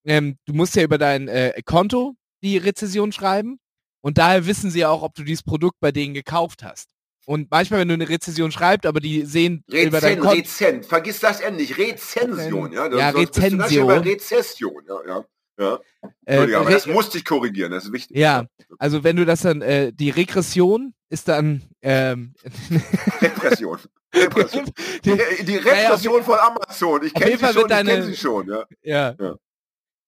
ähm, 0.06 0.38
du 0.46 0.54
musst 0.54 0.74
ja 0.74 0.84
über 0.84 0.96
dein 0.96 1.28
äh, 1.28 1.52
Konto 1.66 2.14
die 2.42 2.56
Rezension 2.56 3.12
schreiben 3.12 3.58
und 4.00 4.18
daher 4.18 4.46
wissen 4.46 4.70
sie 4.70 4.84
auch, 4.84 5.02
ob 5.02 5.14
du 5.14 5.22
dieses 5.24 5.42
Produkt 5.42 5.78
bei 5.80 5.92
denen 5.92 6.14
gekauft 6.14 6.62
hast. 6.62 6.88
Und 7.26 7.50
manchmal, 7.50 7.80
wenn 7.80 7.88
du 7.88 7.94
eine 7.94 8.08
Rezension 8.08 8.50
schreibst, 8.50 8.86
aber 8.86 9.00
die 9.00 9.26
sehen 9.26 9.62
über 9.66 10.00
dein 10.00 10.14
Rezen, 10.14 10.20
Konto, 10.20 10.36
Rezent, 10.36 10.86
vergiss 10.86 11.20
das 11.20 11.40
endlich. 11.40 11.76
Rezension, 11.76 12.72
ja. 12.72 12.86
Ja, 12.90 13.10
Rezension. 13.10 13.90
Rezession, 13.90 14.82
ja, 14.88 15.00
ja. 15.06 15.24
ja. 15.58 15.78
äh, 16.24 16.54
aber 16.54 16.70
das 16.70 16.86
musste 16.86 17.18
ich 17.18 17.26
korrigieren, 17.26 17.70
das 17.70 17.84
ist 17.84 17.92
wichtig. 17.92 18.16
Ja. 18.16 18.46
also 18.78 19.04
wenn 19.04 19.16
du 19.16 19.26
das 19.26 19.42
dann, 19.42 19.60
äh, 19.60 19.92
die 19.92 20.08
Regression 20.08 20.94
ist 21.10 21.28
dann, 21.28 21.62
ähm, 21.82 22.32
Repression. 23.20 23.78
Repression. 24.14 24.64
Die, 25.04 25.44
die 25.44 25.56
Repression 25.56 26.22
von 26.22 26.38
Amazon. 26.38 27.04
Ich 27.04 27.12
kenne 27.12 27.36
sie 27.36 27.46
schon, 27.52 27.62
ich 27.62 27.68
deine- 27.68 28.02
sie 28.04 28.16
schon, 28.16 28.48
ja. 28.48 28.64
ja. 28.82 29.14
Ja. 29.20 29.36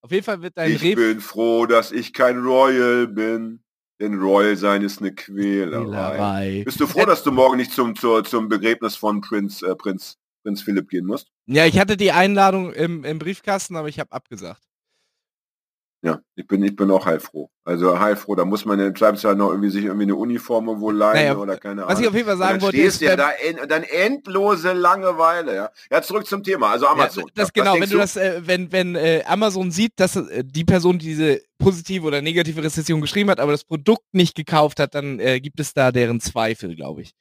Auf 0.00 0.11
jeden 0.11 0.24
Fall 0.24 0.40
wird 0.40 0.57
dein 0.57 0.72
Ich 0.72 0.83
Re 0.83 0.94
bin 0.94 1.20
froh, 1.20 1.66
dass 1.66 1.92
ich 1.92 2.14
kein 2.14 2.38
Royal 2.38 3.07
bin, 3.07 3.62
denn 4.00 4.18
Royal 4.18 4.56
sein 4.56 4.82
ist 4.82 5.00
eine 5.00 5.14
Quälerei. 5.14 5.84
Quälerei. 5.84 6.62
Bist 6.64 6.80
du 6.80 6.86
froh, 6.86 7.04
dass 7.04 7.22
du 7.22 7.30
morgen 7.30 7.58
nicht 7.58 7.72
zum, 7.72 7.94
zur, 7.94 8.24
zum 8.24 8.48
Begräbnis 8.48 8.96
von 8.96 9.20
Prinz, 9.20 9.62
äh, 9.62 9.76
Prinz, 9.76 10.16
Prinz 10.42 10.62
Philipp 10.62 10.88
gehen 10.88 11.06
musst? 11.06 11.28
Ja, 11.46 11.66
ich 11.66 11.78
hatte 11.78 11.96
die 11.96 12.12
Einladung 12.12 12.72
im, 12.72 13.04
im 13.04 13.18
Briefkasten, 13.18 13.76
aber 13.76 13.88
ich 13.88 14.00
habe 14.00 14.12
abgesagt. 14.12 14.62
Ja, 16.02 16.18
ich 16.34 16.46
bin, 16.46 16.62
ich 16.62 16.74
bin 16.74 16.90
auch 16.90 17.04
heilfroh. 17.04 17.50
Also 17.62 18.00
heilfroh, 18.00 18.34
da 18.34 18.46
muss 18.46 18.64
man 18.64 18.80
im 18.80 18.96
Zweifelsfall 18.96 19.34
noch 19.36 19.50
irgendwie 19.50 19.68
sich 19.68 19.84
irgendwie 19.84 20.04
eine 20.04 20.16
Uniform 20.16 20.68
irgendwo 20.68 20.90
leihen 20.90 21.14
Naja, 21.28 21.36
oder 21.36 21.58
keine 21.58 21.82
Was 21.82 21.92
ich 21.92 21.98
Ahnung. 21.98 22.08
auf 22.08 22.14
jeden 22.14 22.26
Fall 22.26 22.36
sagen 22.38 22.62
wollte, 22.62 22.78
ist, 22.78 23.02
ja 23.02 23.16
da 23.16 23.30
en, 23.32 23.68
dann 23.68 23.82
endlose 23.82 24.72
Langeweile, 24.72 25.54
ja. 25.54 25.70
Ja, 25.90 26.00
zurück 26.00 26.26
zum 26.26 26.42
Thema, 26.42 26.70
also 26.70 26.86
Ja, 26.86 26.92
Amazon. 26.92 27.24
das 27.34 27.48
Was 27.48 27.52
genau, 27.52 27.74
wenn 27.78 27.90
du 27.90 27.98
das, 27.98 28.16
äh, 28.16 28.40
wenn, 28.46 28.72
wenn 28.72 28.94
äh, 28.94 29.22
Amazon 29.26 29.70
sieht, 29.70 29.92
dass 29.96 30.16
äh, 30.16 30.42
die 30.42 30.64
Person 30.64 30.98
diese 30.98 31.42
positive 31.58 32.06
oder 32.06 32.22
negative 32.22 32.62
Rezession 32.62 33.02
geschrieben 33.02 33.28
hat, 33.28 33.38
aber 33.38 33.52
das 33.52 33.64
Produkt 33.64 34.06
nicht 34.12 34.34
gekauft 34.34 34.80
hat, 34.80 34.94
dann 34.94 35.20
äh, 35.20 35.38
gibt 35.38 35.60
es 35.60 35.74
da 35.74 35.92
deren 35.92 36.18
Zweifel, 36.20 36.74
glaube 36.76 37.02
ich. 37.02 37.12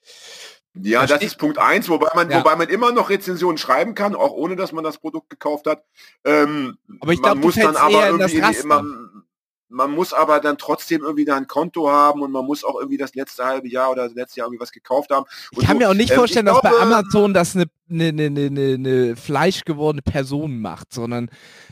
Ja, 0.75 1.01
das 1.01 1.11
Versteh- 1.11 1.25
ist 1.25 1.37
Punkt 1.37 1.57
eins, 1.57 1.89
wobei 1.89 2.09
man, 2.15 2.29
Ja. 2.29 2.39
wobei 2.39 2.55
man 2.55 2.69
immer 2.69 2.91
noch 2.91 3.09
Rezensionen 3.09 3.57
schreiben 3.57 3.95
kann, 3.95 4.15
auch 4.15 4.31
ohne 4.31 4.55
dass 4.55 4.71
man 4.71 4.83
das 4.83 4.97
Produkt 4.99 5.29
gekauft 5.29 5.65
hat. 5.67 5.83
Ähm, 6.23 6.77
Aber 7.01 7.11
ich 7.11 7.19
man 7.19 7.33
glaub, 7.33 7.45
muss 7.45 7.55
dann 7.55 7.75
aber 7.75 7.91
eher 7.91 8.09
in 8.11 8.19
das 8.19 8.33
irgendwie, 8.33 8.67
man, 8.67 9.23
man 9.71 9.91
muss 9.91 10.13
aber 10.13 10.39
dann 10.39 10.57
trotzdem 10.57 11.01
irgendwie 11.01 11.25
da 11.25 11.35
ein 11.37 11.47
Konto 11.47 11.89
haben 11.91 12.21
und 12.21 12.31
man 12.31 12.45
muss 12.45 12.63
auch 12.63 12.75
irgendwie 12.79 12.97
das 12.97 13.13
letzte 13.15 13.45
halbe 13.45 13.67
Jahr 13.67 13.91
oder 13.91 14.05
das 14.05 14.13
letzte 14.15 14.39
Jahr 14.39 14.47
irgendwie 14.47 14.61
was 14.61 14.71
gekauft 14.71 15.09
haben. 15.11 15.25
Und 15.51 15.61
Ich 15.61 15.67
kann 15.67 15.75
so. 15.75 15.79
mir 15.79 15.89
auch 15.89 15.93
nicht 15.95 16.11
Ähm, 16.11 16.17
vorstellen, 16.17 16.45
dass 16.45 16.61
bei 16.61 16.69
glaube- 16.69 16.83
Amazon 16.83 17.33
das 17.33 17.55
eine 17.55 17.65
ne, 17.87 18.11
ne, 18.13 18.29
ne, 18.29 18.49
ne, 18.49 18.77
ne 18.77 19.15
fleischgewordene 19.15 20.01
Person 20.03 20.59
macht, 20.59 20.93
sondern 20.93 21.29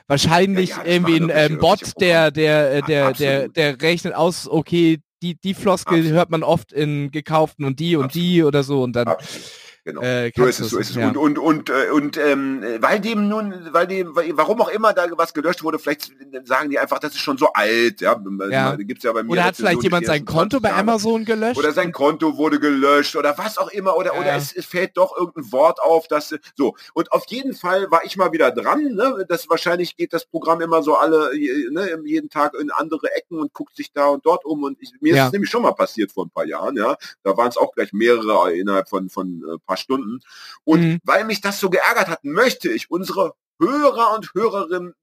wahrscheinlich 0.08 0.70
Ja, 0.72 0.78
ja, 0.78 0.84
das 0.84 0.94
irgendwie 0.94 1.16
ein 1.16 1.30
irgendwelche- 1.30 1.54
ähm, 1.54 1.60
Bot, 1.60 2.02
der, 2.02 2.32
der, 2.32 2.72
äh, 2.72 2.76
Ja, 2.76 2.82
der, 2.82 3.14
der, 3.14 3.38
absolut. 3.38 3.56
der 3.58 3.82
rechnet 3.82 4.16
aus, 4.16 4.48
okay, 4.48 5.00
die, 5.22 5.36
die 5.36 5.54
Floskel 5.54 6.00
Absolut. 6.00 6.18
hört 6.18 6.30
man 6.30 6.44
oft 6.44 6.72
in 6.72 7.12
gekauften 7.12 7.66
und 7.66 7.80
die 7.80 7.96
und 7.96 8.06
Absolut. 8.06 8.26
die 8.26 8.44
oder 8.44 8.64
so 8.64 8.84
und 8.84 8.94
dann 8.96 9.08
Absolut. 9.08 9.67
Genau. 9.88 10.02
äh, 10.02 10.34
So 10.36 10.44
ist 10.46 10.60
es, 10.60 10.70
so 10.70 10.80
ist 10.80 10.90
es. 10.90 10.96
ja. 10.98 11.08
Und, 11.08 11.16
und, 11.16 11.40
und, 11.40 11.70
äh, 11.70 11.90
und 11.92 12.18
ähm, 12.18 12.62
weil 12.82 13.00
dem 13.00 13.30
nun, 13.30 13.54
weil 13.72 13.88
dem, 13.88 14.14
warum 14.34 14.60
auch 14.62 14.68
immer 14.68 14.92
da 14.92 15.08
was 15.16 15.34
gelöscht 15.34 15.64
wurde, 15.64 15.80
vielleicht 15.80 16.12
sagen 16.44 16.70
die 16.70 16.78
einfach, 16.78 17.00
das 17.00 17.14
ist 17.14 17.22
schon 17.22 17.38
so 17.38 17.48
alt, 17.54 18.02
ja. 18.02 18.20
Ja. 18.50 18.76
Da 18.76 18.84
gibt's 18.84 19.06
ja 19.06 19.14
bei 19.14 19.24
mir 19.24 19.32
Oder 19.32 19.46
hat 19.46 19.56
vielleicht 19.56 19.82
jemand 19.84 20.06
sein 20.06 20.26
Konto 20.26 20.60
20 20.60 20.62
bei. 20.62 20.74
Amazon 20.74 21.24
gelöscht? 21.24 21.58
Oder 21.58 21.72
sein 21.72 21.94
Konto 21.94 22.36
wurde 22.36 22.60
gelöscht 22.60 23.16
oder 23.16 23.38
was 23.38 23.58
auch 23.58 23.70
immer 23.70 23.96
oder 23.96 24.14
Ja. 24.14 24.20
oder 24.20 24.36
es, 24.36 24.54
es 24.54 24.66
fällt 24.66 24.98
doch 24.98 25.16
irgendein 25.18 25.52
Wort 25.54 25.80
auf, 25.82 26.10
dass 26.10 26.36
so 26.56 26.76
und 26.94 27.12
auf 27.14 27.24
jeden 27.30 27.54
Fall 27.54 27.90
war 27.90 28.02
ich 28.04 28.18
mal 28.18 28.34
wieder 28.34 28.52
dran. 28.52 28.84
Ne? 28.94 29.26
Das 29.30 29.50
wahrscheinlich 29.50 29.96
geht 29.96 30.12
das 30.12 30.26
Programm 30.26 30.60
immer 30.60 30.84
so 30.84 30.96
alle 30.98 31.32
ne, 31.72 31.98
jeden 32.04 32.30
Tag 32.30 32.56
in 32.60 32.72
andere 32.72 33.10
Ecken 33.16 33.40
und 33.40 33.54
guckt 33.54 33.76
sich 33.78 33.94
da 33.94 34.08
und 34.08 34.26
dort 34.26 34.44
um 34.44 34.64
und 34.64 34.78
ich, 34.82 34.92
mir 35.00 35.16
Ja. 35.16 35.22
ist 35.24 35.28
es 35.28 35.32
nämlich 35.32 35.50
schon 35.50 35.62
mal 35.62 35.72
passiert 35.72 36.12
vor 36.12 36.26
ein 36.26 36.30
paar 36.30 36.46
Jahren. 36.46 36.76
Ja, 36.76 36.98
da 37.24 37.38
waren 37.38 37.48
es 37.48 37.56
auch 37.56 37.72
gleich 37.74 37.94
mehrere 37.94 38.54
innerhalb 38.54 38.90
von 38.90 39.10
von 39.10 39.44
äh, 39.48 39.58
paar 39.78 39.84
Stunden 39.84 40.20
und 40.66 40.82
Mhm. 40.82 41.00
weil 41.04 41.24
mich 41.26 41.42
das 41.42 41.60
so 41.60 41.70
geärgert 41.70 42.08
hat, 42.08 42.24
möchte 42.24 42.70
ich 42.72 42.90
unsere 42.92 43.34
Hörer 43.62 44.14
und 44.16 44.32
Hörerinnen 44.34 44.94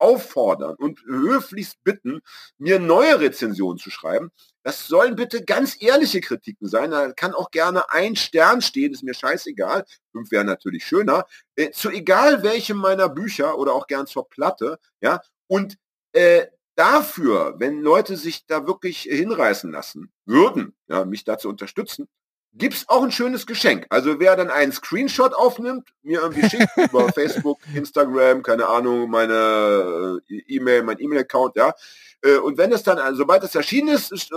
auffordern 0.00 0.76
und 0.76 1.00
höflichst 1.06 1.82
bitten, 1.82 2.20
mir 2.58 2.78
neue 2.78 3.18
Rezensionen 3.20 3.78
zu 3.78 3.90
schreiben. 3.90 4.30
Das 4.62 4.86
sollen 4.86 5.16
bitte 5.16 5.44
ganz 5.44 5.76
ehrliche 5.82 6.20
Kritiken 6.20 6.68
sein. 6.68 6.92
Da 6.92 7.12
kann 7.12 7.34
auch 7.34 7.50
gerne 7.50 7.90
ein 7.90 8.14
Stern 8.14 8.62
stehen, 8.62 8.92
ist 8.92 9.02
mir 9.02 9.14
scheißegal. 9.14 9.84
Fünf 10.12 10.30
wäre 10.30 10.44
natürlich 10.44 10.86
schöner. 10.86 11.26
Äh, 11.56 11.72
zu 11.72 11.90
egal 11.90 12.44
welchem 12.44 12.76
meiner 12.76 13.08
Bücher 13.08 13.58
oder 13.58 13.72
auch 13.72 13.88
gern 13.88 14.06
zur 14.06 14.28
Platte. 14.28 14.78
Ja, 15.00 15.20
und 15.48 15.76
äh, 16.12 16.46
dafür, 16.76 17.56
wenn 17.58 17.80
Leute 17.82 18.16
sich 18.16 18.46
da 18.46 18.66
wirklich 18.68 19.02
hinreißen 19.02 19.72
lassen 19.72 20.12
würden, 20.26 20.76
ja, 20.86 21.04
mich 21.04 21.24
da 21.24 21.38
zu 21.38 21.48
unterstützen, 21.48 22.06
gibt's 22.52 22.84
auch 22.88 23.02
ein 23.02 23.12
schönes 23.12 23.46
Geschenk. 23.46 23.86
Also 23.90 24.18
wer 24.20 24.36
dann 24.36 24.50
einen 24.50 24.72
Screenshot 24.72 25.34
aufnimmt, 25.34 25.88
mir 26.02 26.20
irgendwie 26.22 26.48
schickt 26.48 26.68
über 26.76 27.12
Facebook, 27.12 27.58
Instagram, 27.74 28.42
keine 28.42 28.66
Ahnung, 28.66 29.10
meine 29.10 30.20
äh, 30.28 30.34
E-Mail, 30.48 30.82
mein 30.82 30.98
E-Mail-Account, 30.98 31.56
ja. 31.56 31.72
Äh, 32.22 32.38
Und 32.38 32.58
wenn 32.58 32.72
es 32.72 32.82
dann, 32.82 32.98
also 32.98 33.18
sobald 33.18 33.42
es 33.44 33.54
erschienen 33.54 33.88
ist, 33.88 34.12
äh, 34.12 34.36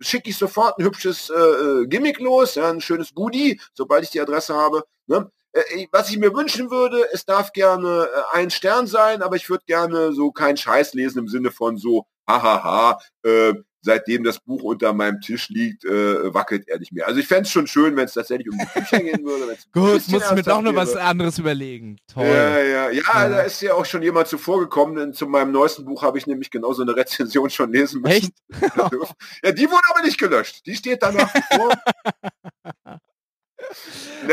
schicke 0.00 0.30
ich 0.30 0.36
sofort 0.36 0.78
ein 0.78 0.84
hübsches 0.84 1.30
äh, 1.30 1.86
Gimmick 1.86 2.20
los, 2.20 2.54
ja, 2.54 2.68
ein 2.70 2.80
schönes 2.80 3.14
Goodie, 3.14 3.60
sobald 3.72 4.04
ich 4.04 4.10
die 4.10 4.20
Adresse 4.20 4.54
habe. 4.54 4.84
Ne? 5.06 5.30
Äh, 5.52 5.86
Was 5.90 6.10
ich 6.10 6.18
mir 6.18 6.34
wünschen 6.34 6.70
würde, 6.70 7.06
es 7.12 7.24
darf 7.24 7.52
gerne 7.52 8.08
äh, 8.14 8.36
ein 8.36 8.50
Stern 8.50 8.86
sein, 8.86 9.22
aber 9.22 9.36
ich 9.36 9.48
würde 9.48 9.64
gerne 9.66 10.12
so 10.12 10.30
keinen 10.32 10.56
Scheiß 10.58 10.94
lesen 10.94 11.20
im 11.20 11.28
Sinne 11.28 11.50
von 11.50 11.78
so, 11.78 12.06
hahaha, 12.28 12.98
äh, 13.22 13.54
seitdem 13.86 14.24
das 14.24 14.38
Buch 14.40 14.62
unter 14.64 14.92
meinem 14.92 15.20
Tisch 15.20 15.48
liegt, 15.48 15.84
äh, 15.84 16.34
wackelt 16.34 16.68
er 16.68 16.78
nicht 16.78 16.92
mehr. 16.92 17.06
Also 17.06 17.20
ich 17.20 17.26
fände 17.26 17.42
es 17.42 17.50
schon 17.50 17.66
schön, 17.66 17.96
wenn 17.96 18.04
es 18.04 18.14
tatsächlich 18.14 18.50
um 18.50 18.58
die 18.58 18.66
Bücher 18.78 18.98
gehen 18.98 19.24
würde. 19.24 19.56
Gut, 19.72 20.08
muss 20.08 20.24
ich 20.24 20.30
mir 20.32 20.42
doch 20.42 20.60
noch 20.60 20.74
was 20.74 20.94
anderes 20.96 21.38
überlegen. 21.38 21.96
Toll. 22.12 22.26
Ja, 22.26 22.58
ja, 22.58 22.90
ja, 22.90 23.02
Ja. 23.14 23.28
da 23.28 23.40
ist 23.42 23.62
ja 23.62 23.74
auch 23.74 23.86
schon 23.86 24.02
jemand 24.02 24.26
zuvor 24.28 24.58
gekommen, 24.60 24.96
denn 24.96 25.14
zu 25.14 25.26
meinem 25.26 25.52
neuesten 25.52 25.84
Buch 25.84 26.02
habe 26.02 26.18
ich 26.18 26.26
nämlich 26.26 26.50
genau 26.50 26.72
so 26.72 26.82
eine 26.82 26.94
Rezension 26.96 27.48
schon 27.48 27.72
lesen 27.72 28.02
müssen. 28.02 28.14
Echt? 28.16 28.32
Ja, 29.44 29.52
die 29.52 29.66
wurde 29.70 29.82
aber 29.94 30.02
nicht 30.02 30.18
gelöscht. 30.18 30.66
Die 30.66 30.74
steht 30.74 31.02
da 31.02 31.12
nach 31.12 31.32
wie 31.34 31.42
vor. 31.56 31.72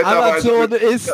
Amazon 0.04 0.72
ist 0.72 1.12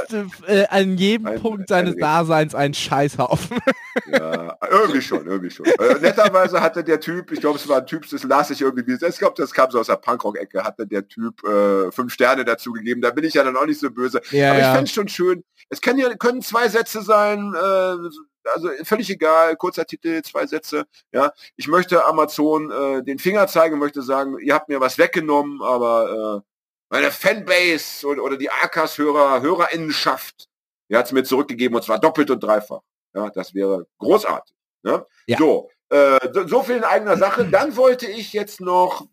äh, 0.48 0.66
an 0.70 0.98
jedem 0.98 1.28
Ein- 1.28 1.42
Punkt 1.42 1.62
ein- 1.62 1.68
seines 1.68 1.96
ein- 1.96 2.00
Daseins 2.00 2.56
ein 2.56 2.74
Scheißhaufen. 2.74 3.58
Ja, 4.12 4.56
irgendwie 4.72 5.02
schon, 5.02 5.28
irgendwie 5.28 5.50
schon. 5.50 5.66
Äh, 5.66 6.00
netterweise 6.00 6.62
hatte 6.62 6.84
der 6.84 7.00
Typ, 7.02 7.32
ich 7.32 7.42
glaube, 7.42 7.58
es 7.58 7.68
war 7.68 7.80
ein 7.80 7.86
Typ, 7.86 8.10
das 8.10 8.24
las 8.24 8.50
ich 8.50 8.62
irgendwie, 8.62 8.94
ich 8.94 9.18
glaube, 9.18 9.34
das 9.36 9.52
kam 9.52 9.70
so 9.72 9.80
aus 9.80 9.88
der 9.88 9.98
Punkrock-Ecke, 9.98 10.64
hatte 10.64 10.88
der 10.88 11.08
Typ 11.08 11.44
äh, 11.44 11.92
fünf 11.92 12.14
Sterne 12.14 12.46
dazu 12.46 12.72
gegeben. 12.72 13.02
Da 13.02 13.10
bin 13.12 13.26
ich 13.26 13.34
ja 13.34 13.44
dann 13.44 13.58
auch 13.58 13.66
nicht 13.66 13.80
so 13.80 13.92
böse. 13.92 14.22
Ja, 14.32 14.52
Aber 14.52 14.60
ich 14.60 14.66
ja. 14.66 14.72
fände 14.74 14.86
es 14.86 14.94
schon 14.94 15.10
schön. 15.10 15.44
Es 15.70 15.82
kann 15.82 15.98
ja, 15.98 16.16
können 16.16 16.42
zwei 16.42 16.70
Sätze 16.70 17.02
sein, 17.02 17.54
äh, 17.54 18.50
also 18.54 18.70
völlig 18.84 19.10
egal, 19.10 19.56
kurzer 19.58 19.86
Titel, 19.86 20.22
zwei 20.22 20.48
Sätze. 20.48 20.86
Ja, 21.12 21.34
ich 21.58 21.68
möchte 21.68 22.06
Amazon 22.06 22.72
äh, 22.72 23.04
den 23.04 23.20
Finger 23.20 23.48
zeigen, 23.48 23.78
möchte 23.80 24.02
sagen, 24.02 24.38
ihr 24.40 24.54
habt 24.54 24.70
mir 24.70 24.80
was 24.80 24.98
weggenommen, 24.98 25.62
aber 25.62 26.44
äh, 26.46 26.50
meine 26.90 27.12
Fanbase 27.12 28.06
oder, 28.08 28.24
oder 28.24 28.38
die 28.38 28.50
AKs-Hörer, 28.50 29.42
Hörerinnenschaft, 29.42 30.50
die 30.90 30.96
hat 30.96 31.06
es 31.06 31.12
mir 31.12 31.24
zurückgegeben 31.24 31.76
und 31.76 31.84
zwar 31.84 32.00
doppelt 32.00 32.30
und 32.32 32.42
dreifach. 32.42 32.82
Ja, 33.14 33.30
das 33.30 33.54
wäre 33.54 33.88
großartig. 33.98 34.56
Ne? 34.84 35.06
Ja. 35.28 35.38
So, 35.38 35.70
äh, 35.90 36.20
so, 36.34 36.48
so 36.48 36.64
viel 36.64 36.78
in 36.78 36.84
eigener 36.84 37.18
Sache. 37.18 37.46
Dann 37.52 37.76
wollte 37.76 38.08
ich 38.08 38.34
jetzt 38.34 38.62
noch, 38.62 39.08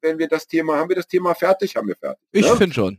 wenn 0.00 0.18
wir 0.18 0.28
das 0.28 0.46
Thema, 0.46 0.76
haben 0.76 0.88
wir 0.88 0.96
das 0.96 1.08
Thema 1.08 1.34
fertig? 1.34 1.76
Haben 1.76 1.88
wir 1.88 1.96
fertig. 1.96 2.22
Ich 2.32 2.48
ne? 2.48 2.56
finde 2.56 2.74
schon. 2.74 2.98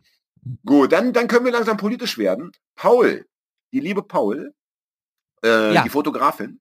Gut, 0.66 0.92
dann, 0.92 1.14
dann 1.14 1.30
können 1.30 1.46
wir 1.46 1.54
langsam 1.54 1.78
politisch 1.78 2.18
werden. 2.18 2.52
Paul, 2.76 3.26
die 3.72 3.80
liebe 3.80 4.04
Paul, 4.04 4.54
äh, 5.44 5.74
Ja. 5.74 5.84
die 5.84 5.90
Fotografin, 5.90 6.60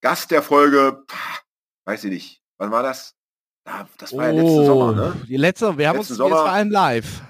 Gast 0.00 0.32
der 0.32 0.42
Folge, 0.42 1.04
pah, 1.06 1.38
weiß 1.84 2.04
ich 2.04 2.10
nicht, 2.10 2.42
wann 2.58 2.72
war 2.72 2.82
das? 2.82 3.14
Das 3.98 4.16
war 4.16 4.26
ja 4.26 4.32
letzten 4.32 4.64
Sommer, 4.66 4.92
ne? 4.92 5.14
Oh, 5.16 5.26
Die 5.26 5.36
letzte, 5.36 5.76
wir 5.78 5.88
haben 5.88 5.96
Letzten 5.98 6.12
uns 6.14 6.18
Sommer. 6.18 6.30
jetzt 6.36 6.40
vor 6.42 6.50
allem 6.50 6.70
live. 6.70 7.22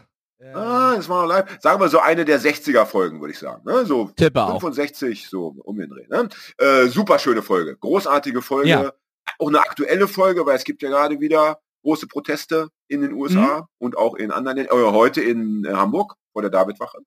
Ah, 0.55 0.95
das 0.97 1.09
war 1.09 1.22
noch 1.22 1.28
live. 1.28 1.59
Sagen 1.61 1.81
wir 1.81 1.89
so 1.89 1.99
eine 1.99 2.24
der 2.24 2.41
60er 2.41 2.87
Folgen, 2.87 3.20
würde 3.20 3.33
ich 3.33 3.39
sagen. 3.39 3.62
Ne? 3.64 3.85
So 3.85 4.11
Tippe 4.16 4.43
auch. 4.43 4.61
65, 4.61 5.28
so 5.28 5.55
um 5.64 5.76
den 5.76 5.91
Dreh. 5.91 6.07
Ne? 6.09 6.28
Äh, 6.59 6.87
super 6.87 7.18
schöne 7.18 7.43
Folge. 7.43 7.76
Großartige 7.76 8.41
Folge. 8.41 8.68
Ja. 8.70 8.93
Auch 9.39 9.49
eine 9.49 9.61
aktuelle 9.61 10.09
Folge, 10.09 10.47
weil 10.47 10.57
es 10.57 10.64
gibt 10.64 10.83
ja 10.83 10.89
gerade 10.89 11.20
wieder 11.20 11.59
große 11.83 12.07
Proteste 12.07 12.68
in 12.89 13.03
den 13.03 13.12
USA 13.12 13.68
und 13.78 13.97
auch 13.97 14.14
in 14.14 14.31
anderen, 14.31 14.57
Ländern, 14.59 14.78
äh, 14.78 14.93
heute 14.93 15.20
in 15.20 15.64
äh, 15.64 15.72
Hamburg 15.72 16.14
vor 16.33 16.43
der 16.43 16.51
Davidwache. 16.51 16.99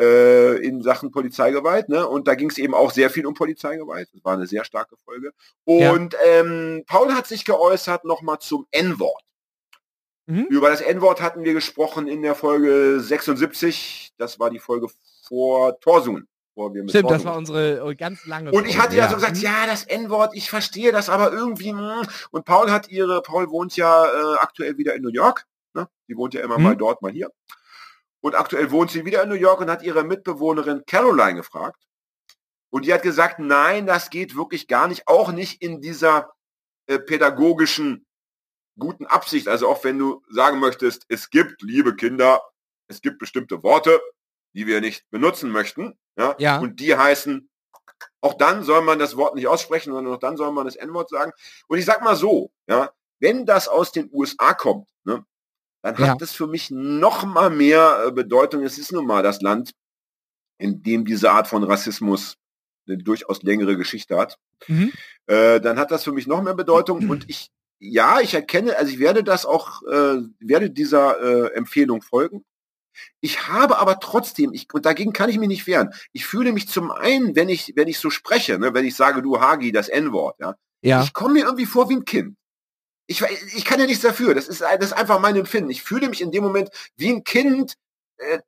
Äh, 0.00 0.56
in 0.66 0.82
Sachen 0.82 1.12
Polizeigewalt, 1.12 1.88
ne? 1.88 2.08
Und 2.08 2.26
da 2.26 2.34
ging 2.34 2.50
es 2.50 2.58
eben 2.58 2.74
auch 2.74 2.90
sehr 2.90 3.10
viel 3.10 3.26
um 3.26 3.34
Polizeigewalt. 3.34 4.08
Das 4.12 4.24
war 4.24 4.32
eine 4.34 4.46
sehr 4.48 4.64
starke 4.64 4.96
Folge. 5.04 5.30
Ja. 5.66 5.92
Und 5.92 6.16
ähm, 6.26 6.82
Paul 6.86 7.14
hat 7.14 7.28
sich 7.28 7.44
geäußert 7.44 8.04
nochmal 8.04 8.40
zum 8.40 8.66
N-Wort. 8.72 9.22
Mhm. 10.26 10.46
Über 10.48 10.70
das 10.70 10.80
N-Wort 10.80 11.20
hatten 11.22 11.44
wir 11.44 11.52
gesprochen 11.52 12.08
in 12.08 12.22
der 12.22 12.34
Folge 12.34 12.98
76. 12.98 14.12
Das 14.18 14.40
war 14.40 14.50
die 14.50 14.58
Folge 14.58 14.88
vor 15.28 15.78
Torsun. 15.78 16.26
Stimmt, 16.88 17.10
das 17.10 17.24
war 17.24 17.36
unsere 17.36 17.90
äh, 17.90 17.94
ganz 17.96 18.26
lange 18.26 18.52
und 18.52 18.68
ich 18.68 18.78
hatte 18.78 18.94
ja, 18.94 19.08
so 19.08 19.16
gesagt, 19.16 19.38
ja, 19.38 19.66
das 19.66 19.84
N-Wort, 19.84 20.36
ich 20.36 20.50
verstehe 20.50 20.92
das, 20.92 21.08
aber 21.08 21.32
irgendwie. 21.32 21.72
mm. 21.72 22.02
Und 22.30 22.44
Paul 22.44 22.70
hat 22.70 22.88
ihre, 22.90 23.22
Paul 23.22 23.50
wohnt 23.50 23.76
ja 23.76 24.04
äh, 24.06 24.36
aktuell 24.38 24.78
wieder 24.78 24.94
in 24.94 25.02
New 25.02 25.10
York. 25.10 25.46
Ne? 25.74 25.88
Die 26.08 26.16
wohnt 26.16 26.32
ja 26.32 26.42
immer 26.42 26.56
Mhm. 26.58 26.64
mal 26.64 26.76
dort, 26.76 27.02
mal 27.02 27.10
hier. 27.10 27.28
Und 28.24 28.36
aktuell 28.36 28.70
wohnt 28.70 28.90
sie 28.90 29.04
wieder 29.04 29.22
in 29.22 29.28
New 29.28 29.34
York 29.34 29.60
und 29.60 29.68
hat 29.68 29.82
ihre 29.82 30.02
Mitbewohnerin 30.02 30.84
Caroline 30.86 31.34
gefragt. 31.34 31.84
Und 32.70 32.86
die 32.86 32.94
hat 32.94 33.02
gesagt, 33.02 33.38
nein, 33.38 33.84
das 33.84 34.08
geht 34.08 34.34
wirklich 34.34 34.66
gar 34.66 34.88
nicht, 34.88 35.06
auch 35.06 35.30
nicht 35.30 35.60
in 35.60 35.82
dieser 35.82 36.32
äh, 36.86 36.98
pädagogischen 36.98 38.06
guten 38.78 39.04
Absicht. 39.04 39.46
Also 39.46 39.68
auch 39.68 39.84
wenn 39.84 39.98
du 39.98 40.22
sagen 40.30 40.58
möchtest, 40.58 41.04
es 41.08 41.28
gibt, 41.28 41.60
liebe 41.60 41.96
Kinder, 41.96 42.40
es 42.88 43.02
gibt 43.02 43.18
bestimmte 43.18 43.62
Worte, 43.62 44.00
die 44.54 44.66
wir 44.66 44.80
nicht 44.80 45.04
benutzen 45.10 45.50
möchten. 45.50 45.92
Ja? 46.16 46.34
Ja. 46.38 46.60
Und 46.60 46.80
die 46.80 46.96
heißen, 46.96 47.50
auch 48.22 48.32
dann 48.38 48.64
soll 48.64 48.80
man 48.80 48.98
das 48.98 49.18
Wort 49.18 49.34
nicht 49.34 49.48
aussprechen, 49.48 49.92
sondern 49.92 50.14
auch 50.14 50.18
dann 50.18 50.38
soll 50.38 50.50
man 50.50 50.64
das 50.64 50.76
N-Wort 50.76 51.10
sagen. 51.10 51.32
Und 51.68 51.76
ich 51.76 51.84
sag 51.84 52.02
mal 52.02 52.16
so, 52.16 52.50
ja, 52.68 52.90
wenn 53.18 53.44
das 53.44 53.68
aus 53.68 53.92
den 53.92 54.08
USA 54.14 54.54
kommt, 54.54 54.88
dann 55.92 56.06
Ja. 56.06 56.12
hat 56.12 56.22
das 56.22 56.32
für 56.32 56.46
mich 56.46 56.70
noch 56.70 57.24
mal 57.24 57.50
mehr 57.50 58.04
äh, 58.08 58.12
Bedeutung. 58.12 58.62
Es 58.64 58.78
ist 58.78 58.92
nun 58.92 59.06
mal 59.06 59.22
das 59.22 59.40
Land, 59.42 59.72
in 60.58 60.82
dem 60.82 61.04
diese 61.04 61.30
Art 61.30 61.46
von 61.48 61.62
Rassismus 61.64 62.36
eine 62.86 62.98
durchaus 62.98 63.42
längere 63.42 63.76
Geschichte 63.76 64.16
hat. 64.18 64.36
Mhm. 64.68 64.92
Äh, 65.26 65.60
dann 65.60 65.78
hat 65.78 65.90
das 65.90 66.04
für 66.04 66.12
mich 66.12 66.26
noch 66.26 66.42
mehr 66.42 66.54
Bedeutung. 66.54 67.08
Und 67.08 67.28
ich, 67.28 67.50
ja, 67.78 68.20
ich 68.20 68.34
erkenne, 68.34 68.76
also 68.76 68.92
ich 68.92 68.98
werde 68.98 69.24
das 69.24 69.46
auch, 69.46 69.82
äh, 69.84 70.22
werde 70.40 70.70
dieser 70.70 71.20
äh, 71.20 71.54
Empfehlung 71.54 72.02
folgen. 72.02 72.44
Ich 73.20 73.48
habe 73.48 73.78
aber 73.78 73.98
trotzdem, 74.00 74.52
ich, 74.52 74.68
und 74.72 74.86
dagegen 74.86 75.12
kann 75.12 75.28
ich 75.28 75.38
mich 75.38 75.48
nicht 75.48 75.66
wehren. 75.66 75.90
Ich 76.12 76.26
fühle 76.26 76.52
mich 76.52 76.68
zum 76.68 76.90
einen, 76.92 77.34
wenn 77.34 77.48
ich, 77.48 77.72
wenn 77.74 77.88
ich 77.88 77.98
so 77.98 78.08
spreche, 78.08 78.58
ne, 78.58 78.72
wenn 78.72 78.84
ich 78.84 78.94
sage, 78.94 79.20
du 79.22 79.40
Hagi, 79.40 79.72
das 79.72 79.88
N-Wort, 79.88 80.36
ja, 80.40 80.54
Ja, 80.82 81.02
ich 81.02 81.12
komme 81.12 81.34
mir 81.34 81.44
irgendwie 81.44 81.66
vor 81.66 81.88
wie 81.90 81.96
ein 81.96 82.04
Kind. 82.04 82.36
Ich, 83.06 83.22
ich 83.54 83.64
kann 83.64 83.80
ja 83.80 83.86
nichts 83.86 84.02
dafür. 84.02 84.34
Das 84.34 84.48
ist, 84.48 84.60
das 84.60 84.80
ist 84.80 84.92
einfach 84.92 85.20
mein 85.20 85.36
Empfinden. 85.36 85.70
Ich 85.70 85.82
fühle 85.82 86.08
mich 86.08 86.20
in 86.20 86.30
dem 86.30 86.42
Moment 86.42 86.70
wie 86.96 87.10
ein 87.10 87.24
Kind, 87.24 87.74
äh, 88.16 88.38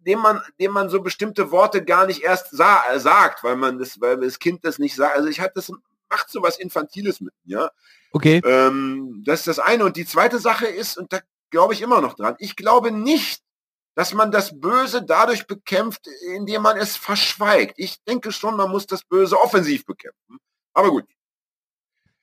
dem 0.00 0.20
man, 0.20 0.40
dem 0.58 0.72
man 0.72 0.88
so 0.88 1.00
bestimmte 1.00 1.50
Worte 1.50 1.84
gar 1.84 2.06
nicht 2.06 2.22
erst 2.22 2.50
sa 2.50 2.82
äh, 2.92 2.98
sagt, 2.98 3.44
weil 3.44 3.56
man 3.56 3.78
das, 3.78 4.00
weil 4.00 4.18
das 4.18 4.38
Kind 4.38 4.64
das 4.64 4.78
nicht 4.78 4.96
sagt. 4.96 5.16
Also 5.16 5.28
ich 5.28 5.40
hatte 5.40 5.54
das 5.56 5.70
macht 6.10 6.30
so 6.30 6.42
was 6.42 6.58
Infantiles 6.58 7.20
mit 7.20 7.34
mir. 7.44 7.70
okay. 8.12 8.40
Ähm, 8.44 9.22
das 9.26 9.40
ist 9.40 9.48
das 9.48 9.58
eine. 9.58 9.84
Und 9.84 9.96
die 9.96 10.06
zweite 10.06 10.38
Sache 10.38 10.66
ist, 10.66 10.96
und 10.98 11.12
da 11.12 11.20
glaube 11.50 11.74
ich 11.74 11.82
immer 11.82 12.00
noch 12.00 12.14
dran, 12.14 12.36
ich 12.38 12.56
glaube 12.56 12.90
nicht, 12.90 13.42
dass 13.94 14.12
man 14.12 14.30
das 14.32 14.60
Böse 14.60 15.02
dadurch 15.02 15.46
bekämpft, 15.46 16.08
indem 16.34 16.62
man 16.62 16.76
es 16.76 16.96
verschweigt. 16.96 17.74
Ich 17.76 18.02
denke 18.04 18.32
schon, 18.32 18.56
man 18.56 18.70
muss 18.70 18.86
das 18.86 19.04
Böse 19.04 19.40
offensiv 19.40 19.84
bekämpfen. 19.86 20.38
Aber 20.72 20.90
gut. 20.90 21.04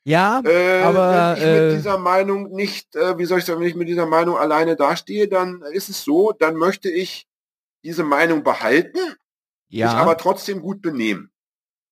Ja, 0.03 0.41
Äh, 0.43 0.81
Aber, 0.81 1.35
wenn 1.35 1.37
ich 1.37 1.43
äh, 1.43 1.67
mit 1.67 1.77
dieser 1.77 1.97
Meinung 1.99 2.51
nicht, 2.53 2.95
äh, 2.95 3.17
wie 3.17 3.25
soll 3.25 3.39
ich 3.39 3.45
sagen, 3.45 3.59
wenn 3.59 3.67
ich 3.67 3.75
mit 3.75 3.87
dieser 3.87 4.07
Meinung 4.07 4.37
alleine 4.37 4.75
dastehe, 4.75 5.27
dann 5.27 5.61
ist 5.73 5.89
es 5.89 6.03
so, 6.03 6.31
dann 6.31 6.55
möchte 6.55 6.89
ich 6.89 7.27
diese 7.83 8.03
Meinung 8.03 8.43
behalten, 8.43 8.97
mich 9.69 9.79
ja, 9.79 9.93
aber 9.93 10.17
trotzdem 10.17 10.61
gut 10.61 10.81
benehmen. 10.81 11.31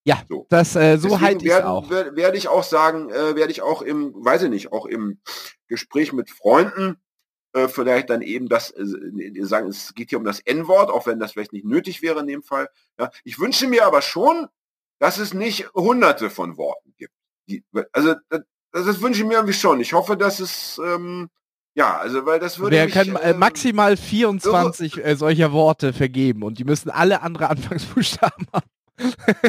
ja, 0.05 0.23
so. 0.27 0.47
das, 0.49 0.75
äh, 0.75 0.97
so 0.97 1.21
halte 1.21 1.45
ich 1.45 1.53
auch. 1.53 1.89
wer- 1.89 2.15
Werde 2.15 2.37
ich 2.37 2.47
auch 2.47 2.63
sagen, 2.63 3.09
äh, 3.11 3.35
werde 3.35 3.51
ich 3.51 3.61
auch 3.61 3.81
im, 3.83 4.13
weiß 4.15 4.43
ich 4.43 4.49
nicht, 4.49 4.71
auch 4.71 4.85
im 4.87 5.19
Gespräch 5.67 6.11
mit 6.11 6.29
Freunden 6.31 6.97
äh, 7.53 7.67
vielleicht 7.67 8.09
dann 8.09 8.21
eben 8.23 8.47
das 8.49 8.71
äh, 8.71 8.85
sagen, 9.43 9.67
es 9.69 9.93
geht 9.93 10.09
hier 10.09 10.17
um 10.19 10.23
das 10.25 10.39
N-Wort, 10.39 10.89
auch 10.89 11.05
wenn 11.07 11.19
das 11.19 11.33
vielleicht 11.33 11.53
nicht 11.53 11.65
nötig 11.65 12.01
wäre 12.01 12.19
in 12.21 12.27
dem 12.27 12.41
Fall. 12.43 12.69
Ja. 12.99 13.11
Ich 13.23 13.39
wünsche 13.39 13.67
mir 13.67 13.85
aber 13.85 14.01
schon, 14.01 14.47
dass 14.99 15.17
es 15.19 15.33
nicht 15.33 15.71
hunderte 15.73 16.29
von 16.31 16.57
Worten 16.57 16.93
gibt. 16.97 17.13
Also 17.91 18.15
das, 18.29 18.41
das 18.71 19.01
wünsche 19.01 19.21
ich 19.21 19.27
mir 19.27 19.35
irgendwie 19.35 19.53
schon. 19.53 19.79
Ich 19.79 19.93
hoffe, 19.93 20.15
dass 20.15 20.39
es 20.39 20.79
ähm, 20.83 21.29
ja, 21.75 21.97
also 21.97 22.25
weil 22.25 22.39
das 22.39 22.59
würde 22.59 22.75
Wir 22.75 22.85
mich, 22.85 22.93
können 22.93 23.15
äh, 23.15 23.31
ähm, 23.31 23.39
maximal 23.39 23.95
24 23.95 25.03
äh, 25.03 25.15
solcher 25.15 25.51
Worte 25.51 25.93
vergeben 25.93 26.43
und 26.43 26.59
die 26.59 26.63
müssen 26.63 26.89
alle 26.89 27.21
andere 27.21 27.49
Anfangsbuchstaben 27.49 28.47
haben. 28.53 28.69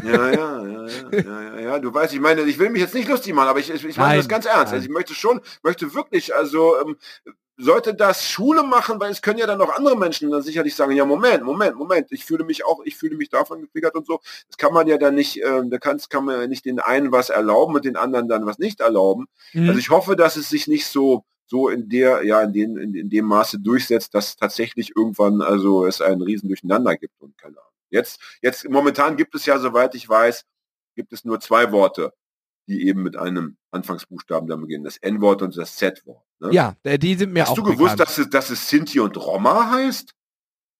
Ja, 0.04 0.30
ja, 0.30 0.64
ja, 0.64 0.86
ja, 1.10 1.42
ja, 1.42 1.60
ja, 1.60 1.78
du 1.80 1.92
weißt, 1.92 2.14
ich 2.14 2.20
meine, 2.20 2.42
ich 2.42 2.58
will 2.60 2.70
mich 2.70 2.80
jetzt 2.80 2.94
nicht 2.94 3.08
lustig 3.08 3.34
machen, 3.34 3.48
aber 3.48 3.58
ich, 3.58 3.68
ich, 3.68 3.84
ich 3.84 3.96
meine 3.96 4.16
das 4.16 4.28
ganz 4.28 4.46
ernst. 4.46 4.72
Also 4.72 4.84
ich 4.84 4.92
möchte 4.92 5.12
schon, 5.12 5.40
möchte 5.64 5.92
wirklich, 5.92 6.32
also 6.32 6.80
ähm, 6.80 6.96
sollte 7.60 7.94
das 7.94 8.28
Schule 8.28 8.62
machen, 8.62 8.98
weil 9.00 9.10
es 9.10 9.22
können 9.22 9.38
ja 9.38 9.46
dann 9.46 9.60
auch 9.60 9.74
andere 9.76 9.96
Menschen 9.96 10.30
dann 10.30 10.42
sicherlich 10.42 10.74
sagen, 10.74 10.92
ja, 10.92 11.04
Moment, 11.04 11.42
Moment, 11.44 11.76
Moment, 11.76 12.10
ich 12.10 12.24
fühle 12.24 12.44
mich 12.44 12.64
auch, 12.64 12.80
ich 12.84 12.96
fühle 12.96 13.16
mich 13.16 13.28
davon 13.28 13.60
getriggert 13.60 13.94
und 13.94 14.06
so. 14.06 14.20
Das 14.48 14.56
kann 14.56 14.72
man 14.72 14.86
ja 14.86 14.98
dann 14.98 15.14
nicht, 15.14 15.42
ähm, 15.42 15.70
da 15.70 15.78
kann, 15.78 16.00
kann 16.08 16.24
man 16.24 16.40
ja 16.40 16.46
nicht 16.46 16.64
den 16.64 16.80
einen 16.80 17.12
was 17.12 17.30
erlauben 17.30 17.74
und 17.74 17.84
den 17.84 17.96
anderen 17.96 18.28
dann 18.28 18.46
was 18.46 18.58
nicht 18.58 18.80
erlauben. 18.80 19.26
Mhm. 19.52 19.68
Also 19.68 19.78
ich 19.78 19.90
hoffe, 19.90 20.16
dass 20.16 20.36
es 20.36 20.48
sich 20.48 20.66
nicht 20.66 20.86
so 20.86 21.24
so 21.46 21.68
in 21.68 21.88
der, 21.88 22.24
ja, 22.24 22.40
in, 22.42 22.52
den, 22.52 22.76
in, 22.76 22.94
in 22.94 23.10
dem 23.10 23.24
Maße 23.24 23.58
durchsetzt, 23.58 24.14
dass 24.14 24.36
tatsächlich 24.36 24.92
irgendwann 24.94 25.42
also 25.42 25.84
es 25.84 26.00
einen 26.00 26.22
riesen 26.22 26.48
Durcheinander 26.48 26.96
gibt 26.96 27.20
und 27.20 27.36
keine 27.36 27.58
Ahnung. 27.58 27.72
Jetzt, 27.90 28.20
jetzt 28.40 28.68
momentan 28.68 29.16
gibt 29.16 29.34
es 29.34 29.46
ja, 29.46 29.58
soweit 29.58 29.96
ich 29.96 30.08
weiß, 30.08 30.44
gibt 30.94 31.12
es 31.12 31.24
nur 31.24 31.40
zwei 31.40 31.72
Worte, 31.72 32.12
die 32.68 32.86
eben 32.86 33.02
mit 33.02 33.16
einem 33.16 33.56
Anfangsbuchstaben 33.72 34.48
dann 34.48 34.60
beginnen. 34.60 34.84
Das 34.84 34.96
N-Wort 34.98 35.42
und 35.42 35.56
das 35.56 35.74
Z-Wort. 35.74 36.24
Ne? 36.40 36.52
ja, 36.52 36.74
äh, 36.84 36.98
die 36.98 37.14
sind 37.14 37.32
mir 37.32 37.42
Hast 37.42 37.50
auch 37.50 37.54
du 37.54 37.62
gewusst, 37.62 37.96
bekannt. 37.96 38.00
dass 38.00 38.18
es, 38.18 38.30
dass 38.30 38.50
es 38.50 38.68
Sinti 38.68 38.98
und 39.00 39.16
Roma 39.16 39.70
heißt? 39.70 40.12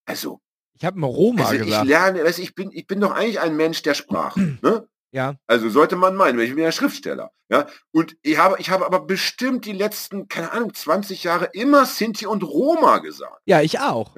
Also, 0.06 0.40
Ich 0.78 0.84
habe 0.84 0.98
mal 0.98 1.06
Roma 1.06 1.42
also 1.44 1.54
ich 1.54 1.66
gesagt. 1.66 1.86
lerne, 1.86 2.24
weißt, 2.24 2.38
du, 2.38 2.42
ich 2.42 2.54
bin, 2.54 2.70
ich 2.72 2.86
bin 2.86 3.00
doch 3.00 3.12
eigentlich 3.12 3.40
ein 3.40 3.56
Mensch 3.56 3.82
der 3.82 3.94
Sprachen. 3.94 4.58
Ne? 4.62 4.86
Ja, 5.12 5.34
Also 5.48 5.68
sollte 5.70 5.96
man 5.96 6.14
meinen, 6.14 6.38
weil 6.38 6.44
ich 6.46 6.54
bin 6.54 6.62
ja 6.62 6.70
Schriftsteller. 6.70 7.32
Ja? 7.48 7.66
Und 7.90 8.16
ich 8.22 8.38
habe, 8.38 8.56
ich 8.60 8.70
habe 8.70 8.86
aber 8.86 9.00
bestimmt 9.00 9.64
die 9.64 9.72
letzten, 9.72 10.28
keine 10.28 10.52
Ahnung, 10.52 10.72
20 10.72 11.24
Jahre 11.24 11.46
immer 11.52 11.84
Sinti 11.84 12.26
und 12.26 12.44
Roma 12.44 12.98
gesagt. 12.98 13.40
ja, 13.44 13.60
ich 13.60 13.80
auch. 13.80 14.14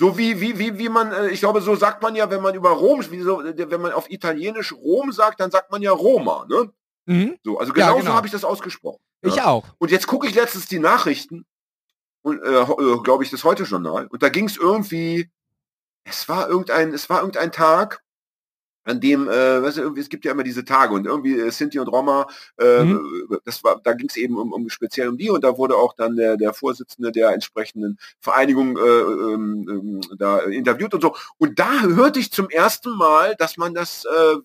So 0.00 0.16
wie, 0.16 0.40
wie, 0.40 0.58
wie, 0.58 0.78
wie 0.78 0.88
man, 0.88 1.12
äh, 1.12 1.28
ich 1.28 1.40
glaube, 1.40 1.60
so 1.60 1.74
sagt 1.76 2.02
man 2.02 2.14
ja, 2.14 2.30
wenn 2.30 2.40
man 2.40 2.54
über 2.54 2.70
Rom, 2.70 3.02
wie 3.10 3.20
so, 3.20 3.42
äh, 3.42 3.70
wenn 3.70 3.80
man 3.82 3.92
auf 3.92 4.08
Italienisch 4.10 4.72
Rom 4.72 5.12
sagt, 5.12 5.40
dann 5.40 5.50
sagt 5.50 5.70
man 5.72 5.82
ja 5.82 5.90
Roma. 5.92 6.46
Ne? 6.48 6.72
Mhm. 7.06 7.36
So, 7.44 7.58
also 7.58 7.72
Ja, 7.74 7.86
genau, 7.88 7.98
genau. 7.98 8.10
so 8.12 8.16
habe 8.16 8.26
ich 8.26 8.32
das 8.32 8.44
ausgesprochen. 8.44 9.00
Ich 9.22 9.36
Ja. 9.36 9.46
auch. 9.46 9.66
Und 9.78 9.90
jetzt 9.90 10.06
gucke 10.06 10.26
ich 10.26 10.34
letztens 10.34 10.66
die 10.66 10.78
Nachrichten 10.78 11.44
und 12.22 12.42
äh, 12.42 12.62
äh 12.62 12.98
glaube 13.02 13.24
ich 13.24 13.30
das 13.30 13.44
heute 13.44 13.64
Journal 13.64 14.06
und 14.08 14.22
da 14.22 14.28
ging 14.28 14.46
es 14.46 14.56
irgendwie 14.56 15.30
es 16.04 16.28
war 16.28 16.48
irgendein 16.48 16.92
es 16.92 17.08
war 17.10 17.20
irgendein 17.20 17.52
Tag 17.52 18.02
an 18.88 19.00
dem, 19.00 19.28
äh, 19.28 19.62
weißt 19.62 19.78
du, 19.78 19.94
es 19.96 20.08
gibt 20.08 20.24
ja 20.24 20.32
immer 20.32 20.42
diese 20.42 20.64
Tage 20.64 20.94
und 20.94 21.06
irgendwie 21.06 21.38
äh, 21.38 21.50
Sinti 21.50 21.78
und 21.78 21.88
Roma, 21.88 22.26
äh, 22.58 22.84
mhm. 22.84 23.38
das 23.44 23.62
war, 23.62 23.80
da 23.82 23.92
ging 23.92 24.08
es 24.08 24.16
eben 24.16 24.36
um, 24.36 24.52
um 24.52 24.68
speziell 24.70 25.08
um 25.08 25.18
die 25.18 25.30
und 25.30 25.44
da 25.44 25.58
wurde 25.58 25.76
auch 25.76 25.94
dann 25.94 26.16
der, 26.16 26.36
der 26.36 26.54
Vorsitzende 26.54 27.12
der 27.12 27.30
entsprechenden 27.30 27.98
Vereinigung 28.20 28.76
äh, 28.78 28.80
ähm, 28.80 29.66
ähm 29.68 30.00
da 30.18 30.38
interviewt 30.40 30.94
und 30.94 31.02
so. 31.02 31.14
Und 31.36 31.58
da 31.58 31.82
hörte 31.82 32.18
ich 32.18 32.32
zum 32.32 32.48
ersten 32.48 32.96
Mal, 32.96 33.36
dass 33.36 33.56
man 33.56 33.74
das, 33.74 34.04
äh, 34.04 34.36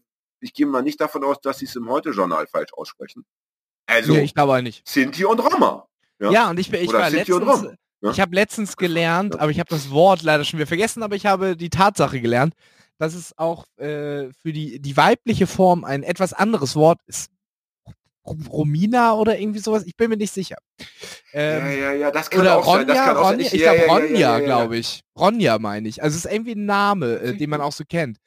ich 0.42 0.54
gehe 0.54 0.66
mal 0.68 0.84
nicht 0.84 1.00
davon 1.00 1.24
aus, 1.24 1.40
dass 1.42 1.60
sie 1.60 1.66
es 1.66 1.76
im 1.76 1.90
Heute-Journal 1.90 2.48
falsch 2.48 2.74
aussprechen. 2.74 3.26
Also, 3.86 4.14
nee, 4.14 4.22
ich 4.22 4.34
glaube 4.34 4.62
nicht. 4.64 4.88
Sinti 4.88 5.26
und 5.26 5.40
Roma. 5.40 5.88
Ja, 6.20 6.32
ja 6.32 6.50
und 6.50 6.60
ich, 6.60 6.72
ich 6.72 6.94
war 6.94 7.10
Sinti 7.10 7.32
letztens, 7.32 7.76
ja? 8.02 8.12
ich 8.12 8.20
habe 8.20 8.36
letztens 8.36 8.78
gelernt, 8.78 9.40
aber 9.40 9.52
ich 9.52 9.60
habe 9.60 9.70
das 9.70 9.90
Wort 9.92 10.24
leider 10.24 10.46
schon 10.46 10.60
wieder 10.60 10.68
vergessen, 10.68 11.04
aber 11.04 11.16
ich 11.16 11.26
habe 11.26 11.56
die 11.56 11.70
Tatsache 11.70 12.22
gelernt, 12.22 12.54
dass 12.98 13.14
es 13.14 13.38
auch 13.38 13.66
äh, 13.78 14.32
für 14.42 14.54
die, 14.54 14.80
die 14.80 14.98
weibliche 14.98 15.48
Form 15.48 15.84
ein 15.84 16.04
etwas 16.04 16.34
anderes 16.34 16.76
Wort 16.76 17.00
ist. 17.08 17.30
Romina 18.26 19.16
oder 19.16 19.38
irgendwie 19.38 19.60
sowas, 19.60 19.84
ich 19.86 19.98
bin 19.98 20.10
mir 20.10 20.16
nicht 20.16 20.32
sicher. 20.32 20.56
Ähm, 21.34 21.66
ja, 21.66 21.72
ja, 21.72 21.94
ja, 21.94 22.12
das 22.12 22.30
kann 22.30 22.40
oder 22.40 22.58
auch 22.58 22.66
Ronja, 22.66 22.78
sein. 22.80 22.88
Das 22.88 22.98
kann 22.98 23.18
Ronja, 23.18 23.22
auch 23.22 23.30
sein. 23.30 23.40
ich 23.40 23.52
glaube 23.52 23.80
ja, 23.80 23.94
Ronja, 23.94 24.20
ja, 24.20 24.40
glaube 24.40 24.78
ich. 24.78 25.02
Ronja 25.20 25.60
meine 25.60 25.90
ich. 25.90 26.02
Also 26.02 26.16
es 26.16 26.26
ist 26.26 26.32
irgendwie 26.32 26.56
ein 26.56 26.66
Name, 26.66 27.20
äh, 27.20 27.36
den 27.36 27.50
man 27.50 27.60
auch 27.62 27.74
so 27.74 27.84
kennt. 27.84 28.20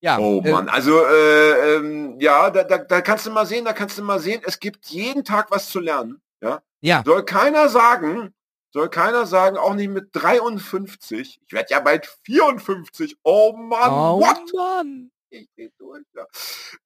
Ja. 0.00 0.18
Oh 0.18 0.40
äh, 0.42 0.50
Mann, 0.50 0.68
also 0.68 1.04
äh, 1.04 1.76
ähm, 1.76 2.18
ja, 2.20 2.50
da, 2.50 2.64
da, 2.64 2.78
da 2.78 3.00
kannst 3.02 3.26
du 3.26 3.30
mal 3.30 3.46
sehen, 3.46 3.64
da 3.64 3.72
kannst 3.72 3.98
du 3.98 4.02
mal 4.02 4.18
sehen, 4.18 4.40
es 4.46 4.58
gibt 4.58 4.86
jeden 4.86 5.24
Tag 5.24 5.50
was 5.50 5.68
zu 5.68 5.80
lernen. 5.80 6.20
Ja. 6.40 6.62
Ja. 6.80 7.02
Soll 7.04 7.24
keiner 7.24 7.68
sagen, 7.68 8.32
soll 8.72 8.88
keiner 8.88 9.26
sagen, 9.26 9.58
auch 9.58 9.74
nicht 9.74 9.90
mit 9.90 10.08
53. 10.12 11.40
Ich 11.44 11.52
werde 11.52 11.68
ja 11.70 11.80
bald 11.80 12.06
54. 12.24 13.16
Oh 13.22 13.52
Mann, 13.52 13.90
oh 13.90 14.20
what? 14.20 14.40
Mann. 14.54 15.10
Ich 15.28 15.48
bin 15.54 15.70
durch, 15.78 16.02
ja. 16.14 16.26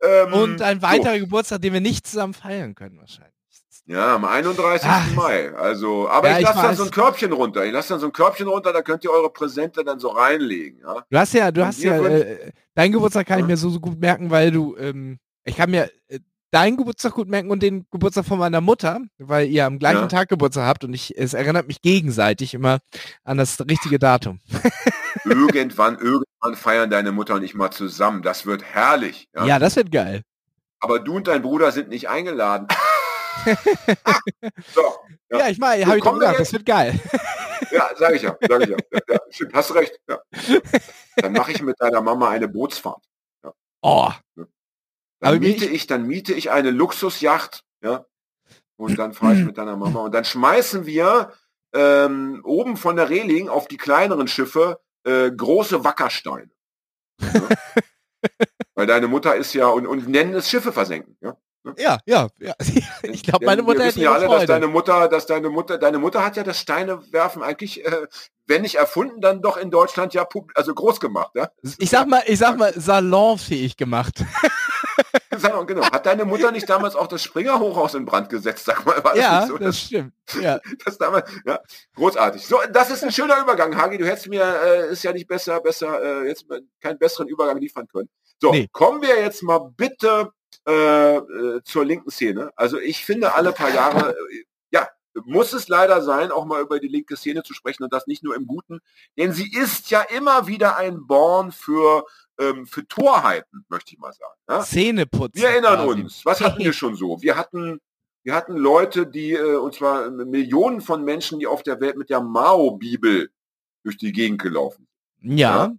ähm, 0.02 0.32
Und 0.32 0.62
ein 0.62 0.82
weiterer 0.82 1.14
so. 1.14 1.20
Geburtstag, 1.20 1.62
den 1.62 1.72
wir 1.72 1.80
nicht 1.80 2.06
zusammen 2.06 2.34
feiern 2.34 2.74
können 2.74 2.98
wahrscheinlich. 2.98 3.33
Ja, 3.86 4.14
am 4.14 4.24
31. 4.24 4.88
Ach. 4.88 5.14
Mai. 5.14 5.54
Also, 5.54 6.08
aber 6.08 6.30
ja, 6.30 6.38
ich 6.38 6.44
lasse 6.44 6.62
dann 6.62 6.76
so 6.76 6.84
ein 6.84 6.90
Körbchen 6.90 7.32
runter. 7.32 7.66
Ich 7.66 7.72
lasse 7.72 7.90
dann 7.90 8.00
so 8.00 8.06
ein 8.06 8.12
Körbchen 8.12 8.48
runter, 8.48 8.72
da 8.72 8.80
könnt 8.80 9.04
ihr 9.04 9.10
eure 9.10 9.30
Präsente 9.30 9.84
dann 9.84 9.98
so 9.98 10.08
reinlegen. 10.08 10.80
Ja? 10.80 11.04
Du 11.10 11.18
hast 11.18 11.34
ja, 11.34 11.50
du 11.50 11.60
Und 11.60 11.66
hast 11.66 11.82
ja, 11.82 11.98
äh, 11.98 12.52
dein 12.74 12.92
Geburtstag 12.92 13.26
kann 13.26 13.40
ich 13.40 13.46
mir 13.46 13.58
so, 13.58 13.68
so 13.68 13.80
gut 13.80 14.00
merken, 14.00 14.30
weil 14.30 14.50
du, 14.50 14.74
ähm, 14.78 15.18
ich 15.44 15.56
kann 15.56 15.70
mir, 15.70 15.90
äh, 16.08 16.20
deinen 16.50 16.76
Geburtstag 16.76 17.14
gut 17.14 17.28
merken 17.28 17.50
und 17.50 17.62
den 17.62 17.84
Geburtstag 17.90 18.24
von 18.24 18.38
meiner 18.38 18.60
Mutter, 18.60 19.00
weil 19.18 19.48
ihr 19.48 19.66
am 19.66 19.80
gleichen 19.80 20.02
ja. 20.02 20.06
Tag 20.06 20.28
Geburtstag 20.28 20.66
habt 20.66 20.84
und 20.84 20.94
ich, 20.94 21.18
es 21.18 21.34
erinnert 21.34 21.66
mich 21.66 21.82
gegenseitig 21.82 22.54
immer 22.54 22.78
an 23.24 23.38
das 23.38 23.60
richtige 23.60 23.98
Datum. 23.98 24.40
irgendwann, 25.24 25.98
irgendwann 25.98 26.54
feiern 26.54 26.90
deine 26.90 27.10
Mutter 27.10 27.34
und 27.34 27.42
ich 27.42 27.54
mal 27.54 27.72
zusammen. 27.72 28.22
Das 28.22 28.46
wird 28.46 28.62
herrlich. 28.62 29.28
Ja, 29.34 29.44
ja 29.44 29.58
das 29.58 29.74
wird 29.74 29.90
geil. 29.90 30.22
Aber 30.78 31.00
du 31.00 31.16
und 31.16 31.26
dein 31.26 31.42
Bruder 31.42 31.72
sind 31.72 31.88
nicht 31.88 32.08
eingeladen. 32.08 32.68
So, 34.74 34.82
ja. 35.30 35.38
ja 35.38 35.48
ich 35.48 35.58
meine, 35.58 35.86
habe 35.86 35.98
ich 35.98 36.04
doch 36.04 36.14
gesagt, 36.18 36.40
das 36.40 36.52
wird 36.52 36.66
geil. 36.66 36.98
ja, 37.70 37.90
sage 37.96 38.16
ich 38.16 38.22
ja, 38.22 38.36
sage 38.48 38.64
ich 38.64 38.70
ja. 38.70 38.76
ja, 38.92 39.00
ja 39.08 39.18
stimmt, 39.30 39.54
hast 39.54 39.74
recht. 39.74 39.98
Ja. 40.08 40.20
Dann 41.16 41.32
mache 41.32 41.52
ich 41.52 41.62
mit 41.62 41.80
deiner 41.80 42.00
Mama 42.00 42.28
eine 42.30 42.48
Bootsfahrt. 42.48 43.04
Oh. 43.82 44.10
Dann 45.20 45.38
miete 45.40 45.66
ich, 45.66 45.86
dann 45.86 46.06
miete 46.06 46.32
ich 46.32 46.50
eine 46.50 46.70
Luxusjacht, 46.70 47.64
ja, 47.82 48.06
und 48.76 48.98
dann 48.98 49.12
fahre 49.12 49.34
ich 49.34 49.44
mit 49.44 49.58
deiner 49.58 49.76
Mama 49.76 50.00
und 50.00 50.14
dann 50.14 50.24
schmeißen 50.24 50.86
wir 50.86 51.32
ähm, 51.74 52.40
oben 52.44 52.76
von 52.76 52.96
der 52.96 53.10
Reling 53.10 53.48
auf 53.48 53.68
die 53.68 53.76
kleineren 53.76 54.28
Schiffe 54.28 54.80
äh, 55.04 55.30
große 55.30 55.84
Wackersteine. 55.84 56.50
Weil 58.74 58.86
deine 58.86 59.06
Mutter 59.06 59.36
ist 59.36 59.54
ja 59.54 59.68
und, 59.68 59.86
und 59.86 60.08
nennen 60.08 60.34
es 60.34 60.50
Schiffe 60.50 60.72
versenken, 60.72 61.16
ja. 61.20 61.36
Ja, 61.78 61.98
ja, 62.06 62.28
ja. 62.38 62.54
Ich 63.02 63.22
glaube, 63.22 63.46
meine 63.46 63.62
Mutter 63.62 63.80
wir 63.80 63.86
wissen 63.86 64.00
ja 64.00 64.12
alle, 64.12 64.28
dass 64.28 64.46
deine 64.46 64.66
Mutter, 64.66 65.08
dass 65.08 65.26
deine 65.26 65.48
Mutter, 65.48 65.78
deine 65.78 65.98
Mutter 65.98 66.24
hat 66.24 66.36
ja 66.36 66.42
das 66.42 66.58
Steinewerfen 66.58 67.42
eigentlich, 67.42 67.84
äh, 67.84 68.06
wenn 68.46 68.62
nicht 68.62 68.74
erfunden, 68.74 69.20
dann 69.20 69.40
doch 69.40 69.56
in 69.56 69.70
Deutschland 69.70 70.12
ja 70.14 70.26
also 70.54 70.74
groß 70.74 71.00
gemacht, 71.00 71.32
ja. 71.34 71.48
Ich 71.78 71.90
sag 71.90 72.06
mal, 72.06 72.22
ich 72.26 72.38
sag 72.38 72.58
mal, 72.58 72.72
salonfähig 72.74 73.76
gemacht. 73.76 74.22
genau. 75.66 75.84
Hat 75.84 76.06
deine 76.06 76.24
Mutter 76.24 76.52
nicht 76.52 76.68
damals 76.68 76.94
auch 76.96 77.06
das 77.06 77.22
Springer-Hochhaus 77.22 77.94
in 77.94 78.04
Brand 78.04 78.28
gesetzt? 78.28 78.64
Sag 78.64 78.84
mal, 78.84 79.02
war 79.02 79.16
ja, 79.16 79.40
das, 79.40 79.48
so? 79.48 79.58
das 79.58 79.80
stimmt. 79.80 80.12
Ja. 80.40 80.60
Das 80.84 80.98
damals, 80.98 81.30
ja, 81.46 81.58
großartig. 81.94 82.46
So, 82.46 82.58
das 82.70 82.90
ist 82.90 83.02
ein 83.02 83.12
schöner 83.12 83.40
Übergang, 83.40 83.76
Hagi. 83.76 83.96
Du 83.98 84.06
hättest 84.06 84.28
mir, 84.28 84.42
äh, 84.42 84.92
ist 84.92 85.02
ja 85.02 85.12
nicht 85.12 85.26
besser, 85.26 85.60
besser, 85.60 86.22
äh, 86.22 86.28
jetzt 86.28 86.44
keinen 86.80 86.98
besseren 86.98 87.28
Übergang 87.28 87.58
liefern 87.58 87.86
können. 87.88 88.08
So, 88.40 88.50
nee. 88.50 88.68
kommen 88.72 89.00
wir 89.02 89.20
jetzt 89.20 89.42
mal 89.42 89.58
bitte 89.76 90.30
äh, 90.66 91.16
äh, 91.16 91.62
zur 91.64 91.84
linken 91.84 92.10
Szene. 92.10 92.52
Also 92.56 92.78
ich 92.78 93.04
finde 93.04 93.34
alle 93.34 93.52
paar 93.52 93.72
Jahre, 93.72 94.12
äh, 94.12 94.44
ja, 94.70 94.88
muss 95.24 95.52
es 95.52 95.68
leider 95.68 96.02
sein, 96.02 96.30
auch 96.30 96.44
mal 96.44 96.62
über 96.62 96.80
die 96.80 96.88
linke 96.88 97.16
Szene 97.16 97.42
zu 97.42 97.54
sprechen 97.54 97.84
und 97.84 97.92
das 97.92 98.06
nicht 98.06 98.22
nur 98.22 98.34
im 98.34 98.46
Guten, 98.46 98.80
denn 99.16 99.32
sie 99.32 99.50
ist 99.52 99.90
ja 99.90 100.02
immer 100.02 100.46
wieder 100.46 100.76
ein 100.76 101.06
Born 101.06 101.52
für 101.52 102.04
ähm, 102.38 102.66
für 102.66 102.86
Torheiten, 102.86 103.64
möchte 103.68 103.94
ich 103.94 103.98
mal 103.98 104.12
sagen. 104.12 104.34
Ja? 104.48 104.60
Zähneputzen. 104.60 105.40
Wir 105.40 105.50
erinnern 105.50 105.86
uns, 105.86 106.24
was 106.24 106.40
hatten 106.40 106.62
wir 106.62 106.72
schon 106.72 106.96
so? 106.96 107.20
Wir 107.22 107.36
hatten, 107.36 107.80
wir 108.22 108.34
hatten 108.34 108.56
Leute, 108.56 109.06
die, 109.06 109.32
äh, 109.32 109.56
und 109.56 109.74
zwar 109.74 110.10
Millionen 110.10 110.80
von 110.80 111.04
Menschen, 111.04 111.38
die 111.38 111.46
auf 111.46 111.62
der 111.62 111.80
Welt 111.80 111.96
mit 111.96 112.10
der 112.10 112.20
Mao-Bibel 112.20 113.30
durch 113.82 113.96
die 113.96 114.12
Gegend 114.12 114.42
gelaufen. 114.42 114.88
Ja. 115.20 115.66
ja? 115.66 115.72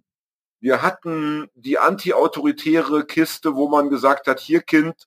Wir 0.66 0.82
hatten 0.82 1.48
die 1.54 1.78
anti-autoritäre 1.78 3.06
Kiste, 3.06 3.54
wo 3.54 3.68
man 3.68 3.88
gesagt 3.88 4.26
hat, 4.26 4.40
hier 4.40 4.62
Kind, 4.62 5.06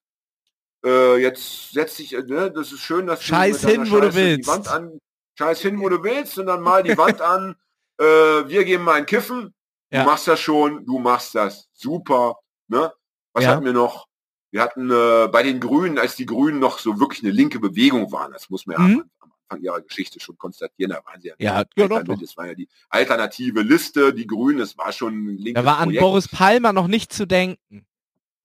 äh, 0.86 1.18
jetzt 1.18 1.74
setz 1.74 1.98
dich, 1.98 2.14
äh, 2.14 2.22
ne, 2.22 2.50
das 2.50 2.72
ist 2.72 2.80
schön, 2.80 3.08
dass 3.08 3.22
Scheiß 3.22 3.64
du 3.64 3.68
hin, 3.68 3.92
wo 3.92 4.00
du 4.00 4.16
willst. 4.16 4.48
Die 4.48 4.48
Wand 4.48 4.70
an, 4.70 5.02
Scheiß 5.38 5.60
hin, 5.60 5.82
wo 5.82 5.90
du 5.90 6.02
willst, 6.02 6.40
und 6.40 6.46
dann 6.46 6.62
mal 6.62 6.82
die 6.82 6.98
Wand 6.98 7.20
an, 7.20 7.58
äh, 7.98 8.06
wir 8.06 8.64
geben 8.64 8.86
mal 8.86 8.94
ein 8.94 9.06
Kiffen, 9.06 9.54
ja. 9.92 10.04
du 10.04 10.10
machst 10.10 10.30
das 10.30 10.40
schon, 10.40 10.86
du 10.86 10.98
machst 10.98 11.36
das 11.36 11.68
super. 11.74 12.40
Ne? 12.70 12.94
Was 13.34 13.44
ja. 13.44 13.50
hatten 13.50 13.66
wir 13.66 13.74
noch? 13.74 14.08
Wir 14.52 14.62
hatten 14.62 14.90
äh, 14.90 15.28
bei 15.28 15.44
den 15.44 15.60
Grünen, 15.60 16.00
als 16.00 16.16
die 16.16 16.26
Grünen 16.26 16.60
noch 16.60 16.80
so 16.80 17.02
wirklich 17.02 17.22
eine 17.22 17.34
linke 17.34 17.60
Bewegung 17.60 18.14
waren, 18.14 18.32
das 18.32 18.50
muss 18.50 18.66
man 18.66 18.78
ja 18.78 18.82
mhm. 18.82 19.10
am, 19.20 19.29
Anfang 19.50 19.64
ihrer 19.64 19.82
Geschichte 19.82 20.20
schon 20.20 20.38
konstatieren, 20.38 20.92
da 20.92 21.04
waren 21.06 21.22
sie 21.22 21.30
ja, 21.30 21.36
ja, 21.40 21.66
ja 21.76 21.88
doch, 21.88 22.20
das 22.20 22.38
war 22.38 22.48
ja 22.48 22.54
die 22.54 22.68
alternative 22.90 23.62
Liste, 23.62 24.14
die 24.14 24.28
Grünen, 24.28 24.60
es 24.60 24.78
war 24.78 24.92
schon 24.92 25.14
ein 25.14 25.54
Da 25.54 25.66
war 25.66 25.78
an 25.78 25.86
Projekt. 25.86 26.02
Boris 26.02 26.28
Palmer 26.28 26.74
noch 26.74 26.88
nicht 26.88 27.12
zu 27.12 27.26
denken. 27.26 27.86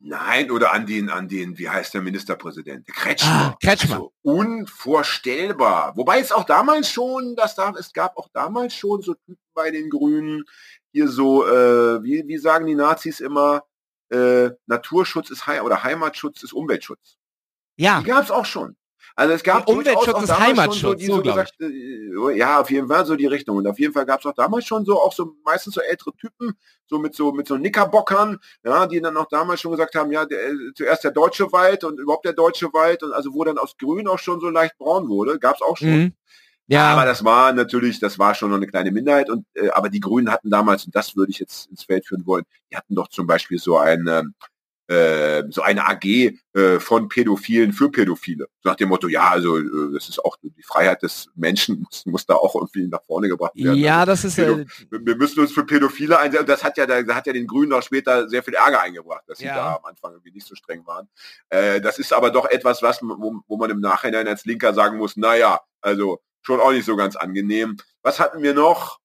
Nein, 0.00 0.50
oder 0.50 0.72
an 0.72 0.86
den, 0.86 1.08
an 1.08 1.28
den, 1.28 1.58
wie 1.58 1.68
heißt 1.68 1.94
der 1.94 2.02
Ministerpräsident? 2.02 2.86
Kretschmer. 2.86 3.30
Ah, 3.30 3.56
Kretschmer. 3.62 3.94
Also, 3.94 4.12
unvorstellbar. 4.22 5.96
Wobei 5.96 6.20
es 6.20 6.30
auch 6.30 6.44
damals 6.44 6.90
schon, 6.90 7.36
das 7.36 7.54
da, 7.54 7.72
es 7.78 7.92
gab 7.92 8.18
auch 8.18 8.28
damals 8.32 8.74
schon 8.74 9.00
so 9.00 9.14
Typen 9.14 9.38
bei 9.54 9.70
den 9.70 9.88
Grünen, 9.88 10.44
hier 10.92 11.08
so, 11.08 11.46
äh, 11.46 12.02
wie, 12.02 12.22
wie 12.26 12.36
sagen 12.36 12.66
die 12.66 12.74
Nazis 12.74 13.20
immer, 13.20 13.64
äh, 14.10 14.50
Naturschutz 14.66 15.30
ist 15.30 15.46
He 15.46 15.60
oder 15.60 15.82
Heimatschutz 15.82 16.42
ist 16.42 16.52
Umweltschutz. 16.52 17.16
Ja. 17.76 18.00
Die 18.00 18.06
gab 18.06 18.24
es 18.24 18.30
auch 18.30 18.44
schon. 18.44 18.76
Also 19.16 19.34
es 19.34 19.44
gab 19.44 19.68
Umweltschutz 19.68 20.24
ist 20.24 20.38
Heimatschutz, 20.38 21.02
so, 21.02 21.06
so, 21.06 21.16
so 21.16 21.22
gesagt, 21.22 21.54
äh, 21.60 22.36
ja, 22.36 22.60
auf 22.60 22.70
jeden 22.70 22.88
Fall 22.88 23.06
so 23.06 23.14
die 23.14 23.26
Richtung. 23.26 23.56
Und 23.56 23.66
auf 23.66 23.78
jeden 23.78 23.92
Fall 23.92 24.06
gab 24.06 24.20
es 24.20 24.26
auch 24.26 24.34
damals 24.34 24.66
schon 24.66 24.84
so 24.84 25.00
auch 25.00 25.12
so 25.12 25.36
meistens 25.44 25.74
so 25.74 25.80
ältere 25.80 26.12
Typen, 26.16 26.56
so 26.86 26.98
mit 26.98 27.14
so 27.14 27.32
mit 27.32 27.46
so 27.46 27.56
Nickerbockern, 27.56 28.38
ja, 28.64 28.86
die 28.86 29.00
dann 29.00 29.16
auch 29.16 29.28
damals 29.28 29.60
schon 29.60 29.70
gesagt 29.70 29.94
haben, 29.94 30.10
ja, 30.10 30.24
der, 30.24 30.38
zuerst 30.74 31.04
der 31.04 31.12
deutsche 31.12 31.52
Wald 31.52 31.84
und 31.84 32.00
überhaupt 32.00 32.24
der 32.24 32.32
deutsche 32.32 32.72
Wald 32.72 33.04
und 33.04 33.12
also 33.12 33.32
wo 33.32 33.44
dann 33.44 33.58
aus 33.58 33.76
Grün 33.76 34.08
auch 34.08 34.18
schon 34.18 34.40
so 34.40 34.48
leicht 34.48 34.76
braun 34.78 35.08
wurde, 35.08 35.38
gab 35.38 35.54
es 35.54 35.62
auch 35.62 35.76
schon. 35.76 35.88
Mhm. 35.90 36.12
Ja. 36.66 36.92
Aber 36.92 37.04
das 37.04 37.24
war 37.24 37.52
natürlich, 37.52 38.00
das 38.00 38.18
war 38.18 38.34
schon 38.34 38.50
noch 38.50 38.56
eine 38.56 38.66
kleine 38.66 38.90
Minderheit 38.90 39.30
und 39.30 39.46
äh, 39.54 39.68
aber 39.70 39.90
die 39.90 40.00
Grünen 40.00 40.30
hatten 40.32 40.50
damals, 40.50 40.86
und 40.86 40.96
das 40.96 41.14
würde 41.14 41.30
ich 41.30 41.38
jetzt 41.38 41.70
ins 41.70 41.84
Feld 41.84 42.06
führen 42.06 42.26
wollen, 42.26 42.44
die 42.72 42.76
hatten 42.76 42.94
doch 42.96 43.08
zum 43.08 43.26
Beispiel 43.28 43.58
so 43.58 43.78
eine 43.78 44.32
äh, 44.88 45.42
so 45.50 45.62
eine 45.62 45.88
AG 45.88 46.04
äh, 46.04 46.78
von 46.78 47.08
Pädophilen 47.08 47.72
für 47.72 47.90
Pädophile. 47.90 48.46
So 48.62 48.68
nach 48.68 48.76
dem 48.76 48.88
Motto, 48.90 49.08
ja, 49.08 49.30
also 49.30 49.58
äh, 49.58 49.92
das 49.92 50.08
ist 50.08 50.24
auch 50.24 50.36
die 50.42 50.62
Freiheit 50.62 51.02
des 51.02 51.28
Menschen 51.34 51.80
muss, 51.80 52.06
muss 52.06 52.26
da 52.26 52.34
auch 52.34 52.54
irgendwie 52.54 52.86
nach 52.86 53.02
vorne 53.04 53.28
gebracht 53.28 53.54
werden. 53.56 53.78
Ja, 53.78 54.00
also, 54.00 54.12
das 54.12 54.24
ist 54.24 54.36
Pädo 54.36 54.58
äh, 54.58 54.66
wir 54.90 55.16
müssen 55.16 55.40
uns 55.40 55.52
für 55.52 55.64
Pädophile 55.64 56.18
einsetzen. 56.18 56.46
Das 56.46 56.62
hat 56.62 56.76
ja, 56.76 56.86
da 56.86 57.14
hat 57.14 57.26
ja 57.26 57.32
den 57.32 57.46
Grünen 57.46 57.72
auch 57.72 57.82
später 57.82 58.28
sehr 58.28 58.42
viel 58.42 58.54
Ärger 58.54 58.80
eingebracht, 58.80 59.24
dass 59.26 59.38
sie 59.38 59.46
ja. 59.46 59.54
da 59.54 59.76
am 59.76 59.84
Anfang 59.84 60.12
irgendwie 60.12 60.32
nicht 60.32 60.46
so 60.46 60.54
streng 60.54 60.86
waren. 60.86 61.08
Äh, 61.48 61.80
das 61.80 61.98
ist 61.98 62.12
aber 62.12 62.30
doch 62.30 62.46
etwas, 62.46 62.82
was 62.82 63.00
wo, 63.02 63.40
wo 63.46 63.56
man 63.56 63.70
im 63.70 63.80
Nachhinein 63.80 64.28
als 64.28 64.44
Linker 64.44 64.74
sagen 64.74 64.98
muss, 64.98 65.16
naja, 65.16 65.60
also 65.80 66.20
schon 66.42 66.60
auch 66.60 66.72
nicht 66.72 66.84
so 66.84 66.96
ganz 66.96 67.16
angenehm. 67.16 67.76
Was 68.02 68.20
hatten 68.20 68.42
wir 68.42 68.54
noch? 68.54 69.00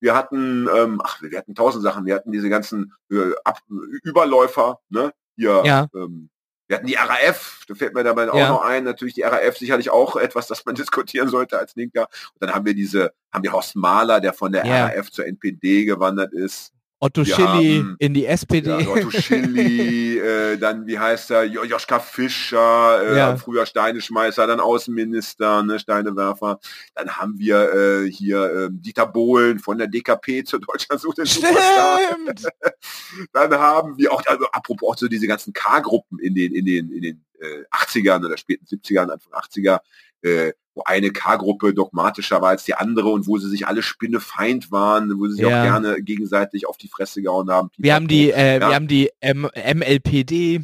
Wir 0.00 0.14
hatten, 0.14 0.68
ähm, 0.74 1.00
ach, 1.04 1.20
wir 1.22 1.36
hatten 1.38 1.54
tausend 1.54 1.82
Sachen. 1.84 2.06
Wir 2.06 2.14
hatten 2.14 2.32
diese 2.32 2.48
ganzen 2.48 2.94
äh, 3.10 3.32
Ab 3.44 3.60
Überläufer, 4.02 4.80
ne? 4.88 5.12
Hier, 5.36 5.62
ja. 5.64 5.86
ähm, 5.94 6.30
Wir 6.68 6.76
hatten 6.76 6.86
die 6.86 6.94
RAF, 6.94 7.64
da 7.68 7.74
fällt 7.74 7.94
mir 7.94 8.04
dabei 8.04 8.30
auch 8.30 8.36
Ja. 8.38 8.48
noch 8.48 8.62
ein, 8.62 8.84
natürlich 8.84 9.14
die 9.14 9.22
RAF 9.22 9.56
sicherlich 9.56 9.90
auch 9.90 10.16
etwas, 10.16 10.46
das 10.46 10.64
man 10.64 10.74
diskutieren 10.76 11.28
sollte 11.28 11.58
als 11.58 11.74
Linker. 11.76 12.08
Und 12.34 12.42
dann 12.42 12.54
haben 12.54 12.64
wir 12.64 12.74
diese, 12.74 13.12
haben 13.32 13.42
wir 13.44 13.52
Horst 13.52 13.76
Mahler, 13.76 14.20
der 14.20 14.32
von 14.32 14.52
der 14.52 14.64
Ja. 14.66 14.86
RAF 14.86 15.10
zur 15.10 15.26
NPD 15.26 15.84
gewandert 15.84 16.32
ist. 16.32 16.72
Otto 17.02 17.24
Wir 17.24 17.34
Schilly 17.34 17.78
haben- 17.78 17.96
in 17.98 18.12
die 18.14 18.26
SPD. 18.26 18.68
Ja, 18.68 18.86
Otto 18.88 19.10
Schilly, 19.10 20.18
äh, 20.20 20.58
dann, 20.58 20.86
wie 20.86 20.98
heißt 20.98 21.30
er, 21.30 21.44
jo 21.44 21.64
Joschka 21.64 21.98
Fischer, 21.98 23.02
äh, 23.02 23.16
Ja. 23.16 23.36
früher 23.36 23.64
Steineschmeißer, 23.64 24.46
dann 24.46 24.60
Außenminister, 24.60 25.62
ne, 25.62 25.78
Steinewerfer. 25.78 26.60
Dann 26.94 27.16
haben 27.16 27.38
wir 27.38 27.72
äh, 28.04 28.10
hier 28.10 28.44
äh, 28.44 28.68
Dieter 28.70 29.06
Bohlen 29.06 29.58
von 29.58 29.78
der 29.78 29.86
DKP 29.86 30.44
zur 30.44 30.60
Deutschland 30.60 31.00
sucht 31.00 31.18
den. 31.18 31.26
Stimmt. 31.26 32.46
Dann 33.32 33.52
haben 33.54 33.96
wir 33.98 34.12
auch, 34.12 34.22
also 34.26 34.44
apropos 34.52 34.88
auch 34.90 34.98
so 34.98 35.08
diese 35.08 35.26
ganzen 35.26 35.52
K-Gruppen 35.52 36.18
in 36.18 36.34
den, 36.34 36.54
in 36.54 36.64
den, 36.64 36.92
in 36.92 37.02
den 37.02 37.24
äh, 37.40 37.64
80ern 37.74 38.24
oder 38.24 38.36
späten 38.36 38.66
70ern, 38.66 39.10
Anfang 39.10 39.32
80er, 39.32 39.80
äh, 40.22 40.52
eine 40.86 41.10
K-Gruppe 41.10 41.74
dogmatischer 41.74 42.40
war 42.42 42.50
als 42.50 42.64
die 42.64 42.74
andere 42.74 43.08
und 43.08 43.26
wo 43.26 43.38
sie 43.38 43.48
sich 43.48 43.66
alle 43.66 43.82
Spinnefeind 43.82 44.70
waren, 44.72 45.12
wo 45.18 45.26
sie 45.26 45.34
sich 45.34 45.42
Ja. 45.42 45.60
auch 45.60 45.64
gerne 45.64 46.02
gegenseitig 46.02 46.66
auf 46.68 46.76
die 46.76 46.88
Fresse 46.88 47.22
gehauen 47.22 47.50
haben. 47.50 47.70
Wir 47.78 47.94
haben 47.94 48.08
die, 48.08 48.30
äh, 48.30 48.54
Ja. 48.60 48.68
wir 48.68 48.74
haben 48.74 48.88
die 48.88 49.10
M 49.20 49.48
MLPD. 49.54 50.62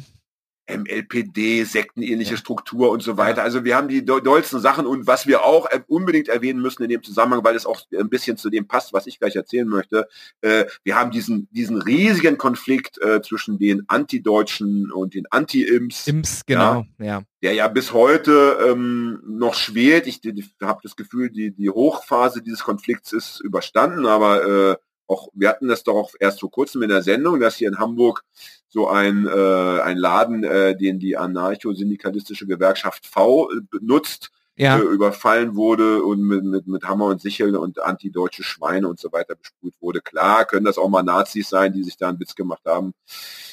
MLPD, 0.67 1.63
sektenähnliche 1.63 2.37
Struktur 2.37 2.91
und 2.91 3.01
so 3.01 3.17
weiter. 3.17 3.43
Also 3.43 3.63
wir 3.63 3.75
haben 3.75 3.87
die 3.87 4.03
do- 4.05 4.19
dollsten 4.19 4.59
Sachen 4.59 4.85
und 4.85 5.07
was 5.07 5.27
wir 5.27 5.43
auch 5.43 5.69
äh, 5.69 5.81
unbedingt 5.87 6.27
erwähnen 6.27 6.61
müssen 6.61 6.83
in 6.83 6.89
dem 6.89 7.03
Zusammenhang, 7.03 7.43
weil 7.43 7.55
es 7.55 7.65
auch 7.65 7.81
ein 7.97 8.09
bisschen 8.09 8.37
zu 8.37 8.49
dem 8.49 8.67
passt, 8.67 8.93
was 8.93 9.07
ich 9.07 9.19
gleich 9.19 9.35
erzählen 9.35 9.67
möchte. 9.67 10.07
Äh, 10.41 10.65
wir 10.83 10.95
haben 10.95 11.11
diesen, 11.11 11.47
diesen 11.51 11.81
riesigen 11.81 12.37
Konflikt 12.37 13.01
äh, 13.01 13.21
zwischen 13.21 13.57
den 13.59 13.83
Antideutschen 13.87 14.91
und 14.91 15.13
den 15.13 15.25
Anti-Imps, 15.29 16.07
Ims, 16.07 16.41
genau. 16.45 16.85
Ja. 16.99 17.21
der 17.41 17.53
ja 17.53 17.67
bis 17.67 17.93
heute 17.93 18.57
ähm, 18.67 19.21
noch 19.25 19.53
schwelt. 19.53 20.07
Ich, 20.07 20.23
ich 20.23 20.55
habe 20.61 20.79
das 20.83 20.95
Gefühl, 20.95 21.29
die, 21.29 21.51
die 21.51 21.69
Hochphase 21.69 22.41
dieses 22.41 22.63
Konflikts 22.63 23.13
ist 23.13 23.39
überstanden, 23.41 24.05
aber 24.05 24.71
äh, 24.71 24.75
auch 25.07 25.29
wir 25.33 25.49
hatten 25.49 25.67
das 25.67 25.83
doch 25.83 25.95
auch 25.95 26.11
erst 26.19 26.39
vor 26.41 26.51
kurzem 26.51 26.83
in 26.83 26.89
der 26.89 27.01
Sendung, 27.01 27.39
dass 27.39 27.55
hier 27.55 27.69
in 27.69 27.79
Hamburg 27.79 28.23
so 28.69 28.87
ein, 28.89 29.25
äh, 29.27 29.81
ein 29.81 29.97
Laden, 29.97 30.43
äh, 30.43 30.75
den 30.75 30.99
die 30.99 31.15
anarcho-syndikalistische 31.17 32.45
Gewerkschaft 32.45 33.05
V 33.07 33.49
äh, 33.51 33.61
benutzt, 33.69 34.29
Ja. 34.57 34.77
äh, 34.77 34.81
überfallen 34.81 35.55
wurde 35.55 36.01
und 36.03 36.21
mit, 36.21 36.43
mit, 36.43 36.67
mit 36.67 36.83
Hammer 36.83 37.05
und 37.05 37.21
Sichel 37.21 37.55
und 37.55 37.79
antideutsche 37.79 38.43
Schweine 38.43 38.87
und 38.89 38.99
so 38.99 39.11
weiter 39.11 39.35
besprüht 39.35 39.75
wurde. 39.79 40.01
Klar, 40.01 40.45
können 40.45 40.65
das 40.65 40.77
auch 40.77 40.89
mal 40.89 41.03
Nazis 41.03 41.47
sein, 41.49 41.71
die 41.73 41.83
sich 41.83 41.95
da 41.95 42.09
einen 42.09 42.19
Witz 42.19 42.33
gemacht 42.35 42.63
haben, 42.65 42.93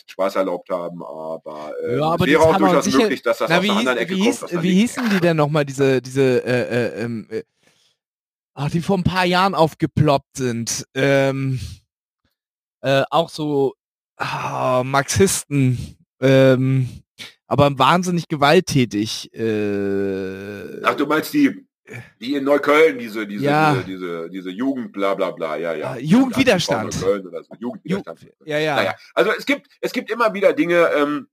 Spaß 0.06 0.36
erlaubt 0.36 0.70
haben, 0.70 1.02
aber, 1.04 1.72
äh, 1.82 1.98
Ja, 1.98 2.06
aber 2.06 2.24
es 2.24 2.30
wäre 2.30 2.42
auch 2.42 2.54
Hammer 2.54 2.68
durchaus 2.68 2.84
Sichel- 2.84 3.02
möglich, 3.02 3.22
dass 3.22 3.38
das 3.38 3.50
Na, 3.50 3.58
aus 3.58 3.62
einer 3.64 3.70
hieß, 3.72 3.78
anderen 3.80 3.98
Ecke 3.98 4.14
wie, 4.16 4.20
kommt. 4.30 4.50
hieß, 4.50 4.62
wie 4.62 4.72
hießen 4.80 5.10
die 5.10 5.20
denn 5.20 5.36
nochmal, 5.36 5.64
diese, 5.64 6.00
diese, 6.02 6.44
äh, 6.44 6.62
äh, 6.98 7.02
ähm, 7.04 7.26
äh, 7.30 7.42
ach, 8.54 8.70
die 8.70 8.80
vor 8.80 8.98
ein 8.98 9.04
paar 9.04 9.24
Jahren 9.24 9.54
aufgeploppt 9.54 10.38
sind? 10.38 10.86
Ähm, 10.94 11.60
äh, 12.80 13.04
auch 13.10 13.28
so 13.30 13.74
ah, 14.16 14.82
Marxisten, 14.84 15.96
ähm, 16.20 16.88
aber 17.46 17.78
wahnsinnig 17.78 18.28
gewalttätig. 18.28 19.32
Äh, 19.34 20.82
Ach, 20.82 20.94
du 20.94 21.06
meinst 21.06 21.32
die, 21.34 21.66
die 22.20 22.34
in 22.34 22.44
Neukölln, 22.44 22.98
diese, 22.98 23.26
diese, 23.26 23.44
Ja. 23.44 23.74
diese, 23.74 23.84
diese, 23.84 24.30
diese 24.30 24.50
Jugend, 24.50 24.92
bla 24.92 25.14
bla 25.14 25.30
bla, 25.30 25.56
ja, 25.56 25.74
ja. 25.74 25.92
Ah, 25.92 25.98
Jugendwiderstand. 25.98 26.94
So. 26.94 27.20
Jugendwiderstand. 27.58 28.26
ja, 28.44 28.58
ja. 28.58 28.76
Naja, 28.76 28.94
also 29.14 29.32
es 29.36 29.44
gibt, 29.44 29.68
es 29.80 29.92
gibt 29.92 30.10
immer 30.10 30.32
wieder 30.32 30.52
Dinge, 30.52 30.88
ähm, 30.96 31.28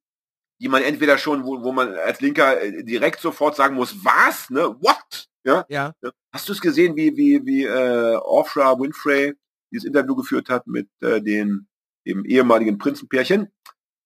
die 0.59 0.67
man 0.67 0.84
entweder 0.84 1.17
schon, 1.17 1.43
wo, 1.43 1.63
wo 1.63 1.72
man 1.72 1.95
als 1.95 2.22
Linker 2.22 2.61
äh, 2.61 2.84
direkt 2.84 3.19
sofort 3.19 3.55
sagen 3.55 3.76
muss, 3.76 3.95
was, 4.03 4.49
ne, 4.49 4.76
what, 4.80 5.28
ja. 5.45 5.65
ja. 5.69 5.93
Hast 6.33 6.47
du 6.47 6.53
es 6.53 6.61
gesehen, 6.61 6.95
wie, 6.95 7.15
wie, 7.17 7.45
wie 7.45 7.63
äh, 7.63 8.15
Oprah 8.17 8.79
Winfrey 8.79 9.33
dieses 9.71 9.85
Interview 9.85 10.15
geführt 10.15 10.49
hat 10.49 10.67
mit 10.67 10.89
äh, 11.01 11.21
den 11.21 11.67
dem 12.05 12.25
ehemaligen 12.25 12.77
Prinzenpärchen? 12.77 13.49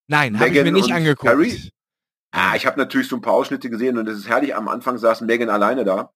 Nein, 0.07 0.39
habe 0.39 0.49
ich 0.49 0.63
mir 0.63 0.71
nicht 0.71 0.91
angeguckt. 0.91 1.27
Harry? 1.27 1.71
Ah, 2.31 2.55
ich 2.55 2.65
habe 2.65 2.77
natürlich 2.77 3.07
so 3.07 3.15
ein 3.15 3.21
paar 3.21 3.33
Ausschnitte 3.33 3.69
gesehen 3.69 3.97
und 3.97 4.07
es 4.09 4.17
ist 4.17 4.27
herrlich. 4.27 4.55
Am 4.55 4.67
Anfang 4.67 4.97
saß 4.97 5.21
Megan 5.21 5.49
alleine 5.49 5.85
da. 5.85 6.13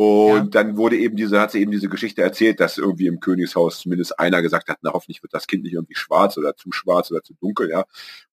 Und 0.00 0.54
dann 0.54 0.76
wurde 0.76 0.96
eben 0.96 1.16
diese, 1.16 1.40
hat 1.40 1.50
sie 1.50 1.60
eben 1.60 1.72
diese 1.72 1.88
Geschichte 1.88 2.22
erzählt, 2.22 2.60
dass 2.60 2.78
irgendwie 2.78 3.08
im 3.08 3.18
Königshaus 3.18 3.80
zumindest 3.80 4.16
einer 4.20 4.42
gesagt 4.42 4.68
hat, 4.68 4.78
na 4.82 4.92
hoffentlich 4.92 5.24
wird 5.24 5.34
das 5.34 5.48
Kind 5.48 5.64
nicht 5.64 5.72
irgendwie 5.72 5.96
schwarz 5.96 6.38
oder 6.38 6.54
zu 6.54 6.70
schwarz 6.70 7.10
oder 7.10 7.24
zu 7.24 7.34
dunkel, 7.34 7.68
ja. 7.68 7.84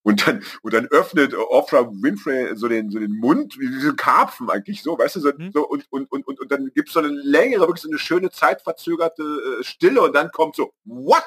Und 0.03 0.27
dann, 0.27 0.43
und 0.61 0.75
dann 0.75 0.85
öffnet 0.85 1.33
Oprah 1.35 1.89
Winfrey 1.91 2.55
so 2.55 2.67
den, 2.67 2.91
so 2.91 2.99
den 2.99 3.13
Mund, 3.13 3.57
wie 3.57 3.67
diese 3.67 3.95
Karpfen 3.95 4.51
eigentlich 4.51 4.83
so, 4.83 4.95
weißt 4.95 5.15
du, 5.15 5.21
so, 5.21 5.31
Mhm. 5.35 5.51
so 5.53 5.67
und, 5.67 5.87
und, 5.89 6.11
und, 6.11 6.27
und, 6.27 6.39
und 6.39 6.51
dann 6.51 6.69
gibt's 6.75 6.93
so 6.93 6.99
eine 6.99 7.07
längere, 7.07 7.61
wirklich 7.61 7.81
so 7.81 7.89
eine 7.89 7.97
schöne 7.97 8.29
zeitverzögerte 8.29 9.23
äh, 9.23 9.63
Stille 9.63 10.01
und 10.03 10.13
dann 10.15 10.29
kommt 10.29 10.55
so, 10.55 10.71
what? 10.83 11.23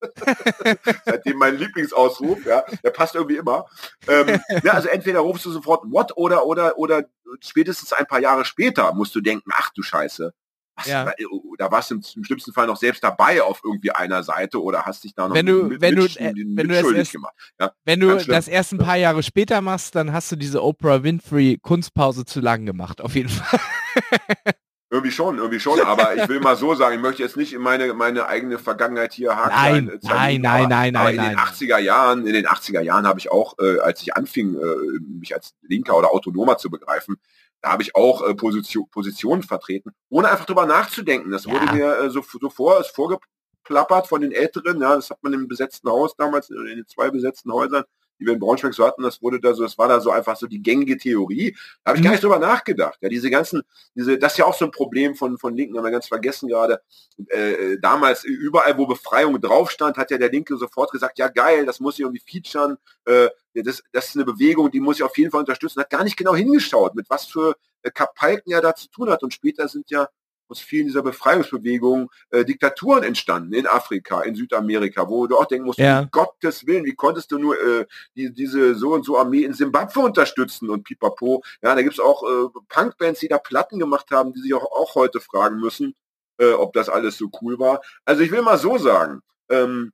Seitdem 1.04 1.36
mein 1.38 1.56
Lieblingsausruf, 1.56 2.44
ja, 2.46 2.62
der 2.84 2.90
passt 2.90 3.14
irgendwie 3.14 3.36
immer. 3.36 3.66
Ähm, 4.06 4.40
ja, 4.62 4.72
also 4.72 4.88
entweder 4.88 5.20
rufst 5.20 5.44
du 5.46 5.50
sofort 5.50 5.82
what 5.90 6.16
oder 6.16 6.46
oder 6.46 6.78
oder 6.78 7.04
spätestens 7.40 7.92
ein 7.92 8.06
paar 8.06 8.20
Jahre 8.20 8.44
später 8.44 8.92
musst 8.94 9.14
du 9.14 9.20
denken, 9.20 9.50
ach 9.52 9.70
du 9.74 9.82
Scheiße. 9.82 10.32
Was, 10.76 10.86
Ja. 10.86 11.10
Da 11.58 11.72
warst 11.72 11.90
du 11.90 11.96
im, 11.96 12.02
im 12.16 12.22
schlimmsten 12.24 12.52
Fall 12.52 12.68
noch 12.68 12.76
selbst 12.76 13.02
dabei 13.02 13.42
auf 13.42 13.60
irgendwie 13.64 13.90
einer 13.90 14.22
Seite 14.22 14.62
oder 14.62 14.84
hast 14.84 15.02
dich 15.02 15.12
da 15.12 15.26
noch 15.26 15.34
Wenn 15.34 15.46
du- 15.46 15.64
mit, 15.64 15.80
wenn 15.80 15.96
du, 15.96 16.04
äh, 16.04 16.32
wenn 16.36 16.68
du 16.68 16.74
erst- 16.74 17.10
gemacht. 17.12 17.34
Ja, 17.58 17.72
Wenn 17.84 17.98
du 17.98 18.14
das 18.16 18.46
erst 18.46 18.72
ein 18.72 18.78
paar 18.78 18.96
Jahre 18.96 19.24
später 19.24 19.60
machst, 19.60 19.96
dann 19.96 20.12
hast 20.12 20.30
du 20.30 20.36
diese 20.36 20.62
Oprah 20.62 21.02
Winfrey 21.02 21.58
Kunstpause 21.60 22.24
zu 22.24 22.38
lang 22.40 22.64
gemacht, 22.64 23.00
auf 23.00 23.16
jeden 23.16 23.28
Fall. 23.28 23.58
irgendwie 24.90 25.12
schon, 25.12 25.36
irgendwie 25.36 25.60
schon. 25.60 25.80
Aber 25.80 26.16
ich 26.16 26.28
will 26.28 26.40
mal 26.40 26.56
so 26.56 26.74
sagen, 26.74 26.96
ich 26.96 27.02
möchte 27.02 27.22
jetzt 27.22 27.36
nicht 27.36 27.52
in 27.52 27.60
meine, 27.60 27.92
meine 27.94 28.26
eigene 28.26 28.58
Vergangenheit 28.58 29.12
hier 29.12 29.28
Nein, 29.28 29.36
haarklein, 29.38 29.88
äh, 29.88 29.98
nein, 30.02 30.40
nein, 30.40 30.44
aber, 30.64 30.68
nein, 30.68 30.96
aber 30.96 31.04
nein, 31.04 31.14
in 31.16 31.22
den 31.22 31.32
nein. 31.34 31.46
80er 31.46 31.78
Jahren, 31.78 32.26
in 32.26 32.32
den 32.32 32.46
80er 32.46 32.80
Jahren 32.80 33.06
habe 33.06 33.18
ich 33.18 33.30
auch, 33.30 33.58
äh, 33.58 33.78
als 33.80 34.00
ich 34.02 34.14
anfing, 34.16 34.54
äh, 34.54 34.98
mich 35.20 35.34
als 35.34 35.54
Linker 35.62 35.96
oder 35.96 36.12
Autonomer 36.12 36.56
zu 36.58 36.70
begreifen, 36.70 37.16
da 37.60 37.70
habe 37.72 37.82
ich 37.82 37.94
auch 37.96 38.26
äh, 38.26 38.34
Position, 38.34 38.88
Positionen 38.90 39.42
vertreten, 39.42 39.92
ohne 40.08 40.30
einfach 40.30 40.46
drüber 40.46 40.64
nachzudenken. 40.64 41.30
Das 41.32 41.46
wurde 41.46 41.66
Ja. 41.66 41.72
mir 41.72 41.98
äh, 41.98 42.10
so, 42.10 42.22
so 42.22 42.48
vor, 42.50 42.80
ist 42.80 42.94
vorgeplappert 42.94 44.06
von 44.06 44.22
den 44.22 44.32
Älteren, 44.32 44.80
ja, 44.80 44.94
das 44.94 45.10
hat 45.10 45.22
man 45.22 45.32
im 45.34 45.48
besetzten 45.48 45.90
Haus 45.90 46.14
damals, 46.16 46.48
in 46.50 46.64
den 46.64 46.86
zwei 46.86 47.10
besetzten 47.10 47.52
Häusern, 47.52 47.84
die 48.18 48.26
wir 48.26 48.32
in 48.34 48.38
Braunschweig 48.40 48.74
so 48.74 48.86
hatten, 48.86 49.02
das 49.02 49.22
wurde 49.22 49.40
da 49.40 49.54
so, 49.54 49.62
das 49.62 49.78
war 49.78 49.88
da 49.88 50.00
so 50.00 50.10
einfach 50.10 50.36
so 50.36 50.46
die 50.46 50.62
gängige 50.62 50.96
Theorie. 50.96 51.56
Da 51.84 51.90
habe 51.90 51.98
ich 51.98 52.02
Mhm. 52.02 52.04
gar 52.04 52.10
nicht 52.12 52.22
drüber 52.24 52.38
nachgedacht. 52.38 52.98
Ja, 53.00 53.08
diese 53.08 53.30
ganzen, 53.30 53.62
diese, 53.94 54.18
das 54.18 54.32
ist 54.32 54.38
ja 54.38 54.44
auch 54.44 54.54
so 54.54 54.64
ein 54.64 54.70
Problem 54.70 55.14
von, 55.14 55.38
von 55.38 55.56
Linken, 55.56 55.76
haben 55.76 55.84
wir 55.84 55.90
ganz 55.90 56.08
vergessen 56.08 56.48
gerade. 56.48 56.80
Äh, 57.28 57.78
damals, 57.80 58.24
überall, 58.24 58.76
wo 58.78 58.86
Befreiung 58.86 59.40
drauf 59.40 59.70
stand, 59.70 59.96
hat 59.96 60.10
ja 60.10 60.18
der 60.18 60.30
Linke 60.30 60.56
sofort 60.56 60.90
gesagt, 60.92 61.18
ja 61.18 61.28
geil, 61.28 61.66
das 61.66 61.80
muss 61.80 61.94
ich 61.94 62.00
irgendwie 62.00 62.22
featuren, 62.24 62.76
äh, 63.06 63.28
das, 63.54 63.82
das 63.92 64.08
ist 64.08 64.16
eine 64.16 64.24
Bewegung, 64.24 64.70
die 64.70 64.80
muss 64.80 64.96
ich 64.96 65.02
auf 65.02 65.16
jeden 65.18 65.30
Fall 65.30 65.40
unterstützen. 65.40 65.80
Hat 65.80 65.90
gar 65.90 66.04
nicht 66.04 66.16
genau 66.16 66.34
hingeschaut, 66.34 66.94
mit 66.94 67.10
was 67.10 67.26
für 67.26 67.56
äh, 67.82 67.90
Kapalken 67.90 68.52
er 68.52 68.60
da 68.60 68.74
zu 68.74 68.88
tun 68.88 69.10
hat. 69.10 69.22
Und 69.22 69.34
später 69.34 69.68
sind 69.68 69.90
ja 69.90 70.08
aus 70.48 70.60
vielen 70.60 70.86
dieser 70.86 71.02
Befreiungsbewegungen 71.02 72.08
äh, 72.30 72.44
Diktaturen 72.44 73.02
entstanden 73.04 73.52
in 73.52 73.66
Afrika, 73.66 74.22
in 74.22 74.34
Südamerika, 74.34 75.08
wo 75.08 75.26
du 75.26 75.36
auch 75.36 75.46
denken 75.46 75.66
musst, 75.66 75.78
Ja. 75.78 76.00
um 76.00 76.10
Gottes 76.10 76.66
Willen, 76.66 76.84
wie 76.84 76.94
konntest 76.94 77.30
du 77.30 77.38
nur 77.38 77.56
äh, 77.60 77.86
die, 78.16 78.32
diese 78.32 78.74
so 78.74 78.92
und 78.94 79.04
so 79.04 79.18
Armee 79.18 79.44
in 79.44 79.54
Simbabwe 79.54 80.00
unterstützen 80.00 80.70
und 80.70 80.84
pipapo. 80.84 81.42
Ja, 81.62 81.74
da 81.74 81.82
gibt's 81.82 82.00
auch 82.00 82.22
äh, 82.22 82.48
Punkbands, 82.68 83.20
die 83.20 83.28
da 83.28 83.38
Platten 83.38 83.78
gemacht 83.78 84.10
haben, 84.10 84.32
die 84.32 84.40
sich 84.40 84.54
auch, 84.54 84.64
auch 84.72 84.94
heute 84.94 85.20
fragen 85.20 85.58
müssen, 85.60 85.94
äh, 86.38 86.52
ob 86.52 86.72
das 86.72 86.88
alles 86.88 87.18
so 87.18 87.30
cool 87.42 87.58
war. 87.58 87.80
Also 88.04 88.22
ich 88.22 88.30
will 88.30 88.42
mal 88.42 88.58
so 88.58 88.78
sagen, 88.78 89.22
ähm, 89.50 89.92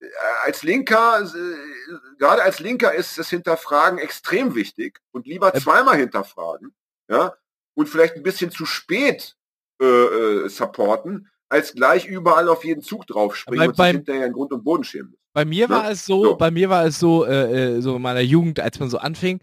äh, 0.00 0.06
als 0.44 0.62
Linker, 0.62 1.20
äh, 1.22 2.16
gerade 2.18 2.42
als 2.42 2.60
Linker 2.60 2.94
ist 2.94 3.18
das 3.18 3.30
Hinterfragen 3.30 3.98
extrem 3.98 4.54
wichtig 4.54 5.00
und 5.12 5.26
lieber 5.26 5.54
Äh, 5.54 5.60
zweimal 5.60 5.96
hinterfragen, 5.96 6.74
ja, 7.08 7.34
und 7.74 7.88
vielleicht 7.88 8.16
ein 8.16 8.22
bisschen 8.22 8.50
zu 8.50 8.64
spät 8.66 9.36
äh, 9.80 9.84
äh, 9.84 10.48
supporten, 10.48 11.28
als 11.48 11.74
gleich 11.74 12.06
überall 12.06 12.48
auf 12.48 12.64
jeden 12.64 12.82
Zug 12.82 13.06
draufspringen 13.06 13.58
Bei- 13.60 13.68
und 13.68 13.76
sich 13.76 13.86
hinterher 13.98 14.26
in 14.26 14.32
Grund 14.32 14.52
und 14.52 14.64
Boden 14.64 14.84
schämen. 14.84 15.14
Bei 15.32 15.44
mir 15.44 15.68
war 15.68 15.84
Ne? 15.84 15.90
es 15.90 16.06
so, 16.06 16.24
So. 16.24 16.36
bei 16.36 16.50
mir 16.50 16.70
war 16.70 16.84
es 16.86 16.98
so, 16.98 17.24
äh, 17.26 17.76
äh, 17.76 17.80
so 17.82 17.96
in 17.96 18.02
meiner 18.02 18.20
Jugend, 18.20 18.58
als 18.58 18.80
man 18.80 18.88
so 18.90 18.98
anfing, 18.98 19.40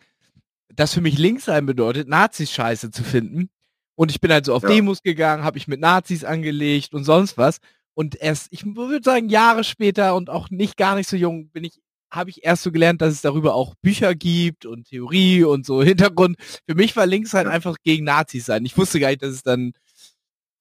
dass 0.75 0.93
für 0.93 1.01
mich 1.01 1.17
links 1.19 1.45
sein 1.45 1.65
bedeutet, 1.65 2.07
Nazis 2.07 2.51
scheiße 2.51 2.89
zu 2.91 3.03
finden. 3.03 3.49
Und 3.95 4.09
ich 4.09 4.19
bin 4.19 4.31
halt 4.31 4.45
so 4.45 4.55
auf 4.55 4.63
Ja. 4.63 4.69
Demos 4.69 5.03
gegangen, 5.03 5.43
habe 5.43 5.57
ich 5.59 5.67
mit 5.67 5.79
Nazis 5.79 6.23
angelegt 6.23 6.93
und 6.95 7.03
sonst 7.03 7.37
was. 7.37 7.59
Und 7.93 8.15
erst, 8.15 8.47
ich 8.51 8.65
würde 8.65 9.03
sagen, 9.03 9.29
Jahre 9.29 9.63
später 9.63 10.15
und 10.15 10.31
auch 10.31 10.49
nicht 10.49 10.77
gar 10.77 10.95
nicht 10.95 11.07
so 11.07 11.15
jung, 11.15 11.49
bin 11.49 11.63
ich, 11.63 11.79
habe 12.11 12.31
ich 12.31 12.43
erst 12.43 12.63
so 12.63 12.71
gelernt, 12.71 13.01
dass 13.01 13.13
es 13.13 13.21
darüber 13.21 13.53
auch 13.53 13.75
Bücher 13.83 14.15
gibt 14.15 14.65
und 14.65 14.87
Theorie 14.87 15.43
und 15.43 15.63
so 15.67 15.83
Hintergrund. 15.83 16.37
Für 16.67 16.73
mich 16.73 16.95
war 16.95 17.05
links 17.05 17.35
halt 17.35 17.45
Ja. 17.45 17.51
einfach 17.53 17.75
gegen 17.83 18.03
Nazis 18.05 18.47
sein. 18.47 18.65
Ich 18.65 18.75
wusste 18.75 18.99
gar 18.99 19.09
nicht, 19.09 19.21
dass 19.21 19.29
es 19.31 19.43
dann 19.43 19.73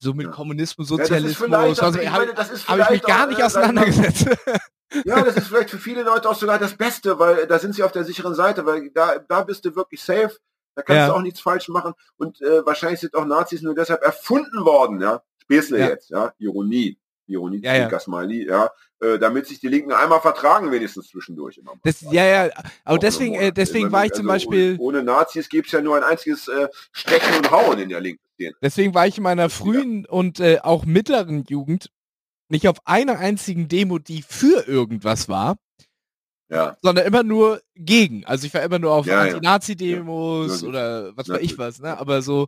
so 0.03 0.12
mit 0.14 0.26
Ja. 0.26 0.32
Kommunismus, 0.32 0.90
Ja, 0.90 0.96
das 0.96 1.05
ist 1.09 1.38
Sozialismus, 1.38 1.78
also, 1.80 1.98
habe 2.11 2.34
hab 2.36 2.78
ich 2.80 2.90
mich 2.90 3.03
gar 3.03 3.26
nicht 3.26 3.38
äh, 3.40 3.44
auseinandergesetzt. 3.44 4.26
Ja, 5.07 5.22
das 5.22 5.38
ist 5.38 5.46
vielleicht 5.46 5.70
für 5.70 5.78
viele 5.78 6.03
Leute 6.03 6.28
auch 6.28 6.34
sogar 6.34 6.59
das 6.59 6.76
Beste, 6.76 7.18
weil 7.18 7.46
da 7.46 7.59
sind 7.59 7.74
sie 7.74 7.82
auf 7.82 7.92
der 7.92 8.05
sicheren 8.05 8.34
Seite, 8.34 8.66
weil 8.66 8.90
da, 8.90 9.18
da 9.26 9.40
bist 9.42 9.64
du 9.64 9.74
wirklich 9.74 10.03
safe, 10.03 10.36
da 10.74 10.82
kannst 10.82 10.98
Ja. 10.98 11.07
du 11.09 11.14
auch 11.14 11.22
nichts 11.22 11.40
falsch 11.40 11.68
machen 11.68 11.94
und 12.18 12.42
äh, 12.42 12.66
wahrscheinlich 12.66 13.00
sind 13.00 13.14
auch 13.14 13.24
Nazis 13.24 13.62
nur 13.62 13.74
deshalb 13.74 14.03
erfunden 14.03 14.66
worden, 14.66 15.00
ja. 15.00 15.22
Späßle 15.44 15.78
Ja. 15.78 15.88
jetzt, 15.88 16.11
ja. 16.11 16.34
Ironie. 16.38 16.98
Ironie, 17.27 17.61
Ja, 17.62 17.75
ja. 17.89 18.01
Smiley, 18.01 18.47
ja. 18.47 18.70
Äh, 19.01 19.18
damit 19.18 19.47
sich 19.47 19.59
die 19.61 19.68
Linken 19.68 19.93
einmal 19.93 20.20
vertragen, 20.20 20.70
wenigstens 20.70 21.09
zwischendurch 21.09 21.59
immer. 21.59 21.73
Das, 21.83 22.01
ja, 22.03 22.25
ja, 22.25 22.51
aber 22.85 22.97
Auch 22.97 22.99
deswegen, 22.99 23.37
eine 23.37 23.47
äh, 23.47 23.53
deswegen 23.53 23.87
Also, 23.87 23.97
war 23.97 24.07
ich 24.07 24.12
zum 24.12 24.27
Beispiel, 24.27 24.77
Ohne, 24.79 25.03
Nazis 25.03 25.49
gäbe 25.49 25.66
es 25.66 25.73
ja 25.73 25.81
nur 25.81 25.97
ein 25.97 26.05
einziges 26.05 26.47
äh, 26.49 26.68
Stechen 26.93 27.35
und 27.37 27.51
Hauen 27.51 27.79
in 27.81 27.89
der 27.89 28.01
linken 28.01 28.23
Szene. 28.35 28.55
deswegen 28.62 28.95
war 28.95 29.07
ich 29.07 29.16
in 29.16 29.25
meiner 29.25 29.51
frühen 29.51 30.07
und 30.07 30.39
äh, 30.41 30.59
auch 30.62 30.85
mittleren 30.85 31.45
Jugend 31.49 31.91
nicht 32.49 32.68
auf 32.68 32.77
einer 32.85 33.18
einzigen 33.18 33.66
Demo, 33.66 33.99
die 33.99 34.23
für 34.23 34.68
irgendwas 34.68 35.29
war, 35.29 35.57
Ja. 36.49 36.77
sondern 36.83 37.07
immer 37.07 37.23
nur 37.23 37.61
gegen. 37.75 38.25
Also 38.27 38.47
ich 38.47 38.55
war 38.55 38.62
immer 38.62 38.79
nur 38.79 38.93
auf 38.93 39.07
Ja, 39.07 39.25
ja. 39.27 39.35
Anti-Nazi-Demos 39.35 40.62
Ja, 40.62 40.68
oder 40.68 41.16
was 41.16 41.29
weiß 41.29 41.41
ich 41.41 41.59
was, 41.59 41.81
ne? 41.81 41.99
Aber 41.99 42.23
so 42.23 42.43
Ja. 42.43 42.47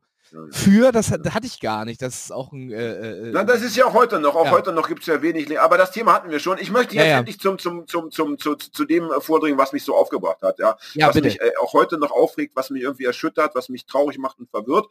Für, 0.50 0.90
das 0.92 1.10
hat- 1.10 1.34
hatte 1.34 1.46
ich 1.46 1.60
gar 1.60 1.84
nicht. 1.84 2.00
Das 2.02 2.14
ist 2.24 2.32
auch 2.32 2.52
ein 2.52 2.70
äh, 2.72 3.28
äh, 3.28 3.30
Na, 3.32 3.44
das 3.44 3.62
ist 3.62 3.76
ja 3.76 3.84
auch 3.86 3.92
heute 3.94 4.18
noch. 4.18 4.34
Auch 4.34 4.46
Ja. 4.46 4.50
heute 4.52 4.72
noch 4.72 4.88
gibt 4.88 5.00
es 5.02 5.06
ja 5.06 5.20
wenig. 5.22 5.60
Aber 5.60 5.78
das 5.78 5.92
Thema 5.92 6.12
hatten 6.14 6.30
wir 6.30 6.38
schon. 6.40 6.58
Ich 6.58 6.70
möchte 6.70 6.94
Ja, 6.96 7.02
jetzt 7.02 7.10
ja. 7.10 7.18
endlich 7.18 7.38
zum, 7.40 7.58
zum, 7.58 7.86
zum, 7.86 8.10
zum, 8.10 8.38
zu, 8.38 8.54
zu 8.56 8.84
dem 8.84 9.10
äh, 9.10 9.20
vordringen, 9.20 9.58
was 9.58 9.72
mich 9.72 9.84
so 9.84 9.94
aufgebracht 9.94 10.42
hat. 10.42 10.58
Ja, 10.58 10.76
ja, 10.94 11.06
was 11.08 11.14
bitte. 11.14 11.26
mich 11.28 11.40
äh, 11.40 11.52
auch 11.60 11.72
heute 11.72 11.98
noch 11.98 12.10
aufregt, 12.10 12.56
was 12.56 12.70
mich 12.70 12.82
irgendwie 12.82 13.04
erschüttert, 13.04 13.54
was 13.54 13.68
mich 13.68 13.86
traurig 13.86 14.18
macht 14.18 14.38
und 14.38 14.50
verwirrt. 14.50 14.86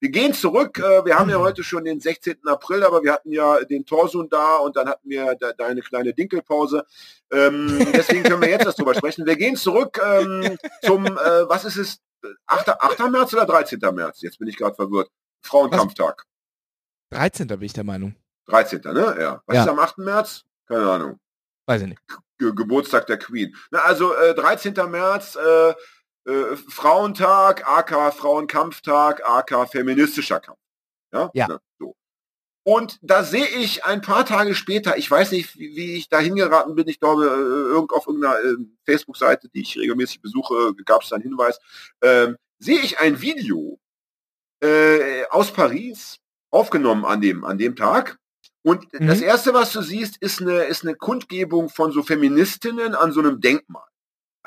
Wir 0.00 0.10
gehen 0.10 0.34
zurück. 0.34 0.78
Äh, 0.78 1.04
wir 1.04 1.18
haben 1.18 1.30
ja 1.30 1.38
heute 1.38 1.62
schon 1.64 1.84
den 1.84 2.00
16. 2.00 2.36
April, 2.46 2.84
aber 2.84 3.02
wir 3.02 3.12
hatten 3.12 3.32
ja 3.32 3.62
den 3.64 3.84
Torsun 3.86 4.28
da 4.28 4.56
und 4.56 4.76
dann 4.76 4.88
hatten 4.88 5.08
wir 5.10 5.34
da, 5.38 5.52
da 5.52 5.66
eine 5.66 5.82
kleine 5.82 6.14
Dinkelpause. 6.14 6.84
Ähm, 7.32 7.86
deswegen 7.92 8.22
können 8.22 8.40
wir 8.42 8.50
jetzt 8.50 8.64
erst 8.66 8.78
drüber 8.78 8.94
sprechen. 8.94 9.26
Wir 9.26 9.36
gehen 9.36 9.56
zurück 9.56 10.00
ähm, 10.04 10.56
zum, 10.84 11.06
äh, 11.06 11.48
was 11.48 11.64
ist 11.64 11.76
es, 11.76 11.98
8. 12.46 12.68
8. 12.80 13.10
März 13.10 13.32
oder 13.34 13.46
13. 13.46 13.78
März? 13.92 14.20
Jetzt 14.22 14.38
bin 14.38 14.48
ich 14.48 14.56
gerade 14.56 14.74
verwirrt. 14.74 15.10
Frauenkampftag. 15.42 16.24
13. 17.10 17.46
bin 17.48 17.62
ich 17.62 17.72
der 17.72 17.84
Meinung. 17.84 18.14
13. 18.46 18.80
ne? 18.84 19.16
Ja. 19.18 19.42
Was 19.46 19.56
Ja. 19.56 19.62
ist 19.64 19.68
am 19.68 19.78
8. 19.78 19.98
März? 19.98 20.44
Keine 20.66 20.90
Ahnung. 20.90 21.20
Weiß 21.66 21.82
ich 21.82 21.88
nicht. 21.88 22.02
Ge 22.38 22.52
Geburtstag 22.54 23.06
der 23.06 23.18
Queen. 23.18 23.54
Na, 23.70 23.80
also 23.80 24.14
äh, 24.14 24.34
13. 24.34 24.74
März, 24.90 25.36
äh, 25.36 25.70
äh, 26.30 26.56
Frauentag, 26.56 27.66
AK 27.66 28.12
Frauenkampftag, 28.12 29.22
AK 29.24 29.68
feministischer 29.70 30.40
Kampf. 30.40 30.58
Ja. 31.12 31.30
Ja. 31.34 31.46
Na, 31.48 31.60
so. 31.78 31.96
Und 32.68 32.98
da 33.00 33.22
sehe 33.22 33.46
ich 33.46 33.84
ein 33.84 34.00
paar 34.00 34.26
Tage 34.26 34.56
später, 34.56 34.98
ich 34.98 35.08
weiß 35.08 35.30
nicht, 35.30 35.56
wie, 35.56 35.76
wie 35.76 35.94
ich 35.94 36.08
da 36.08 36.18
hingeraten 36.18 36.74
bin, 36.74 36.88
ich 36.88 36.98
glaube, 36.98 37.24
äh, 37.24 37.28
irgend 37.28 37.92
auf 37.92 38.08
irgendeiner 38.08 38.40
äh, 38.40 38.56
Facebook-Seite, 38.84 39.48
die 39.50 39.60
ich 39.60 39.78
regelmäßig 39.78 40.20
besuche, 40.20 40.74
gab 40.84 41.02
es 41.04 41.10
da 41.10 41.14
einen 41.14 41.22
Hinweis, 41.22 41.60
ähm, 42.02 42.36
sehe 42.58 42.80
ich 42.80 42.98
ein 42.98 43.20
Video 43.20 43.78
äh, 44.60 45.26
aus 45.30 45.52
Paris, 45.52 46.18
aufgenommen 46.50 47.04
an 47.04 47.20
dem, 47.20 47.44
an 47.44 47.56
dem 47.56 47.76
Tag. 47.76 48.18
Und 48.62 48.92
Mhm. 48.94 49.06
das 49.06 49.20
erste, 49.20 49.54
was 49.54 49.72
du 49.72 49.80
siehst, 49.80 50.16
ist 50.20 50.40
eine, 50.40 50.64
ist 50.64 50.82
eine 50.82 50.96
Kundgebung 50.96 51.68
von 51.68 51.92
so 51.92 52.02
Feministinnen 52.02 52.96
an 52.96 53.12
so 53.12 53.20
einem 53.20 53.40
Denkmal. 53.40 53.86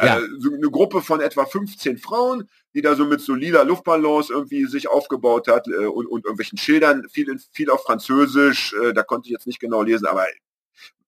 Ja. 0.01 0.19
Äh, 0.19 0.27
so 0.39 0.53
eine 0.53 0.69
Gruppe 0.69 1.01
von 1.01 1.19
etwa 1.19 1.45
15 1.45 1.97
Frauen, 1.97 2.49
die 2.73 2.81
da 2.81 2.95
so 2.95 3.05
mit 3.05 3.21
so 3.21 3.33
lila 3.33 3.63
Luftballons 3.63 4.29
irgendwie 4.29 4.65
sich 4.65 4.87
aufgebaut 4.87 5.47
hat 5.47 5.67
äh, 5.67 5.85
und, 5.85 6.07
und 6.07 6.25
irgendwelchen 6.25 6.57
Schildern, 6.57 7.07
viel, 7.09 7.37
viel 7.51 7.69
auf 7.69 7.83
Französisch, 7.83 8.73
äh, 8.81 8.93
da 8.93 9.03
konnte 9.03 9.27
ich 9.27 9.31
jetzt 9.31 9.47
nicht 9.47 9.59
genau 9.59 9.81
lesen, 9.81 10.05
aber 10.05 10.25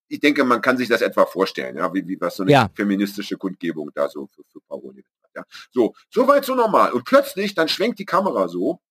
ich 0.10 0.20
denke, 0.20 0.44
man 0.44 0.62
kann 0.62 0.76
sich 0.78 0.90
das 0.90 1.02
etwa 1.02 1.26
vorstellen, 1.26 1.78
ja, 1.78 1.94
wie, 1.94 2.06
wie 2.06 2.20
was 2.20 2.36
so 2.36 2.44
eine 2.44 2.52
Ja. 2.52 2.70
feministische 2.76 3.38
Kundgebung 3.38 3.92
da 3.94 4.10
so 4.10 4.28
für, 4.28 4.44
für 4.52 4.60
Paroli 4.68 5.04
hat. 5.24 5.30
Ja. 5.36 5.44
So, 5.72 5.96
soweit 6.10 6.44
so 6.44 6.54
normal. 6.54 6.92
Und 6.92 7.06
plötzlich, 7.06 7.56
dann 7.56 7.70
schwenkt 7.70 7.98
die 8.00 8.06
Kamera 8.06 8.50
so 8.50 8.82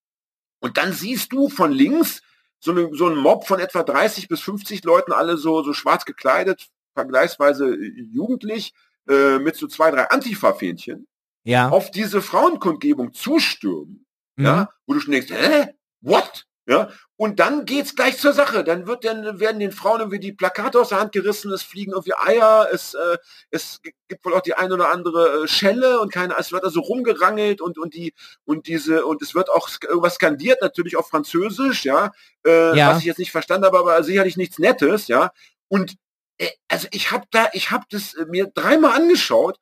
und 0.61 0.79
dann 0.79 0.95
siehst 0.95 1.31
du 1.33 1.51
von 1.51 1.73
links 1.73 2.23
so, 2.59 2.71
eine, 2.71 2.89
so 2.95 3.07
einen 3.07 3.19
Mob 3.19 3.47
von 3.47 3.61
etwa 3.61 3.83
30 3.83 4.29
bis 4.29 4.41
50 4.41 4.83
Leuten, 4.85 5.13
alle 5.13 5.37
so, 5.37 5.63
so 5.63 5.75
schwarz 5.75 6.07
gekleidet, 6.07 6.69
vergleichsweise 6.95 7.75
jugendlich, 7.75 8.73
äh, 9.09 9.39
mit 9.39 9.57
so 9.57 9.67
zwei, 9.67 9.91
drei 9.91 10.09
Antifa-Fähnchen, 10.11 11.07
Ja. 11.45 11.69
auf 11.71 11.91
diese 11.91 12.21
Frauenkundgebung 12.23 13.13
zustürmen, 13.13 14.07
Mhm. 14.37 14.45
ja, 14.47 14.69
wo 14.87 14.95
du 14.95 15.01
schon 15.01 15.13
denkst, 15.13 15.31
hä? 15.31 15.69
What? 16.03 16.47
Ja, 16.67 16.89
und 17.17 17.41
dann 17.41 17.65
geht's 17.65 17.97
gleich 17.97 18.19
zur 18.19 18.33
Sache. 18.33 18.63
Dann 18.63 18.87
wird 18.87 19.05
dann 19.05 19.41
werden 19.41 19.59
den 19.59 19.73
Frauen 19.73 19.99
irgendwie 20.01 20.21
die 20.21 20.33
Plakate 20.33 20.79
aus 20.79 20.91
der 20.91 21.01
Hand 21.01 21.11
gerissen, 21.11 21.51
es 21.53 21.63
fliegen 21.63 21.93
irgendwie 21.93 22.15
Eier, 22.15 22.69
es, 22.73 22.95
äh, 22.95 23.17
es 23.51 23.81
gibt 24.09 24.25
wohl 24.25 24.35
auch 24.35 24.41
die 24.43 24.55
ein 24.55 24.71
oder 24.71 24.91
andere 24.93 25.43
äh, 25.45 25.49
Schelle 25.49 25.99
und 26.01 26.13
keine, 26.13 26.37
es 26.39 26.53
wird 26.53 26.63
also 26.63 26.81
rumgerangelt 26.81 27.61
und 27.61 27.77
und 27.77 27.95
die 27.95 28.15
und 28.45 28.69
diese 28.69 29.05
und 29.05 29.21
es 29.21 29.35
wird 29.35 29.51
auch 29.51 29.69
irgendwas 29.83 30.15
skandiert, 30.15 30.63
natürlich 30.63 30.97
auf 30.97 31.09
Französisch, 31.09 31.85
ja, 31.85 32.13
äh, 32.47 32.77
Ja. 32.77 32.91
was 32.91 32.99
ich 32.99 33.05
jetzt 33.07 33.19
nicht 33.19 33.33
verstanden 33.33 33.65
habe, 33.67 33.79
aber 33.79 34.05
sicherlich 34.05 34.37
nichts 34.37 34.59
Nettes, 34.61 35.09
ja. 35.09 35.33
Und 35.69 35.97
also 36.69 36.89
ich 36.93 37.11
habe 37.11 37.27
da, 37.31 37.49
ich 37.53 37.71
habe 37.71 37.85
das 37.91 38.15
äh, 38.15 38.25
mir 38.27 38.47
dreimal 38.55 38.93
angeschaut 38.93 39.59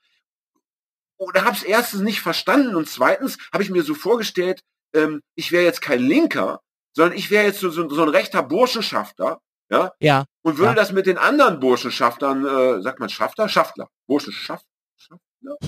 oder 1.16 1.44
habe 1.44 1.56
es 1.56 1.62
erstens 1.62 2.00
nicht 2.02 2.20
verstanden 2.20 2.76
und 2.76 2.88
zweitens 2.88 3.38
habe 3.52 3.62
ich 3.62 3.70
mir 3.70 3.82
so 3.82 3.94
vorgestellt, 3.94 4.60
ähm, 4.94 5.20
ich 5.34 5.50
wäre 5.52 5.64
jetzt 5.64 5.82
kein 5.82 6.00
Linker, 6.00 6.60
sondern 6.94 7.16
ich 7.16 7.30
wäre 7.30 7.44
jetzt 7.46 7.60
so, 7.60 7.70
so, 7.70 7.88
so 7.88 8.02
ein 8.02 8.08
rechter 8.08 8.42
Burschenschafter, 8.42 9.40
ja, 9.70 9.92
Ja. 10.00 10.24
und 10.42 10.58
würde 10.58 10.70
Ja. 10.70 10.74
das 10.76 10.92
mit 10.92 11.06
den 11.06 11.18
anderen 11.18 11.60
Burschenschaftern, 11.60 12.44
äh, 12.46 12.82
sagt 12.82 13.00
man 13.00 13.08
Schafter, 13.08 13.48
Schaftler, 13.48 13.88
Burschenschaft, 14.06 14.64
Schaftler? 14.96 15.58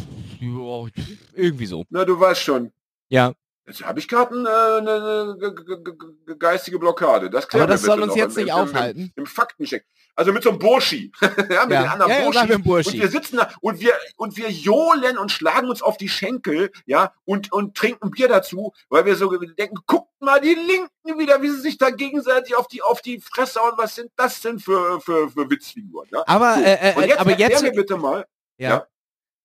Ja, 0.40 0.86
irgendwie 1.34 1.66
so. 1.66 1.84
Na, 1.90 2.04
du 2.04 2.18
weißt 2.18 2.40
schon. 2.40 2.72
Ja. 3.08 3.34
Jetzt 3.70 3.84
habe 3.84 3.98
ich 4.00 4.08
gerade 4.08 4.34
äh, 4.34 4.78
eine, 4.78 5.36
ge- 5.38 6.36
geistige 6.38 6.78
Blockade. 6.78 7.30
Das 7.30 7.46
klären 7.48 7.64
Aber 7.64 7.72
das 7.72 7.82
soll 7.82 8.02
uns 8.02 8.14
jetzt 8.16 8.36
im- 8.36 8.44
nicht 8.44 8.52
im- 8.52 8.58
im- 8.58 8.68
aufhalten. 8.68 9.12
Im 9.16 9.26
Faktencheck. 9.26 9.84
Also 10.16 10.32
mit 10.32 10.42
so 10.42 10.50
einem 10.50 10.58
Burschi. 10.58 11.12
ja, 11.22 11.30
mit 11.38 11.50
Ja. 11.50 11.64
den 11.66 11.88
anderen 11.88 12.10
Ja, 12.10 12.18
ja, 12.18 12.24
Burschis. 12.24 12.40
sag 12.40 12.48
mir 12.48 12.58
Burschi. 12.58 12.90
Und 12.96 13.00
wir 13.00 13.08
sitzen 13.08 13.36
da 13.36 13.48
und 13.60 13.80
wir 13.80 13.92
und 14.16 14.36
wir 14.36 14.50
johlen 14.50 15.16
und 15.18 15.30
schlagen 15.32 15.68
uns 15.70 15.82
auf 15.82 15.96
die 15.96 16.08
Schenkel, 16.08 16.70
ja, 16.84 17.14
und 17.24 17.52
und 17.52 17.76
trinken 17.76 18.10
Bier 18.10 18.28
dazu, 18.28 18.72
weil 18.88 19.04
wir 19.06 19.14
so 19.16 19.30
denken, 19.36 19.76
guckt 19.86 20.10
mal 20.20 20.40
die 20.40 20.54
Linken 20.54 21.18
wieder, 21.18 21.40
wie 21.42 21.48
sie 21.48 21.60
sich 21.60 21.78
da 21.78 21.90
gegenseitig 21.90 22.54
auf 22.56 22.66
die 22.68 22.82
auf 22.82 23.00
die 23.00 23.20
Fresse 23.20 23.60
hauen. 23.60 23.72
Was 23.76 23.94
sind 23.94 24.10
das 24.16 24.40
denn 24.42 24.58
für 24.58 25.00
für, 25.00 25.30
für 25.30 25.48
Witzfiguren? 25.48 26.08
Ja? 26.12 26.24
Aber, 26.26 26.56
So. 26.56 26.60
äh, 26.64 26.90
äh, 26.90 26.96
und 26.96 27.04
jetzt 27.06 27.20
aber 27.20 27.38
jetzt, 27.38 27.62
mir 27.62 27.72
bitte 27.72 27.96
mal. 27.96 28.26
ja. 28.58 28.68
ja. 28.70 28.86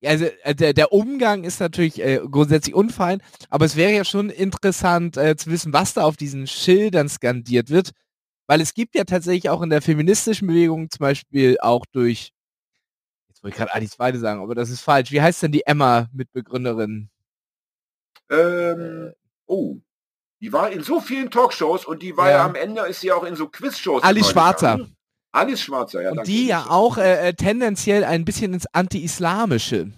Also 0.03 0.25
äh, 0.43 0.53
der, 0.53 0.73
der 0.73 0.91
Umgang 0.91 1.43
ist 1.43 1.59
natürlich 1.59 2.01
äh, 2.01 2.19
grundsätzlich 2.29 2.75
unfein, 2.75 3.21
aber 3.49 3.65
es 3.65 3.75
wäre 3.75 3.93
ja 3.93 4.03
schon 4.05 4.29
interessant 4.29 5.17
äh, 5.17 5.35
zu 5.35 5.49
wissen, 5.49 5.73
was 5.73 5.93
da 5.93 6.03
auf 6.03 6.17
diesen 6.17 6.47
Schildern 6.47 7.09
skandiert 7.09 7.69
wird, 7.69 7.91
weil 8.47 8.61
es 8.61 8.73
gibt 8.73 8.95
ja 8.95 9.05
tatsächlich 9.05 9.49
auch 9.49 9.61
in 9.61 9.69
der 9.69 9.81
feministischen 9.81 10.47
Bewegung 10.47 10.89
zum 10.89 10.99
Beispiel 10.99 11.57
auch 11.59 11.85
durch, 11.91 12.31
jetzt 13.29 13.41
wollte 13.43 13.55
ich 13.55 13.57
gerade 13.57 13.73
Alice 13.73 13.97
Weide 13.97 14.19
sagen, 14.19 14.41
aber 14.41 14.53
das 14.53 14.69
ist 14.69 14.81
falsch. 14.81 15.11
Wie 15.11 15.21
heißt 15.21 15.41
denn 15.43 15.51
die 15.51 15.65
Emma-Mitbegründerin? 15.65 17.09
Ähm, 18.29 19.13
oh. 19.47 19.77
Die 20.41 20.51
war 20.53 20.69
in 20.69 20.83
so 20.83 20.99
vielen 20.99 21.31
Talkshows 21.31 21.85
und 21.85 22.03
die 22.03 22.15
war 22.17 22.29
ja, 22.29 22.37
Ja. 22.37 22.45
am 22.45 22.55
Ende 22.55 22.81
ist 22.81 23.01
sie 23.01 23.11
auch 23.11 23.23
in 23.23 23.35
so 23.35 23.47
Quizshows. 23.47 24.03
Alice 24.03 24.29
Schwarzer. 24.29 24.87
Alice 25.35 25.61
Schwarzer, 25.61 26.01
ja. 26.01 26.09
Und 26.11 26.17
danke. 26.17 26.31
die 26.31 26.47
ja 26.47 26.67
auch 26.69 26.97
äh, 26.97 27.29
äh, 27.29 27.33
tendenziell 27.33 28.03
ein 28.03 28.25
bisschen 28.25 28.53
ins 28.53 28.65
Anti-Islamische 28.71 29.91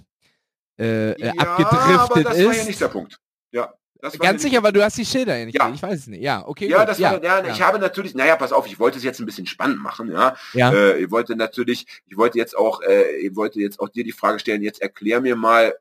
äh, 0.80 1.12
äh, 1.12 1.26
ja, 1.26 1.34
aber 1.38 1.50
abgedriftet 1.50 2.26
das 2.26 2.38
ist. 2.38 2.46
war 2.46 2.56
ja 2.56 2.64
nicht 2.66 2.82
der 2.82 2.88
Punkt. 2.88 3.20
Ja. 3.52 3.74
Das 4.00 4.14
ja 4.14 4.20
Ganz 4.20 4.44
sicher, 4.44 4.62
weil 4.62 4.74
du 4.74 4.84
hast 4.84 4.98
die 4.98 5.06
Schilder 5.06 5.38
ja 5.38 5.46
nicht. 5.46 5.58
Ja. 5.58 5.72
Ich 5.74 5.82
weiß 5.82 6.00
es 6.02 6.08
nicht. 6.08 6.22
Ja, 6.22 6.48
okay. 6.48 6.68
Ja, 6.68 6.80
gut. 6.80 6.90
das 6.90 7.02
war, 7.02 7.24
ja, 7.24 7.46
ich 7.46 7.62
habe 7.62 7.80
natürlich, 7.80 8.14
naja, 8.14 8.36
pass 8.36 8.52
auf, 8.52 8.68
ich 8.68 8.80
wollte 8.80 9.00
es 9.00 9.04
jetzt 9.04 9.20
ein 9.20 9.26
bisschen 9.26 9.48
spannend 9.48 9.82
machen, 9.82 10.12
ja. 10.12 10.36
Ja. 10.54 10.72
Äh, 10.72 11.04
ich 11.04 11.10
wollte 11.10 11.36
natürlich, 11.36 11.88
ich 12.06 12.16
wollte 12.16 12.38
jetzt 12.38 12.56
auch, 12.56 12.82
äh, 12.82 13.18
ich 13.18 13.36
wollte 13.36 13.60
jetzt 13.60 13.80
auch 13.80 13.90
dir 13.90 14.04
die 14.04 14.12
Frage 14.12 14.40
stellen, 14.40 14.62
jetzt 14.62 14.82
erklär 14.82 15.20
mir 15.20 15.36
mal, 15.36 15.74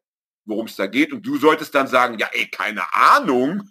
worum 0.47 0.67
es 0.67 0.77
da 0.77 0.87
geht 0.87 1.13
und 1.13 1.27
du 1.27 1.37
solltest 1.37 1.75
dann 1.75 1.89
sagen, 1.89 2.19
ja, 2.19 2.29
ey, 2.33 2.47
keine 2.47 2.83
Ahnung, 2.95 3.69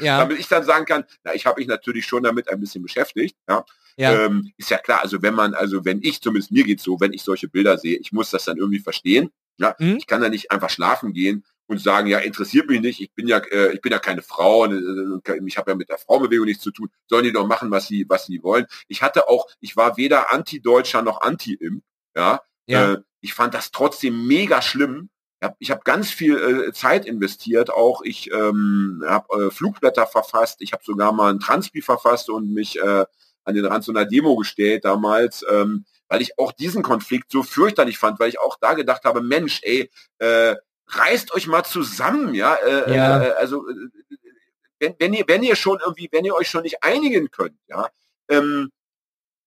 ja, 0.00 0.18
damit 0.18 0.38
ich 0.38 0.48
dann 0.48 0.64
sagen 0.64 0.84
kann, 0.84 1.04
na, 1.24 1.34
ich 1.34 1.46
habe 1.46 1.60
mich 1.60 1.68
natürlich 1.68 2.04
schon 2.04 2.22
damit 2.22 2.50
ein 2.50 2.60
bisschen 2.60 2.82
beschäftigt, 2.82 3.36
ja. 3.48 3.64
Ja. 4.00 4.24
Ähm, 4.24 4.52
ist 4.56 4.70
ja 4.70 4.78
klar, 4.78 5.00
also 5.02 5.22
wenn 5.22 5.34
man, 5.34 5.54
also 5.54 5.84
wenn 5.84 6.00
ich, 6.02 6.20
zumindest 6.20 6.52
mir 6.52 6.64
geht's 6.64 6.82
so, 6.82 6.98
wenn 7.00 7.12
ich 7.12 7.22
solche 7.22 7.48
Bilder 7.48 7.78
sehe, 7.78 7.98
ich 7.98 8.12
muss 8.12 8.30
das 8.30 8.44
dann 8.44 8.56
irgendwie 8.56 8.80
verstehen, 8.80 9.30
ja. 9.58 9.74
Mhm. 9.78 9.96
Ich 9.96 10.06
kann 10.06 10.20
da 10.22 10.28
nicht 10.28 10.50
einfach 10.50 10.70
schlafen 10.70 11.12
gehen 11.12 11.44
und 11.66 11.80
sagen, 11.80 12.08
ja, 12.08 12.18
interessiert 12.18 12.68
mich 12.68 12.80
nicht, 12.80 13.00
ich 13.00 13.12
bin 13.12 13.28
ja, 13.28 13.38
äh, 13.38 13.72
ich 13.74 13.80
bin 13.80 13.92
ja 13.92 13.98
keine 13.98 14.22
Frau, 14.22 14.62
und, 14.64 15.22
äh, 15.24 15.40
ich 15.46 15.56
habe 15.56 15.70
ja 15.70 15.76
mit 15.76 15.88
der 15.88 15.98
Frauenbewegung 15.98 16.46
nichts 16.46 16.62
zu 16.64 16.72
tun, 16.72 16.90
sollen 17.08 17.24
die 17.24 17.32
doch 17.32 17.46
machen, 17.46 17.70
was 17.70 17.86
sie, 17.86 18.06
was 18.08 18.26
sie 18.26 18.42
wollen. 18.42 18.66
Ich 18.88 19.02
hatte 19.02 19.28
auch, 19.28 19.46
ich 19.60 19.76
war 19.76 19.96
weder 19.96 20.32
Anti-Deutscher 20.32 21.02
noch 21.02 21.20
Anti-Imp, 21.20 21.82
ja. 22.16 22.40
Ja. 22.66 22.92
Äh, 22.92 22.98
ich 23.20 23.34
fand 23.34 23.54
das 23.54 23.70
trotzdem 23.70 24.26
mega 24.26 24.62
schlimm. 24.62 25.10
Ich 25.58 25.70
habe 25.70 25.80
ganz 25.84 26.10
viel 26.10 26.36
äh, 26.36 26.72
Zeit 26.72 27.06
investiert, 27.06 27.70
auch 27.70 28.02
ich 28.02 28.30
ähm, 28.30 29.02
habe 29.06 29.46
äh, 29.46 29.50
Flugblätter 29.50 30.06
verfasst, 30.06 30.60
ich 30.60 30.72
habe 30.72 30.84
sogar 30.84 31.12
mal 31.12 31.32
ein 31.32 31.40
Transpi 31.40 31.80
verfasst 31.80 32.28
und 32.28 32.52
mich 32.52 32.78
äh, 32.80 33.06
an 33.44 33.54
den 33.54 33.64
Rand 33.66 33.84
so 33.84 33.92
einer 33.92 34.04
Demo 34.06 34.36
gestellt 34.36 34.84
damals, 34.84 35.44
ähm, 35.50 35.84
weil 36.08 36.22
ich 36.22 36.38
auch 36.38 36.52
diesen 36.52 36.82
Konflikt 36.82 37.30
so 37.30 37.42
fürchterlich 37.42 37.98
fand, 37.98 38.18
weil 38.20 38.28
ich 38.28 38.40
auch 38.40 38.56
da 38.60 38.74
gedacht 38.74 39.04
habe, 39.04 39.20
Mensch, 39.22 39.60
ey, 39.62 39.90
äh, 40.18 40.56
reißt 40.88 41.32
euch 41.34 41.46
mal 41.46 41.64
zusammen, 41.64 42.34
ja, 42.34 42.54
äh, 42.54 42.94
Ja. 42.94 43.22
Äh, 43.22 43.30
also 43.32 43.68
äh, 43.68 43.74
wenn, 44.78 44.94
wenn 44.98 45.12
ihr 45.14 45.24
wenn 45.28 45.42
ihr 45.42 45.56
schon 45.56 45.78
irgendwie, 45.84 46.08
wenn 46.12 46.24
ihr 46.24 46.34
euch 46.34 46.48
schon 46.48 46.62
nicht 46.62 46.82
einigen 46.82 47.30
könnt, 47.30 47.56
ja, 47.68 47.88
ähm, 48.28 48.70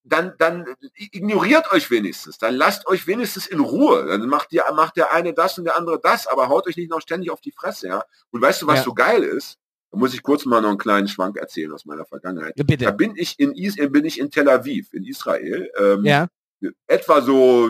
dann, 0.06 0.34
dann 0.38 0.66
ignoriert 0.96 1.72
euch 1.72 1.90
wenigstens, 1.90 2.38
dann 2.38 2.56
lasst 2.56 2.88
euch 2.88 3.08
wenigstens 3.08 3.48
in 3.48 3.62
Ruhe. 3.62 4.06
Dann 4.06 4.28
macht, 4.28 4.52
ihr, 4.52 4.66
macht 4.76 4.98
der 4.98 5.14
eine 5.14 5.34
das 5.34 5.58
und 5.58 5.64
der 5.64 5.78
andere 5.78 5.98
das, 6.02 6.28
aber 6.28 6.50
haut 6.50 6.68
euch 6.68 6.76
nicht 6.76 6.90
noch 6.90 7.00
ständig 7.02 7.32
auf 7.32 7.40
die 7.40 7.54
Fresse, 7.54 7.88
ja. 7.88 8.04
Und 8.32 8.42
weißt 8.42 8.62
du, 8.62 8.68
was 8.68 8.80
Ja. 8.80 8.84
so 8.84 8.94
geil 8.94 9.24
ist? 9.24 9.58
Da 9.94 10.00
muss 10.00 10.16
ich 10.16 10.24
kurz 10.24 10.44
mal 10.46 10.60
noch 10.60 10.70
einen 10.70 10.80
kleinen 10.80 11.08
Schwank 11.08 11.38
erzählen 11.38 11.72
aus 11.72 11.86
meiner 11.86 12.04
Vergangenheit. 12.04 12.56
Ja, 12.58 12.64
Da 12.64 12.76
bitte. 12.76 12.92
bin 12.94 13.14
ich 13.16 13.40
in 13.40 13.54
Is 13.54 13.78
äh, 13.78 13.88
bin 13.88 14.06
ich 14.06 14.20
in 14.20 14.32
Tel 14.32 14.50
Aviv, 14.50 14.92
in 14.92 15.04
Israel. 15.04 15.70
Ähm, 15.78 16.04
Ja. 16.04 16.28
Etwa 16.88 17.22
so, 17.22 17.70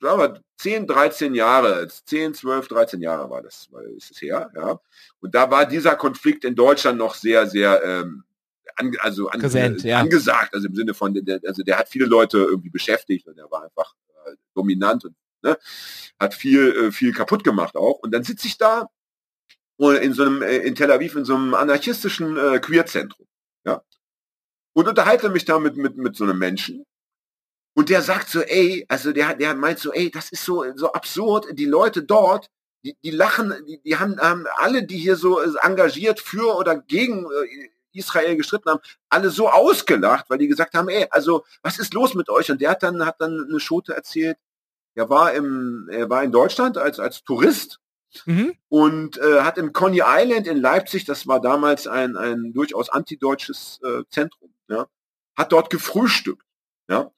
sagen 0.00 0.18
wir, 0.18 0.42
10, 0.56 0.88
13 0.88 1.34
Jahre, 1.36 1.86
10, 1.86 2.34
12, 2.34 2.66
13 2.66 3.00
Jahre 3.00 3.30
war 3.30 3.42
das, 3.42 3.68
ist 3.96 4.10
es 4.10 4.20
her, 4.20 4.50
ja. 4.56 4.80
Und 5.20 5.34
da 5.34 5.48
war 5.48 5.64
dieser 5.64 5.94
Konflikt 5.94 6.44
in 6.44 6.56
Deutschland 6.56 6.98
noch 6.98 7.14
sehr, 7.14 7.46
sehr, 7.46 7.84
ähm, 7.84 8.24
an, 8.74 8.92
also 8.98 9.28
an, 9.28 9.40
Präsent, 9.40 9.84
äh, 9.84 9.90
ja. 9.90 10.00
angesagt, 10.00 10.54
also 10.54 10.66
im 10.66 10.74
Sinne 10.74 10.94
von, 10.94 11.14
der, 11.14 11.40
also 11.46 11.62
der 11.62 11.78
hat 11.78 11.88
viele 11.88 12.06
Leute 12.06 12.38
irgendwie 12.38 12.70
beschäftigt 12.70 13.28
und 13.28 13.36
der 13.36 13.48
war 13.48 13.62
einfach 13.62 13.94
äh, 14.26 14.34
dominant 14.54 15.04
und 15.04 15.14
ne, 15.42 15.56
hat 16.18 16.34
viel, 16.34 16.72
äh, 16.72 16.90
viel 16.90 17.12
kaputt 17.12 17.44
gemacht 17.44 17.76
auch. 17.76 18.00
Und 18.00 18.12
dann 18.12 18.24
sitze 18.24 18.48
ich 18.48 18.58
da 18.58 18.88
in 19.78 20.12
so 20.12 20.24
einem, 20.24 20.42
äh, 20.42 20.58
in 20.58 20.74
Tel 20.74 20.90
Aviv 20.90 21.14
in 21.14 21.24
so 21.24 21.34
einem 21.34 21.54
anarchistischen 21.54 22.36
äh, 22.36 22.58
Queerzentrum, 22.58 23.26
ja. 23.64 23.82
Und 24.74 24.88
unterhalte 24.88 25.28
mich 25.28 25.44
da 25.44 25.58
mit, 25.58 25.76
mit, 25.76 25.96
mit 25.96 26.16
so 26.16 26.24
einem 26.24 26.38
Menschen. 26.38 26.84
Und 27.74 27.90
der 27.90 28.02
sagt 28.02 28.28
so, 28.28 28.40
ey, 28.40 28.84
also 28.88 29.12
der, 29.12 29.34
der 29.34 29.54
meint 29.54 29.78
so, 29.78 29.92
ey, 29.92 30.10
das 30.10 30.30
ist 30.30 30.44
so, 30.44 30.64
so 30.74 30.92
absurd, 30.92 31.46
die 31.52 31.64
Leute 31.64 32.02
dort, 32.02 32.48
die, 32.84 32.96
die 33.04 33.10
lachen, 33.10 33.54
die, 33.66 33.80
die 33.82 33.96
haben, 33.96 34.18
haben 34.20 34.46
alle, 34.56 34.84
die 34.84 34.98
hier 34.98 35.16
so 35.16 35.40
äh, 35.40 35.48
engagiert 35.62 36.20
für 36.20 36.56
oder 36.56 36.76
gegen 36.76 37.26
äh, 37.26 37.70
Israel 37.92 38.36
gestritten 38.36 38.70
haben, 38.70 38.80
alle 39.08 39.30
so 39.30 39.48
ausgelacht, 39.48 40.28
weil 40.28 40.38
die 40.38 40.48
gesagt 40.48 40.74
haben, 40.74 40.88
ey, 40.88 41.06
also 41.10 41.44
was 41.62 41.78
ist 41.78 41.94
los 41.94 42.14
mit 42.14 42.28
euch? 42.28 42.50
Und 42.50 42.60
der 42.60 42.70
hat 42.70 42.82
dann, 42.82 43.04
hat 43.04 43.20
dann 43.20 43.46
eine 43.48 43.60
Schote 43.60 43.94
erzählt, 43.94 44.38
er 44.94 45.08
war 45.08 45.32
im, 45.32 45.88
er 45.90 46.10
war 46.10 46.24
in 46.24 46.32
Deutschland 46.32 46.78
als, 46.78 46.98
als 46.98 47.22
Tourist 47.22 47.78
Mhm. 48.24 48.54
und 48.68 49.18
äh, 49.18 49.40
hat 49.40 49.58
im 49.58 49.72
Coney 49.72 50.02
Island 50.04 50.46
in 50.46 50.58
Leipzig, 50.58 51.04
das 51.04 51.26
war 51.26 51.40
damals 51.40 51.86
ein, 51.86 52.16
ein 52.16 52.52
durchaus 52.52 52.88
antideutsches 52.88 53.80
äh, 53.84 54.02
Zentrum, 54.10 54.50
ja, 54.68 54.86
hat 55.36 55.52
dort 55.52 55.70
gefrühstückt, 55.70 56.44
ja. 56.88 57.10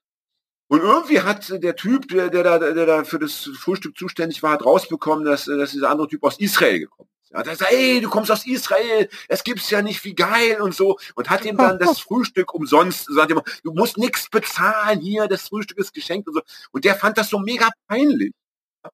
Und 0.69 0.83
irgendwie 0.83 1.21
hat 1.21 1.49
der 1.65 1.75
Typ, 1.75 2.07
der, 2.09 2.31
der, 2.31 2.45
da, 2.45 2.59
der 2.59 2.87
da 2.87 3.03
für 3.03 3.19
das 3.19 3.51
Frühstück 3.59 3.99
zuständig 3.99 4.41
war, 4.45 4.53
hat 4.53 4.65
rausbekommen, 4.65 5.25
dass, 5.25 5.47
dass 5.47 5.73
dieser 5.73 5.91
andere 5.91 6.07
Typ 6.07 6.23
aus 6.23 6.39
Israel 6.39 6.79
gekommen 6.79 7.09
ist. 7.21 7.33
Ja, 7.33 7.43
der 7.43 7.57
sagt, 7.57 7.73
ey, 7.73 8.01
du 8.01 8.09
kommst 8.09 8.31
aus 8.31 8.47
Israel, 8.47 9.09
es 9.27 9.43
gibt's 9.43 9.71
ja 9.71 9.83
nicht, 9.83 10.05
wie 10.05 10.15
geil 10.15 10.61
und 10.61 10.73
so. 10.73 10.97
Und 11.17 11.29
hat 11.29 11.45
ihm 11.45 11.57
dann 11.57 11.81
das 11.81 11.99
Frühstück 12.01 12.55
umsonst, 12.55 13.07
sagt 13.13 13.33
immer, 13.33 13.43
du 13.65 13.73
musst 13.73 13.99
nichts 13.99 14.29
bezahlen 14.29 15.01
hier, 15.01 15.27
das 15.27 15.49
Frühstück 15.49 15.79
ist 15.79 15.93
geschenkt 15.93 16.29
und 16.29 16.35
so. 16.35 16.43
Und 16.71 16.85
der 16.85 16.95
fand 16.95 17.19
das 17.19 17.31
so 17.31 17.41
mega 17.41 17.69
peinlich. 17.89 18.33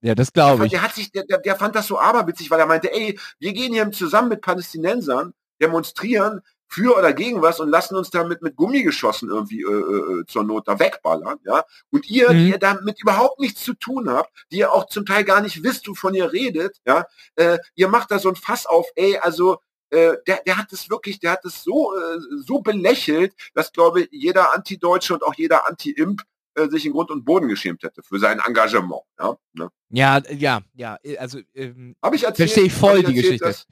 Ja, 0.00 0.14
das 0.14 0.32
glaube 0.32 0.66
ich. 0.66 0.72
Der 0.72 0.82
hat 0.82 0.94
sich, 0.94 1.10
der, 1.12 1.24
der, 1.24 1.38
der 1.38 1.56
fand 1.56 1.74
das 1.76 1.86
so 1.86 1.98
aberwitzig, 1.98 2.50
weil 2.50 2.60
er 2.60 2.66
meinte, 2.66 2.92
ey, 2.92 3.18
wir 3.38 3.52
gehen 3.52 3.72
hier 3.72 3.90
zusammen 3.92 4.28
mit 4.30 4.40
Palästinensern, 4.40 5.32
demonstrieren 5.60 6.40
für 6.68 6.96
oder 6.98 7.12
gegen 7.12 7.42
was 7.42 7.60
und 7.60 7.68
lassen 7.68 7.94
uns 7.94 8.10
damit 8.10 8.42
mit 8.42 8.56
Gummigeschossen 8.56 9.28
irgendwie 9.30 9.62
äh, 9.62 10.20
äh, 10.20 10.26
zur 10.26 10.42
Not 10.42 10.66
da 10.66 10.78
wegballern, 10.80 11.38
ja. 11.44 11.62
Und 11.90 12.08
ihr, 12.10 12.32
Mhm. 12.32 12.38
die 12.38 12.50
ihr 12.50 12.58
damit 12.58 13.00
überhaupt 13.00 13.38
nichts 13.38 13.62
zu 13.62 13.74
tun 13.74 14.10
habt, 14.10 14.30
die 14.50 14.58
ihr 14.58 14.72
auch 14.72 14.86
zum 14.88 15.06
Teil 15.06 15.22
gar 15.22 15.40
nicht 15.40 15.62
wisst, 15.62 15.86
wovon 15.88 16.14
ihr 16.14 16.32
redet, 16.32 16.78
ja, 16.84 17.06
äh, 17.36 17.58
ihr 17.76 17.86
macht 17.88 18.10
da 18.10 18.18
so 18.18 18.28
ein 18.28 18.36
Fass 18.36 18.66
auf, 18.66 18.86
ey, 18.96 19.16
also 19.18 19.58
äh, 19.90 20.14
der, 20.26 20.40
der 20.44 20.56
hat 20.56 20.72
es 20.72 20.90
wirklich, 20.90 21.20
der 21.20 21.30
hat 21.32 21.44
es 21.44 21.62
so, 21.62 21.94
äh, 21.96 22.18
so 22.44 22.58
belächelt, 22.58 23.32
dass, 23.54 23.70
glaube 23.72 24.00
ich, 24.02 24.08
jeder 24.10 24.52
Antideutsche 24.52 25.14
und 25.14 25.22
auch 25.22 25.34
jeder 25.34 25.68
Anti-Imp 25.68 26.22
äh, 26.56 26.68
sich 26.68 26.84
in 26.86 26.92
Grund 26.92 27.10
und 27.10 27.24
Boden 27.24 27.48
geschämt 27.48 27.82
hätte 27.82 28.02
für 28.02 28.18
sein 28.18 28.40
Engagement. 28.40 29.02
Ja, 29.18 29.36
ne? 29.54 29.68
Ja, 29.90 30.20
ja, 30.30 30.60
ja, 30.74 30.98
also 31.18 31.38
ähm, 31.54 31.94
Habe 32.02 32.16
ich 32.16 32.24
erzählt, 32.24 32.50
verstehe 32.50 32.64
ich 32.66 32.72
voll 32.74 32.98
hab 32.98 33.06
die 33.06 33.16
erzählt, 33.16 33.24
Geschichte. 33.24 33.44
Dass, 33.44 33.66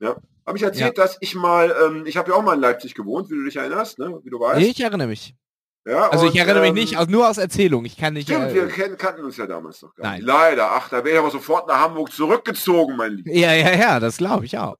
ja, 0.00 0.16
habe 0.46 0.58
ich 0.58 0.62
erzählt, 0.64 0.98
dass 0.98 1.16
ich 1.20 1.34
mal, 1.34 1.74
ähm, 1.84 2.06
ich 2.06 2.16
habe 2.16 2.30
ja 2.30 2.36
auch 2.36 2.42
mal 2.42 2.54
in 2.54 2.60
Leipzig 2.60 2.94
gewohnt, 2.94 3.30
wie 3.30 3.34
du 3.34 3.44
dich 3.44 3.56
erinnerst, 3.56 3.98
ne? 3.98 4.20
wie 4.24 4.30
du 4.30 4.38
weißt. 4.40 4.60
Ich 4.66 4.80
erinnere 4.80 5.08
mich. 5.08 5.34
Ja, 5.88 6.08
Also 6.10 6.26
und, 6.26 6.32
ich 6.32 6.38
erinnere 6.40 6.62
mich 6.62 6.68
ähm, 6.70 6.74
nicht, 6.74 6.98
also 6.98 7.10
nur 7.10 7.28
aus 7.28 7.38
Erzählung. 7.38 7.84
Ich 7.84 7.96
kann 7.96 8.14
nicht. 8.14 8.28
Stimmt, 8.28 8.52
wir 8.54 8.64
Äh, 8.64 8.70
kennen, 8.70 8.96
kannten 8.96 9.24
uns 9.24 9.36
ja 9.36 9.46
damals 9.46 9.82
noch 9.82 9.94
gar 9.94 10.04
Nein. 10.08 10.16
nicht. 10.18 10.26
Leider, 10.26 10.72
ach, 10.72 10.88
da 10.88 11.04
wäre 11.04 11.14
ich 11.14 11.18
aber 11.20 11.30
sofort 11.30 11.68
nach 11.68 11.78
Hamburg 11.78 12.10
zurückgezogen, 12.12 12.96
mein 12.96 13.12
Lieber. 13.12 13.30
ja, 13.32 13.52
ja, 13.54 13.72
ja, 13.74 14.00
das 14.00 14.16
glaube 14.16 14.44
ich 14.46 14.58
auch. 14.58 14.74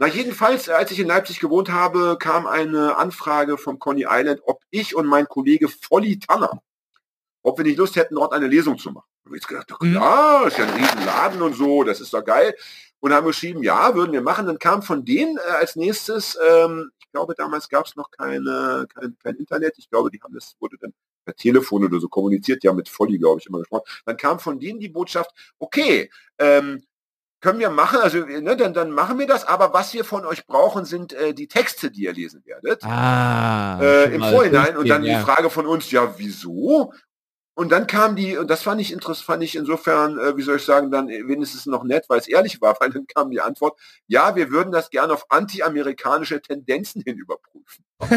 Na 0.00 0.08
jedenfalls, 0.08 0.68
als 0.68 0.90
ich 0.90 0.98
in 0.98 1.06
Leipzig 1.06 1.40
gewohnt 1.40 1.70
habe, 1.70 2.16
kam 2.18 2.46
eine 2.46 2.96
Anfrage 2.96 3.58
vom 3.58 3.78
Coney 3.78 4.06
Island, 4.08 4.40
ob 4.44 4.60
ich 4.70 4.96
und 4.96 5.06
mein 5.06 5.26
Kollege 5.26 5.68
Volli 5.68 6.18
Tanner, 6.18 6.62
ob 7.42 7.58
wir 7.58 7.64
nicht 7.64 7.78
Lust 7.78 7.96
hätten, 7.96 8.14
dort 8.14 8.32
eine 8.32 8.46
Lesung 8.46 8.78
zu 8.78 8.90
machen. 8.90 9.08
Und 9.24 9.36
ich 9.36 9.46
gedacht, 9.46 9.70
Mhm. 9.80 9.92
klar, 9.92 10.46
ist 10.46 10.58
ja 10.58 10.64
ein 10.64 10.74
riesen 10.74 11.04
Laden 11.06 11.42
und 11.42 11.54
so, 11.54 11.84
das 11.84 12.00
ist 12.00 12.12
doch 12.12 12.24
geil. 12.24 12.54
Und 13.00 13.14
haben 13.14 13.26
geschrieben, 13.26 13.62
ja, 13.62 13.94
würden 13.94 14.12
wir 14.12 14.20
machen. 14.20 14.46
Dann 14.46 14.58
kam 14.58 14.82
von 14.82 15.04
denen 15.04 15.38
äh, 15.38 15.40
als 15.52 15.74
nächstes, 15.76 16.36
ähm, 16.46 16.90
ich 16.98 17.10
glaube, 17.12 17.34
damals 17.34 17.68
gab 17.68 17.86
es 17.86 17.96
noch 17.96 18.10
keine, 18.10 18.86
kein, 18.94 19.16
kein 19.22 19.36
Internet. 19.36 19.74
Ich 19.78 19.88
glaube, 19.88 20.10
die 20.10 20.20
haben 20.22 20.34
das, 20.34 20.54
wurde 20.60 20.76
dann 20.80 20.92
per 21.24 21.34
Telefon 21.34 21.84
oder 21.84 21.98
so 21.98 22.08
kommuniziert, 22.08 22.62
ja 22.62 22.72
mit 22.72 22.88
Volli, 22.88 23.18
glaube 23.18 23.40
ich, 23.40 23.46
immer 23.46 23.58
gesprochen. 23.58 23.84
Dann 24.04 24.16
kam 24.16 24.38
von 24.38 24.58
denen 24.58 24.80
die 24.80 24.88
Botschaft, 24.88 25.30
okay, 25.58 26.10
ähm, 26.38 26.82
können 27.40 27.58
wir 27.58 27.70
machen, 27.70 28.00
also 28.00 28.18
ne, 28.18 28.54
dann, 28.54 28.74
dann 28.74 28.90
machen 28.90 29.18
wir 29.18 29.26
das, 29.26 29.46
aber 29.46 29.72
was 29.72 29.94
wir 29.94 30.04
von 30.04 30.26
euch 30.26 30.46
brauchen, 30.46 30.84
sind 30.84 31.14
äh, 31.14 31.32
die 31.32 31.48
Texte, 31.48 31.90
die 31.90 32.02
ihr 32.02 32.12
lesen 32.12 32.42
werdet. 32.44 32.84
Ah. 32.84 33.80
äh, 33.80 34.14
Im 34.14 34.20
Vorhinein 34.22 34.76
und 34.76 34.88
dann 34.88 35.00
durchgehen, 35.02 35.18
die 35.20 35.24
Frage 35.24 35.48
von 35.48 35.66
uns, 35.66 35.90
ja, 35.90 36.14
wieso? 36.18 36.92
Und 37.54 37.70
dann 37.72 37.86
kam 37.86 38.16
die, 38.16 38.36
und 38.38 38.48
das 38.48 38.62
fand 38.62 38.80
ich 38.80 38.92
interessant, 38.92 39.26
fand 39.26 39.42
ich 39.42 39.56
insofern, 39.56 40.18
äh, 40.18 40.36
wie 40.36 40.42
soll 40.42 40.56
ich 40.56 40.64
sagen, 40.64 40.90
dann 40.90 41.08
äh, 41.08 41.26
wenigstens 41.26 41.66
noch 41.66 41.84
nett, 41.84 42.06
weil 42.08 42.18
es 42.18 42.28
ehrlich 42.28 42.60
war, 42.60 42.76
weil 42.80 42.90
dann 42.90 43.06
kam 43.06 43.30
die 43.30 43.40
Antwort, 43.40 43.78
ja, 44.06 44.34
wir 44.36 44.50
würden 44.50 44.72
das 44.72 44.90
gerne 44.90 45.12
auf 45.12 45.26
anti-amerikanische 45.28 46.40
Tendenzen 46.40 47.02
hin 47.02 47.18
überprüfen. 47.18 47.84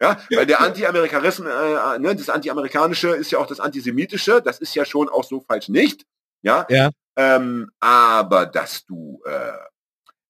ja, 0.00 0.18
weil 0.34 0.46
der 0.46 0.60
Anti-Amerikanismus, 0.60 1.48
äh, 1.48 1.98
ne, 1.98 2.16
das 2.16 2.30
Anti-Amerikanische 2.30 3.08
ist 3.10 3.30
ja 3.32 3.38
auch 3.38 3.46
das 3.46 3.60
Antisemitische, 3.60 4.40
das 4.40 4.58
ist 4.58 4.74
ja 4.74 4.84
schon 4.84 5.08
auch 5.08 5.24
so 5.24 5.40
falsch 5.40 5.68
nicht. 5.68 6.06
Ja. 6.42 6.66
Ja. 6.70 6.90
Ähm, 7.16 7.70
aber 7.80 8.46
dass 8.46 8.86
du, 8.86 9.20
äh, 9.26 9.52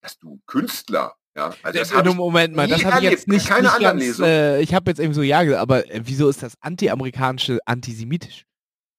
dass 0.00 0.18
du 0.18 0.40
Künstler, 0.46 1.16
ja, 1.36 1.54
also 1.62 1.78
das 1.78 1.90
Äh, 1.90 1.94
hab 1.94 2.06
äh, 2.06 2.10
ich 2.10 2.14
Moment 2.16 2.54
mal, 2.54 2.68
das 2.68 2.84
habe 2.84 3.04
ich 3.04 3.10
jetzt 3.10 3.28
nicht, 3.28 3.48
keine 3.48 3.62
nicht 3.62 3.72
anderen 3.72 3.98
ganz, 3.98 4.18
äh, 4.20 4.60
ich 4.60 4.74
habe 4.74 4.90
jetzt 4.90 5.00
eben 5.00 5.14
so 5.14 5.22
ja 5.22 5.42
gesagt, 5.42 5.60
aber 5.62 5.90
äh, 5.90 6.00
wieso 6.04 6.28
ist 6.28 6.42
das 6.42 6.54
anti-amerikanische 6.60 7.58
antisemitisch? 7.64 8.44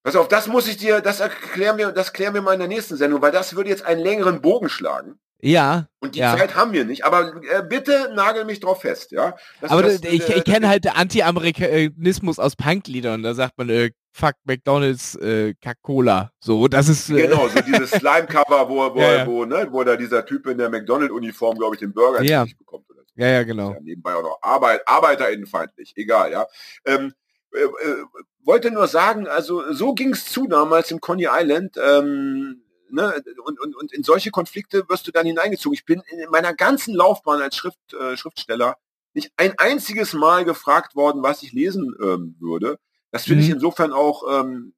Pass 0.03 0.15
auf, 0.15 0.27
das 0.27 0.47
muss 0.47 0.67
ich 0.67 0.77
dir, 0.77 0.99
das 0.99 1.19
erklären 1.19 1.77
wir, 1.77 1.91
das 1.91 2.11
klären 2.11 2.33
wir 2.33 2.41
mal 2.41 2.53
in 2.53 2.59
der 2.59 2.67
nächsten 2.67 2.97
Sendung, 2.97 3.21
weil 3.21 3.31
das 3.31 3.55
würde 3.55 3.69
jetzt 3.69 3.85
einen 3.85 4.01
längeren 4.01 4.41
Bogen 4.41 4.67
schlagen. 4.67 5.19
Ja, 5.41 5.87
Und 5.99 6.15
die 6.15 6.19
Ja. 6.19 6.37
Zeit 6.37 6.55
haben 6.55 6.71
wir 6.71 6.85
nicht. 6.85 7.03
Aber 7.03 7.33
äh, 7.51 7.63
bitte 7.67 8.11
nagel 8.15 8.45
mich 8.45 8.61
drauf 8.61 8.81
fest, 8.81 9.11
ja. 9.11 9.35
Das, 9.59 9.71
aber 9.71 9.83
das, 9.83 10.01
ich, 10.01 10.29
äh, 10.29 10.37
ich 10.37 10.43
kenne 10.45 10.69
halt 10.69 10.85
den 10.85 10.93
Anti-Amerikanismus 10.93 12.39
aus 12.39 12.55
Punkliedern, 12.55 13.23
da 13.23 13.33
sagt 13.33 13.57
man, 13.57 13.69
äh, 13.69 13.91
fuck 14.13 14.35
McDonalds, 14.45 15.15
äh, 15.15 15.53
Coca-Cola. 15.55 16.31
So, 16.39 16.67
das 16.67 16.87
ist 16.87 17.09
äh, 17.09 17.27
Genau, 17.27 17.47
so 17.47 17.59
dieses 17.61 17.91
Slime-Cover, 17.99 18.69
wo, 18.69 18.93
wo, 18.93 18.99
Ja, 18.99 19.25
wo, 19.25 19.45
ne, 19.45 19.67
wo 19.71 19.83
da 19.83 19.95
dieser 19.95 20.25
Typ 20.25 20.47
in 20.47 20.57
der 20.59 20.69
McDonald-Uniform, 20.69 21.57
glaube 21.57 21.75
ich, 21.75 21.79
den 21.79 21.93
Burger 21.93 22.21
Ja. 22.21 22.43
nicht 22.43 22.57
bekommt. 22.57 22.89
Oder 22.89 23.01
so. 23.01 23.11
Ja, 23.15 23.27
ja, 23.27 23.43
genau. 23.43 23.71
Ja, 23.73 23.79
nebenbei 23.81 24.13
auch 24.15 24.23
noch 24.23 24.37
Arbeit, 24.41 24.87
arbeiterinnenfeindlich, 24.87 25.93
egal, 25.95 26.31
ja. 26.31 26.47
Ähm, 26.85 27.13
äh, 27.51 27.63
äh, 27.63 28.03
wollte 28.43 28.71
nur 28.71 28.87
sagen, 28.87 29.27
also 29.27 29.73
so 29.73 29.93
ging 29.93 30.13
es 30.13 30.25
zu 30.25 30.47
damals 30.47 30.91
im 30.91 30.99
Coney 30.99 31.27
Island. 31.29 31.77
Ähm, 31.77 32.61
ne, 32.89 33.15
und, 33.43 33.59
und, 33.59 33.75
und 33.75 33.93
in 33.93 34.03
solche 34.03 34.31
Konflikte 34.31 34.87
wirst 34.89 35.07
du 35.07 35.11
dann 35.11 35.25
hineingezogen. 35.25 35.73
Ich 35.73 35.85
bin 35.85 36.01
in 36.07 36.29
meiner 36.29 36.53
ganzen 36.53 36.93
Laufbahn 36.93 37.41
als 37.41 37.55
Schrift, 37.55 37.79
äh, 37.93 38.15
Schriftsteller 38.15 38.77
nicht 39.13 39.31
ein 39.37 39.53
einziges 39.57 40.13
Mal 40.13 40.43
gefragt 40.45 40.95
worden, 40.95 41.23
was 41.23 41.43
ich 41.43 41.53
lesen 41.53 41.95
ähm, 42.01 42.35
würde. 42.39 42.79
Das 43.13 43.25
finde 43.25 43.43
ich 43.43 43.49
Mhm. 43.49 43.55
insofern 43.55 43.93
auch 43.93 44.23
ähm, 44.41 44.73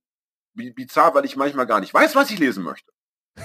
bi- 0.53 0.71
bizarr, 0.71 1.15
weil 1.15 1.25
ich 1.25 1.35
manchmal 1.37 1.65
gar 1.65 1.79
nicht 1.79 1.93
weiß, 1.93 2.15
was 2.15 2.29
ich 2.31 2.37
lesen 2.39 2.63
möchte. 2.63 2.91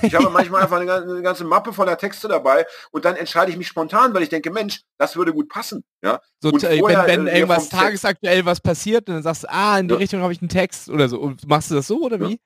Ich 0.02 0.14
habe 0.14 0.30
manchmal 0.30 0.62
einfach 0.62 0.76
eine, 0.76 0.86
gan- 0.86 1.02
eine 1.08 1.22
ganze 1.22 1.44
Mappe 1.44 1.72
voller 1.72 1.96
Texte 1.98 2.28
dabei 2.28 2.66
und 2.90 3.04
dann 3.04 3.16
entscheide 3.16 3.50
ich 3.50 3.56
mich 3.56 3.66
spontan, 3.68 4.12
weil 4.14 4.22
ich 4.22 4.28
denke, 4.28 4.50
Mensch, 4.50 4.82
das 4.98 5.16
würde 5.16 5.32
gut 5.32 5.48
passen. 5.48 5.82
Ja, 6.02 6.20
So, 6.40 6.50
Und 6.50 6.62
äh, 6.64 6.78
vorher, 6.78 7.06
wenn, 7.06 7.24
wenn 7.24 7.26
äh, 7.28 7.34
irgendwas 7.38 7.68
tagesaktuell 7.68 8.44
was 8.44 8.60
passiert, 8.60 9.08
dann 9.08 9.22
sagst 9.22 9.44
du, 9.44 9.50
ah, 9.50 9.78
in 9.78 9.88
die 9.88 9.94
Ja. 9.94 9.98
Richtung 9.98 10.22
habe 10.22 10.32
ich 10.32 10.40
einen 10.42 10.48
Text 10.48 10.88
oder 10.90 11.08
so. 11.08 11.18
Und 11.20 11.46
machst 11.48 11.70
du 11.70 11.74
das 11.76 11.86
so 11.86 12.00
oder 12.02 12.18
Ja. 12.18 12.28
wie? 12.28 12.40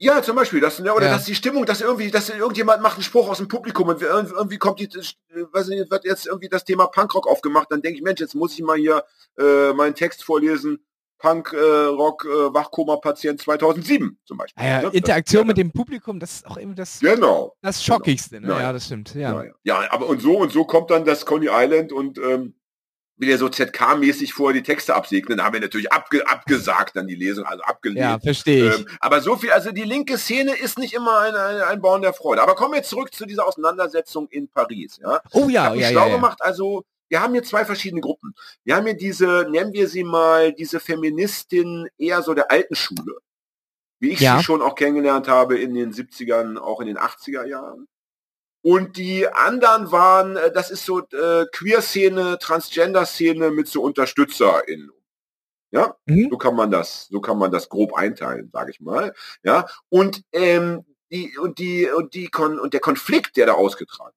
ja 0.00 0.22
zum 0.22 0.36
Beispiel, 0.36 0.60
das, 0.60 0.80
oder 0.80 1.06
Ja. 1.06 1.12
dass 1.12 1.24
die 1.24 1.34
Stimmung, 1.34 1.66
dass 1.66 1.80
irgendwie, 1.80 2.10
dass 2.10 2.28
irgendjemand 2.30 2.82
macht 2.82 2.94
einen 2.94 3.02
Spruch 3.02 3.28
aus 3.28 3.38
dem 3.38 3.48
Publikum 3.48 3.88
und 3.88 4.00
irgendwie, 4.02 4.58
kommt 4.58 4.80
die, 4.80 4.84
äh, 4.84 5.44
weiß 5.52 5.68
nicht, 5.68 5.90
wird 5.90 6.04
jetzt 6.04 6.26
irgendwie 6.26 6.48
das 6.48 6.64
Thema 6.64 6.86
Punkrock 6.86 7.26
aufgemacht, 7.26 7.68
dann 7.70 7.82
denke 7.82 7.98
ich, 7.98 8.04
Mensch, 8.04 8.20
jetzt 8.20 8.34
muss 8.34 8.52
ich 8.52 8.60
mal 8.62 8.76
hier 8.76 9.04
äh, 9.38 9.72
meinen 9.72 9.94
Text 9.94 10.22
vorlesen 10.24 10.84
Punk, 11.18 11.52
äh, 11.52 11.56
Rock, 11.58 12.24
äh, 12.24 12.28
Wachkoma-Patient 12.54 13.40
2007 13.40 14.18
zum 14.24 14.38
Beispiel. 14.38 14.62
Ah 14.62 14.68
ja, 14.68 14.82
ne? 14.82 14.90
Interaktion 14.92 15.42
Das- 15.42 15.48
mit 15.48 15.56
dem 15.58 15.72
Publikum, 15.72 16.20
das 16.20 16.32
ist 16.36 16.46
auch 16.46 16.58
eben 16.58 16.74
das, 16.74 17.00
Genau. 17.00 17.54
das 17.62 17.84
Schockigste. 17.84 18.40
Ne? 18.40 18.48
Ja, 18.48 18.54
Ja, 18.54 18.60
ja. 18.62 18.72
das 18.72 18.86
stimmt. 18.86 19.14
Ja. 19.14 19.42
Ja. 19.42 19.50
Ja, 19.64 19.82
ja, 19.82 19.92
aber 19.92 20.06
und 20.06 20.22
so 20.22 20.38
und 20.38 20.52
so 20.52 20.64
kommt 20.64 20.90
dann 20.90 21.04
das 21.04 21.26
Coney 21.26 21.48
Island 21.50 21.92
und 21.92 22.18
ähm, 22.18 22.54
wieder 23.20 23.36
so 23.36 23.48
ZK-mäßig 23.48 24.32
vor 24.32 24.52
die 24.52 24.62
Texte 24.62 24.94
absegnen. 24.94 25.38
Da 25.38 25.44
haben 25.44 25.54
wir 25.54 25.60
natürlich 25.60 25.90
abge 25.92 26.24
abgesagt 26.28 26.94
dann 26.94 27.08
die 27.08 27.16
Lesung, 27.16 27.44
also 27.46 27.64
abgelehnt. 27.64 27.98
Ja, 27.98 28.20
verstehe 28.20 28.68
ich. 28.68 28.78
Ähm, 28.78 28.86
aber 29.00 29.20
so 29.20 29.34
viel, 29.34 29.50
also 29.50 29.72
die 29.72 29.82
linke 29.82 30.18
Szene 30.18 30.54
ist 30.54 30.78
nicht 30.78 30.94
immer 30.94 31.18
ein, 31.18 31.34
ein, 31.34 31.60
ein 31.62 31.80
Born 31.80 32.02
der 32.02 32.12
Freude. 32.12 32.40
Aber 32.42 32.54
kommen 32.54 32.74
wir 32.74 32.84
zurück 32.84 33.12
zu 33.12 33.26
dieser 33.26 33.44
Auseinandersetzung 33.44 34.28
in 34.28 34.48
Paris. 34.48 35.00
Ja? 35.02 35.20
oh 35.32 35.46
Ich 35.48 35.54
ja, 35.54 35.70
mich 35.70 35.80
ja, 35.80 35.88
schlau 35.90 36.02
ja, 36.02 36.08
ja. 36.10 36.14
gemacht, 36.14 36.38
also 36.42 36.84
wir 37.08 37.20
haben 37.22 37.32
hier 37.32 37.42
zwei 37.42 37.64
verschiedene 37.64 38.00
Gruppen. 38.00 38.34
Wir 38.64 38.76
haben 38.76 38.84
hier 38.86 38.96
diese, 38.96 39.46
nennen 39.50 39.72
wir 39.72 39.88
sie 39.88 40.04
mal, 40.04 40.52
diese 40.52 40.80
Feministin 40.80 41.88
eher 41.98 42.22
so 42.22 42.34
der 42.34 42.50
alten 42.50 42.74
Schule. 42.74 43.18
Wie 44.00 44.10
ich 44.10 44.20
Ja. 44.20 44.38
sie 44.38 44.44
schon 44.44 44.62
auch 44.62 44.74
kennengelernt 44.74 45.26
habe 45.28 45.58
in 45.58 45.74
den 45.74 45.92
70ern, 45.92 46.56
auch 46.58 46.80
in 46.80 46.86
den 46.86 46.98
80er 46.98 47.44
Jahren. 47.46 47.88
Und 48.62 48.96
die 48.96 49.26
anderen 49.28 49.90
waren, 49.92 50.36
äh, 50.36 50.52
das 50.52 50.70
ist 50.70 50.84
so 50.84 51.00
äh, 51.00 51.46
Queer-Szene, 51.52 52.38
Transgender-Szene 52.40 53.50
mit 53.50 53.68
so 53.68 53.82
UnterstützerInnen. 53.82 54.90
Ja, 55.70 55.96
Mhm. 56.06 56.28
so 56.30 56.38
kann 56.38 56.56
man 56.56 56.70
das, 56.70 57.06
so 57.08 57.20
kann 57.20 57.38
man 57.38 57.50
das 57.52 57.68
grob 57.68 57.94
einteilen, 57.94 58.50
sage 58.52 58.70
ich 58.70 58.80
mal. 58.80 59.14
Ja, 59.42 59.66
und 59.90 60.22
ähm, 60.32 60.84
die 61.10 61.36
und 61.38 61.58
die 61.58 61.88
und 61.90 62.14
die 62.14 62.28
Kon 62.28 62.58
und 62.58 62.72
der 62.74 62.80
Konflikt, 62.80 63.36
der 63.36 63.46
da 63.46 63.52
ausgetragen 63.52 64.14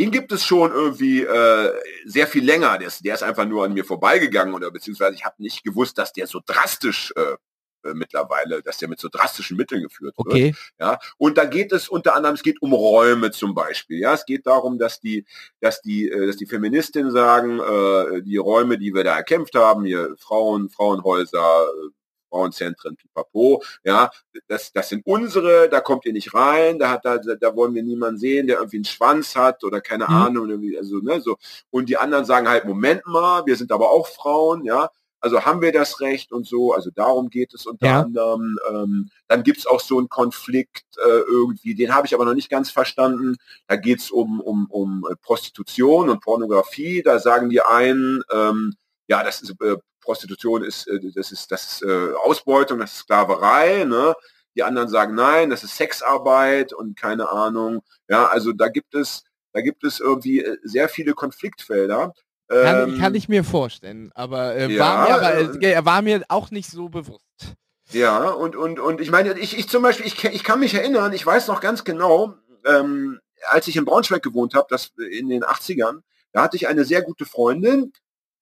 den 0.00 0.10
gibt 0.10 0.32
es 0.32 0.44
schon 0.44 0.72
irgendwie 0.72 1.22
äh, 1.22 1.72
sehr 2.06 2.26
viel 2.26 2.42
länger. 2.42 2.78
Der 2.78 2.88
ist, 2.88 3.04
der 3.04 3.14
ist 3.14 3.22
einfach 3.22 3.44
nur 3.44 3.64
an 3.64 3.74
mir 3.74 3.84
vorbeigegangen 3.84 4.54
oder 4.54 4.70
beziehungsweise 4.70 5.14
ich 5.14 5.26
habe 5.26 5.42
nicht 5.42 5.62
gewusst, 5.62 5.98
dass 5.98 6.14
der 6.14 6.26
so 6.26 6.40
drastisch 6.44 7.12
äh, 7.16 7.36
äh, 7.84 7.92
mittlerweile, 7.92 8.62
dass 8.62 8.78
der 8.78 8.88
mit 8.88 8.98
so 8.98 9.08
drastischen 9.10 9.58
Mitteln 9.58 9.82
geführt 9.82 10.16
wird. 10.16 10.26
Okay. 10.26 10.54
Ja, 10.78 10.98
und 11.18 11.36
da 11.36 11.44
geht 11.44 11.70
es 11.72 11.88
unter 11.88 12.14
anderem, 12.14 12.34
es 12.34 12.42
geht 12.42 12.62
um 12.62 12.72
Räume 12.72 13.30
zum 13.30 13.54
Beispiel. 13.54 13.98
Ja, 13.98 14.14
es 14.14 14.24
geht 14.24 14.46
darum, 14.46 14.78
dass 14.78 15.00
die, 15.00 15.26
dass 15.60 15.82
die, 15.82 16.08
äh, 16.08 16.26
dass 16.26 16.36
die 16.36 16.46
Feministinnen 16.46 17.10
sagen, 17.10 17.60
äh, 17.60 18.22
die 18.22 18.38
Räume, 18.38 18.78
die 18.78 18.94
wir 18.94 19.04
da 19.04 19.16
erkämpft 19.16 19.54
haben, 19.54 19.84
hier 19.84 20.14
Frauen, 20.18 20.70
Frauenhäuser, 20.70 21.38
äh, 21.38 21.99
Frauenzentren, 22.30 22.96
pipapo, 22.96 23.62
ja, 23.84 24.10
das, 24.48 24.72
das 24.72 24.88
sind 24.88 25.04
unsere, 25.06 25.68
da 25.68 25.80
kommt 25.80 26.06
ihr 26.06 26.12
nicht 26.14 26.32
rein, 26.32 26.78
da 26.78 26.90
hat 26.90 27.04
da, 27.04 27.18
da 27.18 27.56
wollen 27.56 27.74
wir 27.74 27.82
niemanden 27.82 28.18
sehen, 28.18 28.46
der 28.46 28.58
irgendwie 28.58 28.78
einen 28.78 28.84
Schwanz 28.84 29.36
hat 29.36 29.64
oder 29.64 29.80
keine 29.80 30.04
Mhm. 30.08 30.14
Ahnung, 30.14 30.74
also, 30.78 30.98
ne, 31.00 31.20
so. 31.20 31.36
Und 31.70 31.88
die 31.88 31.96
anderen 31.98 32.24
sagen 32.24 32.48
halt, 32.48 32.64
Moment 32.64 33.06
mal, 33.06 33.44
wir 33.46 33.56
sind 33.56 33.72
aber 33.72 33.90
auch 33.90 34.06
Frauen, 34.08 34.64
ja, 34.64 34.88
also 35.22 35.44
haben 35.44 35.60
wir 35.60 35.70
das 35.70 36.00
Recht 36.00 36.32
und 36.32 36.46
so, 36.46 36.72
also 36.72 36.90
darum 36.94 37.28
geht 37.28 37.52
es 37.52 37.66
unter 37.66 37.86
Ja. 37.86 38.00
anderem. 38.02 38.58
Ähm, 38.70 39.10
dann 39.28 39.42
gibt's 39.42 39.66
auch 39.66 39.80
so 39.80 39.98
einen 39.98 40.08
Konflikt 40.08 40.84
äh, 40.96 41.18
irgendwie, 41.30 41.74
den 41.74 41.94
habe 41.94 42.06
ich 42.06 42.14
aber 42.14 42.24
noch 42.24 42.32
nicht 42.34 42.48
ganz 42.48 42.70
verstanden. 42.70 43.36
Da 43.68 43.76
geht's 43.76 44.10
um, 44.10 44.40
um, 44.40 44.66
um 44.70 45.06
äh, 45.10 45.16
Prostitution 45.20 46.08
und 46.08 46.22
Pornografie. 46.22 47.02
Da 47.02 47.18
sagen 47.18 47.50
die 47.50 47.60
einen, 47.60 48.22
ähm, 48.32 48.74
ja, 49.08 49.22
das 49.22 49.42
ist 49.42 49.50
äh, 49.60 49.76
Prostitution 50.00 50.64
ist, 50.64 50.88
äh, 50.88 51.00
das 51.14 51.32
ist, 51.32 51.50
das 51.50 51.72
ist 51.72 51.82
äh, 51.82 52.12
Ausbeutung, 52.24 52.78
das 52.78 52.92
ist 52.92 52.98
Sklaverei, 53.00 53.84
ne? 53.84 54.14
Die 54.56 54.62
anderen 54.62 54.88
sagen 54.88 55.14
nein, 55.14 55.50
das 55.50 55.62
ist 55.62 55.76
Sexarbeit 55.76 56.72
und 56.72 56.98
keine 56.98 57.30
Ahnung. 57.30 57.82
Ja, 58.08 58.26
also 58.26 58.52
da 58.52 58.68
gibt 58.68 58.94
es, 58.94 59.22
da 59.52 59.60
gibt 59.60 59.84
es 59.84 60.00
irgendwie 60.00 60.40
äh, 60.40 60.56
sehr 60.62 60.88
viele 60.88 61.14
Konfliktfelder. 61.14 62.12
Kann, 62.48 62.90
Ähm, 62.90 62.98
kann 62.98 63.14
ich 63.14 63.28
mir 63.28 63.44
vorstellen, 63.44 64.10
aber, 64.14 64.56
äh, 64.56 64.72
ja, 64.72 64.80
war, 64.80 65.06
mir 65.06 65.14
aber 65.14 65.62
äh, 65.62 65.84
war 65.84 66.02
mir 66.02 66.24
auch 66.28 66.50
nicht 66.50 66.68
so 66.68 66.88
bewusst. 66.88 67.54
Ja, 67.92 68.28
und, 68.30 68.56
und, 68.56 68.80
und 68.80 69.00
ich 69.00 69.10
meine, 69.10 69.38
ich, 69.38 69.56
ich 69.56 69.68
zum 69.68 69.82
Beispiel, 69.82 70.06
ich, 70.06 70.24
ich 70.24 70.44
kann 70.44 70.58
mich 70.60 70.74
erinnern, 70.74 71.12
ich 71.12 71.24
weiß 71.24 71.46
noch 71.46 71.60
ganz 71.60 71.84
genau, 71.84 72.34
ähm, 72.64 73.20
als 73.48 73.68
ich 73.68 73.76
in 73.76 73.84
Braunschweig 73.84 74.22
gewohnt 74.22 74.54
habe, 74.54 74.66
das 74.68 74.92
in 75.10 75.28
den 75.28 75.44
80ern, 75.44 76.00
da 76.32 76.42
hatte 76.42 76.56
ich 76.56 76.68
eine 76.68 76.84
sehr 76.84 77.02
gute 77.02 77.24
Freundin, 77.24 77.92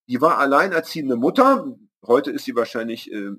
die 0.09 0.19
war 0.21 0.39
alleinerziehende 0.39 1.15
Mutter. 1.15 1.65
Heute 2.05 2.31
ist 2.31 2.45
sie 2.45 2.55
wahrscheinlich 2.55 3.11
äh, 3.11 3.31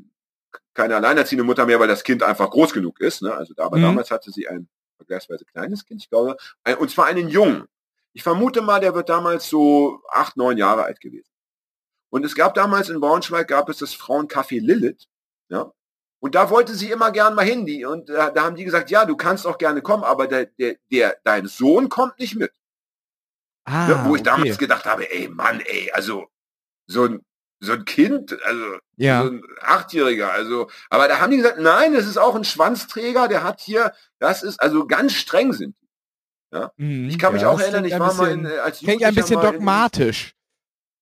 keine 0.73 0.97
alleinerziehende 0.97 1.45
Mutter 1.45 1.67
mehr, 1.67 1.81
weil 1.81 1.89
das 1.89 2.05
Kind 2.05 2.23
einfach 2.23 2.49
groß 2.49 2.73
genug 2.73 3.01
ist. 3.01 3.23
Ne? 3.23 3.35
Also 3.35 3.55
da, 3.55 3.65
aber 3.65 3.79
Mhm. 3.79 3.83
damals 3.83 4.11
hatte 4.11 4.31
sie 4.31 4.49
ein 4.49 4.69
vergleichsweise 4.97 5.45
kleines 5.45 5.85
Kind, 5.85 6.03
ich 6.03 6.11
glaube, 6.11 6.37
ein, 6.63 6.77
und 6.77 6.91
zwar 6.91 7.07
einen 7.07 7.29
Jungen. 7.29 7.67
Ich 8.13 8.23
vermute 8.23 8.61
mal, 8.61 8.81
der 8.81 8.95
wird 8.95 9.09
damals 9.09 9.49
so 9.49 10.01
acht, 10.11 10.37
neun 10.37 10.59
Jahre 10.59 10.85
alt 10.85 11.01
gewesen. 11.01 11.31
Und 12.11 12.25
es 12.25 12.35
gab 12.35 12.55
damals 12.55 12.89
in 12.89 13.01
Braunschweig, 13.01 13.49
gab 13.49 13.69
es 13.69 13.79
das 13.79 13.95
Frauencafé 13.95 14.61
Lilith. 14.61 15.07
Ja? 15.49 15.73
Und 16.21 16.35
da 16.35 16.51
wollte 16.51 16.75
sie 16.75 16.91
immer 16.91 17.13
gern 17.13 17.35
mal 17.35 17.45
hin. 17.45 17.67
Die, 17.67 17.85
und 17.85 18.09
da, 18.09 18.31
da 18.31 18.45
haben 18.45 18.57
die 18.57 18.65
gesagt, 18.65 18.91
ja, 18.91 19.05
du 19.07 19.17
kannst 19.17 19.47
auch 19.47 19.59
gerne 19.59 19.81
kommen, 19.81 20.05
aber 20.05 20.27
der, 20.27 20.47
der, 20.47 20.77
der, 20.93 21.17
dein 21.25 21.47
Sohn 21.47 21.89
kommt 21.89 22.19
nicht 22.19 22.37
mit. 22.37 22.53
Ah, 23.65 23.89
ne? 23.89 23.95
Wo 24.05 24.15
ich 24.15 24.21
okay. 24.21 24.31
damals 24.31 24.59
gedacht 24.59 24.85
habe, 24.85 25.11
ey 25.11 25.29
Mann, 25.29 25.61
ey, 25.61 25.91
also 25.93 26.27
so 26.91 27.05
ein, 27.05 27.21
so 27.61 27.73
ein 27.73 27.85
Kind, 27.85 28.43
also 28.45 28.65
Ja. 28.97 29.23
so 29.23 29.31
ein 29.31 29.43
Achtjähriger, 29.61 30.33
also, 30.33 30.71
aber 30.89 31.09
da 31.09 31.21
haben 31.21 31.31
die 31.31 31.37
gesagt, 31.37 31.59
nein, 31.59 31.93
das 31.95 32.07
ist 32.07 32.17
auch 32.19 32.35
ein 32.35 32.45
Schwanzträger, 32.45 33.29
der 33.29 33.43
hat 33.45 33.61
hier, 33.61 33.93
das 34.19 34.43
ist, 34.43 34.61
also 34.61 34.87
ganz 34.87 35.13
streng 35.13 35.53
sind. 35.53 35.77
die. 36.53 36.73
Mhm, 36.79 37.09
Ich 37.09 37.19
kann 37.19 37.33
mich 37.33 37.43
ja, 37.43 37.51
auch 37.51 37.61
erinnern, 37.61 37.85
ich 37.85 37.91
klingt 37.93 38.03
ein 38.03 38.09
war 38.09 38.15
mal 38.15 38.31
in, 38.33 38.43
bisschen- 38.43 38.59
äh, 38.59 38.61
als 38.61 38.79
Klingt 38.79 39.05
ein 39.05 39.15
bisschen 39.15 39.41
in- 39.41 39.47
dogmatisch. 39.53 40.35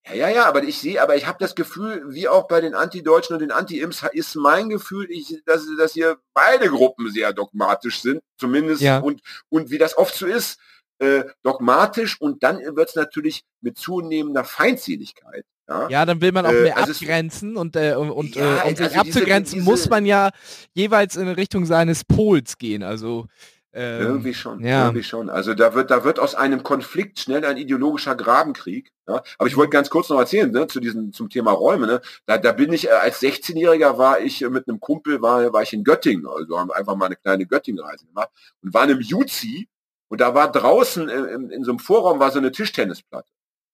Ja, 0.09 0.14
ja, 0.14 0.28
ja, 0.30 0.45
aber 0.47 0.62
ich 0.62 0.78
sehe, 0.78 1.01
aber 1.03 1.16
ich 1.16 1.26
habe 1.26 1.39
das 1.39 1.55
Gefühl, 1.55 2.03
wie 2.09 2.28
auch 2.28 2.49
bei 2.49 2.61
den 2.61 2.74
Anti-Deutschen 2.74 3.34
und 3.34 3.41
den 3.41 3.51
Anti-Imps, 3.53 4.03
ist 4.12 4.34
mein 4.36 4.68
Gefühl, 4.70 5.07
ich, 5.11 5.43
dass, 5.45 5.66
dass 5.78 5.93
hier 5.93 6.18
beide 6.34 6.68
Gruppen 6.68 7.11
sehr 7.11 7.32
dogmatisch 7.32 8.01
sind, 8.01 8.20
zumindest, 8.39 8.80
Ja. 8.82 8.99
und, 9.01 9.20
und 9.51 9.70
wie 9.70 9.78
das 9.78 9.97
oft 9.99 10.14
so 10.14 10.26
ist, 10.26 10.59
äh, 10.99 11.24
dogmatisch 11.43 12.20
und 12.20 12.43
dann 12.43 12.59
wird 12.76 12.89
es 12.91 12.95
natürlich 12.97 13.45
mit 13.61 13.76
zunehmender 13.78 14.45
Feindseligkeit. 14.45 15.45
Ja, 15.68 15.88
Ja, 15.90 16.06
dann 16.06 16.20
will 16.20 16.32
man 16.32 16.46
auch 16.46 16.50
Äh, 16.52 16.62
mehr 16.62 16.76
also 16.78 16.90
es- 16.92 17.00
abgrenzen 17.02 17.56
und, 17.56 17.76
äh, 17.76 17.94
und, 17.94 18.34
Ja, 18.34 18.64
äh, 18.64 18.68
um 18.70 18.76
sich 18.76 18.86
also 18.86 19.00
abzugrenzen 19.00 19.58
diese- 19.58 19.64
muss 19.70 19.88
man 19.90 20.06
ja 20.06 20.30
jeweils 20.72 21.16
in 21.16 21.28
Richtung 21.28 21.66
seines 21.66 22.04
Pols 22.04 22.56
gehen. 22.58 22.82
Also 22.82 23.26
ähm, 23.74 24.00
Irgendwie 24.00 24.32
schon, 24.34 24.64
ja. 24.64 24.86
irgendwie 24.86 25.02
schon. 25.02 25.28
Also 25.28 25.52
da 25.52 25.74
wird, 25.74 25.90
da 25.90 26.02
wird 26.02 26.18
aus 26.18 26.34
einem 26.34 26.62
Konflikt 26.62 27.18
schnell 27.20 27.44
ein 27.44 27.58
ideologischer 27.58 28.14
Grabenkrieg. 28.16 28.90
Ja? 29.06 29.22
Aber 29.36 29.46
ich 29.46 29.56
wollte 29.58 29.70
ganz 29.70 29.90
kurz 29.90 30.08
noch 30.08 30.18
erzählen, 30.18 30.50
ne, 30.50 30.66
zu 30.66 30.80
diesem, 30.80 31.12
zum 31.12 31.28
Thema 31.28 31.52
Räume. 31.52 31.86
Ne? 31.86 32.00
Da, 32.24 32.38
da 32.38 32.52
bin 32.52 32.72
ich, 32.72 32.86
äh, 32.88 32.92
als 32.92 33.20
16-Jähriger 33.20 33.98
war 33.98 34.20
ich 34.20 34.40
äh, 34.42 34.48
mit 34.48 34.66
einem 34.68 34.80
Kumpel, 34.80 35.20
war, 35.20 35.52
war 35.52 35.62
ich 35.62 35.74
in 35.74 35.84
Göttingen, 35.84 36.26
also 36.26 36.58
haben 36.58 36.70
wir 36.70 36.76
einfach 36.76 36.96
mal 36.96 37.06
eine 37.06 37.16
kleine 37.16 37.44
Göttingen-Reise 37.46 38.06
gemacht 38.06 38.30
und 38.62 38.72
waren 38.72 38.88
im 38.88 39.00
Juzi 39.00 39.68
und 40.08 40.22
da 40.22 40.34
war 40.34 40.50
draußen 40.50 41.08
äh, 41.10 41.14
in, 41.34 41.50
in 41.50 41.62
so 41.62 41.70
einem 41.72 41.78
Vorraum 41.78 42.18
war 42.20 42.30
so 42.30 42.38
eine 42.38 42.50
Tischtennisplatte. 42.50 43.28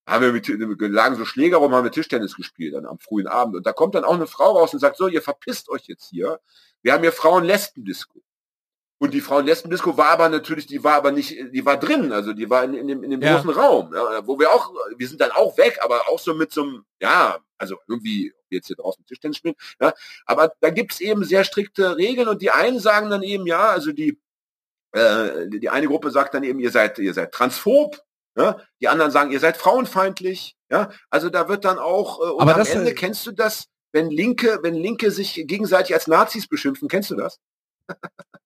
Haben 0.07 0.25
wir 0.25 0.31
mit, 0.33 0.47
lagen 0.91 1.15
so 1.15 1.25
Schläger 1.25 1.57
rum, 1.57 1.73
haben 1.73 1.83
wir 1.83 1.91
Tischtennis 1.91 2.35
gespielt 2.35 2.75
dann 2.75 2.85
am 2.85 2.99
frühen 2.99 3.27
Abend. 3.27 3.55
Und 3.55 3.65
da 3.65 3.73
kommt 3.73 3.95
dann 3.95 4.03
auch 4.03 4.13
eine 4.13 4.27
Frau 4.27 4.57
raus 4.57 4.73
und 4.73 4.79
sagt, 4.79 4.97
so, 4.97 5.07
ihr 5.07 5.21
verpisst 5.21 5.69
euch 5.69 5.85
jetzt 5.87 6.09
hier. 6.09 6.39
Wir 6.83 6.93
haben 6.93 7.01
hier 7.01 7.11
Frauen-Lesben-Disco. 7.11 8.21
Und 8.97 9.13
die 9.13 9.21
Frauen-Lesben-Disco 9.21 9.97
war 9.97 10.09
aber 10.09 10.29
natürlich, 10.29 10.67
die 10.67 10.83
war 10.83 10.93
aber 10.93 11.11
nicht, 11.11 11.35
die 11.51 11.65
war 11.65 11.77
drin, 11.77 12.13
also 12.13 12.31
die 12.33 12.49
war 12.49 12.63
in, 12.63 12.75
in 12.75 12.87
dem, 12.87 13.03
in 13.03 13.11
dem 13.11 13.21
Ja. 13.21 13.33
großen 13.35 13.49
Raum, 13.49 13.93
ja, 13.93 14.25
wo 14.25 14.39
wir 14.39 14.49
auch, 14.51 14.71
wir 14.95 15.07
sind 15.07 15.19
dann 15.19 15.31
auch 15.31 15.57
weg, 15.57 15.79
aber 15.81 16.07
auch 16.07 16.19
so 16.19 16.33
mit 16.33 16.53
so 16.53 16.63
einem, 16.63 16.85
ja, 17.01 17.39
also 17.57 17.77
irgendwie, 17.87 18.31
jetzt 18.49 18.67
hier 18.67 18.77
draußen 18.77 19.05
Tischtennis 19.05 19.37
spielen, 19.37 19.55
ja, 19.81 19.93
aber 20.25 20.53
da 20.61 20.69
gibt's 20.69 21.01
eben 21.01 21.25
sehr 21.25 21.43
strikte 21.43 21.97
Regeln 21.97 22.29
und 22.29 22.41
die 22.41 22.51
einen 22.51 22.79
sagen 22.79 23.09
dann 23.09 23.21
eben, 23.21 23.45
ja, 23.45 23.67
also 23.67 23.91
die, 23.91 24.17
äh, 24.93 25.49
die, 25.49 25.59
die 25.59 25.69
eine 25.69 25.87
Gruppe 25.87 26.09
sagt 26.09 26.33
dann 26.33 26.43
eben, 26.43 26.59
ihr 26.59 26.71
seid, 26.71 26.97
ihr 26.97 27.13
seid 27.13 27.33
transphob, 27.33 28.01
ja, 28.37 28.59
die 28.81 28.87
anderen 28.87 29.11
sagen, 29.11 29.31
ihr 29.31 29.39
seid 29.39 29.57
frauenfeindlich, 29.57 30.55
ja, 30.69 30.89
also 31.09 31.29
da 31.29 31.47
wird 31.49 31.63
dann 31.65 31.79
auch, 31.79 32.19
äh, 32.19 32.31
und 32.31 32.41
Aber 32.41 32.53
am 32.53 32.59
das, 32.59 32.69
Ende 32.69 32.91
äh, 32.91 32.93
kennst 32.93 33.25
du 33.25 33.31
das, 33.31 33.65
wenn 33.91 34.09
Linke, 34.09 34.59
wenn 34.61 34.75
Linke 34.75 35.11
sich 35.11 35.35
gegenseitig 35.47 35.93
als 35.93 36.07
Nazis 36.07 36.47
beschimpfen, 36.47 36.87
kennst 36.87 37.11
du 37.11 37.15
das? 37.15 37.39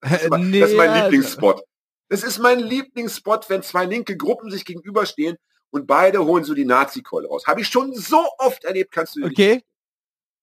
Das 0.01 0.23
ist, 0.23 0.29
mein- 0.29 0.51
das 0.59 0.69
ist 0.71 0.77
mein 0.77 0.89
also- 0.89 1.03
Lieblingsspot. 1.03 1.63
Das 2.11 2.23
ist 2.23 2.39
mein 2.39 2.59
Lieblingsspot, 2.59 3.49
wenn 3.49 3.61
zwei 3.63 3.85
linke 3.85 4.17
Gruppen 4.17 4.49
sich 4.49 4.65
gegenüberstehen 4.65 5.37
und 5.71 5.85
beide 5.87 6.23
holen 6.25 6.43
so 6.43 6.53
die 6.55 6.65
Nazi-Keule 6.65 7.27
raus. 7.27 7.43
Habe 7.45 7.61
ich 7.61 7.67
schon 7.67 7.93
so 7.93 8.25
oft 8.39 8.63
erlebt, 8.63 8.91
kannst 8.91 9.15
du 9.15 9.19
dir 9.21 9.27
nicht 9.27 9.37
Okay, 9.39 9.63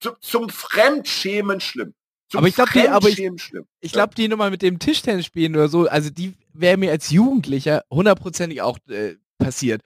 zum, 0.00 0.14
zum 0.20 0.48
Fremdschämen 0.50 1.60
schlimm. 1.60 1.94
Zum 2.30 2.38
Aber 2.38 2.48
ich 2.48 2.54
glaub, 2.54 2.70
die- 2.72 2.88
aber 2.88 3.08
ich- 3.08 3.16
schlimm. 3.42 3.66
ich 3.80 3.92
glaube, 3.92 4.14
die 4.14 4.28
Nummer 4.28 4.50
mit 4.50 4.62
dem 4.62 4.78
Tischtennis 4.78 5.26
spielen 5.26 5.56
oder 5.56 5.68
so, 5.68 5.88
also 5.88 6.10
die 6.10 6.34
wäre 6.52 6.76
mir 6.76 6.90
als 6.92 7.10
Jugendlicher 7.10 7.82
hundertprozentig 7.90 8.62
auch 8.62 8.78
äh, 8.88 9.16
passiert. 9.38 9.82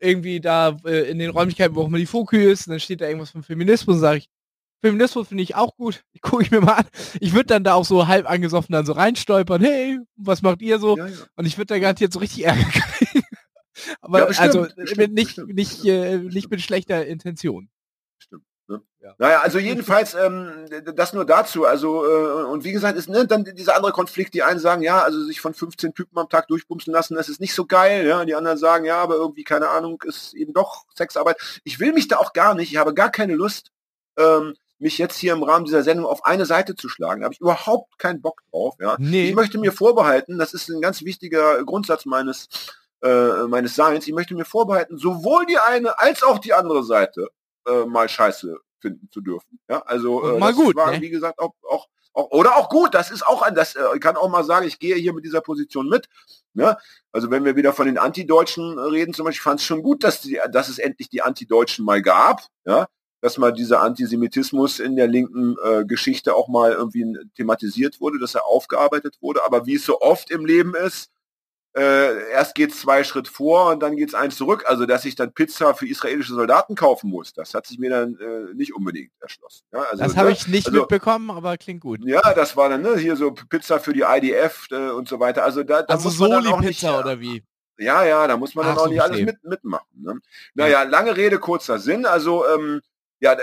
Irgendwie 0.00 0.40
da 0.40 0.76
äh, 0.84 1.10
in 1.10 1.18
den 1.18 1.30
Räumlichkeiten, 1.30 1.74
wo 1.74 1.82
auch 1.82 1.88
mal 1.88 1.98
die 1.98 2.06
Fokü 2.06 2.50
ist, 2.50 2.66
und 2.66 2.72
dann 2.72 2.80
steht 2.80 3.00
da 3.00 3.06
irgendwas 3.06 3.30
vom 3.30 3.42
Feminismus 3.42 3.96
und 3.96 4.00
sage 4.00 4.18
ich, 4.18 4.28
Feminismus 4.80 5.28
finde 5.28 5.42
ich 5.42 5.56
auch 5.56 5.74
gut, 5.76 6.04
gucke 6.20 6.44
ich 6.44 6.50
mir 6.50 6.60
mal 6.60 6.74
an. 6.74 6.86
Ich 7.20 7.32
würde 7.32 7.46
dann 7.46 7.64
da 7.64 7.74
auch 7.74 7.84
so 7.84 8.06
halb 8.06 8.30
angesoffen 8.30 8.72
dann 8.72 8.86
so 8.86 8.92
reinstolpern, 8.92 9.60
hey, 9.60 9.98
was 10.16 10.42
macht 10.42 10.62
ihr 10.62 10.78
so? 10.78 10.96
Ja, 10.96 11.06
ja. 11.08 11.16
Und 11.36 11.46
ich 11.46 11.58
würde 11.58 11.74
da 11.74 11.78
garantiert 11.78 12.12
so 12.12 12.20
richtig 12.20 12.46
Ärger 12.46 12.62
kriegen. 12.70 13.24
Aber 14.00 14.20
Ja, 14.20 14.24
bestimmt, 14.26 14.46
also 14.46 14.66
bestimmt, 14.76 14.98
mit 14.98 15.12
nicht, 15.12 15.26
bestimmt. 15.36 15.54
nicht, 15.54 15.84
äh, 15.84 16.18
nicht 16.18 16.50
mit 16.50 16.60
schlechter 16.60 17.06
Intention. 17.06 17.68
Ne? 18.68 18.82
Ja. 19.00 19.14
Naja, 19.18 19.40
also 19.40 19.58
jedenfalls 19.58 20.14
ähm, 20.14 20.66
das 20.94 21.14
nur 21.14 21.24
dazu. 21.24 21.64
Also 21.64 22.04
äh, 22.04 22.44
und 22.44 22.64
wie 22.64 22.72
gesagt, 22.72 22.98
ist 22.98 23.08
ne, 23.08 23.26
dann 23.26 23.44
dieser 23.44 23.76
andere 23.76 23.92
Konflikt, 23.92 24.34
die 24.34 24.42
einen 24.42 24.60
sagen, 24.60 24.82
ja, 24.82 25.02
also 25.02 25.24
sich 25.24 25.40
von 25.40 25.54
15 25.54 25.94
Typen 25.94 26.18
am 26.18 26.28
Tag 26.28 26.48
durchbumsen 26.48 26.92
lassen, 26.92 27.14
das 27.14 27.28
ist 27.28 27.40
nicht 27.40 27.54
so 27.54 27.64
geil, 27.64 28.06
ja. 28.06 28.24
Die 28.24 28.34
anderen 28.34 28.58
sagen, 28.58 28.84
ja, 28.84 28.98
aber 28.98 29.16
irgendwie, 29.16 29.44
keine 29.44 29.70
Ahnung, 29.70 30.02
ist 30.04 30.34
eben 30.34 30.52
doch 30.52 30.84
Sexarbeit. 30.94 31.60
Ich 31.64 31.80
will 31.80 31.92
mich 31.92 32.08
da 32.08 32.18
auch 32.18 32.32
gar 32.32 32.54
nicht, 32.54 32.70
ich 32.70 32.76
habe 32.76 32.92
gar 32.92 33.10
keine 33.10 33.34
Lust, 33.34 33.70
ähm, 34.18 34.54
mich 34.78 34.98
jetzt 34.98 35.16
hier 35.16 35.32
im 35.32 35.42
Rahmen 35.42 35.64
dieser 35.64 35.82
Sendung 35.82 36.06
auf 36.06 36.24
eine 36.24 36.44
Seite 36.44 36.76
zu 36.76 36.88
schlagen. 36.88 37.20
Da 37.20 37.24
habe 37.24 37.34
ich 37.34 37.40
überhaupt 37.40 37.98
keinen 37.98 38.20
Bock 38.20 38.42
drauf. 38.50 38.74
Ja. 38.78 38.96
Nee. 38.98 39.28
Ich 39.30 39.34
möchte 39.34 39.58
mir 39.58 39.72
vorbehalten, 39.72 40.38
das 40.38 40.54
ist 40.54 40.68
ein 40.68 40.80
ganz 40.80 41.02
wichtiger 41.02 41.64
Grundsatz 41.64 42.04
meines 42.04 42.48
äh, 43.02 43.46
meines 43.46 43.74
Seins, 43.76 44.06
ich 44.06 44.12
möchte 44.12 44.34
mir 44.34 44.44
vorbehalten, 44.44 44.98
sowohl 44.98 45.46
die 45.46 45.58
eine 45.58 45.98
als 46.00 46.22
auch 46.22 46.38
die 46.38 46.52
andere 46.52 46.82
Seite 46.82 47.28
äh, 47.68 47.86
mal 47.86 48.08
Scheiße 48.08 48.56
finden 48.80 49.08
zu 49.10 49.20
dürfen. 49.20 49.58
Ja, 49.68 49.80
also 49.82 50.36
äh, 50.36 50.38
mal 50.38 50.54
gut, 50.54 50.76
war, 50.76 50.92
ne? 50.92 51.00
wie 51.00 51.10
gesagt, 51.10 51.38
auch, 51.38 51.54
auch, 51.68 51.88
auch, 52.12 52.30
oder 52.30 52.56
auch 52.56 52.68
gut, 52.68 52.94
das 52.94 53.10
ist 53.10 53.26
auch 53.26 53.42
ein, 53.42 53.54
das 53.54 53.76
äh, 53.76 53.82
ich 53.94 54.00
kann 54.00 54.16
auch 54.16 54.28
mal 54.28 54.44
sagen, 54.44 54.66
ich 54.66 54.78
gehe 54.78 54.96
hier 54.96 55.12
mit 55.12 55.24
dieser 55.24 55.40
Position 55.40 55.88
mit. 55.88 56.08
Ne? 56.54 56.76
Also 57.12 57.30
wenn 57.30 57.44
wir 57.44 57.56
wieder 57.56 57.72
von 57.72 57.86
den 57.86 57.98
Antideutschen 57.98 58.78
reden, 58.78 59.14
zum 59.14 59.26
Beispiel, 59.26 59.42
fand 59.42 59.60
es 59.60 59.66
schon 59.66 59.82
gut, 59.82 60.04
dass, 60.04 60.20
die, 60.20 60.40
dass 60.50 60.68
es 60.68 60.78
endlich 60.78 61.08
die 61.08 61.22
Antideutschen 61.22 61.84
mal 61.84 62.02
gab. 62.02 62.42
Ja, 62.64 62.88
dass 63.20 63.38
mal 63.38 63.52
dieser 63.52 63.80
Antisemitismus 63.82 64.78
in 64.78 64.96
der 64.96 65.08
linken 65.08 65.56
äh, 65.64 65.84
Geschichte 65.84 66.34
auch 66.34 66.48
mal 66.48 66.72
irgendwie 66.72 67.16
thematisiert 67.34 68.00
wurde, 68.00 68.18
dass 68.18 68.34
er 68.34 68.46
aufgearbeitet 68.46 69.16
wurde. 69.20 69.44
Aber 69.44 69.66
wie 69.66 69.74
es 69.74 69.84
so 69.84 70.00
oft 70.00 70.30
im 70.30 70.46
Leben 70.46 70.74
ist, 70.74 71.10
äh, 71.78 72.30
erst 72.30 72.54
geht's 72.54 72.80
zwei 72.80 73.04
Schritt 73.04 73.28
vor 73.28 73.70
und 73.70 73.80
dann 73.80 73.96
geht's 73.96 74.14
eins 74.14 74.36
zurück. 74.36 74.64
Also 74.66 74.86
dass 74.86 75.04
ich 75.04 75.14
dann 75.14 75.32
Pizza 75.32 75.74
für 75.74 75.86
israelische 75.86 76.34
Soldaten 76.34 76.74
kaufen 76.74 77.10
muss, 77.10 77.32
das 77.32 77.54
hat 77.54 77.66
sich 77.66 77.78
mir 77.78 77.90
dann 77.90 78.18
äh, 78.18 78.54
nicht 78.54 78.74
unbedingt 78.74 79.12
erschlossen. 79.20 79.64
Ja, 79.72 79.82
also, 79.82 80.02
das 80.02 80.16
habe 80.16 80.28
ne, 80.28 80.34
ich 80.34 80.48
nicht 80.48 80.66
also, 80.66 80.80
mitbekommen, 80.80 81.30
aber 81.30 81.56
klingt 81.56 81.80
gut. 81.80 82.00
Ja, 82.04 82.34
das 82.34 82.56
war 82.56 82.68
dann 82.68 82.82
ne, 82.82 82.96
hier 82.96 83.16
so 83.16 83.32
Pizza 83.32 83.78
für 83.78 83.92
die 83.92 84.02
IDF 84.02 84.66
äh, 84.70 84.90
und 84.90 85.08
so 85.08 85.20
weiter. 85.20 85.44
Also 85.44 85.62
da, 85.62 85.82
da 85.82 85.94
also 85.94 86.10
Soli-Pizza 86.10 86.98
oder 86.98 87.20
wie? 87.20 87.42
Ja, 87.78 88.04
ja, 88.04 88.26
da 88.26 88.36
muss 88.36 88.54
man 88.56 88.64
Ach, 88.64 88.70
dann 88.70 88.78
auch 88.78 88.84
so 88.84 88.90
nicht 88.90 89.02
alles 89.02 89.20
mit, 89.20 89.44
mitmachen. 89.44 89.86
Ne? 89.94 90.20
Naja, 90.54 90.82
ja. 90.82 90.88
lange 90.88 91.16
Rede, 91.16 91.38
kurzer 91.38 91.78
Sinn. 91.78 92.06
Also 92.06 92.44
ähm, 92.48 92.80
ja, 93.20 93.36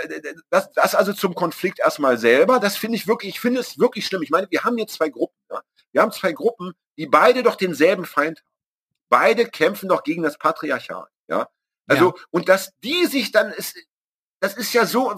das, 0.50 0.72
das 0.72 0.94
also 0.94 1.12
zum 1.12 1.34
Konflikt 1.34 1.80
erstmal 1.80 2.18
selber, 2.18 2.60
das 2.60 2.76
finde 2.76 2.96
ich 2.96 3.06
wirklich, 3.06 3.34
ich 3.34 3.40
finde 3.40 3.60
es 3.60 3.78
wirklich 3.78 4.06
schlimm. 4.06 4.22
Ich 4.22 4.30
meine, 4.30 4.46
wir 4.50 4.64
haben 4.64 4.78
jetzt 4.78 4.94
zwei 4.94 5.10
Gruppen. 5.10 5.36
Ja? 5.50 5.60
Wir 5.92 6.02
haben 6.02 6.12
zwei 6.12 6.32
Gruppen, 6.32 6.72
die 6.96 7.06
beide 7.06 7.42
doch 7.42 7.56
denselben 7.56 8.04
Feind 8.04 8.38
haben. 8.38 8.46
Beide 9.08 9.46
kämpfen 9.46 9.88
doch 9.88 10.02
gegen 10.02 10.22
das 10.22 10.36
Patriarchat. 10.38 11.08
Ja, 11.28 11.48
also 11.86 12.06
ja. 12.16 12.24
und 12.30 12.48
dass 12.48 12.72
die 12.82 13.06
sich 13.06 13.30
dann 13.30 13.52
ist, 13.52 13.76
das 14.40 14.56
ist 14.56 14.72
ja 14.72 14.84
so, 14.84 15.10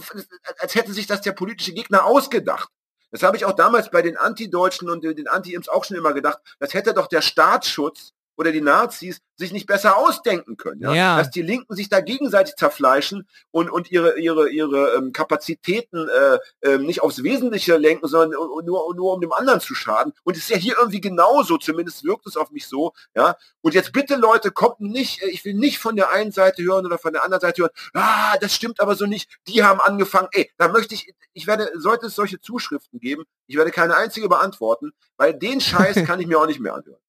als 0.59 0.75
hätte 0.75 0.93
sich 0.93 1.07
das 1.07 1.23
der 1.23 1.33
politische 1.33 1.73
Gegner 1.73 2.05
ausgedacht. 2.05 2.69
Das 3.11 3.23
habe 3.23 3.37
ich 3.37 3.45
auch 3.45 3.53
damals 3.53 3.91
bei 3.91 4.03
den 4.03 4.17
Anti-Deutschen 4.17 4.91
und 4.91 5.03
den 5.03 5.29
Anti-Ims 5.29 5.69
auch 5.69 5.85
schon 5.85 5.97
immer 5.97 6.13
gedacht. 6.13 6.39
Das 6.59 6.75
hätte 6.75 6.93
doch 6.93 7.07
der 7.07 7.23
Staatsschutz 7.23 8.13
oder 8.39 8.53
die 8.53 8.61
Nazis 8.61 9.21
sich 9.35 9.53
nicht 9.53 9.67
besser 9.67 9.97
ausdenken 9.97 10.57
können. 10.57 10.81
Ja? 10.81 10.95
ja. 10.95 11.19
Dass 11.19 11.31
die 11.31 11.43
Linken 11.43 11.75
sich 11.75 11.89
da 11.89 12.01
gegenseitig 12.01 12.55
zerfleischen 12.57 13.29
und, 13.51 13.69
und 13.69 13.91
ihre, 13.91 14.19
ihre, 14.19 14.49
ihre 14.49 14.95
ähm, 14.95 15.13
Kapazitäten 15.13 16.09
äh, 16.09 16.39
äh, 16.61 16.79
nicht 16.79 17.03
aufs 17.03 17.23
Wesentliche 17.23 17.77
lenken, 17.77 18.07
sondern 18.07 18.39
nur, 18.65 18.95
nur 18.95 19.15
um 19.15 19.21
dem 19.21 19.33
anderen 19.33 19.61
zu 19.61 19.75
schaden. 19.75 20.13
Und 20.23 20.37
es 20.37 20.45
ist 20.45 20.51
ja 20.51 20.57
hier 20.57 20.77
irgendwie 20.79 21.01
genauso, 21.01 21.59
zumindest 21.59 22.05
wirkt 22.05 22.27
es 22.27 22.37
auf 22.37 22.51
mich 22.51 22.67
so. 22.69 22.93
Ja. 23.15 23.37
Und 23.61 23.75
jetzt 23.75 23.93
bitte 23.93 24.17
Leute, 24.17 24.53
kommt 24.53 24.81
nicht, 24.81 25.23
äh, 25.23 25.29
ich 25.29 25.45
will 25.45 25.55
nicht 25.55 25.79
von 25.79 25.97
der 25.97 26.11
einen 26.11 26.31
Seite 26.31 26.63
hören 26.63 26.87
oder 26.87 26.99
von 26.99 27.13
der 27.13 27.25
anderen 27.25 27.41
Seite 27.41 27.63
hören, 27.63 27.73
ah, 27.95 28.37
das 28.39 28.55
stimmt 28.55 28.81
aber 28.81 28.95
so 28.95 29.07
nicht, 29.07 29.29
die 29.49 29.65
haben 29.65 29.81
angefangen, 29.81 30.29
ey, 30.33 30.51
da 30.59 30.69
möchte 30.69 30.95
ich, 30.95 31.13
ich 31.33 31.47
werde, 31.49 31.71
sollte 31.75 32.07
es 32.07 32.15
solche 32.15 32.41
Zuschriften 32.41 33.01
geben, 33.01 33.25
ich 33.49 33.57
werde 33.57 33.73
keine 33.73 33.97
einzige 33.97 34.29
beantworten, 34.29 34.93
weil 35.17 35.35
den 35.35 35.61
Scheiß 35.61 35.97
kann 36.07 36.21
ich 36.21 36.29
mir 36.29 36.39
auch 36.39 36.47
nicht 36.47 36.61
mehr 36.61 36.75
anhören. 36.75 37.01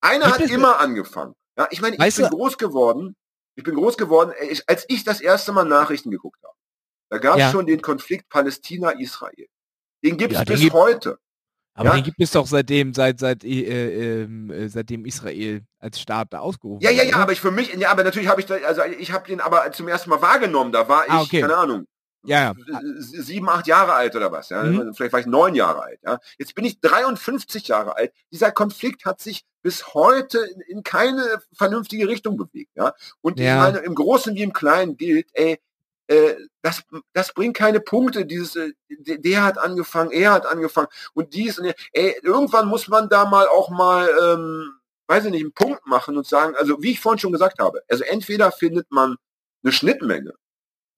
Einer 0.00 0.26
hat 0.26 0.40
immer 0.40 0.80
angefangen. 0.80 1.34
Ja, 1.56 1.68
ich 1.70 1.80
meine, 1.80 1.96
ich 1.96 2.16
bin 2.16 2.24
du? 2.24 2.36
groß 2.36 2.58
geworden. 2.58 3.16
Ich 3.56 3.64
bin 3.64 3.74
groß 3.74 3.96
geworden, 3.96 4.32
ich, 4.48 4.62
als 4.68 4.84
ich 4.86 5.02
das 5.02 5.20
erste 5.20 5.50
Mal 5.50 5.64
Nachrichten 5.64 6.12
geguckt 6.12 6.38
habe. 6.44 6.54
Da 7.10 7.18
gab 7.18 7.34
es 7.34 7.40
ja. 7.40 7.50
schon 7.50 7.66
den 7.66 7.82
Konflikt 7.82 8.28
Palästina-Israel. 8.28 9.48
Den 10.04 10.16
gibt 10.16 10.32
es 10.32 10.38
ja, 10.38 10.44
bis 10.44 10.60
gibt, 10.60 10.74
heute. 10.74 11.18
Aber 11.74 11.90
ja? 11.90 11.94
den 11.96 12.04
gibt 12.04 12.20
es 12.20 12.30
doch 12.30 12.46
seitdem, 12.46 12.94
seit, 12.94 13.18
seit, 13.18 13.42
äh, 13.44 14.22
äh, 14.22 14.68
seitdem 14.68 15.04
Israel 15.04 15.62
als 15.80 16.00
Staat 16.00 16.32
da 16.32 16.40
ausgerufen 16.40 16.82
Ja, 16.82 16.90
ja, 16.90 17.02
ja, 17.02 17.16
aber 17.16 17.32
ich 17.32 17.40
für 17.40 17.50
mich, 17.50 17.74
ja, 17.74 17.90
aber 17.90 18.04
natürlich 18.04 18.28
habe 18.28 18.40
ich 18.40 18.46
da, 18.46 18.54
also 18.56 18.82
ich 18.84 19.12
habe 19.12 19.26
den 19.26 19.40
aber 19.40 19.70
zum 19.72 19.88
ersten 19.88 20.10
Mal 20.10 20.22
wahrgenommen. 20.22 20.70
Da 20.70 20.88
war 20.88 21.02
ah, 21.02 21.04
ich, 21.06 21.12
ah, 21.12 21.22
okay. 21.22 21.40
keine 21.40 21.56
Ahnung, 21.56 21.86
ja, 22.24 22.52
ja. 22.66 22.80
sieben, 22.98 23.48
acht 23.48 23.66
Jahre 23.66 23.94
alt 23.94 24.14
oder 24.16 24.32
was. 24.32 24.48
Ja? 24.48 24.62
Mhm. 24.64 24.94
Vielleicht 24.94 25.12
war 25.12 25.20
ich 25.20 25.26
neun 25.26 25.54
Jahre 25.54 25.82
alt. 25.82 26.00
Ja? 26.04 26.18
Jetzt 26.38 26.54
bin 26.54 26.64
ich 26.64 26.80
53 26.80 27.68
Jahre 27.68 27.96
alt. 27.96 28.12
Dieser 28.32 28.50
Konflikt 28.50 29.04
hat 29.04 29.20
sich 29.20 29.44
bis 29.62 29.94
heute 29.94 30.38
in, 30.38 30.60
in 30.60 30.82
keine 30.82 31.40
vernünftige 31.52 32.08
Richtung 32.08 32.36
bewegt. 32.36 32.72
Ja? 32.74 32.94
Und 33.20 33.38
ja. 33.38 33.58
Meine, 33.58 33.78
im 33.78 33.94
Großen 33.94 34.34
wie 34.34 34.42
im 34.42 34.52
Kleinen 34.52 34.96
gilt, 34.96 35.28
ey, 35.32 35.60
äh, 36.08 36.34
das, 36.62 36.82
das 37.12 37.32
bringt 37.32 37.56
keine 37.56 37.80
Punkte. 37.80 38.26
Dieses, 38.26 38.56
äh, 38.56 38.72
der, 38.88 39.18
der, 39.18 39.44
hat 39.44 39.58
angefangen, 39.58 40.10
er 40.10 40.32
hat 40.32 40.46
angefangen 40.46 40.88
und 41.14 41.34
dies 41.34 41.58
und 41.58 41.66
der, 41.66 41.74
ey, 41.92 42.16
irgendwann 42.22 42.68
muss 42.68 42.88
man 42.88 43.08
da 43.08 43.26
mal 43.26 43.46
auch 43.46 43.70
mal, 43.70 44.08
ähm, 44.22 44.70
weiß 45.06 45.26
ich 45.26 45.30
nicht, 45.30 45.42
einen 45.42 45.52
Punkt 45.52 45.86
machen 45.86 46.16
und 46.16 46.26
sagen, 46.26 46.56
also 46.56 46.82
wie 46.82 46.92
ich 46.92 47.00
vorhin 47.00 47.18
schon 47.18 47.32
gesagt 47.32 47.58
habe, 47.58 47.82
also 47.88 48.04
entweder 48.04 48.50
findet 48.52 48.90
man 48.90 49.16
eine 49.62 49.72
Schnittmenge 49.72 50.34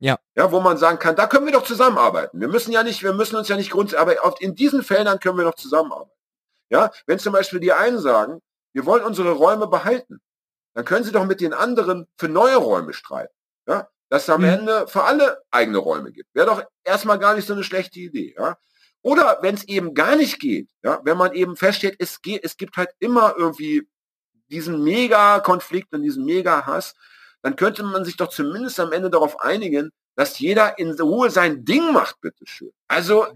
ja. 0.00 0.18
Ja, 0.34 0.50
wo 0.50 0.60
man 0.60 0.78
sagen 0.78 0.98
kann, 0.98 1.14
da 1.14 1.26
können 1.26 1.46
wir 1.46 1.52
doch 1.52 1.64
zusammenarbeiten. 1.64 2.40
Wir 2.40 2.48
müssen 2.48 2.72
ja 2.72 2.82
nicht, 2.82 3.02
wir 3.02 3.12
müssen 3.12 3.36
uns 3.36 3.48
ja 3.48 3.56
nicht 3.56 3.70
grundsätzlich, 3.70 4.20
aber 4.20 4.40
in 4.40 4.54
diesen 4.54 4.82
Feldern 4.82 5.20
können 5.20 5.36
wir 5.36 5.44
doch 5.44 5.54
zusammenarbeiten. 5.54 6.10
Ja, 6.70 6.90
wenn 7.06 7.18
zum 7.18 7.32
Beispiel 7.32 7.60
die 7.60 7.72
einen 7.72 7.98
sagen, 7.98 8.40
wir 8.72 8.86
wollen 8.86 9.04
unsere 9.04 9.32
Räume 9.32 9.66
behalten, 9.66 10.20
dann 10.74 10.84
können 10.84 11.04
sie 11.04 11.12
doch 11.12 11.26
mit 11.26 11.40
den 11.40 11.52
anderen 11.52 12.06
für 12.16 12.28
neue 12.28 12.56
Räume 12.56 12.94
streiten. 12.94 13.34
Ja, 13.66 13.88
dass 14.08 14.22
es 14.22 14.30
am 14.30 14.40
mhm. 14.40 14.48
Ende 14.48 14.86
für 14.88 15.04
alle 15.04 15.42
eigene 15.50 15.78
Räume 15.78 16.12
gibt. 16.12 16.34
Wäre 16.34 16.46
doch 16.46 16.64
erstmal 16.82 17.18
gar 17.18 17.34
nicht 17.34 17.46
so 17.46 17.52
eine 17.52 17.64
schlechte 17.64 18.00
Idee. 18.00 18.34
Ja. 18.38 18.56
Oder 19.02 19.38
wenn 19.42 19.54
es 19.54 19.64
eben 19.64 19.94
gar 19.94 20.16
nicht 20.16 20.40
geht, 20.40 20.70
ja, 20.82 21.00
wenn 21.04 21.16
man 21.18 21.34
eben 21.34 21.56
feststellt, 21.56 21.96
es 21.98 22.22
geht, 22.22 22.44
es 22.44 22.56
gibt 22.56 22.76
halt 22.76 22.90
immer 22.98 23.34
irgendwie 23.36 23.86
diesen 24.48 24.82
Mega-Konflikt 24.82 25.92
und 25.92 26.02
diesen 26.02 26.24
Mega-Hass, 26.24 26.94
dann 27.42 27.56
könnte 27.56 27.82
man 27.82 28.04
sich 28.04 28.16
doch 28.16 28.28
zumindest 28.28 28.78
am 28.80 28.92
Ende 28.92 29.10
darauf 29.10 29.40
einigen, 29.40 29.90
dass 30.14 30.38
jeder 30.38 30.78
in 30.78 30.92
Ruhe 31.00 31.30
sein 31.30 31.64
Ding 31.64 31.92
macht, 31.92 32.20
bitteschön. 32.20 32.72
Also, 32.88 33.26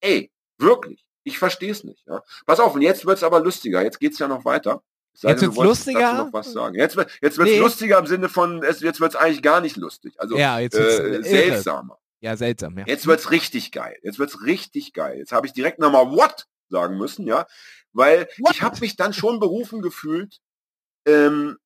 ey, 0.00 0.30
wirklich, 0.58 1.04
ich 1.22 1.38
verstehe 1.38 1.70
es 1.70 1.84
nicht. 1.84 2.04
Ja. 2.06 2.22
Pass 2.46 2.60
auf, 2.60 2.74
und 2.74 2.82
jetzt 2.82 3.06
wird 3.06 3.18
es 3.18 3.22
aber 3.22 3.40
lustiger. 3.40 3.82
Jetzt 3.82 4.00
geht 4.00 4.12
es 4.12 4.18
ja 4.18 4.28
noch 4.28 4.44
weiter. 4.44 4.82
Jetzt 5.14 5.42
wird 5.42 5.52
es 5.52 5.56
lustiger. 5.56 6.12
Noch 6.14 6.32
was 6.32 6.52
sagen. 6.52 6.74
Jetzt, 6.74 6.96
wird 6.96 7.08
jetzt 7.22 7.38
wird's 7.38 7.52
nee. 7.52 7.58
lustiger 7.58 7.98
im 7.98 8.06
Sinne 8.06 8.28
von, 8.28 8.62
es, 8.64 8.80
jetzt 8.80 9.00
wird 9.00 9.12
es 9.12 9.16
eigentlich 9.16 9.42
gar 9.42 9.60
nicht 9.60 9.76
lustig. 9.76 10.14
Also 10.18 10.36
ja, 10.36 10.58
jetzt 10.58 10.76
äh, 10.76 11.22
seltsamer. 11.22 11.98
Ja, 12.20 12.36
seltsam, 12.36 12.78
ja. 12.78 12.84
Jetzt 12.86 13.06
wird 13.06 13.20
es 13.20 13.30
richtig 13.30 13.70
geil. 13.70 13.96
Jetzt 14.02 14.18
wird 14.18 14.30
es 14.30 14.42
richtig 14.44 14.92
geil. 14.92 15.18
Jetzt 15.18 15.30
habe 15.30 15.46
ich 15.46 15.52
direkt 15.52 15.78
nochmal 15.78 16.10
What 16.10 16.46
sagen 16.68 16.96
müssen, 16.96 17.26
ja. 17.26 17.46
Weil 17.92 18.28
What? 18.38 18.54
ich 18.54 18.62
habe 18.62 18.80
mich 18.80 18.96
dann 18.96 19.12
schon 19.12 19.38
berufen 19.38 19.82
gefühlt, 19.82 20.40
ähm, 21.06 21.58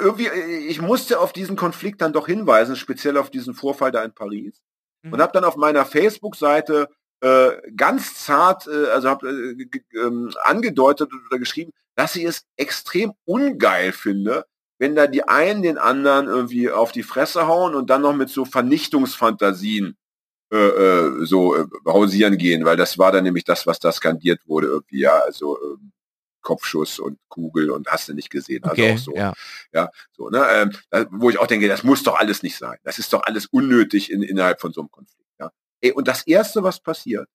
irgendwie, 0.00 0.28
ich 0.28 0.80
musste 0.80 1.20
auf 1.20 1.32
diesen 1.32 1.56
Konflikt 1.56 2.00
dann 2.00 2.12
doch 2.12 2.26
hinweisen, 2.26 2.76
speziell 2.76 3.16
auf 3.16 3.30
diesen 3.30 3.54
Vorfall 3.54 3.92
da 3.92 4.02
in 4.02 4.12
Paris. 4.12 4.60
Mhm. 5.02 5.12
Und 5.12 5.20
habe 5.20 5.32
dann 5.32 5.44
auf 5.44 5.56
meiner 5.56 5.86
Facebook-Seite 5.86 6.88
äh, 7.20 7.50
ganz 7.76 8.16
zart, 8.16 8.66
äh, 8.66 8.86
also 8.88 9.08
habe 9.08 9.28
äh, 9.28 9.98
äh, 9.98 10.30
angedeutet 10.42 11.10
oder 11.28 11.38
geschrieben, 11.38 11.72
dass 11.94 12.16
ich 12.16 12.24
es 12.24 12.44
extrem 12.56 13.12
ungeil 13.24 13.92
finde, 13.92 14.46
wenn 14.78 14.96
da 14.96 15.06
die 15.06 15.22
einen 15.22 15.62
den 15.62 15.78
anderen 15.78 16.26
irgendwie 16.26 16.70
auf 16.70 16.90
die 16.90 17.04
Fresse 17.04 17.46
hauen 17.46 17.74
und 17.76 17.90
dann 17.90 18.02
noch 18.02 18.14
mit 18.14 18.30
so 18.30 18.44
Vernichtungsfantasien 18.44 19.96
äh, 20.52 20.56
äh, 20.56 21.24
so 21.24 21.54
äh, 21.54 21.66
hausieren 21.86 22.36
gehen, 22.36 22.64
weil 22.64 22.76
das 22.76 22.98
war 22.98 23.12
dann 23.12 23.24
nämlich 23.24 23.44
das, 23.44 23.66
was 23.66 23.78
da 23.78 23.92
skandiert 23.92 24.40
wurde 24.46 24.66
irgendwie, 24.66 25.00
ja, 25.00 25.18
also 25.20 25.56
äh, 25.56 25.76
Kopfschuss 26.42 26.98
und 26.98 27.18
Kugel 27.28 27.70
und 27.70 27.88
hast 27.88 28.08
du 28.08 28.14
nicht 28.14 28.30
gesehen. 28.30 28.62
Also 28.64 28.82
okay, 28.82 28.94
auch 28.94 28.98
so. 28.98 29.14
Ja. 29.14 29.32
ja 29.72 29.90
so, 30.12 30.28
ne, 30.28 30.72
ähm, 30.90 31.06
wo 31.10 31.30
ich 31.30 31.38
auch 31.38 31.46
denke, 31.46 31.68
das 31.68 31.82
muss 31.82 32.02
doch 32.02 32.18
alles 32.18 32.42
nicht 32.42 32.56
sein. 32.56 32.78
Das 32.82 32.98
ist 32.98 33.12
doch 33.12 33.22
alles 33.24 33.46
unnötig 33.46 34.10
in, 34.10 34.22
innerhalb 34.22 34.60
von 34.60 34.72
so 34.72 34.82
einem 34.82 34.90
Konflikt. 34.90 35.30
Ja. 35.38 35.50
Ey, 35.80 35.92
und 35.92 36.08
das 36.08 36.26
erste, 36.26 36.62
was 36.62 36.80
passiert, 36.80 37.28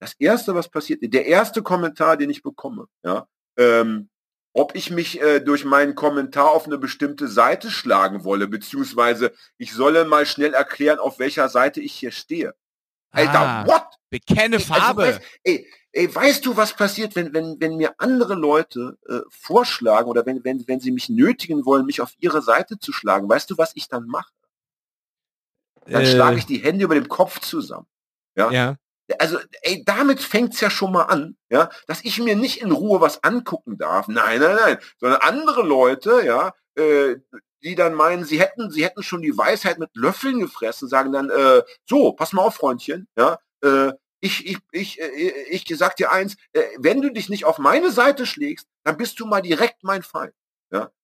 das 0.00 0.14
erste, 0.18 0.54
was 0.54 0.68
passiert, 0.68 1.00
der 1.02 1.26
erste 1.26 1.62
Kommentar, 1.62 2.16
den 2.16 2.30
ich 2.30 2.42
bekomme, 2.42 2.86
ja, 3.02 3.26
ähm, 3.56 4.08
ob 4.52 4.76
ich 4.76 4.90
mich 4.90 5.20
äh, 5.20 5.40
durch 5.40 5.64
meinen 5.64 5.96
Kommentar 5.96 6.50
auf 6.50 6.66
eine 6.66 6.78
bestimmte 6.78 7.26
Seite 7.26 7.70
schlagen 7.70 8.24
wolle, 8.24 8.46
beziehungsweise 8.46 9.32
ich 9.58 9.72
solle 9.72 10.04
mal 10.04 10.26
schnell 10.26 10.54
erklären, 10.54 11.00
auf 11.00 11.18
welcher 11.18 11.48
Seite 11.48 11.80
ich 11.80 11.92
hier 11.92 12.12
stehe. 12.12 12.54
Alter, 13.10 13.40
ah, 13.40 13.66
what? 13.66 13.86
Bekenne 14.10 14.56
also, 14.56 14.72
Farbe. 14.72 15.02
Also, 15.04 15.20
ey, 15.42 15.66
ey, 15.94 16.12
weißt 16.12 16.44
du, 16.44 16.56
was 16.56 16.74
passiert, 16.74 17.14
wenn, 17.16 17.32
wenn, 17.32 17.60
wenn 17.60 17.76
mir 17.76 17.94
andere 17.98 18.34
Leute 18.34 18.98
äh, 19.08 19.20
vorschlagen 19.30 20.08
oder 20.08 20.26
wenn, 20.26 20.44
wenn, 20.44 20.66
wenn 20.66 20.80
sie 20.80 20.90
mich 20.90 21.08
nötigen 21.08 21.64
wollen, 21.64 21.86
mich 21.86 22.00
auf 22.00 22.12
ihre 22.18 22.42
Seite 22.42 22.78
zu 22.78 22.92
schlagen? 22.92 23.28
Weißt 23.28 23.48
du, 23.50 23.58
was 23.58 23.72
ich 23.74 23.88
dann 23.88 24.06
mache? 24.06 24.32
dann 25.86 26.02
Äh. 26.02 26.06
schlage 26.06 26.38
ich 26.38 26.46
die 26.46 26.58
Hände 26.58 26.84
über 26.84 26.94
dem 26.94 27.08
Kopf 27.08 27.40
zusammen. 27.40 27.86
Ja. 28.36 28.50
Ja. 28.50 28.76
Also, 29.18 29.38
ey, 29.62 29.84
damit 29.84 30.20
fängt's 30.20 30.60
ja 30.60 30.70
schon 30.70 30.92
mal 30.92 31.02
an, 31.02 31.36
ja, 31.50 31.68
dass 31.86 32.02
ich 32.04 32.18
mir 32.20 32.36
nicht 32.36 32.62
in 32.62 32.72
Ruhe 32.72 33.02
was 33.02 33.22
angucken 33.22 33.76
darf. 33.76 34.08
Nein, 34.08 34.40
nein, 34.40 34.56
nein. 34.56 34.78
Sondern 34.98 35.20
andere 35.20 35.62
Leute, 35.62 36.22
ja, 36.24 36.54
äh, 36.74 37.16
die 37.62 37.74
dann 37.74 37.94
meinen, 37.94 38.24
sie 38.24 38.40
hätten, 38.40 38.70
sie 38.70 38.82
hätten 38.82 39.02
schon 39.02 39.20
die 39.20 39.36
Weisheit 39.36 39.78
mit 39.78 39.90
Löffeln 39.94 40.40
gefressen, 40.40 40.88
sagen 40.88 41.12
dann, 41.12 41.28
äh, 41.28 41.62
so, 41.86 42.12
pass 42.12 42.32
mal 42.32 42.42
auf, 42.42 42.56
Freundchen, 42.56 43.06
ja, 43.16 43.38
äh, 43.62 43.92
ich, 44.24 44.46
ich, 44.46 44.58
ich, 44.72 45.00
äh, 45.00 45.32
ich 45.50 45.64
sag 45.76 45.96
dir 45.96 46.10
eins, 46.10 46.36
äh, 46.52 46.62
wenn 46.78 47.02
du 47.02 47.10
dich 47.10 47.28
nicht 47.28 47.44
auf 47.44 47.58
meine 47.58 47.90
Seite 47.90 48.26
schlägst, 48.26 48.66
dann 48.82 48.96
bist 48.96 49.20
du 49.20 49.26
mal 49.26 49.42
direkt 49.42 49.84
mein 49.84 50.02
Feind. 50.02 50.32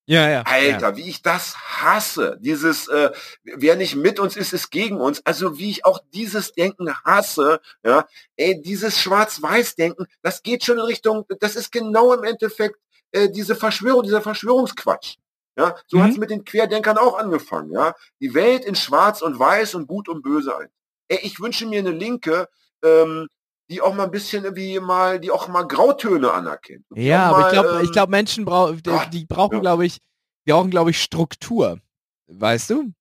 Ja, 0.06 0.28
ja. 0.28 0.42
Alter, 0.42 0.97
wie 0.97 1.09
ich 1.09 1.22
das 1.22 1.56
hasse. 1.56 2.36
Dieses, 2.40 2.88
äh, 2.88 3.12
wer 3.44 3.76
nicht 3.76 3.94
mit 3.94 4.18
uns 4.18 4.36
ist, 4.36 4.52
ist 4.52 4.70
gegen 4.70 5.01
uns. 5.01 5.24
Also 5.24 5.56
wie 5.59 5.70
ich 5.70 5.84
auch 5.84 6.01
dieses 6.12 6.52
Denken 6.52 6.92
hasse, 7.05 7.60
ja, 7.84 8.09
ey, 8.36 8.60
dieses 8.60 8.98
Schwarz-Weiß-Denken, 9.01 10.06
das 10.22 10.42
geht 10.42 10.64
schon 10.64 10.78
in 10.78 10.84
Richtung, 10.84 11.26
das 11.38 11.55
ist 11.55 11.70
genau 11.70 12.12
im 12.12 12.24
Endeffekt 12.24 12.76
äh, 13.12 13.28
diese 13.30 13.55
Verschwörung, 13.55 14.02
dieser 14.02 14.20
Verschwörungsquatsch. 14.22 15.18
Ja, 15.56 15.76
so 15.86 15.98
Mhm. 15.98 16.02
hat's 16.02 16.16
mit 16.16 16.30
den 16.30 16.44
Querdenkern 16.44 16.98
auch 16.98 17.16
angefangen, 17.16 17.70
ja. 17.70 17.94
Die 18.20 18.34
Welt 18.34 18.64
in 18.64 18.74
Schwarz 18.74 19.22
und 19.22 19.38
Weiß 19.38 19.76
und 19.76 19.86
Gut 19.86 20.09
und 20.09 20.22
Böse 20.22 20.56
ein. 20.56 20.68
Ey, 21.06 21.20
ich 21.22 21.38
wünsche 21.38 21.66
mir 21.66 21.78
eine 21.80 21.90
Linke, 21.90 22.48
ähm, 22.85 23.27
die 23.70 23.81
auch 23.81 23.94
mal 23.94 24.05
ein 24.05 24.11
bisschen 24.11 24.44
irgendwie 24.44 24.81
mal, 24.81 25.20
die 25.20 25.31
auch 25.31 25.47
mal 25.48 25.62
Grautöne 25.62 26.32
anerkennt. 26.32 26.85
Die 26.94 27.02
Ja, 27.02 27.27
aber 27.31 27.39
ich 27.39 27.44
mal, 27.44 27.51
glaube, 27.52 27.82
ich 27.82 27.89
ähm, 27.89 27.93
glaube, 27.93 28.11
Menschen 28.11 28.44
brauchen, 28.44 28.82
Gott, 28.82 29.09
die 29.12 29.27
brauchen, 29.27 29.55
ja. 29.55 29.61
glaube 29.61 29.86
ich, 29.86 29.98
die 30.47 30.51
brauchen, 30.52 30.70
glaube 30.70 30.90
ich, 30.90 31.01
Struktur. 31.01 31.78
Weißt 32.27 32.70
du? 32.70 32.93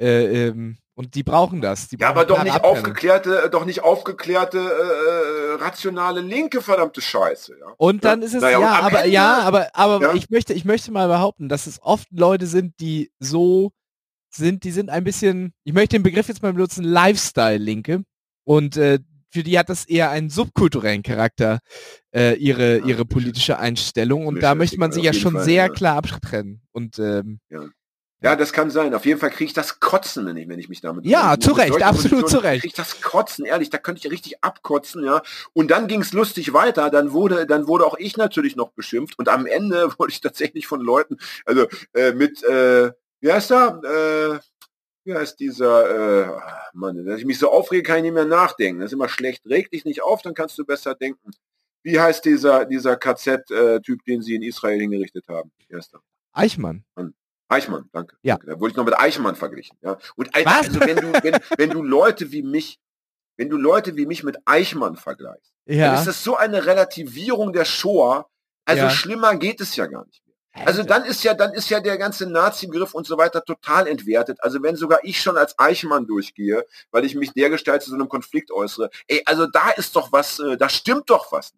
Äh, 0.00 0.48
ähm, 0.48 0.76
und 0.94 1.14
die 1.14 1.22
brauchen 1.22 1.60
das. 1.60 1.88
Die 1.88 1.96
Ja, 1.96 2.06
brauchen 2.12 2.18
aber 2.18 2.24
doch 2.26 2.42
nicht 2.42 2.54
Abtrennung. 2.54 2.78
aufgeklärte, 2.78 3.42
äh, 3.44 3.50
doch 3.50 3.64
nicht 3.64 3.82
aufgeklärte, 3.82 4.58
äh, 4.58 5.52
äh, 5.52 5.62
rationale 5.62 6.20
Linke, 6.20 6.62
verdammte 6.62 7.00
Scheiße. 7.00 7.56
Ja? 7.60 7.66
Und 7.76 8.04
dann 8.04 8.20
Ja. 8.22 8.26
ist 8.26 8.34
es 8.34 8.42
Naja, 8.42 8.60
ja, 8.60 8.80
aber 8.80 9.00
Ende- 9.00 9.10
ja, 9.12 9.38
aber 9.40 9.68
aber 9.74 10.00
Ja. 10.00 10.14
ich 10.14 10.30
möchte 10.30 10.52
ich 10.54 10.64
möchte 10.64 10.90
mal 10.90 11.06
behaupten, 11.08 11.48
dass 11.48 11.66
es 11.66 11.80
oft 11.82 12.08
Leute 12.10 12.46
sind, 12.46 12.80
die 12.80 13.10
so 13.20 13.72
sind, 14.30 14.64
die 14.64 14.70
sind 14.70 14.90
ein 14.90 15.04
bisschen, 15.04 15.52
ich 15.64 15.72
möchte 15.72 15.96
den 15.96 16.02
Begriff 16.02 16.28
jetzt 16.28 16.42
mal 16.42 16.52
benutzen, 16.52 16.84
Lifestyle-Linke 16.84 18.02
und 18.46 18.76
äh, 18.76 19.00
für 19.30 19.42
die 19.42 19.58
hat 19.58 19.68
das 19.68 19.84
eher 19.84 20.10
einen 20.10 20.30
subkulturellen 20.30 21.02
Charakter, 21.02 21.58
äh, 22.14 22.36
ihre 22.36 22.78
Ja, 22.78 22.86
ihre 22.86 23.04
politische 23.04 23.58
Einstellung 23.58 24.26
und 24.26 24.42
da 24.42 24.54
möchte 24.54 24.78
man 24.78 24.92
sich 24.92 25.02
ja 25.02 25.12
schon 25.12 25.34
Fall, 25.34 25.44
sehr 25.44 25.66
ja. 25.66 25.68
klar 25.68 25.96
abtrennen 25.96 26.62
und 26.72 26.98
ähm, 26.98 27.40
Ja, 28.22 28.34
das 28.34 28.52
kann 28.52 28.70
sein. 28.70 28.94
Auf 28.94 29.04
jeden 29.04 29.20
Fall 29.20 29.30
kriege 29.30 29.44
ich 29.44 29.52
das 29.52 29.78
Kotzen, 29.78 30.24
wenn 30.24 30.36
ich, 30.38 30.48
wenn 30.48 30.58
ich 30.58 30.70
mich 30.70 30.80
damit 30.80 31.04
Ja, 31.04 31.38
zu 31.38 31.52
Recht, 31.52 31.82
absolut 31.82 32.30
zu 32.30 32.38
Recht. 32.38 32.62
Krieg 32.62 32.70
ich 32.70 32.76
das 32.76 33.02
Kotzen, 33.02 33.44
ehrlich, 33.44 33.68
da 33.68 33.78
könnte 33.78 34.00
ich 34.02 34.10
richtig 34.10 34.42
abkotzen, 34.42 35.04
ja. 35.04 35.20
Und 35.52 35.70
dann 35.70 35.86
ging's 35.86 36.12
lustig 36.12 36.54
weiter. 36.54 36.88
Dann 36.88 37.12
wurde, 37.12 37.46
dann 37.46 37.66
wurde 37.66 37.84
auch 37.84 37.98
ich 37.98 38.16
natürlich 38.16 38.56
noch 38.56 38.70
beschimpft 38.70 39.18
und 39.18 39.28
am 39.28 39.44
Ende 39.44 39.90
wurde 39.98 40.12
ich 40.12 40.20
tatsächlich 40.22 40.66
von 40.66 40.80
Leuten, 40.80 41.18
also 41.44 41.66
äh, 41.92 42.12
mit, 42.12 42.42
äh, 42.42 42.92
wie 43.20 43.32
heißt 43.32 43.50
er? 43.50 43.82
Äh, 43.84 44.38
wie 45.06 45.14
heißt 45.14 45.38
dieser, 45.40 46.26
äh, 46.26 46.40
Mann, 46.72 47.04
dass 47.06 47.18
ich 47.20 47.24
mich 47.24 47.38
so 47.38 47.50
aufrege, 47.50 47.82
kann 47.82 47.98
ich 47.98 48.02
nicht 48.02 48.12
mehr 48.14 48.24
nachdenken. 48.24 48.80
Das 48.80 48.88
ist 48.88 48.92
immer 48.92 49.08
schlecht. 49.08 49.46
Reg 49.46 49.70
dich 49.70 49.84
nicht 49.84 50.02
auf, 50.02 50.22
dann 50.22 50.34
kannst 50.34 50.58
du 50.58 50.64
besser 50.64 50.94
denken. 50.94 51.30
Wie 51.82 51.98
heißt 52.00 52.24
dieser, 52.24 52.64
dieser 52.64 52.96
KZ-Typ, 52.96 54.04
den 54.04 54.20
sie 54.22 54.34
in 54.34 54.42
Israel 54.42 54.80
hingerichtet 54.80 55.28
haben? 55.28 55.52
Wie 55.68 55.76
heißt 55.76 55.94
er? 55.94 56.00
Eichmann. 56.32 56.84
Eichmann, 57.48 57.88
danke. 57.92 58.16
Ja. 58.22 58.38
Da 58.44 58.58
wurde 58.58 58.72
ich 58.72 58.76
noch 58.76 58.84
mit 58.84 58.98
Eichmann 58.98 59.36
verglichen. 59.36 59.78
Ja. 59.82 59.96
Und 60.16 60.28
Was? 60.34 60.66
also 60.66 60.80
wenn 60.80 60.96
du, 60.96 61.12
wenn, 61.22 61.38
wenn 61.56 61.70
du 61.70 61.82
Leute 61.84 62.32
wie 62.32 62.42
mich, 62.42 62.80
wenn 63.36 63.48
du 63.48 63.56
Leute 63.56 63.96
wie 63.96 64.04
mich 64.06 64.24
mit 64.24 64.36
Eichmann 64.44 64.96
vergleichst, 64.96 65.52
dann 65.66 65.76
Ja. 65.78 65.94
ist 65.98 66.08
das 66.08 66.24
so 66.24 66.36
eine 66.36 66.66
Relativierung 66.66 67.52
der 67.52 67.64
Shoah. 67.64 68.26
Also 68.64 68.82
Ja. 68.84 68.90
schlimmer 68.90 69.36
geht 69.36 69.60
es 69.60 69.76
ja 69.76 69.86
gar 69.86 70.04
nicht. 70.06 70.22
Also 70.64 70.82
dann 70.82 71.04
ist 71.04 71.22
ja, 71.24 71.34
dann 71.34 71.52
ist 71.54 71.70
ja 71.70 71.80
der 71.80 71.96
ganze 71.98 72.26
Nazi-Begriff 72.28 72.94
und 72.94 73.06
so 73.06 73.16
weiter 73.18 73.44
total 73.44 73.86
entwertet. 73.86 74.38
Also 74.42 74.62
wenn 74.62 74.76
sogar 74.76 75.00
ich 75.04 75.20
schon 75.20 75.36
als 75.36 75.58
Eichmann 75.58 76.06
durchgehe, 76.06 76.66
weil 76.90 77.04
ich 77.04 77.14
mich 77.14 77.32
dergestalt 77.32 77.82
zu 77.82 77.90
so 77.90 77.96
einem 77.96 78.08
Konflikt 78.08 78.50
äußere, 78.50 78.90
ey, 79.06 79.22
also 79.26 79.46
da 79.46 79.70
ist 79.70 79.94
doch 79.96 80.10
was, 80.12 80.38
äh, 80.40 80.56
da 80.56 80.68
stimmt 80.68 81.08
doch 81.10 81.30
was. 81.32 81.52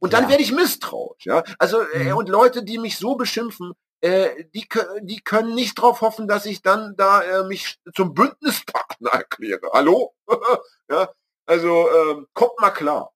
Und 0.00 0.12
dann 0.12 0.24
Ja. 0.24 0.30
werde 0.30 0.42
ich 0.42 0.52
misstrauisch, 0.52 1.24
ja. 1.26 1.44
Also 1.58 1.80
äh, 1.82 2.10
Mhm. 2.10 2.16
und 2.16 2.28
Leute, 2.28 2.64
die 2.64 2.78
mich 2.78 2.98
so 2.98 3.14
beschimpfen, 3.14 3.72
äh, 4.00 4.44
die, 4.54 4.66
die 5.02 5.20
können 5.20 5.54
nicht 5.54 5.78
darauf 5.78 6.00
hoffen, 6.00 6.26
dass 6.26 6.44
ich 6.46 6.60
dann 6.62 6.96
da 6.96 7.22
äh, 7.22 7.44
mich 7.44 7.78
zum 7.94 8.14
Bündnispartner 8.14 9.10
erkläre. 9.10 9.60
Hallo? 9.72 10.14
ja. 10.90 11.08
Also 11.46 11.88
ähm, 11.90 12.26
kommt 12.34 12.58
mal 12.60 12.70
klar. 12.70 13.12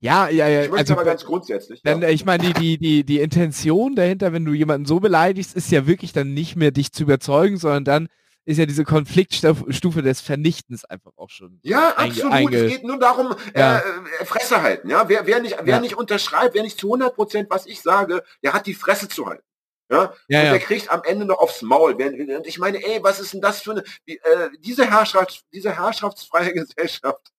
Ja, 0.00 0.28
ja, 0.28 0.48
ja. 0.48 0.62
Ich 0.62 0.68
möchte 0.70 0.78
also, 0.80 0.92
aber 0.94 1.04
ganz 1.04 1.24
grundsätzlich. 1.24 1.82
Dann, 1.82 2.02
ja. 2.02 2.08
äh, 2.08 2.12
ich 2.12 2.24
meine, 2.24 2.44
die, 2.44 2.52
die, 2.52 2.78
die, 2.78 3.04
die 3.04 3.20
Intention 3.20 3.94
dahinter, 3.94 4.32
wenn 4.32 4.44
du 4.44 4.52
jemanden 4.52 4.86
so 4.86 5.00
beleidigst, 5.00 5.54
ist 5.56 5.70
ja 5.70 5.86
wirklich 5.86 6.12
dann 6.12 6.34
nicht 6.34 6.56
mehr 6.56 6.70
dich 6.70 6.92
zu 6.92 7.02
überzeugen, 7.04 7.56
sondern 7.58 7.84
dann 7.84 8.08
ist 8.46 8.58
ja 8.58 8.66
diese 8.66 8.84
Konfliktstufe 8.84 10.02
des 10.02 10.20
Vernichtens 10.20 10.84
einfach 10.84 11.12
auch 11.16 11.30
schon. 11.30 11.60
Ja, 11.62 11.90
absolut. 11.96 12.32
einge- 12.32 12.64
es 12.64 12.70
geht 12.72 12.84
nur 12.84 12.98
darum, 12.98 13.34
Ja. 13.54 13.78
äh, 13.78 13.82
äh, 14.20 14.24
Fresse 14.24 14.62
halten. 14.62 14.88
Ja, 14.88 15.08
wer, 15.08 15.26
wer 15.26 15.40
nicht, 15.40 15.56
wer 15.62 15.76
Ja. 15.76 15.80
nicht 15.80 15.96
unterschreibt, 15.96 16.54
wer 16.54 16.62
nicht 16.62 16.78
zu 16.80 16.88
100 16.88 17.14
Prozent, 17.14 17.48
was 17.50 17.66
ich 17.66 17.80
sage, 17.82 18.22
der 18.42 18.52
hat 18.54 18.66
die 18.66 18.74
Fresse 18.74 19.08
zu 19.08 19.26
halten. 19.26 19.44
Ja, 19.92 20.14
Ja, 20.28 20.40
und 20.42 20.50
der 20.50 20.58
kriegt 20.60 20.90
am 20.90 21.02
Ende 21.04 21.26
noch 21.26 21.38
aufs 21.38 21.62
Maul. 21.62 21.94
Und 21.94 22.46
ich 22.46 22.58
meine, 22.58 22.78
ey, 22.82 23.00
was 23.02 23.18
ist 23.20 23.34
denn 23.34 23.40
das 23.40 23.60
für 23.60 23.72
eine, 23.72 23.82
äh, 24.06 24.16
diese 24.60 24.88
Herrschaft, 24.88 25.42
diese 25.52 25.76
herrschaftsfreie 25.76 26.52
Gesellschaft, 26.54 27.32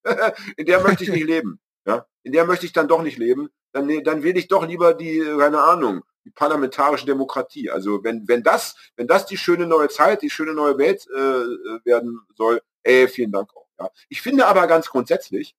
in 0.58 0.66
der 0.66 0.82
möchte 0.82 1.04
ich 1.06 1.10
nicht 1.12 1.26
leben. 1.26 1.60
Ja, 1.88 2.06
in 2.24 2.32
der 2.32 2.46
möchte 2.46 2.66
ich 2.66 2.74
dann 2.74 2.88
doch 2.88 3.02
nicht 3.02 3.18
leben. 3.18 3.50
Dann, 3.72 4.04
dann 4.04 4.24
wähle 4.24 4.40
ich 4.40 4.48
doch 4.48 4.68
lieber 4.68 4.94
die, 4.94 5.20
äh, 5.20 5.38
keine 5.38 5.62
Ahnung, 5.62 6.02
die 6.26 6.32
parlamentarische 6.32 7.06
Demokratie. 7.06 7.70
Also 7.70 8.04
wenn, 8.04 8.28
wenn 8.28 8.44
das, 8.44 8.76
wenn 8.96 9.08
das 9.08 9.26
die 9.26 9.38
schöne 9.38 9.66
neue 9.66 9.90
Zeit, 9.90 10.22
die 10.22 10.30
schöne 10.30 10.54
neue 10.54 10.78
Welt 10.78 11.08
äh, 11.16 11.20
äh, 11.20 11.80
werden 11.86 12.20
soll, 12.36 12.62
ey, 12.84 13.08
vielen 13.08 13.32
Dank 13.32 13.50
auch. 13.56 13.68
Ja. 13.80 13.90
Ich 14.10 14.22
finde 14.22 14.46
aber 14.46 14.68
ganz 14.68 14.90
grundsätzlich, 14.90 15.56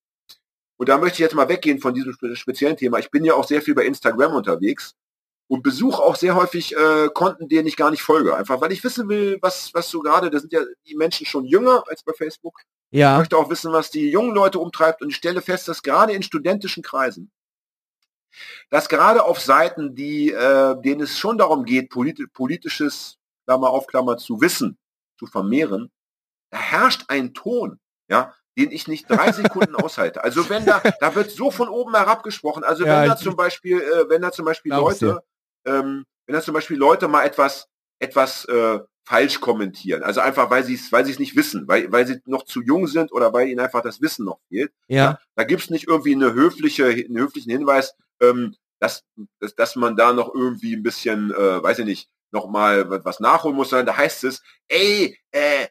und 0.77 0.89
da 0.89 0.97
möchte 0.97 1.15
ich 1.15 1.19
jetzt 1.19 1.35
mal 1.35 1.49
weggehen 1.49 1.79
von 1.79 1.93
diesem 1.93 2.13
spe- 2.13 2.35
speziellen 2.35 2.77
Thema, 2.77 2.97
ich 2.99 3.11
bin 3.11 3.25
ja 3.25 3.33
auch 3.33 3.47
sehr 3.47 3.61
viel 3.61 3.75
bei 3.75 3.85
Instagram 3.85 4.35
unterwegs 4.35 4.95
und 5.47 5.63
besuche 5.63 6.01
auch 6.01 6.15
sehr 6.15 6.35
häufig 6.35 6.75
äh, 6.75 7.09
Konten, 7.13 7.49
denen 7.49 7.67
ich 7.67 7.75
gar 7.75 7.91
nicht 7.91 8.01
folge. 8.01 8.35
Einfach 8.35 8.61
weil 8.61 8.71
ich 8.71 8.83
wissen 8.83 9.09
will, 9.09 9.37
was, 9.41 9.73
was 9.73 9.89
so 9.89 9.99
gerade, 9.99 10.29
da 10.29 10.39
sind 10.39 10.53
ja 10.53 10.61
die 10.87 10.95
Menschen 10.95 11.25
schon 11.25 11.45
jünger 11.45 11.83
als 11.87 12.03
bei 12.03 12.13
Facebook. 12.13 12.59
Ich 12.93 12.99
Ja, 12.99 13.17
möchte 13.17 13.35
auch 13.37 13.49
wissen, 13.49 13.71
was 13.73 13.89
die 13.89 14.11
jungen 14.11 14.35
Leute 14.35 14.59
umtreibt 14.59 15.01
und 15.01 15.09
ich 15.09 15.15
stelle 15.15 15.41
fest, 15.41 15.67
dass 15.67 15.81
gerade 15.81 16.13
in 16.13 16.21
studentischen 16.21 16.83
Kreisen, 16.83 17.31
dass 18.69 18.87
gerade 18.87 19.23
auf 19.23 19.39
Seiten, 19.39 19.95
die, 19.95 20.31
äh, 20.31 20.79
denen 20.79 21.01
es 21.01 21.17
schon 21.17 21.39
darum 21.39 21.65
geht, 21.65 21.89
polit 21.89 22.19
politisches, 22.33 23.17
Klammer 23.45 23.71
auf 23.71 23.87
Klammer, 23.87 24.17
zu 24.17 24.41
wissen, 24.41 24.77
zu 25.17 25.25
vermehren, 25.25 25.91
da 26.51 26.59
herrscht 26.59 27.05
ein 27.07 27.33
Ton, 27.33 27.79
ja, 28.09 28.35
den 28.59 28.69
ich 28.71 28.87
nicht 28.87 29.09
drei 29.09 29.31
Sekunden 29.31 29.75
aushalte. 29.75 30.23
Also 30.23 30.47
wenn 30.49 30.67
da, 30.67 30.83
da 30.99 31.15
wird 31.15 31.31
so 31.31 31.49
von 31.49 31.69
oben 31.69 31.95
herab 31.95 32.21
gesprochen. 32.21 32.63
Also 32.63 32.85
Ja, 32.85 33.01
wenn 33.01 33.09
da 33.09 33.15
ich- 33.15 33.21
zum 33.21 33.35
Beispiel, 33.35 33.81
äh, 33.81 34.07
wenn 34.07 34.21
da 34.21 34.31
zum 34.31 34.45
Beispiel 34.45 34.71
Leute, 34.71 35.23
ähm, 35.65 36.05
wenn 36.27 36.35
da 36.35 36.41
zum 36.43 36.53
Beispiel 36.53 36.77
Leute 36.77 37.07
mal 37.07 37.23
etwas, 37.25 37.67
etwas 37.99 38.45
äh, 38.45 38.79
falsch 39.03 39.41
kommentieren, 39.41 40.03
also 40.03 40.21
einfach 40.21 40.49
weil 40.49 40.63
sie 40.63 40.75
es, 40.75 40.91
weil 40.91 41.05
sie 41.05 41.11
es 41.11 41.19
nicht 41.19 41.35
wissen, 41.35 41.67
weil, 41.67 41.91
weil 41.91 42.07
sie 42.07 42.21
noch 42.25 42.45
zu 42.45 42.61
jung 42.61 42.87
sind 42.87 43.11
oder 43.11 43.33
weil 43.33 43.49
ihnen 43.49 43.59
einfach 43.59 43.81
das 43.81 44.01
Wissen 44.01 44.25
noch 44.25 44.39
fehlt. 44.47 44.71
ja. 44.87 45.19
Da 45.35 45.43
gibt's 45.43 45.69
nicht 45.69 45.87
irgendwie 45.87 46.15
eine 46.15 46.33
höfliche, 46.33 46.85
einen 46.85 47.17
höflichen 47.17 47.51
Hinweis, 47.51 47.95
ähm, 48.21 48.55
dass, 48.79 49.03
dass, 49.39 49.55
dass 49.55 49.75
man 49.75 49.95
da 49.95 50.13
noch 50.13 50.33
irgendwie 50.33 50.75
ein 50.75 50.83
bisschen, 50.83 51.31
äh, 51.31 51.63
weiß 51.63 51.79
ich 51.79 51.85
nicht, 51.85 52.09
noch 52.31 52.47
mal 52.47 52.89
was 52.89 53.05
was 53.05 53.19
nachholen 53.19 53.55
muss, 53.55 53.69
sondern 53.69 53.87
da 53.87 53.97
heißt 53.97 54.23
es, 54.23 54.41
ey, 54.67 55.17
äh, 55.31 55.67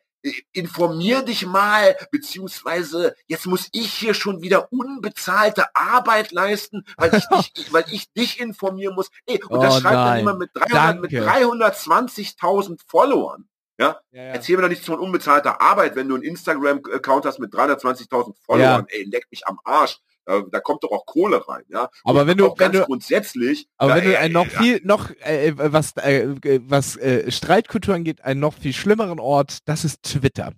informier 0.53 1.23
dich 1.23 1.47
mal, 1.47 1.97
beziehungsweise 2.11 3.15
jetzt 3.27 3.47
muss 3.47 3.69
ich 3.73 3.93
hier 3.93 4.15
schon 4.15 4.43
wieder 4.43 4.73
unbezahlte 4.73 5.65
Arbeit 5.75 6.33
leisten, 6.33 6.85
weil 6.97 7.15
ich 7.15 7.27
dich, 7.27 7.53
weil 7.73 7.85
ich 7.91 8.13
dich 8.13 8.41
informieren 8.41 8.95
muss. 8.95 9.11
Ey, 9.27 9.43
und 9.45 9.63
das 9.63 9.77
Oh 9.77 9.81
schreibt 9.81 9.95
dann 9.95 10.05
nein. 10.05 10.19
jemand 10.21 10.39
mit 10.39 10.51
300, 10.55 11.01
mit 11.01 11.13
Danke. 11.13 11.31
320.000 11.31 12.81
Followern. 12.87 13.49
Ja? 13.79 14.01
ja, 14.13 14.23
ja. 14.23 14.33
Erzähl 14.35 14.57
mir 14.57 14.63
doch 14.63 14.69
nichts 14.69 14.87
von 14.87 15.01
unbezahlter 15.01 15.61
Arbeit, 15.61 15.97
wenn 15.97 16.09
du 16.09 16.15
einen 16.15 16.25
Instagram-Account 16.25 17.27
hast 17.27 17.39
mit 17.39 17.53
320.000 17.53 18.35
Followern. 18.45 18.87
Ey, 18.89 19.05
leck 19.05 19.27
mich 19.31 19.47
am 19.47 19.59
Arsch. 19.65 19.99
Da, 20.25 20.43
da 20.51 20.61
kommt 20.61 20.85
doch 20.85 20.91
auch 20.93 21.05
Kohle 21.05 21.47
rein, 21.49 21.65
ja. 21.69 21.89
Aber 22.05 22.21
Und 22.23 22.27
wenn 22.29 22.39
du- 22.39 22.45
wenn 22.51 22.55
ganz 22.57 22.77
du- 22.79 22.85
grundsätzlich, 22.85 23.67
Aber 23.77 23.97
wenn 23.97 24.05
du 24.05 24.19
ein 24.19 24.31
noch 24.33 24.47
viel, 24.47 24.81
noch, 24.85 25.11
äh, 25.21 25.53
was, 25.57 25.97
äh, 25.97 26.29
was 26.69 26.97
äh, 26.97 27.31
Streitkultur 27.31 27.95
angeht, 27.95 28.23
einen 28.25 28.39
noch 28.41 28.55
viel 28.55 28.73
schlimmeren 28.73 29.19
Ort, 29.19 29.59
das 29.65 29.85
ist 29.85 30.03
Twitter. 30.03 30.53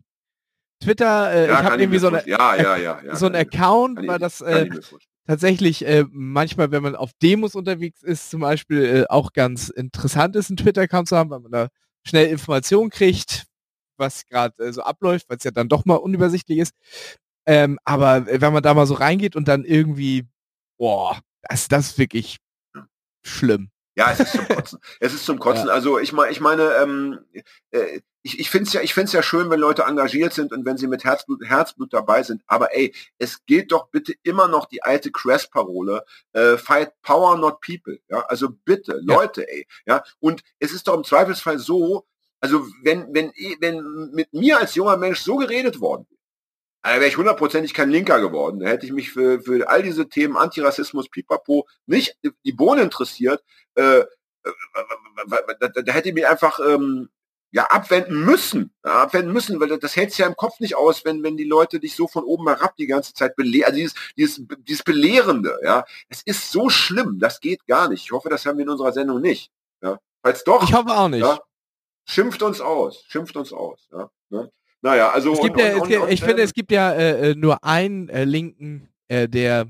Twitter, 0.82 1.32
äh, 1.32 1.48
ja, 1.48 1.60
ich 1.60 1.64
habe 1.66 1.80
irgendwie 1.82 1.98
so, 1.98 2.08
eine, 2.08 2.28
ja, 2.28 2.56
ja, 2.56 2.98
so 3.14 3.26
ein 3.26 3.32
kann 3.32 3.40
ich 3.42 3.52
mir- 3.52 3.58
Account, 3.58 4.06
weil 4.06 4.18
das 4.18 4.40
äh, 4.42 4.68
tatsächlich 5.26 5.86
äh, 5.86 6.04
manchmal, 6.10 6.70
wenn 6.70 6.82
man 6.82 6.94
auf 6.96 7.12
Demos 7.22 7.54
unterwegs 7.54 8.02
ist, 8.02 8.30
zum 8.30 8.40
Beispiel 8.40 8.84
äh, 8.84 9.04
auch 9.08 9.32
ganz 9.32 9.70
interessant 9.70 10.36
ist, 10.36 10.50
einen 10.50 10.58
Twitter-Account 10.58 11.08
zu 11.08 11.16
haben, 11.16 11.30
weil 11.30 11.40
man 11.40 11.52
da 11.52 11.68
schnell 12.06 12.26
Informationen 12.26 12.90
kriegt, 12.90 13.44
was 13.96 14.26
gerade 14.26 14.62
äh, 14.62 14.72
so 14.74 14.82
abläuft, 14.82 15.30
weil 15.30 15.38
es 15.38 15.44
ja 15.44 15.52
dann 15.52 15.70
doch 15.70 15.86
mal 15.86 15.94
unübersichtlich 15.96 16.58
ist. 16.58 16.74
Ähm, 17.46 17.78
aber 17.84 18.26
wenn 18.26 18.52
man 18.52 18.62
da 18.62 18.74
mal 18.74 18.86
so 18.86 18.94
reingeht 18.94 19.36
und 19.36 19.48
dann 19.48 19.64
irgendwie, 19.64 20.26
boah, 20.78 21.20
das, 21.42 21.68
das 21.68 21.86
ist 21.90 21.98
wirklich 21.98 22.38
schlimm. 23.22 23.70
Ja, 23.96 24.10
es 24.10 24.20
ist 24.20 24.32
zum 24.32 24.48
Kotzen. 24.48 24.78
es 25.00 25.14
ist 25.14 25.24
zum 25.24 25.38
Kotzen. 25.38 25.66
Ja. 25.68 25.72
Also 25.72 25.98
ich 25.98 26.12
meine, 26.12 26.32
ich 26.32 26.40
meine, 26.40 26.74
ähm, 26.82 27.20
äh, 27.70 28.00
ich, 28.22 28.40
ich 28.40 28.50
finde 28.50 28.66
es 28.66 28.72
ja, 28.72 28.80
ich 28.80 28.94
find's 28.94 29.12
ja 29.12 29.22
schön, 29.22 29.50
wenn 29.50 29.60
Leute 29.60 29.82
engagiert 29.82 30.32
sind 30.32 30.52
und 30.52 30.64
wenn 30.64 30.78
sie 30.78 30.88
mit 30.88 31.04
Herzblut, 31.04 31.44
Herzblut 31.44 31.92
dabei 31.92 32.22
sind. 32.22 32.42
Aber 32.46 32.74
ey, 32.74 32.92
es 33.18 33.44
gilt 33.44 33.70
doch 33.70 33.88
bitte 33.90 34.14
immer 34.22 34.48
noch 34.48 34.66
die 34.66 34.82
alte 34.82 35.12
Crest-Parole, 35.12 36.04
äh, 36.32 36.56
fight 36.56 36.92
power, 37.02 37.36
not 37.36 37.60
people. 37.60 38.00
Ja, 38.08 38.20
also 38.26 38.48
bitte, 38.64 39.00
ja. 39.06 39.14
Leute, 39.14 39.48
ey. 39.48 39.66
Ja, 39.86 40.02
und 40.18 40.42
es 40.58 40.72
ist 40.72 40.88
doch 40.88 40.94
im 40.94 41.04
Zweifelsfall 41.04 41.58
so, 41.58 42.06
also 42.40 42.66
wenn, 42.82 43.14
wenn, 43.14 43.32
wenn 43.60 44.10
mit 44.12 44.32
mir 44.32 44.58
als 44.58 44.74
junger 44.74 44.96
Mensch 44.96 45.20
so 45.20 45.36
geredet 45.36 45.80
worden 45.80 46.06
also 46.84 47.00
wäre 47.00 47.08
ich 47.08 47.16
hundertprozentig 47.16 47.72
kein 47.72 47.88
Linker 47.88 48.20
geworden. 48.20 48.60
Da 48.60 48.68
hätte 48.68 48.84
ich 48.84 48.92
mich 48.92 49.10
für, 49.10 49.40
für 49.40 49.70
all 49.70 49.82
diese 49.82 50.06
Themen 50.06 50.36
Antirassismus, 50.36 51.08
Pipapo, 51.08 51.66
nicht 51.86 52.18
die 52.44 52.52
Bohne 52.52 52.82
interessiert. 52.82 53.42
Äh, 53.74 54.00
äh 54.00 54.06
da, 55.60 55.68
da, 55.68 55.92
hätte 55.92 56.10
ich 56.10 56.14
mich 56.14 56.26
einfach 56.26 56.60
ähm, 56.60 57.08
ja 57.52 57.64
abwenden 57.70 58.26
müssen, 58.26 58.74
ja, 58.84 59.02
abwenden 59.02 59.32
müssen, 59.32 59.58
weil 59.60 59.78
das 59.78 59.96
hält's 59.96 60.18
ja 60.18 60.26
im 60.26 60.36
Kopf 60.36 60.60
nicht 60.60 60.76
aus, 60.76 61.06
wenn 61.06 61.22
wenn 61.22 61.38
die 61.38 61.44
Leute 61.44 61.80
dich 61.80 61.96
so 61.96 62.06
von 62.06 62.22
oben 62.22 62.48
herab 62.48 62.76
die 62.76 62.86
ganze 62.86 63.14
Zeit 63.14 63.34
belehren, 63.34 63.68
also 63.68 63.78
dieses, 63.78 63.94
dieses 64.18 64.46
dieses 64.58 64.82
belehrende, 64.82 65.58
ja, 65.64 65.86
es 66.10 66.20
ist 66.20 66.52
so 66.52 66.68
schlimm, 66.68 67.18
das 67.18 67.40
geht 67.40 67.66
gar 67.66 67.88
nicht. 67.88 68.04
Ich 68.04 68.12
hoffe, 68.12 68.28
das 68.28 68.44
haben 68.44 68.58
wir 68.58 68.64
in 68.64 68.70
unserer 68.70 68.92
Sendung 68.92 69.22
nicht. 69.22 69.50
Ja, 69.80 69.98
falls 70.22 70.44
doch. 70.44 70.62
Ich 70.64 70.74
hoffe 70.74 70.90
auch 70.90 71.08
nicht. 71.08 71.22
Ja, 71.22 71.40
schimpft 72.04 72.42
uns 72.42 72.60
aus, 72.60 73.04
schimpft 73.08 73.36
uns 73.36 73.54
aus. 73.54 73.88
Ja, 73.90 74.10
ne? 74.28 74.50
Naja, 74.84 75.08
also. 75.08 75.32
Es 75.32 75.40
gibt 75.40 75.56
und, 75.56 75.62
ja, 75.62 75.76
und, 75.76 76.02
und, 76.02 76.12
ich 76.12 76.22
finde, 76.22 76.42
es 76.42 76.52
gibt 76.52 76.70
ja 76.70 76.92
äh, 76.92 77.30
äh, 77.30 77.34
nur 77.34 77.64
einen 77.64 78.10
äh, 78.10 78.24
Linken, 78.24 78.90
äh, 79.08 79.26
der 79.26 79.66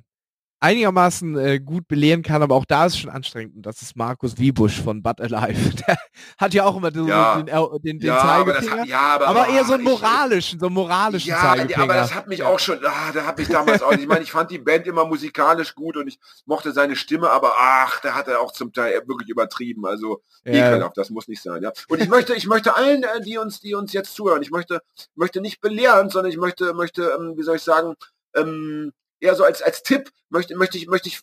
einigermaßen 0.65 1.37
äh, 1.37 1.61
gut 1.61 1.87
belehren 1.89 2.23
kann, 2.23 2.43
aber 2.43 2.55
auch 2.55 2.65
da 2.65 2.87
ist 2.87 2.95
es 2.95 2.99
schon 3.01 3.11
anstrengend. 3.11 3.57
Und 3.57 3.67
das 3.67 3.83
ist 3.83 3.97
Markus 3.97 4.39
Wiebusch 4.39 4.81
von 4.81 5.03
But 5.03 5.21
Alive. 5.21 5.75
Der 5.87 5.99
hat 6.39 6.55
ja 6.55 6.65
auch 6.65 6.77
immer 6.77 6.91
den, 6.91 7.07
ja. 7.07 7.43
den, 7.43 7.47
den, 7.47 7.99
den 7.99 8.01
ja, 8.01 8.19
Zeigefinger. 8.19 8.73
Aber, 8.73 8.81
hat, 8.81 8.89
ja, 8.89 9.01
aber, 9.01 9.29
aber 9.29 9.49
eher 9.49 9.65
so 9.65 9.75
einen 9.75 9.85
moralischen, 9.85 10.59
so 10.59 10.67
einen 10.67 10.75
moralischen 10.75 11.29
ja, 11.29 11.41
Zeigefinger. 11.41 11.83
aber 11.83 11.95
das 11.95 12.15
hat 12.15 12.29
mich 12.29 12.43
auch 12.43 12.59
schon, 12.59 12.79
ah, 12.83 13.13
da 13.13 13.27
habe 13.27 13.43
ich 13.43 13.49
damals 13.49 13.83
auch, 13.83 13.93
ich 13.93 14.07
meine, 14.07 14.23
ich 14.23 14.33
fand 14.33 14.51
die 14.51 14.59
Band 14.59 14.87
immer 14.87 15.05
musikalisch 15.05 15.75
gut 15.75 15.99
und 15.99 16.09
ich 16.09 16.19
mochte 16.47 16.73
seine 16.73 16.97
Stimme, 16.97 17.31
aber 17.31 17.53
ach, 17.59 18.01
da 18.01 18.15
hat 18.15 18.29
er 18.29 18.41
auch 18.41 18.53
zum 18.53 18.73
Teil 18.73 19.03
wirklich 19.07 19.29
übertrieben. 19.29 19.85
Also 19.85 20.23
ekelhaft, 20.45 20.97
das 20.97 21.11
muss 21.11 21.29
nicht 21.29 21.43
sein. 21.43 21.63
Ja. 21.63 21.73
Und 21.89 22.01
ich 22.01 22.09
möchte, 22.09 22.35
ich 22.35 22.47
möchte 22.47 22.75
allen, 22.75 23.03
äh, 23.03 23.21
die 23.21 23.37
uns, 23.37 23.61
die 23.61 23.75
uns 23.75 23.93
jetzt 23.93 24.15
zuhören, 24.15 24.41
ich 24.41 24.51
möchte, 24.51 24.81
möchte 25.15 25.43
nicht 25.43 25.61
belehren, 25.61 26.09
sondern 26.09 26.33
ich 26.33 26.39
möchte, 26.39 26.73
möchte, 26.73 27.15
ähm, 27.19 27.35
wie 27.37 27.43
soll 27.43 27.57
ich 27.57 27.63
sagen, 27.63 27.95
ähm, 28.35 28.93
eher 29.21 29.35
so 29.35 29.45
als, 29.45 29.63
als 29.63 29.83
Tipp 29.83 30.11
möchte, 30.29 30.57
möchte 30.57 30.77
ich, 30.79 30.87
möchte 30.87 31.09
ich 31.09 31.23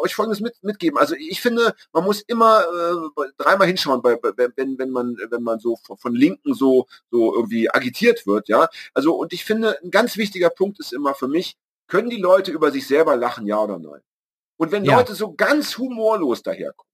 euch 0.00 0.14
Folgendes 0.14 0.40
mit, 0.40 0.62
mitgeben. 0.62 0.98
Also 0.98 1.14
ich 1.16 1.40
finde, 1.40 1.74
man 1.92 2.04
muss 2.04 2.22
immer 2.22 2.62
äh, 2.62 3.28
dreimal 3.36 3.66
hinschauen, 3.66 4.02
bei, 4.02 4.16
bei, 4.16 4.32
wenn, 4.56 4.78
wenn 4.78 4.90
man, 4.90 5.16
wenn 5.30 5.42
man 5.42 5.58
so 5.58 5.76
von, 5.76 5.98
von 5.98 6.14
Linken 6.14 6.54
so, 6.54 6.86
so 7.10 7.34
irgendwie 7.34 7.70
agitiert 7.70 8.26
wird, 8.26 8.48
ja. 8.48 8.68
Also, 8.94 9.14
und 9.14 9.32
ich 9.32 9.44
finde, 9.44 9.78
ein 9.82 9.90
ganz 9.90 10.16
wichtiger 10.16 10.50
Punkt 10.50 10.80
ist 10.80 10.92
immer 10.92 11.14
für 11.14 11.28
mich, 11.28 11.56
können 11.88 12.10
die 12.10 12.20
Leute 12.20 12.52
über 12.52 12.70
sich 12.70 12.86
selber 12.86 13.16
lachen, 13.16 13.46
ja 13.46 13.58
oder 13.58 13.78
nein? 13.78 14.00
Und 14.56 14.72
wenn 14.72 14.84
ja. 14.84 14.96
Leute 14.96 15.14
so 15.14 15.34
ganz 15.34 15.76
humorlos 15.76 16.42
daherkommen, 16.42 16.90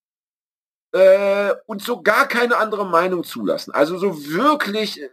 äh, 0.92 1.54
und 1.66 1.82
so 1.82 2.02
gar 2.02 2.26
keine 2.26 2.56
andere 2.56 2.86
Meinung 2.86 3.24
zulassen, 3.24 3.72
also 3.72 3.98
so 3.98 4.26
wirklich 4.26 5.02
äh, 5.02 5.10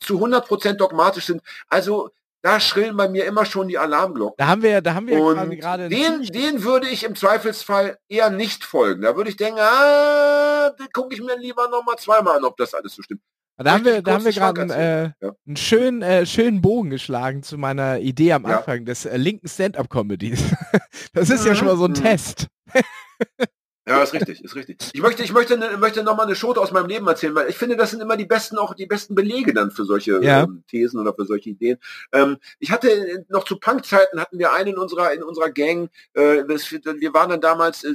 zu 0.00 0.18
100% 0.24 0.74
dogmatisch 0.74 1.26
sind, 1.26 1.42
also 1.68 2.10
da 2.42 2.60
schrillen 2.60 2.96
bei 2.96 3.08
mir 3.08 3.24
immer 3.24 3.44
schon 3.44 3.68
die 3.68 3.78
Alarmglocken. 3.78 4.34
Da 4.38 4.46
haben 4.46 4.62
wir, 4.62 4.80
da 4.80 4.94
haben 4.94 5.06
wir 5.08 5.20
und 5.20 5.50
gerade 5.58 5.88
den, 5.88 6.22
den 6.22 6.62
würde 6.62 6.88
ich 6.88 7.04
im 7.04 7.16
Zweifelsfall 7.16 7.98
eher 8.08 8.30
nicht 8.30 8.64
folgen. 8.64 9.02
Da 9.02 9.16
würde 9.16 9.30
ich 9.30 9.36
denken, 9.36 9.58
ah, 9.60 10.70
den 10.70 10.88
gucke 10.92 11.14
ich 11.14 11.20
mir 11.20 11.36
lieber 11.36 11.68
noch 11.68 11.84
mal 11.84 11.96
zweimal 11.96 12.36
an, 12.36 12.44
ob 12.44 12.56
das 12.56 12.74
alles 12.74 12.94
so 12.94 13.02
stimmt. 13.02 13.22
Da 13.56 13.72
haben 13.72 13.84
wir, 13.84 14.02
da 14.02 14.12
haben 14.12 14.24
wir 14.24 14.32
gerade 14.32 14.60
einen, 14.60 14.70
äh, 14.70 15.10
ja. 15.20 15.32
einen 15.44 15.56
schönen, 15.56 16.02
äh, 16.02 16.26
schönen 16.26 16.62
Bogen 16.62 16.90
geschlagen 16.90 17.42
zu 17.42 17.58
meiner 17.58 17.98
Idee 17.98 18.32
am 18.32 18.46
Anfang 18.46 18.78
ja. 18.78 18.84
des 18.84 19.04
äh, 19.04 19.16
linken 19.16 19.48
Stand-up-Comedies. 19.48 20.54
das 21.12 21.28
ist 21.28 21.42
mhm. 21.42 21.48
ja 21.48 21.54
schon 21.56 21.66
mal 21.66 21.76
so 21.76 21.86
ein 21.86 21.90
mhm. 21.90 21.94
Test. 21.94 22.46
Ja, 23.88 24.02
ist 24.02 24.12
richtig, 24.12 24.44
ist 24.44 24.54
richtig. 24.54 24.76
Ich 24.92 25.00
möchte, 25.00 25.22
ich 25.22 25.32
möchte, 25.32 25.56
möchte 25.78 26.02
noch 26.02 26.16
mal 26.16 26.24
eine 26.24 26.34
Schote 26.34 26.60
aus 26.60 26.72
meinem 26.72 26.88
Leben 26.88 27.06
erzählen, 27.06 27.34
weil 27.34 27.48
ich 27.48 27.56
finde, 27.56 27.76
das 27.76 27.90
sind 27.90 28.00
immer 28.00 28.16
die 28.16 28.26
besten, 28.26 28.58
auch 28.58 28.74
die 28.74 28.86
besten 28.86 29.14
Belege 29.14 29.54
dann 29.54 29.70
für 29.70 29.84
solche 29.84 30.22
ja. 30.22 30.42
ähm, 30.42 30.62
Thesen 30.68 31.00
oder 31.00 31.14
für 31.14 31.24
solche 31.24 31.50
Ideen. 31.50 31.78
Ähm, 32.12 32.36
ich 32.58 32.70
hatte 32.70 33.24
noch 33.28 33.44
zu 33.44 33.58
Punk-Zeiten 33.58 34.20
hatten 34.20 34.38
wir 34.38 34.52
einen 34.52 34.74
in 34.74 34.78
unserer 34.78 35.12
in 35.14 35.22
unserer 35.22 35.50
Gang. 35.50 35.90
Äh, 36.12 36.44
das, 36.46 36.70
wir 36.70 37.14
waren 37.14 37.30
dann 37.30 37.40
damals 37.40 37.84
äh, 37.84 37.94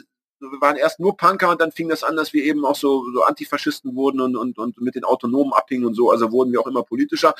wir 0.51 0.61
waren 0.61 0.75
erst 0.75 0.99
nur 0.99 1.15
Punker 1.15 1.49
und 1.49 1.61
dann 1.61 1.71
fing 1.71 1.89
das 1.89 2.03
an, 2.03 2.15
dass 2.15 2.33
wir 2.33 2.43
eben 2.43 2.65
auch 2.65 2.75
so, 2.75 3.09
so 3.13 3.23
Antifaschisten 3.23 3.95
wurden 3.95 4.19
und, 4.19 4.35
und, 4.35 4.57
und 4.57 4.81
mit 4.81 4.95
den 4.95 5.03
Autonomen 5.03 5.53
abhingen 5.53 5.85
und 5.85 5.93
so, 5.93 6.11
also 6.11 6.31
wurden 6.31 6.51
wir 6.51 6.59
auch 6.59 6.67
immer 6.67 6.83
politischer. 6.83 7.33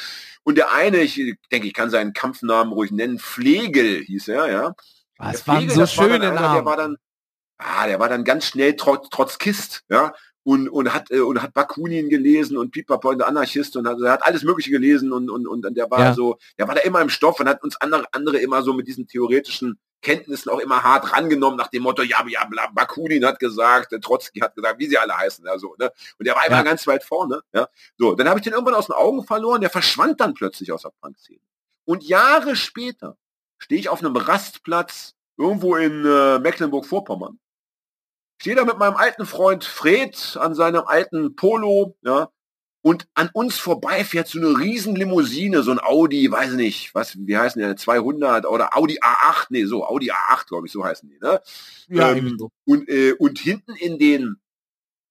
Und 0.44 0.58
der 0.58 0.72
eine, 0.72 1.02
ich 1.02 1.16
denke, 1.52 1.68
ich 1.68 1.74
kann 1.74 1.90
seinen 1.90 2.14
Kampfnamen 2.14 2.72
ruhig 2.72 2.92
nennen, 2.92 3.20
Flegel 3.20 4.02
hieß 4.04 4.30
er, 4.30 4.50
ja. 4.50 4.76
Das 5.18 5.48
waren 5.48 5.70
so 5.70 5.86
schöne 5.86 6.20
Namen. 6.20 6.56
Der 6.56 6.66
war 6.66 6.78
dann, 6.78 6.98
ah, 7.64 7.88
der 7.88 8.00
war 8.00 8.10
dann 8.10 8.24
ganz 8.24 8.46
schnell 8.46 8.76
trotz, 8.76 9.08
trotz 9.10 9.38
Kist, 9.38 9.84
ja, 9.90 10.14
und, 10.44 10.70
und 10.70 10.94
hat 10.94 11.10
äh, 11.12 11.22
und 11.22 11.42
hat 11.42 11.54
Bakunin 11.54 12.10
gelesen 12.10 12.58
und 12.58 12.72
Pipapo 12.72 13.10
und 13.10 13.20
der 13.20 13.28
Anarchist 13.28 13.78
und 13.78 13.88
hat, 13.88 14.00
er 14.02 14.12
hat 14.12 14.26
alles 14.26 14.44
Mögliche 14.44 14.72
gelesen 14.72 15.12
und, 15.14 15.30
und, 15.30 15.48
und 15.48 15.78
der 15.78 15.90
war 15.90 16.00
ja. 16.00 16.14
so, 16.14 16.38
der 16.58 16.68
war 16.68 16.76
da 16.76 16.82
immer 16.82 17.02
im 17.02 17.10
Stoff 17.10 17.40
und 17.40 17.48
hat 17.48 17.64
uns 17.64 17.78
andere, 17.78 18.06
andere 18.12 18.38
immer 18.38 18.62
so 18.62 18.74
mit 18.74 18.88
diesen 18.88 19.08
theoretischen 19.08 19.80
Kenntnissen 20.02 20.50
auch 20.50 20.60
immer 20.60 20.84
hart 20.84 21.14
rangenommen 21.14 21.58
nach 21.58 21.70
dem 21.70 21.84
Motto, 21.84 22.04
ja, 22.04 22.24
ja, 22.28 22.46
Bakunin 22.74 23.26
hat 23.26 23.40
gesagt, 23.40 23.96
Trotzki 24.02 24.42
hat 24.42 24.54
gesagt, 24.54 24.78
wie 24.78 24.88
sie 24.88 24.98
alle 24.98 25.18
heißen, 25.18 25.46
ja, 25.46 25.58
so, 25.58 25.76
ne? 25.80 25.92
Und 26.20 26.28
der 26.28 26.36
war 26.36 26.46
immer 26.46 26.58
ja. 26.58 26.64
ganz 26.64 26.86
weit 26.86 27.06
vorne, 27.06 27.42
ja. 27.54 27.70
So, 27.98 28.14
dann 28.14 28.28
habe 28.28 28.40
ich 28.40 28.44
den 28.44 28.52
irgendwann 28.52 28.76
aus 28.76 28.88
den 28.88 28.96
Augen 28.96 29.24
verloren, 29.24 29.62
der 29.62 29.70
verschwand 29.70 30.20
dann 30.20 30.34
plötzlich 30.34 30.74
aus 30.74 30.82
der 30.82 30.92
Punk-Szene. 31.02 31.40
Und 31.86 32.04
Jahre 32.04 32.58
später 32.58 33.18
stehe 33.58 33.80
ich 33.80 33.88
auf 33.88 34.00
einem 34.00 34.18
Rastplatz 34.18 35.16
irgendwo 35.38 35.78
in 35.78 36.06
äh, 36.06 36.38
Mecklenburg-Vorpommern 36.40 37.40
stehe 38.44 38.58
da 38.58 38.66
mit 38.66 38.78
meinem 38.78 38.98
alten 38.98 39.26
Freund 39.26 39.64
Fred 39.64 40.38
an 40.38 40.54
seinem 40.54 40.84
alten 40.86 41.34
Polo, 41.38 41.96
ja, 42.02 42.28
und 42.82 43.08
an 43.14 43.30
uns 43.32 43.58
vorbei 43.58 44.04
fährt 44.04 44.28
so 44.28 44.38
eine 44.38 44.60
riesen 44.60 44.98
Limousine, 44.98 45.64
so 45.64 45.72
ein 45.72 45.80
Audi, 45.80 46.30
weiß 46.30 46.52
nicht, 46.56 46.94
was, 46.94 47.16
wie 47.18 47.38
heißen 47.38 47.62
die, 47.62 47.74
200 47.74 48.46
oder 48.46 48.76
Audi 48.76 49.00
A8, 49.00 49.46
nee, 49.52 49.64
so, 49.64 49.86
Audi 49.86 50.12
A8, 50.12 50.50
glaube 50.50 50.68
ich, 50.68 50.74
so 50.74 50.84
heißen 50.84 51.08
die, 51.08 51.18
ne? 51.20 51.40
Ja, 51.88 52.12
ähm, 52.12 52.36
so. 52.38 52.50
und, 52.66 52.90
äh, 52.90 53.14
und 53.14 53.40
hinten 53.40 53.78
in 53.78 53.98
den, 53.98 54.36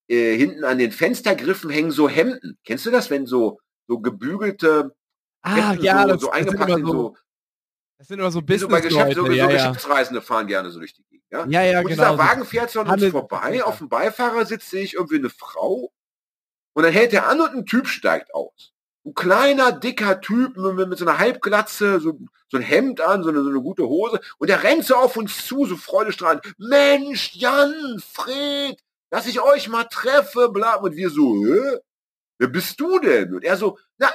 äh, 0.08 0.36
hinten 0.36 0.64
an 0.64 0.76
den 0.76 0.92
Fenstergriffen 0.92 1.70
hängen 1.70 1.90
so 1.90 2.10
Hemden. 2.10 2.58
Kennst 2.66 2.84
du 2.84 2.90
das, 2.90 3.08
wenn 3.08 3.24
so, 3.24 3.60
so 3.88 4.00
gebügelte, 4.00 4.94
ah, 5.40 5.54
Hemden 5.54 5.84
ja, 5.86 6.02
so, 6.02 6.08
das, 6.08 6.20
so 6.20 6.30
eingepackt 6.30 6.76
in 6.76 6.84
so, 6.84 7.16
das 8.02 8.08
sind 8.08 8.18
immer 8.18 8.32
so 8.32 8.42
Business 8.42 8.62
so 8.62 8.68
bei 8.68 8.80
Geschäft, 8.80 9.14
so, 9.14 9.26
ja, 9.26 9.44
so 9.44 9.50
ja. 9.50 9.68
Geschäftsreisende 9.68 10.22
fahren 10.22 10.48
gerne 10.48 10.72
so 10.72 10.80
durch 10.80 10.92
die 10.92 11.04
Gegend. 11.04 11.24
Ja, 11.30 11.46
ja, 11.46 11.62
ja 11.62 11.78
und 11.78 11.86
genau. 11.86 12.02
dieser 12.02 12.18
Wagen 12.18 12.44
fährt 12.44 12.68
so 12.68 12.80
an 12.80 12.88
uns 12.90 13.12
vorbei. 13.12 13.62
Auf 13.62 13.78
dem 13.78 13.88
Beifahrersitz 13.88 14.70
sehe 14.70 14.82
ich 14.82 14.94
irgendwie 14.94 15.18
eine 15.18 15.30
Frau. 15.30 15.92
Und 16.72 16.82
dann 16.82 16.92
hält 16.92 17.12
er 17.12 17.28
an 17.28 17.40
und 17.40 17.54
ein 17.54 17.64
Typ 17.64 17.86
steigt 17.86 18.34
aus. 18.34 18.72
Ein 19.06 19.14
kleiner, 19.14 19.70
dicker 19.70 20.20
Typ 20.20 20.56
mit, 20.56 20.88
mit 20.88 20.98
so 20.98 21.06
einer 21.06 21.20
Halbglatze, 21.20 22.00
so, 22.00 22.18
so 22.48 22.56
ein 22.56 22.64
Hemd 22.64 23.00
an, 23.00 23.22
so 23.22 23.28
eine, 23.28 23.44
so 23.44 23.50
eine 23.50 23.60
gute 23.60 23.84
Hose. 23.84 24.20
Und 24.38 24.50
der 24.50 24.64
rennt 24.64 24.84
so 24.84 24.96
auf 24.96 25.16
uns 25.16 25.46
zu, 25.46 25.64
so 25.66 25.76
freudestrahlend. 25.76 26.42
Mensch, 26.58 27.36
Jan, 27.36 28.02
Fred, 28.04 28.80
dass 29.10 29.28
ich 29.28 29.40
euch 29.40 29.68
mal 29.68 29.84
treffe, 29.84 30.48
bla. 30.48 30.74
Und 30.74 30.96
wir 30.96 31.08
so, 31.08 31.36
Hä? 31.36 31.78
wer 32.38 32.48
bist 32.48 32.80
du 32.80 32.98
denn? 32.98 33.32
Und 33.32 33.44
er 33.44 33.56
so, 33.56 33.78
na, 33.96 34.10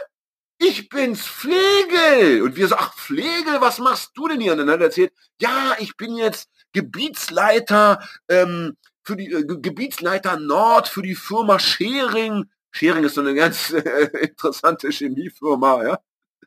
ich 0.57 0.89
bin's, 0.89 1.25
Flegel. 1.25 2.41
Und 2.41 2.55
wir 2.55 2.67
so, 2.67 2.75
ach, 2.75 2.93
Flegel, 2.93 3.61
was 3.61 3.79
machst 3.79 4.11
du 4.15 4.27
denn 4.27 4.41
hier? 4.41 4.53
Und 4.53 4.59
dann 4.59 4.69
hat 4.69 4.79
er 4.79 4.85
erzählt, 4.87 5.13
ja, 5.41 5.75
ich 5.79 5.95
bin 5.97 6.15
jetzt 6.15 6.49
Gebietsleiter 6.73 7.99
ähm, 8.27 8.77
für 9.03 9.15
die 9.15 9.31
äh, 9.31 9.43
Gebietsleiter 9.45 10.37
Nord 10.39 10.87
für 10.87 11.01
die 11.01 11.15
Firma 11.15 11.59
Schering. 11.59 12.45
Schering 12.71 13.03
ist 13.03 13.15
so 13.15 13.21
eine 13.21 13.35
ganz 13.35 13.69
äh, 13.73 14.09
interessante 14.21 14.89
Chemiefirma, 14.89 15.83
ja. 15.83 15.99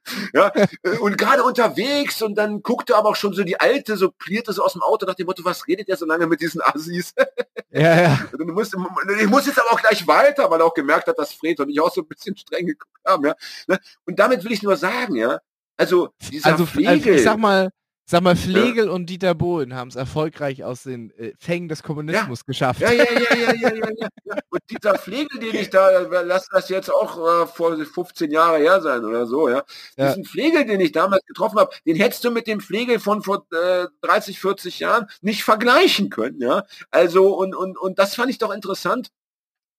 ja, 0.35 0.52
äh, 0.82 0.98
und 0.98 1.18
gerade 1.18 1.43
unterwegs 1.43 2.22
und 2.22 2.35
dann 2.36 2.62
guckte 2.62 2.97
aber 2.97 3.10
auch 3.10 3.16
schon 3.16 3.32
so 3.32 3.44
die 3.44 3.60
alte, 3.60 3.97
so 3.97 4.10
plierte 4.10 4.52
so 4.52 4.64
aus 4.64 4.72
dem 4.72 4.82
Auto 4.82 5.06
nach 5.06 5.14
dem 5.14 5.27
Motto, 5.27 5.44
was 5.44 5.66
redet 5.66 5.89
ihr 5.89 5.97
so 5.97 6.06
lange 6.06 6.27
mit 6.27 6.40
diesen 6.40 6.60
Assis? 6.62 7.14
Ja, 7.72 8.02
ja. 8.02 8.18
Musst, 8.36 8.74
ich 9.20 9.28
muss 9.28 9.47
jetzt 9.47 9.60
aber 9.60 9.70
auch 9.70 9.81
gleich 9.81 10.05
weiter, 10.05 10.51
weil 10.51 10.60
er 10.60 10.66
auch 10.66 10.74
gemerkt 10.74 11.06
hat, 11.06 11.16
dass 11.16 11.32
Fred 11.32 11.60
und 11.60 11.68
ich 11.68 11.81
auch 11.81 11.94
so 11.94 12.01
ein 12.01 12.09
bisschen 12.09 12.36
streng 12.36 12.66
geguckt 12.66 12.98
haben, 13.06 13.24
ja. 13.24 13.36
Ne? 13.68 13.78
Und 14.06 14.18
damit 14.18 14.43
will 14.43 14.51
ich 14.51 14.64
nur 14.64 14.77
sagen, 14.77 15.14
ja, 15.14 15.39
also 15.77 16.09
dieser 16.32 16.51
also, 16.51 16.66
Flegel, 16.66 17.14
ich 17.14 17.22
sag 17.22 17.39
mal, 17.39 17.70
Sag 18.06 18.22
mal, 18.22 18.35
Flegel 18.35 18.86
ja. 18.86 18.90
und 18.90 19.06
Dieter 19.06 19.36
Bohlen 19.36 19.74
haben 19.74 19.86
es 19.86 19.94
erfolgreich 19.94 20.64
aus 20.64 20.82
den 20.82 21.12
äh, 21.12 21.32
Fängen 21.39 21.68
des 21.68 21.85
Kommunismus 21.85 22.40
ja. 22.40 22.44
geschafft. 22.44 22.81
Ja, 22.81 22.90
ja, 22.90 23.05
ja, 23.05 23.36
ja, 23.36 23.55
ja, 23.55 23.74
ja, 23.74 24.09
ja. 24.24 24.36
Und 24.48 24.60
dieser 24.68 24.98
Flegel, 24.98 25.39
den 25.39 25.55
ich 25.55 25.70
da, 25.70 26.01
lass 26.01 26.48
das 26.48 26.68
jetzt 26.70 26.93
auch 26.93 27.44
äh, 27.44 27.47
vor 27.47 27.77
15 27.77 28.32
Jahre 28.32 28.59
her 28.59 28.81
sein 28.81 29.05
oder 29.05 29.27
so, 29.27 29.48
ja. 29.48 29.62
ja. 29.97 30.09
Diesen 30.09 30.24
Flegel, 30.24 30.66
den 30.66 30.81
ich 30.81 30.90
damals 30.90 31.24
getroffen 31.24 31.60
habe, 31.60 31.70
den 31.86 31.94
hättest 31.94 32.24
du 32.24 32.32
mit 32.32 32.48
dem 32.48 32.60
Flegel 32.60 32.98
von 32.98 33.22
vor 33.22 33.47
äh, 33.52 33.86
30, 34.01 34.40
40 34.40 34.81
Jahren 34.81 35.06
nicht 35.20 35.44
vergleichen 35.44 36.10
können, 36.10 36.40
ja. 36.40 36.64
Also, 36.90 37.36
und, 37.36 37.55
und, 37.55 37.78
und 37.78 38.01
das 38.01 38.16
fand 38.16 38.31
ich 38.31 38.39
doch 38.39 38.52
interessant, 38.52 39.10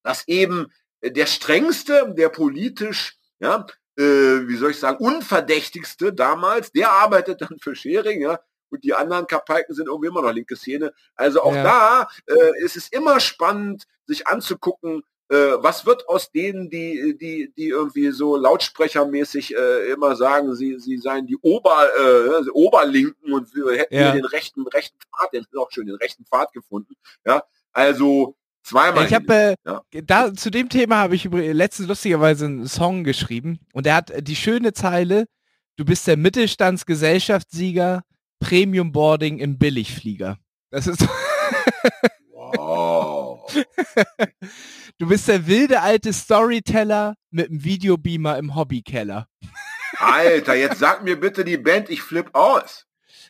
dass 0.03 0.27
eben 0.30 0.68
der 1.03 1.26
strengste, 1.26 2.14
der 2.18 2.30
politisch, 2.30 3.18
ja, 3.39 3.65
äh, 3.97 4.47
wie 4.47 4.55
soll 4.55 4.72
ich 4.72 4.80
sagen, 4.80 5.03
unverdächtigste 5.03 6.13
damals, 6.13 6.72
der 6.72 6.91
arbeitet 6.91 7.41
dann 7.41 7.59
für 7.59 7.76
Schering, 7.76 8.22
ja, 8.22 8.39
und 8.69 8.84
die 8.84 8.93
anderen 8.93 9.27
Kapalken 9.27 9.76
sind 9.76 9.88
irgendwie 9.88 10.07
immer 10.07 10.22
noch 10.22 10.31
linke 10.31 10.55
Szene. 10.55 10.93
Also 11.15 11.41
auch 11.41 11.53
ja. 11.53 11.63
da 11.63 12.07
äh, 12.26 12.63
ist 12.63 12.77
es 12.77 12.88
immer 12.88 13.19
spannend, 13.19 13.84
sich 14.05 14.27
anzugucken, 14.27 15.03
äh, 15.31 15.63
was 15.63 15.85
wird 15.85 16.09
aus 16.09 16.31
denen, 16.31 16.69
die, 16.69 17.18
die, 17.18 17.53
die 17.55 17.69
irgendwie 17.69 18.11
so 18.11 18.35
lautsprechermäßig 18.35 19.55
äh, 19.55 19.91
immer 19.91 20.15
sagen, 20.15 20.55
sie, 20.55 20.77
sie 20.80 20.97
seien 20.97 21.26
die 21.26 21.38
Ober, 21.41 21.88
äh, 21.97 22.49
Oberlinken 22.49 23.34
und 23.34 23.53
wir 23.55 23.77
hätten 23.77 23.95
ja. 23.95 24.11
den 24.11 24.26
rechten, 24.26 24.68
rechten 24.68 24.97
Pfad, 24.99 25.34
den 25.34 25.45
auch 25.57 25.72
schön, 25.72 25.88
den 25.88 25.95
rechten 25.95 26.26
Pfad 26.26 26.51
gefunden. 26.53 26.95
Ja, 27.26 27.43
also 27.72 28.35
Zweimal. 28.64 29.06
Ich 29.06 29.14
habe 29.14 29.34
äh, 29.34 29.56
ja. 29.66 29.82
da 30.04 30.34
zu 30.34 30.52
dem 30.52 30.70
Thema 30.70 30.98
habe 30.98 31.16
ich 31.16 31.26
letztens 31.26 31.88
lustigerweise 31.88 32.46
einen 32.46 32.68
Song 32.68 33.04
geschrieben 33.04 33.60
und 33.74 33.86
der 33.86 33.96
hat 33.96 34.12
die 34.28 34.36
schöne 34.36 34.74
Zeile: 34.74 35.26
Du 35.78 35.86
bist 35.86 36.08
der 36.08 36.18
Mittelstandsgesellschaftssieger, 36.18 38.04
Premium 38.40 38.92
Boarding 38.92 39.40
im 39.40 39.58
Billigflieger. 39.58 40.38
Das 40.70 40.88
ist. 40.88 41.02
wow. 42.34 43.52
Du 44.98 45.08
bist 45.08 45.28
der 45.28 45.48
wilde 45.48 45.82
alte 45.82 46.14
Storyteller 46.14 47.16
mit 47.32 47.50
einem 47.50 47.64
Videobeamer 47.64 48.38
im 48.38 48.56
Hobbykeller. 48.56 49.28
Alter, 49.98 50.56
jetzt 50.56 50.80
sag 50.80 51.04
mir 51.04 51.20
bitte 51.20 51.44
die 51.44 51.58
Band, 51.58 51.90
ich 51.90 52.02
flipp 52.02 52.34
aus. 52.34 52.86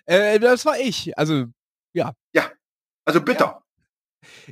Äh, 0.05 0.39
das 0.39 0.65
war 0.65 0.77
ich. 0.79 1.17
Also, 1.17 1.45
ja. 1.93 2.13
Ja. 2.33 2.51
Also 3.05 3.21
bitter. 3.21 3.45
Ja. 3.45 3.60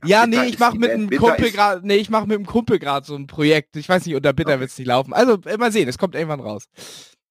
Ja, 0.06 0.28
nee, 0.28 0.45
ich 0.45 0.60
mach 0.60 0.74
mit 0.74 0.91
einem 0.91 1.10
Kumpel 1.10 1.52
gerade, 1.52 1.86
nee, 1.86 1.98
ich 1.98 2.10
mach 2.10 2.26
mit 2.26 2.38
einem 2.38 2.45
Kumpel 2.45 2.80
gerade 2.80 3.06
so 3.06 3.16
ein 3.16 3.28
Projekt. 3.28 3.76
Ich 3.76 3.90
weiß 3.90 4.06
nicht, 4.06 4.16
unter 4.16 4.34
Bitter 4.34 4.52
okay. 4.52 4.61
wird's 4.61 4.78
nicht 4.78 4.88
laufen. 4.88 5.14
Also, 5.14 5.38
mal 5.57 5.72
sehen, 5.72 5.88
es 5.88 5.98
kommt 5.98 6.16
irgendwann 6.16 6.40
raus. 6.40 6.66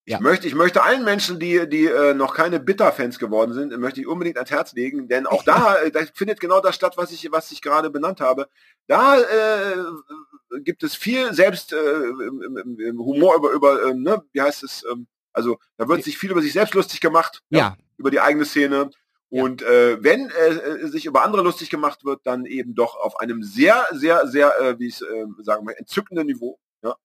Ja. 0.09 0.17
Ich 0.17 0.23
möchte, 0.23 0.49
ich 0.49 0.55
möchte 0.55 0.83
allen 0.83 1.05
Menschen, 1.05 1.39
die, 1.39 1.69
die 1.69 1.85
äh, 1.85 2.15
noch 2.15 2.35
keine 2.35 2.61
Bitter-Fans 2.61 3.19
geworden 3.19 3.53
sind, 3.53 3.77
möchte 3.79 4.01
ich 4.01 4.07
unbedingt 4.07 4.39
ans 4.39 4.51
Herz 4.51 4.73
legen, 4.73 5.07
denn 5.07 5.27
auch 5.27 5.43
da, 5.43 5.77
äh, 5.83 5.91
da 5.91 6.01
findet 6.15 6.41
genau 6.41 6.61
das 6.61 6.75
statt, 6.75 6.95
was 6.97 7.13
ich, 7.13 7.31
was 7.31 7.53
ich 7.53 7.61
gerade 7.61 7.91
benannt 7.91 8.23
habe. 8.23 8.49
Da 8.87 9.19
äh, 9.19 10.61
gibt 10.61 10.83
es 10.83 10.95
viel 10.95 11.35
selbst 11.35 11.75
äh, 11.75 11.77
Humor 11.77 13.37
über, 13.37 13.51
über 13.51 13.91
äh, 13.91 13.95
ne, 13.95 14.23
wie 14.33 14.41
heißt 14.41 14.63
es, 14.63 14.83
ähm, 14.91 15.07
also 15.35 15.59
da 15.77 15.87
wird 15.89 16.05
sich 16.05 16.17
viel 16.17 16.31
über 16.31 16.41
sich 16.41 16.55
selbst 16.55 16.73
lustig 16.73 17.01
gemacht, 17.01 17.43
ja. 17.51 17.59
ja. 17.59 17.77
über 17.99 18.11
die 18.11 18.21
eigene 18.21 18.47
Szene. 18.47 18.91
Und 19.31 19.63
äh, 19.63 20.03
wenn 20.03 20.31
äh, 20.31 20.87
sich 20.89 21.05
über 21.05 21.23
andere 21.23 21.43
lustig 21.43 21.69
gemacht 21.69 22.05
wird, 22.05 22.21
dann 22.25 22.47
eben 22.47 22.75
doch 22.75 22.97
auf 22.97 23.21
einem 23.21 23.43
sehr, 23.43 23.85
sehr, 23.93 24.27
sehr, 24.27 24.59
äh, 24.61 24.79
wie 24.79 24.89
ich 24.89 25.03
äh, 25.03 25.27
sagen 25.43 25.65
mal, 25.65 25.73
entzückenden 25.73 26.27
Niveau. 26.27 26.59
Ja. 26.83 26.97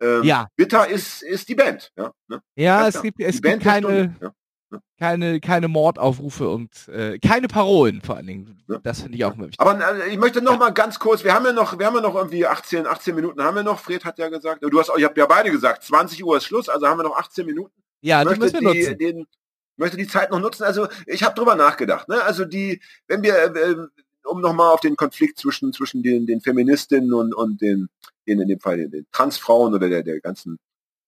Ähm, 0.00 0.22
ja. 0.24 0.48
Bitter 0.56 0.88
ist, 0.88 1.22
ist 1.22 1.48
die 1.48 1.54
Band. 1.54 1.90
Ja, 1.96 2.12
ne? 2.28 2.42
ja 2.54 2.86
es 2.86 3.00
gibt, 3.00 3.20
es 3.20 3.40
gibt 3.40 3.62
keine, 3.62 4.14
ja. 4.20 4.32
Ne? 4.70 4.82
keine, 4.98 5.40
keine 5.40 5.68
Mordaufrufe 5.68 6.50
und 6.50 6.88
äh, 6.88 7.18
keine 7.18 7.48
Parolen 7.48 8.02
vor 8.02 8.16
allen 8.16 8.26
Dingen. 8.26 8.62
Das 8.82 9.00
finde 9.00 9.16
ich 9.16 9.24
auch 9.24 9.36
wichtig. 9.38 9.58
Aber 9.58 9.80
äh, 9.80 10.10
ich 10.10 10.18
möchte 10.18 10.42
noch 10.42 10.58
mal 10.58 10.70
ganz 10.70 10.98
kurz, 10.98 11.24
wir 11.24 11.32
haben 11.32 11.46
ja 11.46 11.52
noch, 11.52 11.78
wir 11.78 11.86
haben 11.86 11.96
ja 11.96 12.02
noch 12.02 12.14
irgendwie 12.14 12.46
18, 12.46 12.86
18 12.86 13.14
Minuten 13.14 13.42
haben 13.42 13.56
wir 13.56 13.62
noch. 13.62 13.80
Fred 13.80 14.04
hat 14.04 14.18
ja 14.18 14.28
gesagt, 14.28 14.62
du 14.62 14.78
hast, 14.78 14.92
ich 14.96 15.04
habe 15.04 15.18
ja 15.18 15.26
beide 15.26 15.50
gesagt, 15.50 15.82
20 15.84 16.22
Uhr 16.24 16.36
ist 16.36 16.44
Schluss, 16.44 16.68
also 16.68 16.86
haben 16.86 16.98
wir 16.98 17.04
noch 17.04 17.16
18 17.16 17.46
Minuten. 17.46 17.72
Ja, 18.02 18.24
die 18.24 18.38
müssen 18.38 18.60
wir 18.60 18.74
nutzen. 18.74 18.98
Den, 18.98 19.26
möchte 19.80 19.96
die 19.96 20.06
Zeit 20.06 20.30
noch 20.30 20.38
nutzen. 20.38 20.62
Also 20.62 20.86
ich 21.06 21.24
habe 21.24 21.34
drüber 21.34 21.56
nachgedacht. 21.56 22.08
Ne? 22.08 22.22
Also 22.22 22.44
die, 22.44 22.80
wenn 23.08 23.22
wir, 23.22 23.34
äh, 23.34 23.76
um 24.24 24.40
nochmal 24.40 24.72
auf 24.72 24.80
den 24.80 24.96
Konflikt 24.96 25.38
zwischen 25.38 25.72
zwischen 25.72 26.02
den, 26.02 26.26
den 26.26 26.40
Feministinnen 26.40 27.12
und, 27.12 27.34
und 27.34 27.60
den, 27.60 27.88
den 28.28 28.40
in 28.40 28.48
dem 28.48 28.60
Fall 28.60 28.76
den, 28.76 28.90
den 28.90 29.06
Transfrauen 29.10 29.74
oder 29.74 29.88
der, 29.88 30.02
der 30.04 30.20
ganzen 30.20 30.58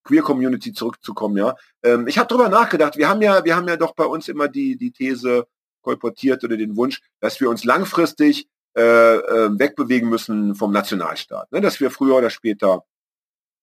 Queer 0.04 0.22
Community 0.22 0.72
zurückzukommen, 0.72 1.36
ja. 1.36 1.54
Ähm, 1.84 2.08
ich 2.08 2.18
habe 2.18 2.26
drüber 2.26 2.48
nachgedacht. 2.48 2.96
Wir 2.96 3.08
haben 3.08 3.22
ja, 3.22 3.44
wir 3.44 3.54
haben 3.54 3.68
ja 3.68 3.76
doch 3.76 3.94
bei 3.94 4.04
uns 4.04 4.28
immer 4.28 4.48
die 4.48 4.76
die 4.76 4.90
These 4.90 5.46
kolportiert 5.82 6.42
oder 6.42 6.56
den 6.56 6.76
Wunsch, 6.76 7.00
dass 7.20 7.40
wir 7.40 7.48
uns 7.50 7.64
langfristig 7.64 8.48
äh, 8.74 9.16
äh, 9.16 9.58
wegbewegen 9.58 10.08
müssen 10.08 10.54
vom 10.54 10.72
Nationalstaat. 10.72 11.52
Ne? 11.52 11.60
Dass 11.60 11.78
wir 11.78 11.90
früher 11.90 12.16
oder 12.16 12.30
später, 12.30 12.84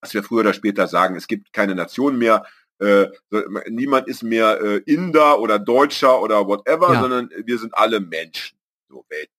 dass 0.01 0.13
wir 0.13 0.23
früher 0.23 0.41
oder 0.41 0.53
später 0.53 0.87
sagen, 0.87 1.15
es 1.15 1.27
gibt 1.27 1.51
keine 1.51 1.75
Nation 1.75 2.17
mehr, 2.17 2.45
äh, 2.79 3.07
niemand 3.67 4.07
ist 4.07 4.23
mehr 4.23 4.61
äh, 4.61 4.77
Inder 4.85 5.39
oder 5.39 5.59
Deutscher 5.59 6.21
oder 6.21 6.47
whatever, 6.47 6.93
ja. 6.93 7.01
sondern 7.01 7.29
wir 7.45 7.57
sind 7.57 7.77
alle 7.77 7.99
Menschen. 7.99 8.57
So 8.89 9.05
Welt. 9.09 9.29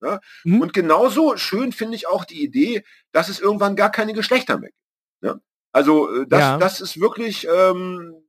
Ne? 0.00 0.20
Mhm. 0.44 0.60
Und 0.60 0.72
genauso 0.72 1.36
schön 1.36 1.72
finde 1.72 1.96
ich 1.96 2.08
auch 2.08 2.24
die 2.24 2.42
Idee, 2.42 2.84
dass 3.12 3.28
es 3.28 3.40
irgendwann 3.40 3.76
gar 3.76 3.90
keine 3.90 4.12
Geschlechter 4.12 4.58
mehr 4.58 4.70
gibt. 4.70 5.22
Ne? 5.22 5.40
Also 5.72 6.22
äh, 6.22 6.26
das, 6.26 6.40
ja. 6.40 6.58
das 6.58 6.80
ist 6.80 7.00
wirklich 7.00 7.46
ähm, 7.48 8.26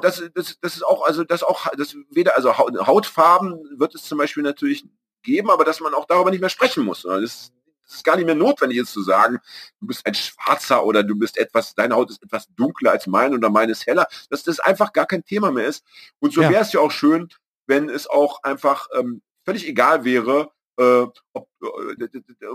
das, 0.00 0.22
das, 0.34 0.58
das 0.60 0.76
ist 0.76 0.84
auch, 0.84 1.04
also 1.04 1.24
das 1.24 1.42
auch, 1.42 1.66
das 1.76 1.96
weder, 2.10 2.36
also 2.36 2.56
Hautfarben 2.56 3.58
wird 3.78 3.94
es 3.94 4.04
zum 4.04 4.18
Beispiel 4.18 4.42
natürlich 4.42 4.86
geben, 5.22 5.50
aber 5.50 5.64
dass 5.64 5.80
man 5.80 5.94
auch 5.94 6.04
darüber 6.04 6.30
nicht 6.30 6.40
mehr 6.40 6.50
sprechen 6.50 6.84
muss. 6.84 7.02
Das 7.02 7.52
es 7.86 7.96
ist 7.96 8.04
gar 8.04 8.16
nicht 8.16 8.26
mehr 8.26 8.34
notwendig, 8.34 8.78
jetzt 8.78 8.92
zu 8.92 9.02
sagen, 9.02 9.38
du 9.80 9.86
bist 9.86 10.06
ein 10.06 10.14
Schwarzer 10.14 10.84
oder 10.84 11.02
du 11.02 11.16
bist 11.16 11.38
etwas, 11.38 11.74
deine 11.74 11.94
Haut 11.94 12.10
ist 12.10 12.22
etwas 12.22 12.48
dunkler 12.54 12.92
als 12.92 13.06
meine 13.06 13.34
oder 13.36 13.50
meine 13.50 13.72
ist 13.72 13.86
heller, 13.86 14.06
dass 14.30 14.42
das 14.42 14.60
einfach 14.60 14.92
gar 14.92 15.06
kein 15.06 15.24
Thema 15.24 15.50
mehr 15.50 15.66
ist. 15.66 15.84
Und 16.20 16.32
so 16.32 16.42
ja. 16.42 16.50
wäre 16.50 16.62
es 16.62 16.72
ja 16.72 16.80
auch 16.80 16.90
schön, 16.90 17.28
wenn 17.66 17.88
es 17.88 18.06
auch 18.06 18.42
einfach 18.42 18.88
ähm, 18.96 19.22
völlig 19.44 19.66
egal 19.68 20.04
wäre, 20.04 20.50
äh, 20.76 21.06
ob, 21.32 21.48
äh, 21.62 22.08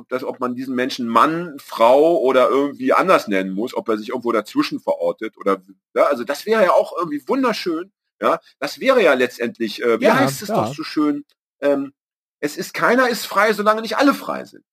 das, 0.10 0.24
ob 0.24 0.40
man 0.40 0.56
diesen 0.56 0.76
Menschen 0.76 1.08
Mann, 1.08 1.58
Frau 1.60 2.18
oder 2.18 2.50
irgendwie 2.50 2.94
anders 2.94 3.28
nennen 3.28 3.52
muss, 3.52 3.74
ob 3.74 3.88
er 3.90 3.98
sich 3.98 4.10
irgendwo 4.10 4.32
dazwischen 4.32 4.80
verortet 4.80 5.38
oder 5.38 5.62
ja, 5.94 6.04
also 6.06 6.24
das 6.24 6.46
wäre 6.46 6.64
ja 6.64 6.72
auch 6.72 6.94
irgendwie 6.98 7.26
wunderschön. 7.28 7.92
Ja, 8.22 8.42
das 8.60 8.82
wäre 8.82 9.02
ja 9.02 9.14
letztendlich, 9.14 9.82
äh, 9.82 10.02
wie 10.02 10.06
ja, 10.06 10.20
heißt 10.20 10.42
es 10.42 10.50
ja. 10.50 10.56
doch 10.56 10.74
so 10.74 10.84
schön, 10.84 11.24
ähm, 11.62 11.94
es 12.42 12.58
ist 12.58 12.74
keiner 12.74 13.08
ist 13.08 13.26
frei, 13.26 13.54
solange 13.54 13.82
nicht 13.82 13.98
alle 13.98 14.14
frei 14.14 14.44
sind. 14.44 14.66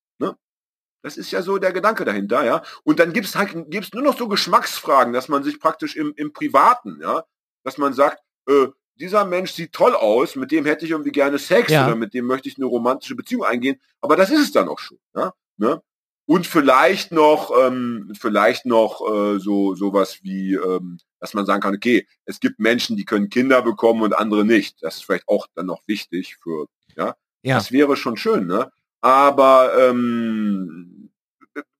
Das 1.02 1.16
ist 1.16 1.30
ja 1.30 1.42
so 1.42 1.58
der 1.58 1.72
Gedanke 1.72 2.04
dahinter, 2.04 2.44
ja. 2.44 2.62
Und 2.84 2.98
dann 2.98 3.12
gibt 3.12 3.26
es 3.26 3.36
halt 3.36 3.52
gibt's 3.70 3.92
nur 3.92 4.02
noch 4.02 4.18
so 4.18 4.28
Geschmacksfragen, 4.28 5.12
dass 5.12 5.28
man 5.28 5.44
sich 5.44 5.60
praktisch 5.60 5.96
im, 5.96 6.12
im 6.16 6.32
Privaten, 6.32 6.98
ja, 7.00 7.24
dass 7.64 7.78
man 7.78 7.92
sagt, 7.92 8.18
äh, 8.48 8.66
dieser 8.96 9.24
Mensch 9.24 9.52
sieht 9.52 9.72
toll 9.72 9.94
aus, 9.94 10.36
mit 10.36 10.50
dem 10.50 10.64
hätte 10.64 10.84
ich 10.84 10.90
irgendwie 10.90 11.12
gerne 11.12 11.38
Sex 11.38 11.70
ja. 11.70 11.86
oder 11.86 11.96
mit 11.96 12.14
dem 12.14 12.26
möchte 12.26 12.48
ich 12.48 12.56
eine 12.56 12.66
romantische 12.66 13.14
Beziehung 13.14 13.44
eingehen, 13.44 13.80
aber 14.00 14.16
das 14.16 14.30
ist 14.30 14.40
es 14.40 14.52
dann 14.52 14.68
auch 14.68 14.78
schon, 14.78 14.98
ja. 15.14 15.32
Ne? 15.58 15.80
Und 16.26 16.46
vielleicht 16.46 17.12
noch, 17.12 17.52
ähm, 17.56 18.12
vielleicht 18.18 18.66
noch 18.66 19.00
äh, 19.00 19.38
so 19.38 19.76
sowas 19.76 20.18
wie, 20.22 20.54
ähm, 20.54 20.98
dass 21.20 21.34
man 21.34 21.46
sagen 21.46 21.62
kann, 21.62 21.74
okay, 21.74 22.06
es 22.24 22.40
gibt 22.40 22.58
Menschen, 22.58 22.96
die 22.96 23.04
können 23.04 23.30
Kinder 23.30 23.62
bekommen 23.62 24.02
und 24.02 24.12
andere 24.12 24.44
nicht. 24.44 24.82
Das 24.82 24.96
ist 24.96 25.04
vielleicht 25.04 25.28
auch 25.28 25.46
dann 25.54 25.66
noch 25.66 25.82
wichtig 25.86 26.36
für, 26.42 26.66
ja. 26.96 27.14
ja. 27.42 27.56
Das 27.56 27.70
wäre 27.70 27.96
schon 27.96 28.16
schön, 28.16 28.48
ne? 28.48 28.72
Aber 29.00 29.72
ähm, 29.78 31.10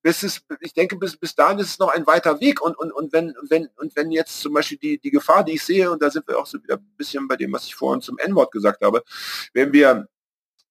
bis 0.02 0.22
es, 0.22 0.40
ich 0.60 0.72
denke, 0.72 0.96
bis, 0.96 1.16
bis 1.16 1.34
dahin 1.34 1.58
ist 1.58 1.70
es 1.70 1.78
noch 1.80 1.88
ein 1.88 2.06
weiter 2.06 2.40
Weg. 2.40 2.60
Und, 2.60 2.78
und, 2.78 2.92
und 2.92 3.12
wenn, 3.12 3.34
wenn, 3.48 3.68
und 3.76 3.96
wenn 3.96 4.12
jetzt 4.12 4.40
zum 4.40 4.54
Beispiel 4.54 4.78
die, 4.78 4.98
die 4.98 5.10
Gefahr, 5.10 5.42
die 5.42 5.54
ich 5.54 5.64
sehe, 5.64 5.90
und 5.90 6.00
da 6.00 6.10
sind 6.10 6.28
wir 6.28 6.38
auch 6.38 6.46
so 6.46 6.62
wieder 6.62 6.76
ein 6.76 6.94
bisschen 6.96 7.26
bei 7.26 7.36
dem, 7.36 7.52
was 7.52 7.64
ich 7.64 7.74
vorhin 7.74 8.00
zum 8.00 8.16
N-Wort 8.18 8.52
gesagt 8.52 8.82
habe, 8.82 9.02
wenn 9.52 9.72
wir, 9.72 10.08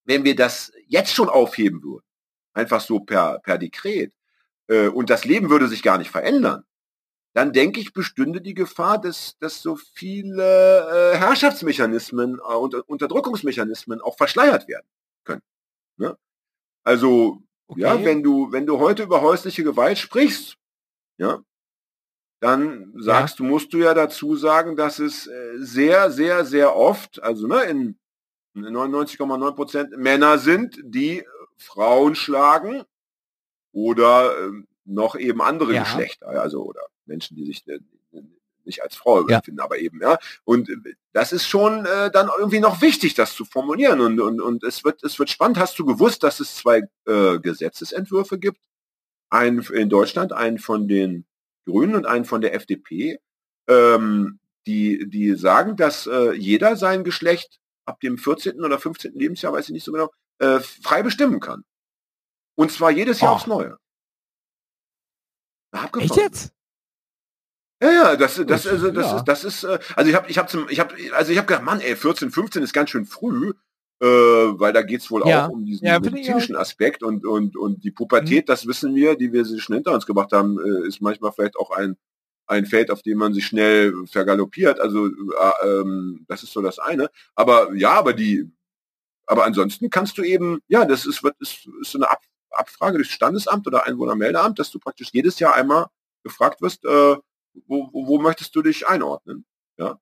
wenn 0.06 0.24
wir 0.24 0.38
das 0.38 0.72
jetzt 0.88 1.14
schon 1.14 1.28
aufheben 1.28 1.84
würden, 1.84 2.06
einfach 2.54 2.80
so 2.80 3.02
per, 3.02 3.40
per 3.40 3.58
Dekret, 3.58 4.14
äh, 4.68 4.88
und 4.88 5.10
das 5.10 5.26
Leben 5.26 5.50
würde 5.50 5.68
sich 5.68 5.84
gar 5.84 5.98
nicht 5.98 6.12
verändern, 6.12 6.64
dann 7.34 7.52
denke 7.52 7.82
ich, 7.82 7.92
bestünde 7.92 8.40
die 8.40 8.54
Gefahr, 8.54 9.02
dass, 9.02 9.38
dass 9.40 9.62
so 9.62 9.76
viele 9.76 11.14
äh, 11.14 11.18
Herrschaftsmechanismen 11.18 12.40
äh, 12.40 12.54
und 12.54 12.74
Unterdrückungsmechanismen 12.74 14.00
auch 14.00 14.16
verschleiert 14.16 14.70
werden 14.70 14.88
können. 15.26 15.42
Ne? 15.98 16.18
Also, 16.86 17.42
okay. 17.68 17.82
ja, 17.82 18.06
wenn 18.06 18.24
du, 18.24 18.52
wenn 18.52 18.66
du 18.66 18.80
heute 18.80 19.04
über 19.04 19.22
häusliche 19.22 19.64
Gewalt 19.64 19.98
sprichst, 19.98 20.58
ja, 21.18 21.44
dann 22.40 22.94
sagst 22.96 23.40
ja. 23.40 23.44
du, 23.46 23.52
musst 23.52 23.74
du 23.74 23.80
ja 23.80 23.94
dazu 23.94 24.36
sagen, 24.36 24.76
dass 24.76 25.00
es 25.00 25.28
äh, 25.28 25.58
sehr, 25.58 26.12
sehr, 26.12 26.46
sehr 26.46 26.76
oft, 26.76 27.22
also 27.24 27.48
ne, 27.48 27.64
in 27.64 27.98
99,9 28.56 29.52
Prozent 29.56 29.98
Männer 29.98 30.38
sind, 30.38 30.80
die 30.84 31.26
Frauen 31.58 32.16
schlagen 32.16 32.84
oder 33.72 34.38
äh, 34.38 34.52
noch 34.86 35.16
eben 35.16 35.42
andere 35.42 35.74
ja. 35.74 35.84
Geschlechter, 35.84 36.28
also 36.28 36.64
oder 36.64 36.82
Menschen, 37.06 37.36
die 37.36 37.46
sich 37.46 37.68
äh, 37.68 37.80
nicht 38.66 38.84
als 38.84 38.96
Frau 38.96 39.28
Ja. 39.28 39.38
empfinden, 39.38 39.60
aber 39.62 39.78
eben, 39.80 40.00
ja. 40.02 40.18
Und 40.44 40.70
äh, 40.70 40.76
das 41.14 41.32
ist 41.32 41.48
schon 41.48 41.86
äh, 41.86 42.12
dann 42.12 42.30
irgendwie 42.38 42.60
noch 42.60 42.82
wichtig, 42.82 43.14
das 43.14 43.36
zu 43.36 43.46
formulieren. 43.46 44.00
Und, 44.02 44.20
und, 44.20 44.42
und 44.42 44.64
es 44.64 44.84
wird, 44.84 45.04
es 45.04 45.18
wird 45.20 45.30
spannend. 45.30 45.58
Hast 45.58 45.78
du 45.80 45.86
gewusst, 45.86 46.24
dass 46.24 46.40
es 46.40 46.56
zwei 46.56 46.84
äh, 47.06 47.40
Gesetzesentwürfe 47.40 48.38
gibt? 48.40 48.60
Einen 49.30 49.62
in 49.64 49.90
Deutschland, 49.90 50.34
einen 50.34 50.60
von 50.60 50.88
den 50.88 51.26
Grünen 51.66 51.96
und 51.96 52.06
einen 52.06 52.26
von 52.26 52.42
der 52.42 52.54
FDP, 52.54 53.20
ähm, 53.68 54.40
die, 54.68 55.08
die 55.10 55.36
sagen, 55.36 55.76
dass 55.76 56.08
äh, 56.08 56.34
jeder 56.34 56.76
sein 56.76 57.04
Geschlecht 57.04 57.60
ab 57.86 58.00
dem 58.00 58.18
14. 58.18 58.62
oder 58.64 58.80
15. 58.80 59.14
Lebensjahr, 59.14 59.54
weiß 59.54 59.66
ich 59.66 59.74
nicht 59.74 59.84
so 59.84 59.92
genau, 59.92 60.12
äh, 60.40 60.60
frei 60.60 61.04
bestimmen 61.04 61.40
kann. 61.40 61.64
Und 62.56 62.72
zwar 62.72 62.92
jedes 62.92 63.20
Jahr 63.22 63.32
Oh. 63.32 63.36
aufs 63.36 63.48
Neue. 63.48 63.78
Echt 66.00 66.16
jetzt? 66.16 66.54
Ja, 67.86 67.92
ja, 68.12 68.16
das, 68.16 68.36
das, 68.36 68.46
Das- 68.46 68.68
also, 68.68 68.92
das 68.92 69.06
ja. 69.12 69.18
ist, 69.18 69.26
das 69.26 69.44
ist, 69.44 69.64
äh, 69.64 69.80
also 69.96 70.10
ich 70.10 70.16
habe, 70.16 70.30
ich 70.30 70.38
habe 70.38 70.48
zum, 70.50 70.68
ich 70.70 70.80
habe, 70.80 70.96
also 71.14 71.32
ich 71.32 71.38
habe 71.38 71.48
gedacht, 71.48 71.64
Mann, 71.64 71.80
ey, 71.82 71.96
14, 71.96 72.32
15 72.32 72.64
ist 72.64 72.74
ganz 72.74 72.90
schön 72.90 73.06
früh, 73.06 73.54
äh, 74.02 74.06
weil 74.06 74.74
da 74.74 74.82
geht's 74.82 75.10
wohl 75.12 75.26
Ja. 75.28 75.46
auch 75.48 75.50
um 75.52 75.66
diesen 75.66 75.86
Ja, 75.86 76.00
medizinischen 76.00 76.56
Aspekt 76.56 77.04
und 77.04 77.26
und 77.26 77.56
und 77.58 77.84
die 77.84 77.92
Pubertät, 77.92 78.50
das 78.50 78.68
wissen 78.68 78.96
wir, 78.96 79.16
die 79.16 79.32
wir 79.34 79.46
sich 79.46 79.62
schon 79.64 79.76
hinter 79.76 79.94
uns 79.94 80.06
gebracht 80.06 80.32
haben, 80.34 80.58
äh, 80.60 80.88
ist 80.88 81.02
manchmal 81.02 81.32
vielleicht 81.32 81.58
auch 81.58 81.72
ein 81.72 81.96
ein 82.48 82.66
Feld, 82.68 82.92
auf 82.92 83.02
dem 83.02 83.18
man 83.18 83.34
sich 83.34 83.46
schnell 83.48 83.94
vergaloppiert. 84.06 84.80
Also 84.80 85.08
äh, 85.08 85.12
ähm, 85.68 86.26
das 86.28 86.44
ist 86.44 86.54
so 86.54 86.62
das 86.62 86.78
eine. 86.80 87.10
Aber 87.36 87.74
ja, 87.74 87.92
aber 87.94 88.14
die, 88.14 88.52
aber 89.28 89.46
ansonsten 89.46 89.90
kannst 89.90 90.18
du 90.18 90.24
eben, 90.24 90.60
ja, 90.68 90.86
das 90.86 91.06
ist 91.06 91.24
wird 91.24 91.36
ist, 91.40 91.68
ist 91.82 91.92
so 91.92 91.98
eine 92.00 92.10
Ab, 92.12 92.22
Abfrage 92.52 92.98
durchs 92.98 93.12
Standesamt 93.14 93.68
oder 93.68 93.86
Einwohnermeldeamt, 93.88 94.60
dass 94.60 94.72
du 94.72 94.80
praktisch 94.80 95.10
jedes 95.14 95.40
Jahr 95.40 95.56
einmal 95.56 95.88
gefragt 96.24 96.62
wirst, 96.62 96.86
äh, 96.86 97.16
wo, 97.68 97.90
wo, 97.92 98.20
möchtest 98.20 98.56
du 98.56 98.62
dich 98.62 98.88
einordnen? 98.88 99.46
Ja. 99.78 100.00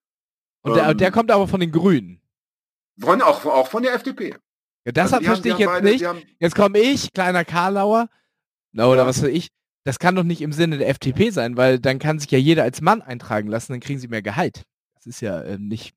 Und 0.62 0.76
der, 0.76 0.90
Ähm, 0.90 0.98
der 0.98 1.12
kommt 1.12 1.32
aber 1.32 1.48
von 1.48 1.60
den 1.60 1.72
Grünen. 1.72 2.22
Von, 3.00 3.22
auch, 3.22 3.46
auch 3.46 3.68
von 3.68 3.84
der 3.84 3.94
FDP. 3.94 4.36
Ja, 4.86 4.92
das 4.92 5.14
Also 5.14 5.26
verstehe 5.26 5.54
ich 5.54 5.60
jetzt 5.60 5.68
beide- 5.70 5.86
nicht. 5.90 6.06
haben- 6.06 6.22
Jetzt 6.40 6.56
komme 6.56 6.80
ich, 6.80 7.12
kleiner 7.14 7.44
Karlauer. 7.46 8.10
Na, 8.72 8.88
oder 8.88 9.02
Ja. 9.02 9.08
was 9.08 9.22
weiß 9.22 9.30
ich. 9.30 9.50
Das 9.86 10.00
kann 10.00 10.16
doch 10.16 10.24
nicht 10.24 10.42
im 10.42 10.54
Sinne 10.54 10.78
der 10.78 10.88
FDP 10.90 11.30
sein, 11.30 11.58
weil 11.58 11.80
dann 11.80 12.00
kann 12.00 12.20
sich 12.20 12.32
ja 12.32 12.38
jeder 12.38 12.64
als 12.64 12.82
Mann 12.82 13.02
eintragen 13.02 13.50
lassen, 13.50 13.74
dann 13.74 13.80
kriegen 13.82 14.00
sie 14.00 14.08
mehr 14.08 14.22
Gehalt. 14.22 14.64
Das 15.06 15.16
ist 15.16 15.22
ja 15.22 15.42
äh, 15.42 15.58
nicht. 15.58 15.96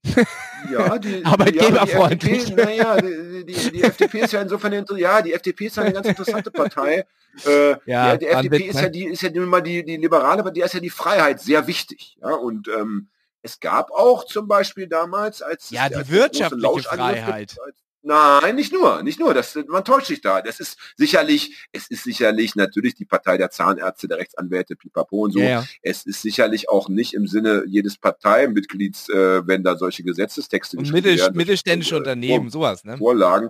Ja, 0.69 0.99
die, 0.99 1.25
Arbeitgeberfreundlich. 1.25 2.49
Ja, 2.49 2.57
naja, 2.57 3.01
die, 3.01 3.47
die, 3.47 3.71
die 3.71 3.83
FDP 3.85 4.21
ist 4.21 4.33
ja 4.33 4.43
insofern, 4.43 4.85
ja, 4.97 5.23
die 5.23 5.33
FDP 5.33 5.67
ist 5.67 5.77
ja 5.77 5.85
eine 5.85 5.93
ganz 5.93 6.09
interessante 6.09 6.51
Partei. 6.51 7.07
Äh, 7.47 7.77
Ja, 7.85 8.17
die, 8.17 8.25
die 8.25 8.31
FDP 8.33 8.65
ist 8.65 8.75
ne? 8.75 8.83
ja 8.83 8.89
die, 8.89 9.05
ist 9.05 9.23
ja 9.23 9.31
mal 9.43 9.61
die, 9.61 9.85
die 9.85 9.97
Liberale, 9.97 10.41
aber 10.41 10.51
die 10.51 10.61
ist 10.63 10.75
ja 10.75 10.81
die 10.81 10.91
Freiheit 10.91 11.41
sehr 11.41 11.69
wichtig. 11.69 12.17
Ja, 12.21 12.31
und 12.35 12.67
ähm, 12.69 13.09
es 13.43 13.61
gab 13.61 13.93
auch 13.93 14.25
zum 14.25 14.49
Beispiel 14.49 14.89
damals, 14.89 15.41
als 15.41 15.71
Ja, 15.71 15.89
die 15.89 15.95
als 15.97 16.11
wirtschaftliche 16.11 16.83
Freiheit. 16.83 17.49
gibt, 17.51 17.61
als- 17.63 17.86
Nein, 18.09 18.55
nicht 18.55 18.73
nur, 18.73 19.03
nicht 19.03 19.19
nur. 19.19 19.35
Das, 19.35 19.59
man 19.67 19.85
täuscht 19.85 20.07
sich 20.07 20.21
da. 20.21 20.41
Das 20.41 20.61
ist 20.61 20.79
sicherlich, 20.97 21.67
es 21.73 21.89
ist 21.89 22.05
sicherlich 22.05 22.55
natürlich 22.55 22.95
die 22.95 23.05
Partei 23.05 23.37
der 23.37 23.51
Zahnärzte, 23.51 24.07
der 24.07 24.19
Rechtsanwälte, 24.19 24.77
Pipapo 24.77 25.25
und 25.25 25.33
so. 25.33 25.41
Ja, 25.41 25.49
ja. 25.49 25.65
Es 25.83 26.07
ist 26.07 26.23
sicherlich 26.23 26.69
auch 26.69 26.89
nicht 26.89 27.15
im 27.15 27.27
Sinne 27.27 27.65
jedes 27.67 27.99
Parteimitglieds, 27.99 29.09
äh, 29.09 29.45
wenn 29.49 29.65
da 29.65 29.77
solche 29.77 30.05
Gesetzestexte 30.05 30.77
Und 30.77 30.85
geschrieben 30.85 31.05
mittel, 31.05 31.19
werden, 31.19 31.37
mittelständische 31.37 31.97
äh, 31.97 31.99
Unternehmen, 31.99 32.49
sowas, 32.49 32.85
ne? 32.85 32.97
Vorlagen. 32.97 33.49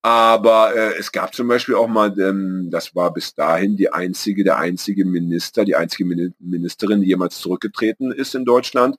Aber 0.00 0.74
äh, 0.74 0.96
es 0.96 1.12
gab 1.12 1.34
zum 1.34 1.46
Beispiel 1.46 1.74
auch 1.74 1.88
mal, 1.88 2.18
ähm, 2.18 2.68
das 2.70 2.94
war 2.94 3.12
bis 3.12 3.34
dahin 3.34 3.76
die 3.76 3.92
einzige, 3.92 4.42
der 4.42 4.56
einzige 4.56 5.04
Minister, 5.04 5.66
die 5.66 5.76
einzige 5.76 6.06
Mini- 6.06 6.32
Ministerin, 6.38 7.02
die 7.02 7.08
jemals 7.08 7.38
zurückgetreten 7.40 8.10
ist 8.10 8.34
in 8.34 8.46
Deutschland. 8.46 8.96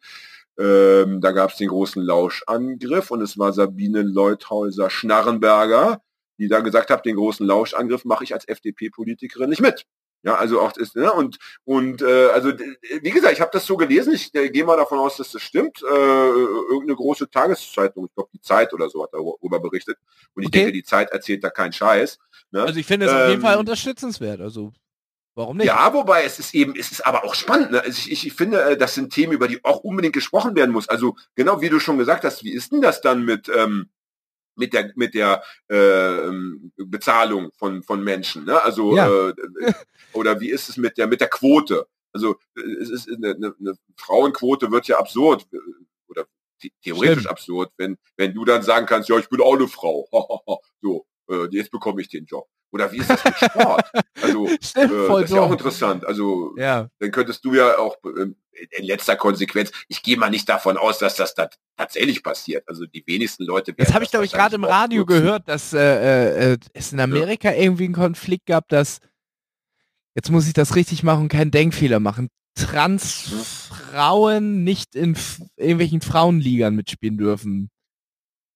Ähm, 0.60 1.22
da 1.22 1.32
gab 1.32 1.52
es 1.52 1.58
den 1.58 1.70
großen 1.70 2.04
Lauschangriff 2.04 3.12
und 3.12 3.22
es 3.22 3.38
war 3.38 3.54
Sabine 3.54 4.02
Leuthäuser 4.02 4.90
Schnarrenberger, 4.90 6.02
die 6.38 6.48
da 6.50 6.60
gesagt 6.60 6.90
hat, 6.90 7.06
den 7.06 7.16
großen 7.16 7.46
Lauschangriff 7.46 8.06
mache 8.06 8.24
ich 8.26 8.34
als 8.34 8.48
FDP-Politikerin 8.48 9.50
nicht 9.50 9.62
mit. 9.62 9.86
Ja, 10.22 10.36
also 10.36 10.60
auch 10.60 10.76
ist 10.76 10.98
ne, 10.98 11.14
und 11.14 11.38
und 11.64 12.02
äh, 12.02 12.28
also 12.32 12.52
wie 13.02 13.10
gesagt, 13.10 13.32
ich 13.34 13.40
habe 13.40 13.52
das 13.54 13.66
so 13.66 13.78
gelesen. 13.78 14.14
Ich 14.14 14.36
äh, 14.36 14.50
gehe 14.50 14.66
mal 14.66 14.76
davon 14.76 15.00
aus, 15.00 15.16
dass 15.16 15.32
das 15.32 15.42
stimmt. 15.42 15.82
Äh, 15.82 15.96
irgendeine 15.96 16.96
große 16.98 17.30
Tageszeitung, 17.30 18.08
ich 18.08 18.14
glaube 18.16 18.30
die 18.34 18.42
Zeit 18.42 18.74
oder 18.74 18.90
so 18.90 19.02
hat 19.02 19.12
darüber 19.14 19.62
berichtet. 19.62 19.98
Und 20.36 20.44
ich 20.44 20.48
Okay. 20.50 20.60
denke, 20.60 20.74
die 20.74 20.84
Zeit 20.84 21.12
erzählt 21.12 21.42
da 21.42 21.50
keinen 21.50 21.72
Scheiß. 21.72 22.20
Ne? 22.52 22.64
Also 22.64 22.78
ich 22.82 22.86
finde 22.86 23.06
es 23.06 23.14
auf 23.14 23.20
jeden 23.30 23.36
Ähm, 23.36 23.42
Fall 23.42 23.58
unterstützenswert. 23.60 24.42
Also 24.42 24.74
warum 25.40 25.58
nicht? 25.58 25.68
Ja, 25.68 25.92
wobei 25.94 26.24
es 26.24 26.38
ist 26.38 26.54
eben, 26.54 26.76
es 26.78 26.92
ist 26.92 27.06
aber 27.08 27.24
auch 27.24 27.34
spannend. 27.34 27.72
Ne? 27.72 27.82
Also 27.82 27.98
ich, 28.08 28.28
ich, 28.28 28.34
finde, 28.34 28.62
äh, 28.62 28.78
das 28.78 28.94
sind 28.94 29.12
Themen, 29.12 29.34
über 29.34 29.48
die 29.48 29.64
auch 29.66 29.80
unbedingt 29.80 30.14
gesprochen 30.14 30.56
werden 30.56 30.72
muss. 30.72 30.88
Also 30.88 31.16
genau 31.36 31.62
wie 31.62 31.70
du 31.70 31.80
schon 31.80 31.98
gesagt 31.98 32.24
hast, 32.24 32.44
wie 32.44 32.52
ist 32.54 32.72
denn 32.72 32.82
das 32.82 33.02
dann 33.02 33.26
mit 33.26 33.50
ähm, 33.56 33.90
mit 34.56 34.74
der 34.74 34.92
mit 34.96 35.14
der 35.14 35.42
äh, 35.70 36.30
Bezahlung 36.78 37.52
von 37.58 37.82
von 37.84 38.04
Menschen? 38.04 38.46
Ne? 38.46 38.62
Also 38.62 38.96
Ja. 38.96 39.08
äh, 39.30 39.34
oder 40.14 40.40
wie 40.42 40.50
ist 40.50 40.70
es 40.70 40.78
mit 40.78 40.98
der 40.98 41.08
mit 41.08 41.22
der 41.22 41.30
Quote? 41.30 41.88
Also 42.14 42.36
äh, 42.58 42.62
es 42.82 42.90
ist 42.90 43.10
eine, 43.10 43.36
eine, 43.36 43.56
eine 43.60 43.74
Frauenquote 43.98 44.72
wird 44.72 44.88
ja 44.88 45.00
absurd 45.00 45.48
äh, 45.54 45.58
oder 46.08 46.26
the- 46.62 46.74
theoretisch 46.84 47.20
Stimmt. 47.20 47.32
absurd, 47.32 47.72
wenn 47.78 47.98
wenn 48.18 48.34
du 48.34 48.44
dann 48.46 48.62
sagen 48.64 48.86
kannst, 48.86 49.10
ja, 49.10 49.18
ich 49.18 49.30
bin 49.30 49.42
auch 49.42 49.56
eine 49.56 49.68
Frau. 49.68 50.08
so, 50.82 51.06
äh, 51.30 51.48
jetzt 51.52 51.72
bekomme 51.72 52.02
ich 52.02 52.10
den 52.10 52.26
Job. 52.26 52.48
Oder 52.72 52.92
wie 52.92 52.98
ist 52.98 53.10
das 53.10 53.24
mit 53.24 53.36
Sport? 53.38 53.84
Also 54.22 54.48
Stimmt, 54.62 54.92
äh, 54.92 55.08
das 55.08 55.24
ist 55.24 55.32
ja 55.34 55.42
auch 55.42 55.52
interessant. 55.52 56.06
Also 56.06 56.54
Ja. 56.58 56.90
dann 57.00 57.12
könntest 57.12 57.44
du 57.46 57.54
ja 57.56 57.78
auch 57.78 57.96
ähm, 58.06 58.36
in 58.78 58.86
letzter 58.86 59.16
Konsequenz, 59.16 59.72
ich 59.88 60.04
gehe 60.04 60.18
mal 60.18 60.30
nicht 60.30 60.48
davon 60.50 60.78
aus, 60.78 61.00
dass 61.00 61.16
das 61.16 61.34
da 61.34 61.50
tatsächlich 61.78 62.22
passiert. 62.22 62.68
Also 62.68 62.86
die 62.86 63.04
wenigsten 63.08 63.46
Leute 63.46 63.72
Jetzt 63.72 63.80
werden 63.80 63.94
habe 63.96 64.04
ich, 64.04 64.10
das 64.10 64.12
glaube 64.12 64.26
ich, 64.26 64.34
gerade 64.34 64.56
im 64.56 64.66
Radio 64.66 65.02
nutzen. 65.02 65.16
gehört, 65.16 65.48
dass 65.48 65.74
äh, 65.74 66.54
äh, 66.54 66.58
es 66.74 66.92
in 66.92 67.00
Amerika 67.00 67.54
irgendwie 67.54 67.86
einen 67.86 67.94
Konflikt 67.94 68.46
gab, 68.46 68.68
dass, 68.68 69.00
jetzt 70.16 70.30
muss 70.30 70.48
ich 70.48 70.54
das 70.54 70.76
richtig 70.76 71.02
machen 71.04 71.24
und 71.24 71.30
keinen 71.30 71.52
Denkfehler 71.52 72.00
machen, 72.02 72.30
Transfrauen 72.56 74.64
nicht 74.64 74.96
in 74.96 75.16
irgendwelchen 75.56 76.02
Frauenligern 76.02 76.76
mitspielen 76.76 77.18
dürfen. 77.18 77.70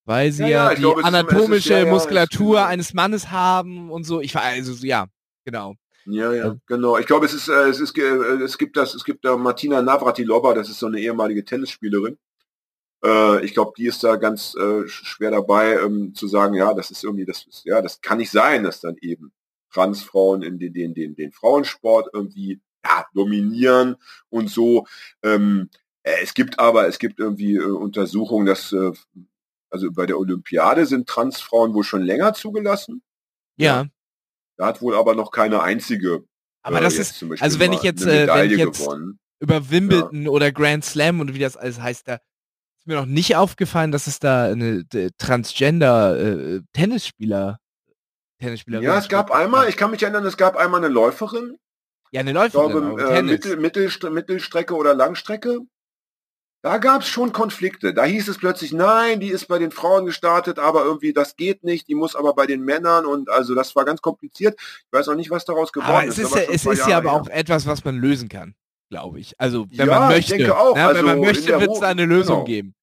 Weil 0.06 0.32
sie 0.32 0.44
Ja, 0.44 0.48
ja, 0.50 0.64
ja, 0.70 0.76
die 0.76 0.82
glaube, 0.82 1.02
es 1.02 1.08
ist- 1.08 1.14
anatomische 1.14 1.80
ja, 1.80 1.86
Muskulatur 1.86 2.58
es- 2.60 2.66
eines 2.66 2.94
Mannes 2.94 3.32
haben 3.32 3.90
und 3.90 4.04
so. 4.04 4.20
Ich 4.22 4.36
war 4.36 4.42
also, 4.44 4.74
ja, 4.86 5.08
genau. 5.46 5.76
Ja, 6.06 6.34
ja, 6.34 6.56
genau. 6.68 6.98
Ich 6.98 7.06
glaube, 7.06 7.26
es 7.26 7.34
ist, 7.34 7.48
äh, 7.48 7.70
es 7.70 7.80
ist, 7.80 7.98
äh, 7.98 8.04
es 8.44 8.58
gibt 8.58 8.76
das, 8.76 8.94
es 8.94 9.06
gibt 9.06 9.24
da 9.24 9.38
Martina 9.38 9.82
Navratilova, 9.82 10.54
das 10.54 10.70
ist 10.70 10.80
so 10.80 10.88
eine 10.88 11.00
ehemalige 11.00 11.46
Tennisspielerin. 11.46 12.18
Äh, 13.06 13.46
ich 13.46 13.54
glaube, 13.54 13.72
die 13.78 13.86
ist 13.88 14.04
da 14.04 14.18
ganz 14.18 14.54
äh, 14.56 14.60
sch- 14.84 15.06
schwer 15.06 15.32
dabei, 15.32 15.80
ähm, 15.80 16.14
zu 16.14 16.28
sagen, 16.28 16.56
ja, 16.56 16.74
das 16.74 16.92
ist 16.92 17.04
irgendwie, 17.06 17.26
das 17.26 17.46
ist, 17.48 17.64
ja, 17.66 17.82
das 17.82 18.02
kann 18.02 18.18
nicht 18.18 18.32
sein, 18.32 18.64
dass 18.64 18.82
dann 18.82 18.98
eben 19.02 19.32
Transfrauen 19.72 20.42
in 20.44 20.60
den, 20.60 20.74
den, 20.74 20.94
den, 20.94 21.16
den 21.16 21.32
Frauensport 21.32 22.10
irgendwie 22.14 22.60
ja, 22.86 23.06
dominieren 23.14 23.96
und 24.30 24.50
so. 24.50 24.86
Ähm, 25.24 25.70
äh, 26.04 26.16
es 26.22 26.34
gibt 26.34 26.60
aber, 26.60 26.88
es 26.90 27.00
gibt 27.00 27.20
irgendwie 27.20 27.56
äh, 27.56 27.64
Untersuchungen, 27.64 28.46
dass 28.46 28.74
äh, 28.74 28.92
also 29.74 29.92
bei 29.92 30.06
der 30.06 30.20
Olympiade 30.20 30.86
sind 30.86 31.08
Transfrauen 31.08 31.74
wohl 31.74 31.84
schon 31.84 32.04
länger 32.04 32.34
zugelassen. 32.34 33.02
Ja. 33.58 33.88
Da 34.56 34.68
hat 34.68 34.82
wohl 34.84 34.96
aber 34.96 35.16
noch 35.16 35.32
keine 35.32 35.64
einzige 35.64 36.24
Aber 36.62 36.80
äh, 36.80 36.84
das 36.84 36.98
ist, 37.00 37.18
zum 37.18 37.30
Beispiel 37.30 37.44
also 37.44 37.60
wenn 37.60 37.74
ich 37.74 37.82
jetzt, 37.82 38.06
äh, 38.06 38.28
wenn 38.28 38.52
ich 38.52 38.58
jetzt 38.58 38.80
gewonnen. 38.80 39.20
über 39.40 39.72
Wimbledon 39.72 40.28
oder 40.28 40.52
Grand 40.52 40.86
Slam 40.86 41.20
und 41.20 41.34
wie 41.34 41.40
das 41.40 41.58
alles 41.58 41.82
heißt, 41.82 42.08
da 42.08 42.14
ist 42.78 42.86
mir 42.86 42.96
noch 42.96 43.08
nicht 43.08 43.36
aufgefallen, 43.36 43.92
dass 43.92 44.06
es 44.06 44.20
da 44.20 44.46
eine 44.46 44.84
d- 44.86 45.10
Transgender 45.18 46.20
äh, 46.20 46.62
Tennisspieler 46.74 47.58
Tennisspielerin 48.40 48.86
Ja, 48.86 48.98
es 49.00 49.10
gab 49.10 49.32
einmal, 49.32 49.70
ich 49.70 49.78
kann 49.78 49.90
mich 49.90 50.04
erinnern, 50.04 50.26
es 50.26 50.38
gab 50.38 50.56
einmal 50.56 50.84
eine 50.84 50.94
Läuferin, 50.94 51.58
ja 52.12 52.20
eine 52.20 52.30
ich 52.30 52.36
Läuferin, 52.36 52.72
glaube 52.72 53.04
aber 53.04 53.18
äh. 53.18 53.24
Mittel, 53.24 53.58
Mittelst 53.58 54.04
Mittelstrecke 54.04 54.76
oder 54.76 54.94
Langstrecke. 54.94 55.62
Da 56.64 56.78
gab 56.78 57.02
es 57.02 57.10
schon 57.10 57.34
Konflikte. 57.34 57.94
Da 57.94 58.06
hieß 58.06 58.30
es 58.30 58.38
plötzlich, 58.38 58.72
nein, 58.72 59.20
die 59.20 59.28
ist 59.30 59.48
bei 59.50 59.60
den 59.60 59.72
Frauen 59.72 60.06
gestartet, 60.06 60.60
aber 60.60 60.86
irgendwie 60.86 61.12
das 61.14 61.36
geht 61.36 61.64
nicht, 61.64 61.90
die 61.90 61.96
muss 61.96 62.16
aber 62.16 62.34
bei 62.34 62.46
den 62.48 62.62
Männern 62.64 63.06
und 63.06 63.30
also 63.30 63.54
das 63.54 63.76
war 63.76 63.84
ganz 63.86 64.02
kompliziert. 64.02 64.56
Ich 64.60 64.86
weiß 64.92 65.08
noch 65.08 65.16
nicht, 65.16 65.30
was 65.30 65.44
daraus 65.46 65.74
geworden 65.74 65.92
aber 65.92 66.08
es 66.08 66.18
ist, 66.18 66.32
aber 66.32 66.42
ja, 66.42 66.48
es 66.50 66.66
ist 66.66 66.88
ja 66.88 66.88
Jahre 66.90 66.96
aber 66.96 67.12
her. 67.12 67.22
auch 67.22 67.28
etwas, 67.28 67.68
was 67.68 67.84
man 67.84 67.98
lösen 67.98 68.30
kann, 68.30 68.56
glaube 68.90 69.20
ich. 69.20 69.36
Also 69.40 69.68
wenn 69.76 69.90
Ja, 69.90 70.00
man 70.00 70.10
ich 70.12 70.30
möchte, 70.30 70.38
denke 70.38 70.58
auch. 70.58 70.76
ne, 70.76 70.94
wenn 70.94 71.06
man 71.06 71.20
Also 71.20 71.26
möchte, 71.26 71.60
wird 71.60 71.72
es 71.72 71.80
da 71.80 71.88
eine 71.90 72.06
Lösung 72.06 72.36
genau. 72.38 72.46
geben. 72.46 72.76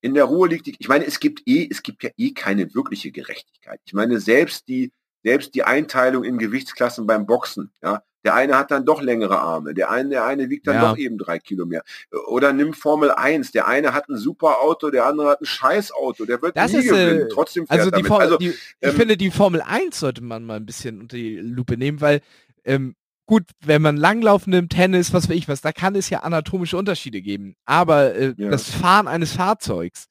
in 0.00 0.14
der 0.14 0.24
Ruhe 0.24 0.48
liegt 0.48 0.66
die, 0.66 0.76
ich 0.78 0.88
meine, 0.88 1.04
es 1.06 1.20
gibt 1.20 1.42
eh, 1.46 1.68
es 1.70 1.82
gibt 1.82 2.02
ja 2.02 2.10
eh 2.16 2.32
keine 2.32 2.74
wirkliche 2.74 3.12
Gerechtigkeit. 3.12 3.80
Ich 3.84 3.92
meine, 3.92 4.20
selbst 4.20 4.68
die, 4.68 4.90
selbst 5.22 5.54
die 5.54 5.64
Einteilung 5.64 6.24
in 6.24 6.38
Gewichtsklassen 6.38 7.06
beim 7.06 7.26
Boxen, 7.26 7.72
ja, 7.82 8.02
der 8.24 8.34
eine 8.34 8.56
hat 8.56 8.70
dann 8.70 8.84
doch 8.86 9.02
längere 9.02 9.38
Arme, 9.38 9.74
der 9.74 9.90
eine, 9.90 10.08
der 10.10 10.24
eine 10.24 10.48
wiegt 10.50 10.66
dann 10.66 10.76
Ja. 10.76 10.90
doch 10.90 10.98
eben 10.98 11.18
drei 11.18 11.38
Kilo 11.38 11.66
mehr. 11.66 11.82
Oder 12.28 12.52
nimm 12.52 12.72
Formel 12.74 13.10
1, 13.10 13.52
der 13.52 13.66
eine 13.68 13.92
hat 13.94 14.08
ein 14.08 14.16
super 14.16 14.60
Auto, 14.60 14.90
der 14.90 15.06
andere 15.06 15.30
hat 15.30 15.40
ein 15.40 15.46
scheiß 15.46 15.92
Auto, 15.92 16.24
der 16.24 16.40
wird 16.42 16.56
Das 16.56 16.72
nie 16.72 16.78
ist, 16.78 16.86
äh, 16.86 16.88
gewinnen, 16.90 17.28
trotzdem 17.30 17.66
fährt 17.66 17.80
Also 17.80 17.90
die, 17.90 18.02
damit. 18.02 18.06
Formel, 18.06 18.22
also, 18.24 18.36
die 18.38 18.48
ich 18.50 18.56
ähm, 18.80 18.92
finde, 18.94 19.16
die 19.16 19.30
Formel 19.30 19.60
1 19.62 19.98
sollte 19.98 20.22
man 20.22 20.44
mal 20.44 20.56
ein 20.56 20.66
bisschen 20.66 21.00
unter 21.00 21.16
die 21.16 21.36
Lupe 21.36 21.76
nehmen, 21.76 22.00
weil 22.00 22.20
ähm, 22.64 22.94
gut, 23.26 23.44
wenn 23.64 23.82
man 23.82 23.96
Langlaufen 23.96 24.50
nimmt, 24.50 24.72
Tennis, 24.72 25.12
was 25.12 25.28
weiß 25.28 25.36
ich 25.36 25.48
was, 25.48 25.60
da 25.60 25.72
kann 25.72 25.94
es 25.96 26.10
ja 26.10 26.20
anatomische 26.20 26.76
Unterschiede 26.76 27.22
geben. 27.22 27.56
Aber 27.64 28.14
äh, 28.14 28.34
Ja. 28.36 28.50
das 28.50 28.68
Fahren 28.70 29.08
eines 29.08 29.32
Fahrzeugs, 29.32 30.06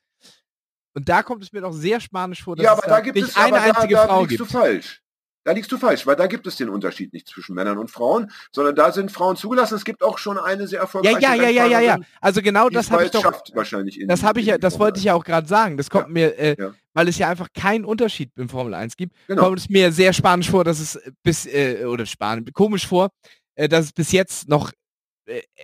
und 0.93 1.07
da 1.07 1.23
kommt 1.23 1.41
es 1.41 1.53
mir 1.53 1.61
doch 1.61 1.71
sehr 1.71 2.01
spanisch 2.01 2.43
vor, 2.43 2.57
dass 2.57 2.65
Ja, 2.65 2.73
es 2.73 2.79
aber 2.79 2.87
da 2.87 2.99
gibt 2.99 3.15
nicht 3.15 3.29
es 3.29 3.35
eine 3.37 3.55
aber 3.57 3.65
da, 3.65 3.73
einzige 3.79 3.93
da 3.95 4.07
Frau 4.07 4.25
gibt. 4.25 4.41
du 4.41 4.45
falsch. 4.45 5.01
Da 5.43 5.53
liegst 5.53 5.71
du 5.71 5.77
falsch, 5.77 6.05
weil 6.05 6.15
da 6.15 6.27
gibt 6.27 6.45
es 6.45 6.55
den 6.57 6.69
Unterschied 6.69 7.13
nicht 7.13 7.27
zwischen 7.27 7.55
Männern 7.55 7.77
und 7.79 7.89
Frauen, 7.89 8.31
sondern 8.51 8.75
da 8.75 8.91
sind 8.91 9.11
Frauen 9.11 9.35
zugelassen. 9.35 9.75
Es 9.75 9.85
gibt 9.85 10.03
auch 10.03 10.17
schon 10.19 10.37
eine 10.37 10.67
sehr 10.67 10.79
erfolgreiche 10.81 11.19
ja, 11.19 11.33
ja, 11.33 11.49
ja, 11.49 11.65
ja, 11.65 11.79
ja. 11.79 11.97
Also 12.19 12.41
genau 12.41 12.69
das 12.69 12.85
es 12.85 12.91
habe 12.91 13.05
ich 13.05 13.11
doch. 13.11 13.41
wahrscheinlich. 13.53 13.99
In 13.99 14.07
Das 14.07 14.23
habe 14.23 14.39
ich 14.39 14.45
ja, 14.45 14.57
das 14.57 14.77
wollte 14.79 14.99
ich 14.99 15.05
ja 15.05 15.15
auch 15.15 15.23
gerade 15.23 15.47
sagen. 15.47 15.77
Das 15.77 15.89
kommt 15.89 16.09
mir, 16.09 16.37
äh, 16.37 16.55
weil 16.93 17.07
es 17.07 17.17
ja 17.17 17.29
einfach 17.29 17.47
keinen 17.53 17.85
Unterschied 17.85 18.31
im 18.35 18.49
Formel 18.49 18.73
1 18.73 18.97
gibt, 18.97 19.15
Genau. 19.27 19.43
kommt 19.43 19.59
es 19.59 19.69
mir 19.69 19.91
sehr 19.91 20.13
spanisch 20.13 20.49
vor, 20.49 20.63
dass 20.63 20.79
es 20.79 20.99
bis, 21.23 21.45
äh, 21.47 21.85
oder 21.85 22.05
spanisch, 22.05 22.51
komisch 22.53 22.85
vor, 22.85 23.09
äh, 23.55 23.67
dass 23.67 23.85
es 23.85 23.93
bis 23.93 24.11
jetzt 24.11 24.47
noch 24.47 24.71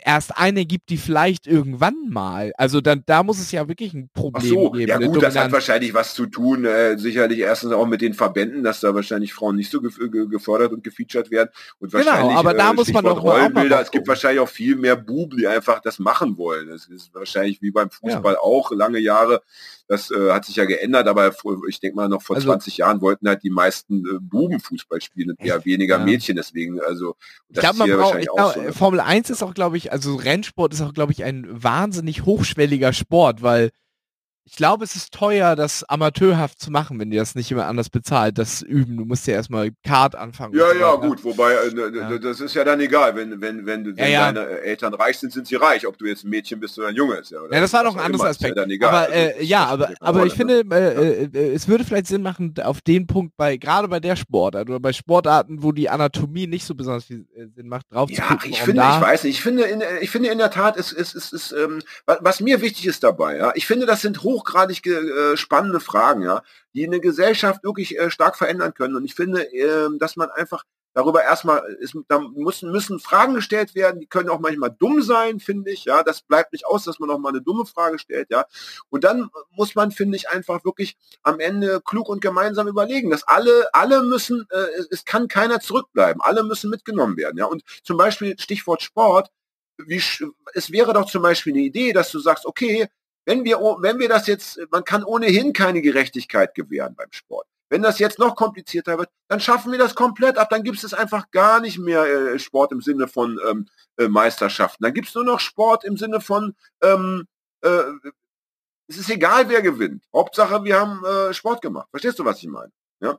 erst 0.03 0.37
eine 0.37 0.65
gibt, 0.65 0.89
die 0.89 0.97
vielleicht 0.97 1.47
irgendwann 1.47 2.09
mal, 2.09 2.53
also 2.57 2.79
dann, 2.79 3.03
da 3.05 3.23
muss 3.23 3.39
es 3.39 3.51
ja 3.51 3.67
wirklich 3.67 3.93
ein 3.93 4.09
Ach 4.13 4.21
Problem 4.21 4.49
so, 4.49 4.71
geben. 4.71 4.89
ja 4.89 4.97
gut, 4.97 5.21
das 5.21 5.35
hat 5.35 5.51
wahrscheinlich 5.51 5.93
was 5.93 6.13
zu 6.13 6.27
tun, 6.27 6.65
äh, 6.65 6.97
sicherlich 6.97 7.39
erstens 7.39 7.71
auch 7.71 7.87
mit 7.87 8.01
den 8.01 8.13
Verbänden, 8.13 8.63
dass 8.63 8.79
da 8.81 8.93
wahrscheinlich 8.93 9.33
Frauen 9.33 9.55
nicht 9.55 9.71
so 9.71 9.81
gef 9.81 9.97
ge 9.97 10.27
gefördert 10.27 10.71
und 10.73 10.83
gefeatured 10.83 11.31
werden. 11.31 11.49
Und 11.79 11.91
Genau, 11.91 12.05
wahrscheinlich, 12.05 12.37
aber 12.37 12.53
da 12.53 12.71
äh, 12.71 12.73
muss 12.73 12.93
man 12.93 13.03
doch 13.03 13.23
Rollenbilder, 13.23 13.81
es 13.81 13.91
gibt 13.91 14.07
wahrscheinlich 14.07 14.39
auch 14.39 14.49
viel 14.49 14.75
mehr 14.75 14.95
Buben, 14.95 15.37
die 15.37 15.47
einfach 15.47 15.81
das 15.81 15.99
machen 15.99 16.37
wollen. 16.37 16.67
Das 16.69 16.85
ist 16.85 17.13
wahrscheinlich 17.13 17.61
wie 17.61 17.71
beim 17.71 17.89
Fußball 17.89 18.37
auch 18.37 18.71
lange 18.71 18.99
Jahre. 18.99 19.41
Das 19.89 20.11
äh, 20.11 20.31
hat 20.31 20.43
sich 20.45 20.57
ja 20.57 20.65
geändert, 20.65 21.07
aber 21.07 21.31
vor, 21.31 21.57
ich 21.69 21.79
denke 21.79 21.95
mal 21.95 22.09
noch 22.09 22.21
vor 22.21 22.35
Also- 22.35 22.47
20 22.49 22.77
Jahren 22.77 22.99
wollten 23.01 23.27
halt 23.27 23.41
die 23.43 23.49
meisten 23.49 23.99
äh, 24.05 24.19
Buben 24.19 24.59
Fußball 24.59 24.99
spielen 25.01 25.29
und 25.31 25.39
eher 25.39 25.63
weniger 25.65 25.99
Ja. 25.99 26.03
Mädchen. 26.03 26.35
Deswegen, 26.35 26.81
also 26.81 27.15
Ich 27.49 27.55
das 27.55 27.71
ist 27.71 27.77
man 27.77 27.87
hier 27.87 27.95
braucht, 27.95 28.03
wahrscheinlich 28.15 28.25
ich 28.25 28.31
auch 28.31 28.35
glaub, 28.35 28.53
so. 28.55 28.61
ne? 28.61 28.73
Formel 28.73 28.99
1 28.99 29.29
ist 29.29 29.43
auch, 29.43 29.53
glaube 29.53 29.77
ich, 29.77 29.91
also 29.93 30.15
Rennsport 30.15 30.73
ist 30.73 30.81
auch, 30.81 30.93
glaube 30.93 31.13
ich, 31.13 31.23
ein 31.23 31.45
wahnsinnig 31.49 32.25
hochschwelliger 32.25 32.91
Sport, 32.91 33.41
weil 33.41 33.69
ich 34.49 34.55
glaube, 34.55 34.85
es 34.85 34.95
ist 34.95 35.13
teuer, 35.13 35.57
das 35.57 35.83
amateurhaft 35.83 36.59
zu 36.61 36.71
machen, 36.71 36.97
wenn 36.99 37.11
dir 37.11 37.19
das 37.19 37.35
nicht 37.35 37.51
immer 37.51 37.65
anders 37.67 37.89
bezahlt, 37.89 38.37
das 38.37 38.61
Üben. 38.61 38.95
Du 38.95 39.03
musst 39.03 39.27
ja 39.27 39.33
erstmal 39.33 39.71
Kart 39.83 40.15
anfangen. 40.15 40.55
Ja, 40.55 40.71
ja, 40.73 40.93
weiter. 40.93 41.07
gut, 41.07 41.23
wobei, 41.25 41.51
äh, 41.53 41.73
ne, 41.73 41.91
Ja. 41.93 42.09
ne, 42.09 42.19
das 42.19 42.39
ist 42.39 42.53
ja 42.55 42.63
dann 42.63 42.79
egal, 42.79 43.15
wenn, 43.17 43.41
wenn, 43.41 43.65
wenn, 43.65 43.85
wenn 43.85 43.95
Ja, 43.97 44.05
ja. 44.07 44.31
deine 44.31 44.47
Eltern 44.61 44.93
reich 44.93 45.17
sind, 45.19 45.33
sind 45.33 45.47
sie 45.47 45.55
reich, 45.55 45.85
ob 45.85 45.97
du 45.97 46.05
jetzt 46.05 46.23
ein 46.23 46.29
Mädchen 46.29 46.61
bist 46.61 46.77
oder 46.79 46.87
ein 46.87 46.95
Junge 46.95 47.15
ist. 47.15 47.31
Ja, 47.31 47.39
Ja, 47.51 47.59
das 47.59 47.73
war 47.73 47.83
doch 47.83 47.95
ein 47.95 47.99
anderes 48.01 48.25
Aspekt. 48.25 48.55
Ja, 48.55 48.61
dann 48.63 48.71
egal. 48.71 48.89
aber 48.89 49.13
äh, 49.13 49.43
ja, 49.43 49.65
aber, 49.65 49.91
aber 49.99 50.25
ich 50.25 50.39
Rolle, 50.39 50.63
finde, 50.63 50.75
äh, 50.75 51.23
äh, 51.25 51.53
es 51.53 51.67
würde 51.67 51.83
vielleicht 51.83 52.07
Sinn 52.07 52.21
machen, 52.21 52.53
auf 52.63 52.79
den 52.81 53.05
Punkt 53.05 53.35
bei, 53.35 53.57
gerade 53.57 53.89
bei 53.89 53.99
der 53.99 54.15
Sportart 54.15 54.69
oder 54.69 54.79
bei 54.79 54.93
Sportarten, 54.93 55.61
wo 55.61 55.73
die 55.73 55.89
Anatomie 55.89 56.47
nicht 56.47 56.65
so 56.65 56.73
besonders 56.73 57.03
viel 57.03 57.25
äh, 57.35 57.47
Sinn 57.53 57.67
macht, 57.67 57.85
drauf 57.91 58.09
zu 58.09 58.15
Ja, 58.15 58.27
gucken, 58.29 58.49
ich 58.51 58.61
finde, 58.61 58.81
ich 58.81 59.01
weiß 59.01 59.23
nicht, 59.25 59.35
ich 59.37 59.41
finde, 59.43 59.63
in, 59.63 59.83
ich 59.99 60.09
finde 60.09 60.29
in 60.29 60.37
der 60.37 60.51
Tat, 60.51 60.77
es 60.77 60.93
ist, 60.93 61.15
es 61.15 61.33
ist, 61.33 61.51
ähm, 61.51 61.81
was, 62.05 62.19
was 62.21 62.39
mir 62.39 62.61
wichtig 62.61 62.85
ist 62.85 63.03
dabei, 63.03 63.37
ja, 63.37 63.51
ich 63.55 63.67
finde, 63.67 63.85
das 63.85 64.01
sind 64.01 64.23
hochgradig 64.37 64.85
äh, 64.85 65.37
spannende 65.37 65.79
Fragen, 65.79 66.21
ja, 66.21 66.43
die 66.73 66.85
eine 66.85 66.99
Gesellschaft 66.99 67.63
wirklich 67.63 67.97
äh, 67.97 68.11
stark 68.11 68.37
verändern 68.37 68.73
können. 68.73 68.95
Und 68.95 69.05
ich 69.05 69.15
finde, 69.15 69.43
ähm, 69.43 69.99
dass 69.99 70.15
man 70.15 70.29
einfach 70.29 70.63
darüber 70.97 71.23
erstmal, 71.23 71.63
ist, 71.79 71.95
da 72.07 72.19
müssen, 72.19 72.71
müssen 72.71 72.99
Fragen 72.99 73.35
gestellt 73.35 73.75
werden, 73.75 73.99
die 73.99 74.07
können 74.07 74.29
auch 74.29 74.39
manchmal 74.39 74.71
dumm 74.71 75.03
sein, 75.03 75.39
finde 75.39 75.69
ich, 75.69 75.85
ja, 75.85 76.01
das 76.01 76.23
bleibt 76.23 76.53
nicht 76.53 76.65
aus, 76.65 76.85
dass 76.85 76.97
man 76.97 77.11
auch 77.11 77.19
mal 77.19 77.29
eine 77.29 77.41
dumme 77.41 77.67
Frage 77.67 77.99
stellt, 77.99 78.31
ja. 78.31 78.45
Und 78.89 79.03
dann 79.03 79.29
muss 79.51 79.75
man, 79.75 79.91
finde 79.91 80.17
ich, 80.17 80.29
einfach 80.29 80.65
wirklich 80.65 80.97
am 81.21 81.39
Ende 81.39 81.81
klug 81.85 82.09
und 82.09 82.19
gemeinsam 82.19 82.67
überlegen, 82.67 83.11
dass 83.11 83.27
alle, 83.27 83.69
alle 83.73 84.01
müssen, 84.01 84.47
äh, 84.49 84.79
es, 84.79 84.87
es 84.89 85.05
kann 85.05 85.27
keiner 85.27 85.59
zurückbleiben, 85.59 86.19
alle 86.19 86.41
müssen 86.41 86.71
mitgenommen 86.71 87.15
werden, 87.15 87.37
ja. 87.37 87.45
Und 87.45 87.61
zum 87.83 87.97
Beispiel 87.97 88.35
Stichwort 88.39 88.81
Sport, 88.81 89.29
wie, 89.77 90.01
es 90.55 90.71
wäre 90.71 90.93
doch 90.93 91.05
zum 91.05 91.21
Beispiel 91.21 91.53
eine 91.53 91.61
Idee, 91.61 91.93
dass 91.93 92.11
du 92.11 92.17
sagst, 92.17 92.47
okay, 92.47 92.87
wenn 93.27 93.43
wir, 93.43 93.57
wenn 93.59 93.99
wir 93.99 94.07
das 94.07 94.25
jetzt, 94.25 94.57
man 94.71 94.85
kann 94.85 95.03
ohnehin 95.03 95.51
keine 95.51 95.81
Gerechtigkeit 95.81 96.55
gewähren 96.55 96.95
beim 96.95 97.11
Sport. 97.11 97.45
Wenn 97.69 97.81
das 97.81 97.99
jetzt 97.99 98.17
noch 98.19 98.37
komplizierter 98.37 98.97
wird, 98.97 99.09
dann 99.27 99.41
schaffen 99.41 99.73
wir 99.73 99.77
das 99.77 99.93
komplett 99.95 100.37
ab. 100.37 100.49
Dann 100.49 100.63
gibt 100.63 100.81
es 100.81 100.93
einfach 100.93 101.29
gar 101.31 101.59
nicht 101.59 101.77
mehr 101.77 102.05
äh, 102.05 102.39
Sport 102.39 102.71
im 102.71 102.81
Sinne 102.81 103.09
von 103.09 103.37
ähm, 103.49 103.67
äh, 103.97 104.07
Meisterschaften. 104.07 104.81
Dann 104.85 104.93
gibt 104.93 105.09
es 105.09 105.15
nur 105.15 105.25
noch 105.25 105.41
Sport 105.41 105.83
im 105.83 105.97
Sinne 105.97 106.21
von, 106.21 106.55
ähm, 106.81 107.27
äh, 107.61 107.81
es 108.87 108.97
ist 108.97 109.09
egal, 109.09 109.49
wer 109.49 109.61
gewinnt. 109.61 110.05
Hauptsache, 110.13 110.63
wir 110.63 110.79
haben 110.79 111.03
äh, 111.03 111.33
Sport 111.33 111.61
gemacht. 111.61 111.89
Verstehst 111.91 112.17
du, 112.19 112.23
was 112.23 112.41
ich 112.41 112.47
meine? 112.47 112.71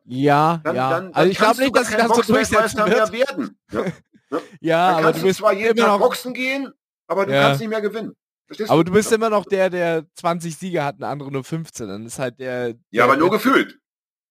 ja, 0.07 0.57
Dann, 0.65 0.75
ja. 0.75 0.91
dann, 0.91 1.05
dann 1.05 1.13
also 1.13 1.31
ich 1.31 1.37
glaube 1.37 1.61
nicht, 1.61 1.77
dass 1.77 1.91
ich 1.91 1.97
kein 1.99 2.09
das 2.09 2.17
so 2.17 2.33
durchsetzen 2.33 2.79
wird. 2.79 3.13
mehr 3.13 3.13
werden. 3.13 3.59
Ja? 4.31 4.41
Ja, 4.61 4.87
Dann 4.89 4.95
aber 4.97 5.03
kannst 5.05 5.23
du 5.23 5.27
bist 5.27 5.39
zwar 5.39 5.53
jeden 5.55 5.77
Tag 5.79 5.99
Boxen 6.01 6.35
gehen, 6.35 6.71
aber 7.07 7.25
du 7.25 7.33
Ja. 7.33 7.43
kannst 7.45 7.61
nicht 7.61 7.71
mehr 7.71 7.81
gewinnen. 7.81 8.15
Verstehst 8.49 8.71
aber 8.71 8.83
du? 8.83 8.93
bist 8.93 9.11
ja. 9.11 9.17
immer 9.17 9.31
noch 9.31 9.45
der, 9.45 9.71
der 9.71 10.07
20 10.15 10.57
Siege 10.57 10.83
hat, 10.83 10.99
ein 10.99 11.05
andere 11.05 11.31
nur 11.31 11.45
15. 11.45 11.87
Dann 11.87 12.07
ist 12.07 12.19
halt 12.19 12.41
der, 12.41 12.69
Ja, 12.69 12.75
der 12.93 13.05
aber 13.05 13.17
nur 13.17 13.31
gefühlt. 13.31 13.79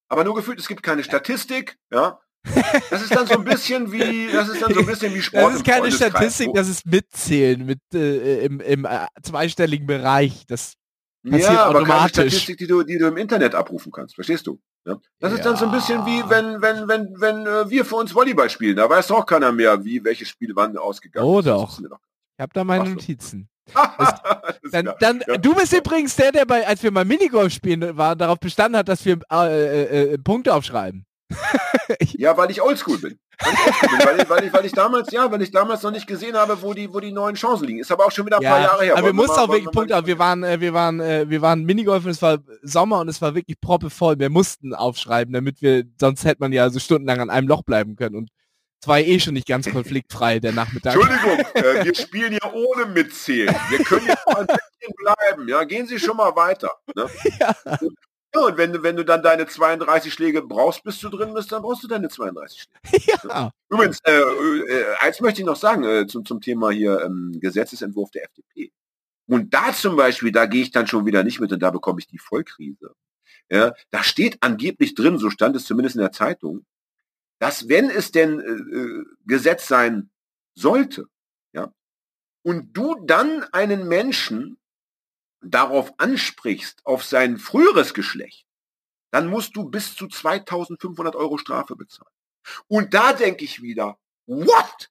Aber 0.10 0.24
nur 0.24 0.36
gefühlt, 0.36 0.60
es 0.60 0.68
gibt 0.68 0.84
keine 0.84 1.04
Statistik, 1.04 1.78
ja. 1.92 2.20
Das 2.90 3.02
ist 3.04 3.14
dann 3.14 3.28
so 3.28 3.34
ein 3.36 3.44
bisschen 3.44 3.92
wie, 3.92 4.32
das 4.32 4.48
ist 4.48 4.62
dann 4.62 4.74
so 4.74 4.80
ein 4.80 4.86
bisschen 4.86 5.14
wie 5.14 5.22
Sport. 5.22 5.44
Das 5.44 5.56
ist 5.56 5.66
keine 5.66 5.92
Statistik, 5.92 6.54
das 6.54 6.70
ist 6.70 6.86
Mitzählen 6.86 7.66
mit 7.66 7.80
äh, 7.94 8.46
im, 8.46 8.60
im 8.62 8.86
äh, 8.86 9.06
zweistelligen 9.22 9.86
Bereich. 9.86 10.46
Das 10.48 10.74
passiert 11.30 11.52
ja, 11.52 11.66
aber 11.66 11.82
keine 11.84 11.94
automatisch. 11.94 12.34
Statistik, 12.34 12.58
die 12.58 12.68
du, 12.68 12.84
die 12.84 12.98
du 12.98 13.08
im 13.08 13.18
Internet 13.18 13.54
abrufen 13.54 13.92
kannst, 13.92 14.16
verstehst 14.16 14.48
du? 14.48 14.60
Ja? 14.86 14.98
Das 15.20 15.34
ist 15.34 15.46
dann 15.46 15.58
so 15.58 15.66
ein 15.66 15.72
bisschen 15.72 16.06
wie, 16.06 16.20
Ja. 16.20 16.30
wenn, 16.30 16.62
wenn, 16.62 16.88
wenn, 16.88 17.14
wenn 17.20 17.46
äh, 17.46 17.70
wir 17.70 17.84
für 17.84 17.96
uns 17.98 18.16
Volleyball 18.16 18.50
spielen. 18.50 18.78
Da 18.78 18.90
weiß 18.90 19.12
auch 19.12 19.26
keiner 19.26 19.52
mehr, 19.52 19.84
wie 19.84 20.04
welche 20.04 20.26
Spiele 20.26 20.56
wann 20.56 20.78
ausgegangen 20.78 21.28
Oh 21.28 21.40
ist. 21.40 21.48
Doch. 21.48 21.82
doch. 21.82 22.00
ich 22.38 22.42
habe 22.42 22.54
da 22.54 22.64
meine. 22.64 22.90
Notizen. 22.90 23.50
Dann, 24.72 24.92
dann 25.00 25.24
Ja. 25.28 25.38
du 25.38 25.54
bist 25.56 25.74
übrigens 25.74 26.16
der, 26.16 26.32
der 26.32 26.46
bei, 26.46 26.66
als 26.68 26.84
wir 26.84 26.92
mal 26.92 27.06
Minigolf 27.06 27.54
spielen 27.54 27.98
waren, 27.98 28.18
darauf 28.18 28.40
bestanden 28.40 28.78
hat, 28.78 28.88
dass 28.90 29.06
wir 29.06 29.20
äh, 29.32 29.84
äh, 29.84 30.14
äh, 30.14 30.18
Punkte 30.18 30.54
aufschreiben. 30.54 31.06
Ja, 32.18 32.36
weil 32.36 32.52
ich 32.52 32.62
oldschool 32.62 32.98
bin. 32.98 33.18
Weil 33.40 33.54
ich, 33.54 33.60
oldschool 33.66 33.90
bin, 33.90 34.06
weil, 34.08 34.20
ich, 34.20 34.30
weil, 34.30 34.44
ich, 34.46 34.54
weil 34.54 34.66
ich 34.66 34.72
damals, 34.74 35.12
ja, 35.12 35.32
weil 35.32 35.42
ich 35.42 35.52
damals 35.52 35.84
noch 35.84 35.92
nicht 35.92 36.06
gesehen 36.06 36.36
habe, 36.36 36.62
wo 36.62 36.74
die, 36.74 36.94
wo 36.94 37.00
die 37.00 37.14
neuen 37.14 37.36
Chancen 37.36 37.66
liegen. 37.66 37.80
Ist 37.80 37.92
aber 37.92 38.06
auch 38.06 38.12
schon 38.12 38.26
wieder 38.26 38.38
ein 38.38 38.44
paar 38.44 38.60
Jahre 38.60 38.84
her. 38.84 38.98
aber 38.98 39.08
wir 39.08 39.14
mussten 39.14 39.40
auch 39.40 39.48
wirklich 39.48 39.72
Punkte 39.72 39.98
auf. 39.98 40.06
Wir 40.06 40.20
waren, 40.20 40.44
äh, 40.44 40.60
wir 40.60 40.74
waren, 40.74 41.00
äh, 41.00 41.30
wir 41.30 41.42
waren 41.42 41.64
Minigolf 41.64 42.04
und 42.04 42.12
es 42.12 42.22
war 42.22 42.40
Sommer 42.62 43.00
und 43.00 43.08
es 43.08 43.22
war 43.22 43.36
wirklich 43.36 43.60
proppevoll. 43.62 44.20
Wir 44.20 44.30
mussten 44.30 44.74
aufschreiben, 44.74 45.34
damit 45.34 45.62
wir, 45.62 45.84
sonst 46.00 46.26
hätte 46.26 46.42
man 46.42 46.52
ja 46.52 46.70
so 46.70 46.80
stundenlang 46.80 47.22
an 47.22 47.30
einem 47.30 47.48
Loch 47.48 47.64
bleiben 47.64 47.96
können 47.96 48.16
und 48.16 48.30
es 48.80 48.88
war 48.88 49.00
eh 49.00 49.20
schon 49.20 49.34
nicht 49.34 49.48
ganz 49.48 49.70
konfliktfrei 49.70 50.40
der 50.40 50.54
Nachmittag. 50.54 50.96
Entschuldigung, 50.96 51.40
äh, 51.56 51.86
wir 51.86 51.96
spielen 51.96 52.34
ja 52.34 52.54
ohne 52.54 52.86
mitzählen. 52.86 53.56
Wir 53.70 53.80
können 53.80 54.08
bisschen 54.08 54.94
bleiben. 54.96 55.48
Ja, 55.48 55.64
gehen 55.64 55.88
Sie 55.88 56.00
schon 56.00 56.18
mal 56.18 56.36
weiter. 56.36 56.72
Ne? 56.96 57.08
Ja. 57.40 57.56
Ja, 58.36 58.42
und 58.42 58.58
wenn 58.58 58.74
du, 58.74 58.84
wenn 58.84 58.96
du 58.96 59.06
dann 59.06 59.24
deine 59.24 59.48
32 59.48 60.14
Schläge 60.14 60.42
brauchst, 60.42 60.84
bis 60.84 61.00
du 61.00 61.10
drin 61.10 61.34
bist, 61.34 61.52
dann 61.52 61.62
brauchst 61.62 61.84
du 61.84 61.88
deine 61.88 62.10
32 62.10 62.62
Schläge. 62.62 63.28
ja. 63.28 63.52
Übrigens, 63.70 64.00
äh, 64.04 64.12
äh, 64.12 64.86
eins 65.00 65.22
möchte 65.22 65.42
ich 65.42 65.46
noch 65.46 65.56
sagen 65.56 65.84
äh, 65.84 66.08
zum, 66.08 66.26
zum 66.26 66.42
Thema 66.42 66.70
hier 66.70 67.02
ähm, 67.04 67.38
Gesetzesentwurf 67.40 68.12
der 68.12 68.26
FDP. 68.26 68.72
Und 69.28 69.54
da 69.54 69.74
zum 69.74 69.96
Beispiel, 69.96 70.32
da 70.32 70.46
gehe 70.46 70.62
ich 70.62 70.72
dann 70.72 70.88
schon 70.88 71.06
wieder 71.06 71.24
nicht 71.24 71.40
mit 71.40 71.52
und 71.52 71.62
da 71.62 71.72
bekomme 71.72 72.00
ich 72.00 72.08
die 72.08 72.20
Vollkrise. 72.20 72.94
Ja, 73.50 73.74
da 73.92 74.04
steht 74.04 74.38
angeblich 74.42 74.94
drin, 74.94 75.18
so 75.18 75.30
stand 75.30 75.56
es 75.56 75.66
zumindest 75.66 75.96
in 75.96 76.02
der 76.02 76.12
Zeitung, 76.12 76.66
dass 77.40 77.70
wenn 77.70 77.90
es 77.90 78.12
denn 78.12 78.40
äh, 78.40 78.78
äh, 78.78 79.06
Gesetz 79.26 79.68
sein 79.68 80.10
sollte, 80.56 81.08
ja, 81.54 81.72
und 82.44 82.74
du 82.74 82.96
dann 83.06 83.44
einen 83.54 83.88
Menschen 83.88 84.60
darauf 85.42 85.94
ansprichst, 86.00 86.86
auf 86.86 87.04
sein 87.04 87.38
früheres 87.38 87.94
Geschlecht, 87.94 88.46
dann 89.12 89.28
musst 89.28 89.56
du 89.56 89.70
bis 89.70 89.96
zu 89.96 90.08
2500 90.08 91.16
Euro 91.16 91.38
Strafe 91.38 91.76
bezahlen. 91.76 92.12
Und 92.68 92.94
da 92.94 93.14
denke 93.14 93.44
ich 93.44 93.62
wieder, 93.62 93.98
what? 94.26 94.90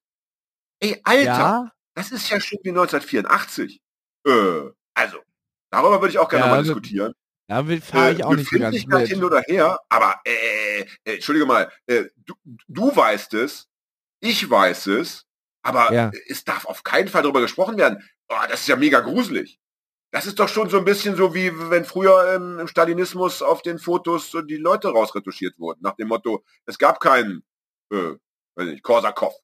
Ey, 0.80 1.00
Alter, 1.04 1.24
ja. 1.24 1.72
das 1.94 2.12
ist 2.12 2.28
ja 2.28 2.40
schon 2.40 2.58
wie 2.62 2.70
1984. 2.70 3.80
Äh, 4.26 4.70
also, 4.94 5.18
darüber 5.70 6.00
würde 6.00 6.10
ich 6.10 6.18
auch 6.18 6.28
gerne 6.28 6.44
Ja, 6.44 6.46
nochmal 6.48 6.58
also, 6.60 6.74
diskutieren. 6.74 7.14
Da 7.48 7.64
fahre 7.80 8.12
ich 8.12 8.20
Äh, 8.20 8.22
auch 8.24 8.34
nicht 8.34 8.50
so 8.50 8.58
ganz 8.58 8.86
mit. 8.86 9.08
hin 9.08 9.22
oder 9.22 9.40
her, 9.42 9.78
aber 9.88 10.20
äh, 10.24 10.80
äh, 10.80 10.86
entschuldige 11.04 11.46
mal, 11.46 11.70
äh, 11.86 12.04
du, 12.16 12.34
du 12.66 12.94
weißt 12.94 13.34
es, 13.34 13.68
ich 14.20 14.48
weiß 14.50 14.88
es, 14.88 15.26
aber 15.62 15.92
Ja. 15.92 16.10
es 16.28 16.44
darf 16.44 16.64
auf 16.66 16.82
keinen 16.82 17.08
Fall 17.08 17.22
darüber 17.22 17.40
gesprochen 17.40 17.76
werden. 17.78 18.02
Oh, 18.28 18.34
das 18.48 18.60
ist 18.62 18.68
ja 18.68 18.76
mega 18.76 19.00
gruselig. 19.00 19.58
Das 20.12 20.26
ist 20.26 20.38
doch 20.40 20.48
schon 20.48 20.70
so 20.70 20.78
ein 20.78 20.84
bisschen 20.84 21.14
so 21.16 21.34
wie 21.34 21.52
wenn 21.70 21.84
früher 21.84 22.34
ähm, 22.34 22.58
im 22.58 22.68
Stalinismus 22.68 23.42
auf 23.42 23.62
den 23.62 23.78
Fotos 23.78 24.30
so 24.30 24.40
die 24.42 24.56
Leute 24.56 24.88
rausretuschiert 24.88 25.58
wurden, 25.58 25.80
nach 25.82 25.94
dem 25.96 26.08
Motto, 26.08 26.44
es 26.64 26.78
gab 26.78 27.00
keinen, 27.00 27.44
äh, 27.92 28.14
weiß 28.56 28.66
nicht, 28.68 28.82
Korsakow. 28.82 29.34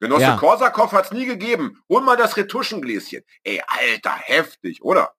Genosse 0.00 0.22
Ja. 0.22 0.36
Korsakow 0.36 0.92
hat's 0.92 1.12
nie 1.12 1.26
gegeben. 1.26 1.82
Hol 1.88 2.02
mal 2.02 2.16
das 2.16 2.36
Retuschengläschen. 2.36 3.22
Ey, 3.42 3.62
Alter, 3.66 4.14
heftig, 4.16 4.82
oder? 4.82 5.14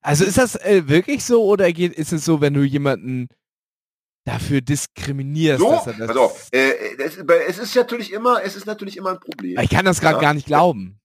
Also 0.00 0.24
ist 0.24 0.38
das 0.38 0.54
äh, 0.56 0.88
wirklich 0.88 1.24
so 1.24 1.44
oder 1.44 1.72
geht, 1.72 1.92
ist 1.92 2.12
es 2.12 2.24
so, 2.24 2.40
wenn 2.40 2.54
du 2.54 2.62
jemanden 2.62 3.28
dafür 4.24 4.60
diskriminierst. 4.60 5.60
So, 5.60 5.70
dass 5.70 5.86
er 5.86 5.94
das, 6.06 6.16
auf, 6.16 6.48
äh, 6.52 6.96
das, 6.96 7.16
es 7.48 7.58
ist 7.58 7.74
natürlich 7.74 8.12
immer, 8.12 8.42
es 8.44 8.56
ist 8.56 8.66
natürlich 8.66 8.96
immer 8.96 9.10
ein 9.10 9.20
Problem. 9.20 9.58
ich 9.58 9.70
kann 9.70 9.84
das 9.84 10.00
gerade 10.00 10.16
Ja. 10.16 10.20
gar 10.20 10.34
nicht 10.34 10.46
glauben. 10.46 11.00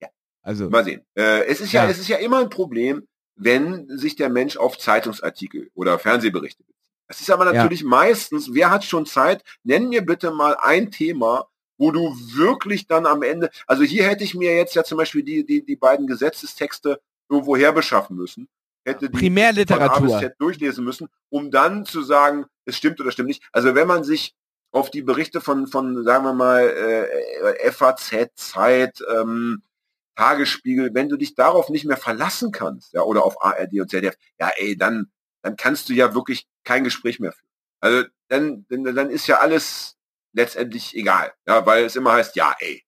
Ja. 0.00 0.08
Also, 0.42 0.70
Mal 0.70 0.84
sehen. 0.84 1.02
Äh, 1.14 1.44
es 1.46 1.60
ist 1.60 1.72
ja, 1.72 1.84
Ja. 1.84 1.90
es 1.90 1.98
ist 1.98 2.08
ja 2.08 2.16
immer 2.16 2.40
ein 2.40 2.50
Problem, 2.50 3.06
wenn 3.36 3.86
sich 3.98 4.16
der 4.16 4.30
Mensch 4.30 4.56
auf 4.56 4.78
Zeitungsartikel 4.78 5.70
oder 5.74 5.98
Fernsehberichte 5.98 6.62
bezieht. 6.64 6.74
Das 7.08 7.20
ist 7.20 7.30
aber 7.30 7.44
Ja. 7.46 7.52
natürlich 7.52 7.84
meistens, 7.84 8.52
wer 8.54 8.70
hat 8.70 8.84
schon 8.84 9.06
Zeit? 9.06 9.42
Nenn 9.62 9.88
mir 9.90 10.04
bitte 10.04 10.30
mal 10.30 10.56
ein 10.60 10.90
Thema, 10.90 11.46
wo 11.78 11.90
du 11.90 12.16
wirklich 12.34 12.86
dann 12.86 13.04
am 13.04 13.22
Ende, 13.22 13.50
also 13.66 13.82
hier 13.82 14.04
hätte 14.08 14.24
ich 14.24 14.34
mir 14.34 14.56
jetzt 14.56 14.74
ja 14.74 14.82
zum 14.82 14.96
Beispiel 14.96 15.22
die, 15.22 15.44
die, 15.44 15.64
die 15.64 15.76
beiden 15.76 16.06
Gesetzestexte 16.06 17.00
irgendwo 17.28 17.56
her 17.56 17.72
beschaffen 17.72 18.16
müssen. 18.16 18.48
Hätte 18.84 19.10
die 19.10 19.18
Primärliteratur. 19.18 20.20
Z 20.20 20.34
durchlesen 20.38 20.84
müssen, 20.84 21.08
um 21.28 21.50
dann 21.50 21.84
zu 21.84 22.02
sagen, 22.02 22.46
es 22.64 22.76
stimmt 22.76 23.00
oder 23.00 23.10
stimmt 23.10 23.28
nicht. 23.28 23.42
Also 23.52 23.74
wenn 23.74 23.88
man 23.88 24.04
sich 24.04 24.34
auf 24.70 24.90
die 24.90 25.02
Berichte 25.02 25.40
von, 25.40 25.66
von 25.66 26.04
sagen 26.04 26.24
wir 26.24 26.34
mal, 26.34 26.62
äh, 26.62 27.72
FAZ, 27.72 28.28
Zeit, 28.36 29.02
ähm, 29.12 29.62
Tagesspiegel, 30.16 30.94
wenn 30.94 31.08
du 31.08 31.16
dich 31.16 31.34
darauf 31.34 31.68
nicht 31.68 31.84
mehr 31.84 31.96
verlassen 31.96 32.52
kannst, 32.52 32.92
ja, 32.92 33.02
oder 33.02 33.24
auf 33.24 33.42
ARD 33.42 33.80
und 33.80 33.90
ZDF, 33.90 34.16
ja, 34.38 34.50
ey, 34.56 34.76
dann, 34.76 35.10
dann 35.42 35.56
kannst 35.56 35.88
du 35.88 35.92
ja 35.92 36.14
wirklich 36.14 36.46
kein 36.64 36.84
Gespräch 36.84 37.20
mehr 37.20 37.32
führen. 37.32 37.50
Also 37.80 38.08
dann, 38.28 38.66
dann, 38.68 38.84
dann 38.94 39.10
ist 39.10 39.26
ja 39.26 39.38
alles 39.38 39.96
letztendlich 40.32 40.94
egal, 40.94 41.32
ja, 41.46 41.64
weil 41.66 41.84
es 41.84 41.96
immer 41.96 42.12
heißt, 42.12 42.36
ja, 42.36 42.54
ey, 42.60 42.84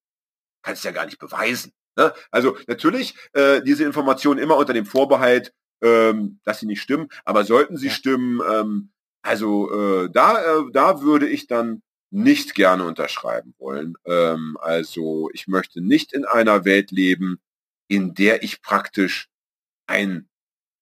kannst 0.61 0.83
ja 0.83 0.91
gar 0.91 1.05
nicht 1.05 1.19
beweisen. 1.19 1.71
Ne? 1.97 2.13
Also 2.31 2.57
natürlich 2.67 3.15
äh, 3.33 3.61
diese 3.61 3.83
Informationen 3.85 4.39
immer 4.39 4.57
unter 4.57 4.73
dem 4.73 4.85
Vorbehalt, 4.85 5.53
ähm, 5.81 6.39
dass 6.43 6.59
sie 6.59 6.65
nicht 6.65 6.81
stimmen, 6.81 7.09
aber 7.25 7.43
sollten 7.45 7.77
sie 7.77 7.87
Ja. 7.87 7.93
stimmen, 7.93 8.41
ähm, 8.49 8.91
also 9.21 9.71
äh, 10.05 10.09
da, 10.11 10.59
äh, 10.59 10.63
da 10.71 11.01
würde 11.01 11.27
ich 11.27 11.47
dann 11.47 11.81
nicht 12.11 12.55
gerne 12.55 12.85
unterschreiben 12.85 13.53
wollen. 13.59 13.95
Ähm, 14.05 14.57
also 14.61 15.29
ich 15.33 15.47
möchte 15.47 15.81
nicht 15.81 16.13
in 16.13 16.25
einer 16.25 16.65
Welt 16.65 16.91
leben, 16.91 17.39
in 17.87 18.13
der 18.13 18.43
ich 18.43 18.61
praktisch 18.61 19.27
ein, 19.87 20.29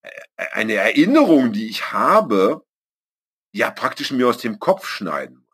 äh, 0.04 0.10
eine 0.54 0.76
Erinnerung, 0.76 1.54
die 1.54 1.68
ich 1.70 1.92
habe, 1.94 2.64
ja 3.54 3.72
praktisch 3.72 4.12
mir 4.12 4.28
aus 4.30 4.40
dem 4.40 4.60
Kopf 4.60 4.88
schneiden. 4.88 5.47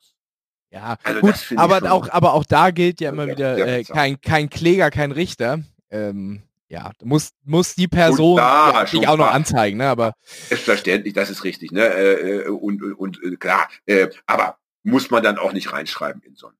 Ja, 0.73 0.97
Also 1.03 1.21
gut, 1.21 1.35
aber 1.55 1.91
auch, 1.91 2.09
aber 2.09 2.33
auch 2.33 2.45
da 2.45 2.71
gilt 2.71 2.99
ja 2.99 3.11
immer 3.11 3.25
Ja, 3.27 3.37
wieder 3.37 3.57
äh, 3.67 3.83
kein, 3.83 4.19
kein 4.19 4.49
Kläger, 4.49 4.89
kein 4.89 5.11
Richter. 5.11 5.59
Ähm, 5.91 6.41
ja, 6.67 6.91
muss, 7.03 7.29
muss 7.43 7.75
die 7.75 7.87
Person 7.87 8.37
da 8.37 8.71
ja, 8.81 8.87
sich 8.87 9.07
auch 9.07 9.17
noch 9.17 9.31
anzeigen, 9.31 9.77
ne? 9.77 9.87
Aber 9.87 10.13
Selbstverständlich, 10.23 11.13
das 11.13 11.29
ist 11.29 11.43
richtig, 11.43 11.71
ne? 11.71 11.85
Äh, 11.85 12.45
äh, 12.45 12.47
und, 12.47 12.81
und, 12.81 12.93
und 12.93 13.23
äh, 13.23 13.35
klar, 13.35 13.69
äh, 13.85 14.09
aber 14.25 14.57
muss 14.81 15.11
man 15.11 15.21
dann 15.21 15.37
auch 15.37 15.53
nicht 15.53 15.71
reinschreiben 15.71 16.23
in 16.23 16.35
so 16.35 16.47
ein, 16.47 16.55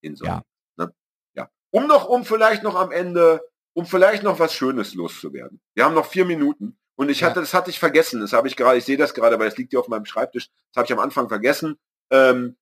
in 0.00 0.16
so 0.16 0.24
ein, 0.24 0.30
Ja. 0.32 0.42
ne? 0.76 0.92
ja. 1.34 1.48
Um 1.70 1.86
noch, 1.86 2.08
um 2.08 2.24
vielleicht 2.24 2.64
noch 2.64 2.74
am 2.74 2.90
Ende, 2.90 3.40
um 3.72 3.86
vielleicht 3.86 4.24
noch 4.24 4.40
was 4.40 4.52
Schönes 4.52 4.94
loszuwerden. 4.94 5.60
Wir 5.74 5.84
haben 5.84 5.94
noch 5.94 6.06
vier 6.06 6.24
Minuten 6.24 6.76
und 6.96 7.08
ich 7.08 7.20
Ja. 7.20 7.28
hatte, 7.28 7.38
das 7.38 7.54
hatte 7.54 7.70
ich 7.70 7.78
vergessen, 7.78 8.20
das 8.20 8.32
habe 8.32 8.48
ich 8.48 8.56
gerade, 8.56 8.78
ich 8.78 8.84
sehe 8.84 8.96
das 8.96 9.14
gerade, 9.14 9.38
weil 9.38 9.46
es 9.46 9.56
liegt 9.56 9.70
hier 9.70 9.78
auf 9.78 9.86
meinem 9.86 10.06
Schreibtisch, 10.06 10.48
das 10.72 10.80
habe 10.80 10.86
ich 10.86 10.92
am 10.92 10.98
Anfang 10.98 11.28
vergessen. 11.28 11.76
Ähm, 12.10 12.56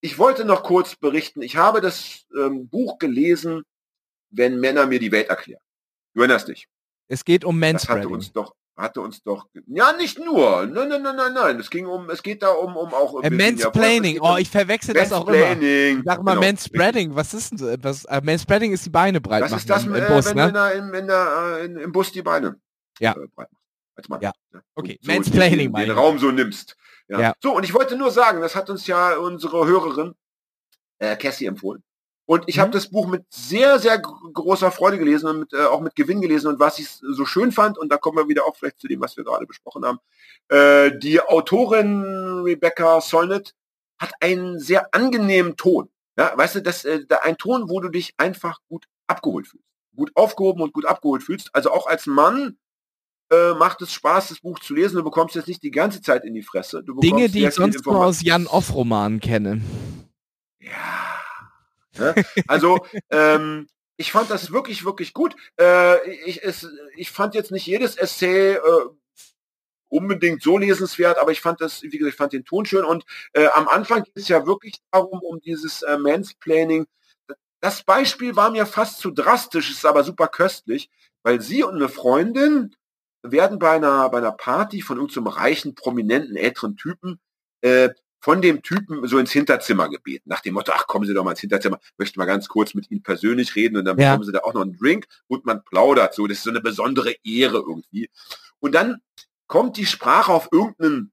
ich 0.00 0.18
wollte 0.18 0.44
noch 0.44 0.62
kurz 0.62 0.96
berichten, 0.96 1.42
ich 1.42 1.56
habe 1.56 1.80
das 1.80 2.24
ähm, 2.38 2.68
Buch 2.68 2.98
gelesen, 2.98 3.62
wenn 4.30 4.60
Männer 4.60 4.86
mir 4.86 4.98
die 4.98 5.12
Welt 5.12 5.28
erklären. 5.28 5.60
Du 6.14 6.20
erinnerst 6.20 6.48
dich. 6.48 6.66
es 7.08 7.24
geht 7.24 7.44
um 7.44 7.60
Das 7.60 7.72
hatte 7.88 7.88
Manspreading. 7.88 8.12
uns 8.14 8.32
doch, 8.32 8.54
hatte 8.76 9.00
uns 9.00 9.22
doch, 9.22 9.46
ja 9.66 9.92
nicht 9.94 10.18
nur, 10.18 10.66
nein, 10.66 10.88
nein, 10.88 11.02
nein, 11.02 11.16
nein, 11.16 11.32
nein, 11.34 11.58
es 11.60 11.70
ging 11.70 11.86
um, 11.86 12.10
es 12.10 12.22
geht 12.22 12.42
da 12.42 12.50
um, 12.50 12.76
um 12.76 12.92
auch 12.94 13.22
Äh, 13.24 13.30
bisschen- 13.30 13.58
ja, 13.58 13.64
Mansplaining, 13.66 14.12
geht 14.14 14.22
oh, 14.22 14.32
um 14.32 14.38
ich 14.38 14.50
verwechsel 14.50 14.94
das 14.94 15.12
auch 15.12 15.26
immer. 15.26 15.38
Mansplaining. 15.38 16.02
Sag 16.04 16.22
mal 16.22 16.34
Genau, 16.34 16.46
Manspreading, 16.46 17.14
was 17.14 17.34
ist 17.34 17.50
denn 17.52 17.58
so- 17.58 17.74
was, 17.82 18.04
äh, 18.04 18.20
Manspreading 18.22 18.72
ist 18.72 18.84
die 18.86 18.90
Beine 18.90 19.20
breit 19.20 19.42
Das 19.44 19.50
machen 19.50 19.60
ist 19.60 19.70
das, 19.70 19.84
im, 19.84 19.94
äh, 19.94 19.98
im 19.98 20.06
Bus, 20.14 20.26
wenn 20.26 20.36
ne? 20.36 20.52
der, 20.52 20.72
in, 20.74 20.94
in 20.94 21.06
der, 21.06 21.56
äh, 21.60 21.64
in, 21.64 21.76
im 21.78 21.92
Bus 21.92 22.12
die 22.12 22.22
Beine 22.22 22.60
Ja. 23.00 23.12
äh, 23.12 23.26
breit 23.34 23.48
machst. 23.50 23.54
Als 23.96 24.08
Mann. 24.08 24.20
Ja. 24.20 24.32
Und 24.52 24.62
Okay, 24.76 24.98
so 25.02 25.10
Mansplaining 25.12 25.72
den, 25.72 25.80
den 25.82 25.90
ich. 25.90 25.96
Raum 25.96 26.18
so 26.20 26.30
nimmst. 26.30 26.76
Ja. 27.08 27.20
Ja. 27.20 27.34
So, 27.42 27.54
und 27.56 27.64
ich 27.64 27.74
wollte 27.74 27.96
nur 27.96 28.10
sagen, 28.10 28.40
das 28.40 28.54
hat 28.54 28.70
uns 28.70 28.86
ja 28.86 29.16
unsere 29.16 29.66
Hörerin 29.66 30.14
äh, 30.98 31.16
Cassie 31.16 31.46
empfohlen. 31.46 31.82
Und 32.26 32.44
ich 32.46 32.58
habe 32.58 32.68
Mhm. 32.68 32.72
das 32.72 32.90
Buch 32.90 33.06
mit 33.06 33.24
sehr, 33.30 33.78
sehr 33.78 33.98
gr- 33.98 34.12
großer 34.34 34.70
Freude 34.70 34.98
gelesen 34.98 35.28
und 35.30 35.38
mit, 35.40 35.52
äh, 35.54 35.64
auch 35.64 35.80
mit 35.80 35.94
Gewinn 35.96 36.20
gelesen. 36.20 36.48
Und 36.48 36.60
was 36.60 36.78
ich 36.78 36.88
so 36.90 37.24
schön 37.24 37.52
fand, 37.52 37.78
und 37.78 37.90
da 37.90 37.96
kommen 37.96 38.18
wir 38.18 38.28
wieder 38.28 38.44
auch 38.44 38.54
vielleicht 38.56 38.80
zu 38.80 38.86
dem, 38.88 39.00
was 39.00 39.16
wir 39.16 39.24
gerade 39.24 39.46
besprochen 39.46 39.84
haben, 39.86 39.98
äh, 40.48 40.90
die 40.98 41.20
Autorin 41.22 42.42
Rebecca 42.44 43.00
Solnit 43.00 43.54
hat 43.98 44.12
einen 44.20 44.58
sehr 44.60 44.94
angenehmen 44.94 45.56
Ton. 45.56 45.88
Ja, 46.18 46.36
weißt 46.36 46.56
du, 46.56 46.62
das, 46.62 46.84
äh, 46.84 47.06
da 47.06 47.18
ein 47.22 47.38
Ton, 47.38 47.70
wo 47.70 47.80
du 47.80 47.88
dich 47.88 48.12
einfach 48.18 48.58
gut 48.68 48.84
abgeholt 49.06 49.46
fühlst. 49.46 49.64
Gut 49.96 50.10
aufgehoben 50.14 50.60
und 50.62 50.74
gut 50.74 50.84
abgeholt 50.84 51.22
fühlst. 51.22 51.48
Also 51.54 51.70
auch 51.72 51.86
als 51.86 52.06
Mann 52.06 52.58
äh, 53.30 53.54
macht 53.54 53.82
es 53.82 53.92
Spaß, 53.92 54.28
das 54.28 54.40
Buch 54.40 54.58
zu 54.58 54.74
lesen. 54.74 54.96
Du 54.96 55.04
bekommst 55.04 55.34
jetzt 55.34 55.48
nicht 55.48 55.62
die 55.62 55.70
ganze 55.70 56.00
Zeit 56.00 56.24
in 56.24 56.34
die 56.34 56.42
Fresse. 56.42 56.82
Du 56.82 56.98
Dinge, 57.00 57.28
die 57.28 57.44
ich 57.44 57.54
sonst 57.54 57.84
nur 57.84 58.04
aus 58.04 58.22
Jan 58.22 58.46
Off-Romanen 58.46 59.20
kenne. 59.20 59.60
Ja. 60.60 61.20
Ne? 61.98 62.14
Also, 62.46 62.78
ähm, 63.10 63.68
ich 63.96 64.12
fand 64.12 64.30
das 64.30 64.52
wirklich, 64.52 64.84
wirklich 64.84 65.12
gut. 65.12 65.34
Äh, 65.60 66.10
ich, 66.24 66.42
es, 66.42 66.68
ich 66.96 67.10
fand 67.10 67.34
jetzt 67.34 67.50
nicht 67.50 67.66
jedes 67.66 67.96
Essay 67.96 68.54
äh, 68.54 68.60
unbedingt 69.88 70.42
so 70.42 70.58
lesenswert, 70.58 71.18
aber 71.18 71.32
ich 71.32 71.40
fand 71.40 71.60
das, 71.60 71.82
wie 71.82 71.90
gesagt, 71.90 72.12
ich 72.12 72.16
fand 72.16 72.32
den 72.32 72.44
Ton 72.44 72.64
schön 72.64 72.84
und 72.84 73.04
äh, 73.32 73.48
am 73.54 73.68
Anfang 73.68 74.04
geht 74.04 74.16
es 74.16 74.28
ja 74.28 74.46
wirklich 74.46 74.76
darum, 74.90 75.20
um 75.20 75.40
dieses 75.40 75.82
äh, 75.82 75.98
Mansplaining. 75.98 76.86
Das 77.60 77.82
Beispiel 77.82 78.36
war 78.36 78.50
mir 78.50 78.66
fast 78.66 79.00
zu 79.00 79.10
drastisch, 79.10 79.70
ist 79.70 79.84
aber 79.84 80.04
super 80.04 80.28
köstlich, 80.28 80.90
weil 81.22 81.40
sie 81.40 81.64
und 81.64 81.74
eine 81.74 81.88
Freundin 81.88 82.76
werden 83.22 83.58
bei 83.58 83.72
einer, 83.72 84.08
bei 84.10 84.18
einer 84.18 84.32
Party 84.32 84.80
von 84.82 84.96
irgendeinem 84.98 85.26
reichen, 85.28 85.74
prominenten, 85.74 86.36
älteren 86.36 86.76
Typen 86.76 87.20
äh, 87.60 87.90
von 88.20 88.42
dem 88.42 88.62
Typen 88.62 89.06
so 89.06 89.18
ins 89.18 89.30
Hinterzimmer 89.30 89.88
gebeten, 89.88 90.28
nach 90.28 90.40
dem 90.40 90.54
Motto, 90.54 90.72
ach, 90.74 90.86
kommen 90.86 91.06
Sie 91.06 91.14
doch 91.14 91.24
mal 91.24 91.30
ins 91.32 91.40
Hinterzimmer, 91.40 91.78
möchte 91.98 92.18
mal 92.18 92.24
ganz 92.24 92.48
kurz 92.48 92.74
mit 92.74 92.90
Ihnen 92.90 93.02
persönlich 93.02 93.54
reden 93.54 93.76
und 93.76 93.84
dann 93.84 93.98
Ja. 93.98 94.10
bekommen 94.10 94.24
Sie 94.24 94.32
da 94.32 94.40
auch 94.40 94.54
noch 94.54 94.62
einen 94.62 94.76
Drink 94.76 95.06
und 95.28 95.44
man 95.44 95.62
plaudert 95.64 96.14
so, 96.14 96.26
das 96.26 96.38
ist 96.38 96.44
so 96.44 96.50
eine 96.50 96.60
besondere 96.60 97.14
Ehre 97.24 97.58
irgendwie. 97.58 98.10
Und 98.58 98.74
dann 98.74 99.00
kommt 99.46 99.76
die 99.76 99.86
Sprache 99.86 100.32
auf 100.32 100.48
irgendeinen, 100.50 101.12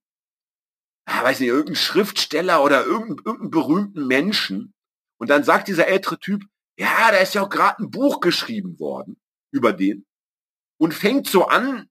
ah, 1.05 1.23
weiß 1.23 1.39
nicht, 1.39 1.49
irgendeinen 1.49 1.75
Schriftsteller 1.75 2.63
oder 2.63 2.85
irgendeinen, 2.85 3.19
irgendeinen 3.23 3.51
berühmten 3.51 4.07
Menschen 4.07 4.73
und 5.17 5.29
dann 5.29 5.43
sagt 5.43 5.67
dieser 5.67 5.87
ältere 5.87 6.19
Typ, 6.19 6.43
ja, 6.77 7.11
da 7.11 7.17
ist 7.17 7.35
ja 7.35 7.43
auch 7.43 7.49
gerade 7.49 7.83
ein 7.83 7.91
Buch 7.91 8.19
geschrieben 8.19 8.79
worden 8.79 9.17
über 9.51 9.73
den 9.73 10.05
und 10.77 10.93
fängt 10.93 11.27
so 11.27 11.45
an, 11.47 11.87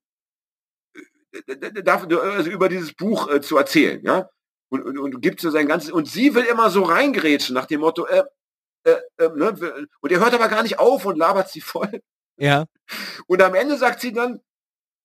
also 1.47 2.49
über 2.49 2.69
dieses 2.69 2.93
Buch 2.93 3.29
äh, 3.29 3.41
zu 3.41 3.57
erzählen, 3.57 4.01
ja 4.03 4.29
und, 4.69 4.83
und, 4.83 4.97
und 4.97 5.21
gibt 5.21 5.39
so 5.41 5.49
sein 5.51 5.67
ganzes 5.67 5.91
und 5.91 6.07
sie 6.07 6.33
will 6.35 6.43
immer 6.45 6.69
so 6.69 6.83
reingrätschen 6.83 7.53
nach 7.53 7.65
dem 7.65 7.81
Motto 7.81 8.05
äh, 8.07 8.23
äh, 8.83 8.91
äh, 9.17 9.29
ne, 9.35 9.87
und 10.01 10.11
er 10.11 10.19
hört 10.19 10.33
aber 10.33 10.47
gar 10.47 10.63
nicht 10.63 10.79
auf 10.79 11.05
und 11.05 11.17
labert 11.17 11.49
sie 11.49 11.61
voll 11.61 12.01
Ja. 12.37 12.65
und 13.27 13.41
am 13.41 13.55
Ende 13.55 13.77
sagt 13.77 14.01
sie 14.01 14.11
dann 14.13 14.41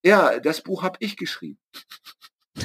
ja 0.05 0.39
das 0.40 0.61
Buch 0.62 0.82
habe 0.82 0.97
ich 1.01 1.16
geschrieben 1.16 1.59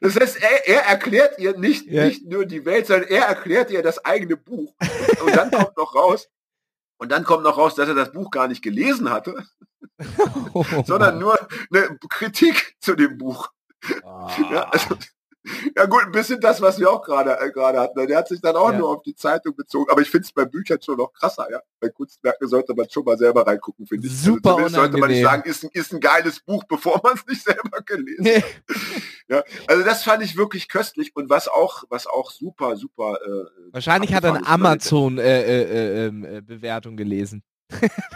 das 0.00 0.16
heißt 0.18 0.42
er, 0.42 0.68
er 0.68 0.82
erklärt 0.82 1.38
ihr 1.38 1.56
nicht 1.56 1.86
Ja. 1.86 2.04
nicht 2.06 2.24
nur 2.26 2.44
die 2.46 2.64
Welt 2.64 2.86
sondern 2.86 3.08
er 3.08 3.24
erklärt 3.26 3.70
ihr 3.70 3.82
das 3.82 4.04
eigene 4.04 4.36
Buch 4.36 4.74
und, 4.80 5.22
und 5.22 5.36
dann 5.36 5.50
kommt 5.50 5.76
noch 5.76 5.94
raus 5.94 6.28
und 7.02 7.08
dann 7.10 7.24
kommt 7.24 7.42
noch 7.42 7.58
raus, 7.58 7.74
dass 7.74 7.88
er 7.88 7.96
das 7.96 8.12
Buch 8.12 8.30
gar 8.30 8.46
nicht 8.46 8.62
gelesen 8.62 9.10
hatte, 9.10 9.44
sondern 10.86 11.18
nur 11.18 11.36
eine 11.72 11.98
Kritik 12.08 12.76
zu 12.78 12.94
dem 12.94 13.18
Buch. 13.18 13.50
Ja, 14.52 14.68
also, 14.70 14.96
ja 15.76 15.86
gut, 15.86 16.02
ein 16.04 16.12
bisschen 16.12 16.40
das, 16.40 16.60
was 16.60 16.78
wir 16.78 16.90
auch 16.90 17.02
gerade 17.02 17.38
äh, 17.40 17.50
gerade 17.50 17.80
hatten. 17.80 18.06
Der 18.06 18.18
hat 18.18 18.28
sich 18.28 18.40
dann 18.40 18.56
auch 18.56 18.70
Ja. 18.70 18.78
nur 18.78 18.90
auf 18.90 19.02
die 19.02 19.14
Zeitung 19.14 19.56
bezogen. 19.56 19.90
Aber 19.90 20.00
ich 20.00 20.10
finde 20.10 20.24
es 20.24 20.32
bei 20.32 20.44
Büchern 20.44 20.80
schon 20.80 20.96
noch 20.98 21.12
krasser. 21.12 21.48
Ja, 21.50 21.60
bei 21.80 21.88
Kunstwerken 21.88 22.46
sollte 22.48 22.74
man 22.74 22.88
schon 22.88 23.04
mal 23.04 23.18
selber 23.18 23.46
reingucken, 23.46 23.86
finde 23.86 24.06
ich. 24.06 24.16
Super 24.16 24.56
also 24.56 24.68
sollte 24.76 24.98
man 24.98 25.10
nicht 25.10 25.22
sagen, 25.22 25.42
ist 25.48 25.64
ein, 25.64 25.70
ist 25.72 25.92
ein 25.92 26.00
geiles 26.00 26.40
Buch, 26.40 26.64
bevor 26.64 27.00
man 27.02 27.14
es 27.14 27.26
nicht 27.26 27.42
selber 27.42 27.80
gelesen 27.84 28.26
hat. 28.26 28.44
Ja, 29.28 29.42
also 29.66 29.82
das 29.84 30.04
fand 30.04 30.22
ich 30.22 30.36
wirklich 30.36 30.68
köstlich 30.68 31.14
und 31.16 31.28
was 31.30 31.48
auch, 31.48 31.84
was 31.88 32.06
auch 32.06 32.30
super, 32.30 32.76
super. 32.76 33.18
Äh, 33.24 33.72
Wahrscheinlich 33.72 34.14
hat 34.14 34.24
er 34.24 34.34
eine 34.34 34.46
Amazon-Bewertung 34.46 35.18
äh, 35.18 35.62
äh, 35.62 36.06
ähm, 36.06 36.24
äh, 36.24 36.40
Bewertung 36.42 36.96
gelesen. 36.96 37.42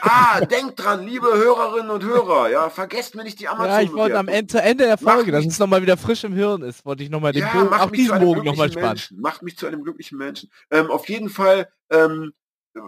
Ah, 0.00 0.40
denkt 0.40 0.78
dran, 0.82 1.06
liebe 1.06 1.26
Hörerinnen 1.26 1.90
und 1.90 2.04
Hörer, 2.04 2.50
ja, 2.50 2.70
vergesst 2.70 3.14
mir 3.14 3.24
nicht 3.24 3.40
die 3.40 3.48
Amazon. 3.48 3.70
Ja, 3.70 3.80
ich 3.80 3.92
wollte 3.92 4.18
am 4.18 4.28
Ende, 4.28 4.60
Ende 4.60 4.84
der 4.84 4.98
Folge, 4.98 5.32
dass 5.32 5.44
es 5.46 5.58
nochmal 5.58 5.82
wieder 5.82 5.96
frisch 5.96 6.24
im 6.24 6.32
Hirn 6.32 6.62
ist, 6.62 6.84
wollte 6.84 7.02
ich 7.02 7.10
nochmal 7.10 7.32
den 7.32 7.42
ja, 7.42 7.52
Bogen, 7.52 7.74
auch 7.74 7.90
mich 7.90 7.90
zu 7.90 7.96
diesen 7.96 8.12
einem 8.12 8.24
Bogen 8.24 8.38
nochmal 8.44 8.68
glücklichen 8.68 8.72
spannen. 8.72 8.88
Menschen. 8.88 9.20
Macht 9.20 9.42
mich 9.42 9.56
zu 9.56 9.66
einem 9.66 9.82
glücklichen 9.82 10.18
Menschen. 10.18 10.50
Ähm, 10.70 10.90
auf 10.90 11.08
jeden 11.08 11.28
Fall, 11.28 11.68
ähm, 11.90 12.32
äh, 12.74 12.80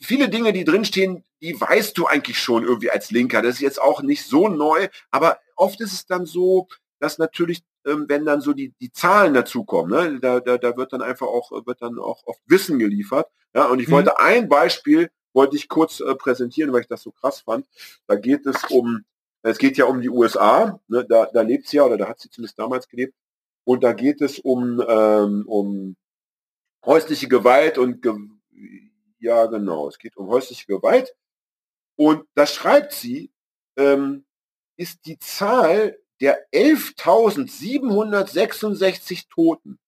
viele 0.00 0.28
Dinge, 0.28 0.52
die 0.52 0.64
drinstehen, 0.64 1.24
die 1.40 1.60
weißt 1.60 1.96
du 1.96 2.06
eigentlich 2.06 2.38
schon 2.38 2.64
irgendwie 2.64 2.90
als 2.90 3.10
Linker. 3.10 3.42
Das 3.42 3.54
ist 3.56 3.60
jetzt 3.60 3.80
auch 3.80 4.02
nicht 4.02 4.24
so 4.26 4.48
neu, 4.48 4.88
aber 5.10 5.38
oft 5.56 5.80
ist 5.80 5.92
es 5.92 6.06
dann 6.06 6.26
so, 6.26 6.68
dass 6.98 7.18
natürlich 7.18 7.62
ähm, 7.84 8.06
wenn 8.08 8.24
dann 8.24 8.40
so 8.40 8.52
die, 8.52 8.74
die 8.80 8.92
Zahlen 8.92 9.34
dazukommen, 9.34 9.90
ne? 9.90 10.20
da, 10.20 10.40
da, 10.40 10.58
da 10.58 10.76
wird 10.76 10.92
dann 10.92 11.02
einfach 11.02 11.26
auch, 11.26 11.50
wird 11.66 11.82
dann 11.82 11.98
auch 11.98 12.22
oft 12.26 12.40
Wissen 12.46 12.78
geliefert. 12.78 13.26
Ja, 13.54 13.66
und 13.66 13.80
ich 13.80 13.88
Mhm. 13.88 13.92
wollte 13.92 14.18
ein 14.20 14.48
Beispiel, 14.48 15.10
wollte 15.34 15.56
ich 15.56 15.68
kurz 15.68 16.00
äh, 16.00 16.14
präsentieren, 16.14 16.72
weil 16.72 16.82
ich 16.82 16.88
das 16.88 17.02
so 17.02 17.10
krass 17.10 17.40
fand. 17.40 17.66
Da 18.06 18.16
geht 18.16 18.46
es 18.46 18.64
um, 18.70 19.04
es 19.42 19.58
geht 19.58 19.76
ja 19.76 19.86
um 19.86 20.00
die 20.00 20.10
USA, 20.10 20.80
ne? 20.88 21.04
da, 21.04 21.26
da 21.26 21.42
lebt 21.42 21.68
sie 21.68 21.78
ja, 21.78 21.84
oder 21.84 21.96
da 21.96 22.08
hat 22.08 22.20
sie 22.20 22.30
zumindest 22.30 22.58
damals 22.58 22.88
gelebt. 22.88 23.14
Und 23.64 23.84
da 23.84 23.92
geht 23.92 24.20
es 24.20 24.38
um, 24.38 24.82
ähm, 24.86 25.44
um 25.46 25.96
häusliche 26.84 27.28
Gewalt 27.28 27.78
und 27.78 28.02
Ge 28.02 28.14
ja 29.20 29.46
genau, 29.46 29.88
es 29.88 29.98
geht 29.98 30.16
um 30.16 30.28
häusliche 30.28 30.66
Gewalt. 30.66 31.14
Und 31.96 32.26
da 32.34 32.46
schreibt 32.46 32.92
sie, 32.92 33.30
ähm, 33.76 34.24
ist 34.76 35.06
die 35.06 35.20
Zahl 35.20 35.96
der 36.20 36.50
11.766 36.52 39.28
Toten. 39.28 39.78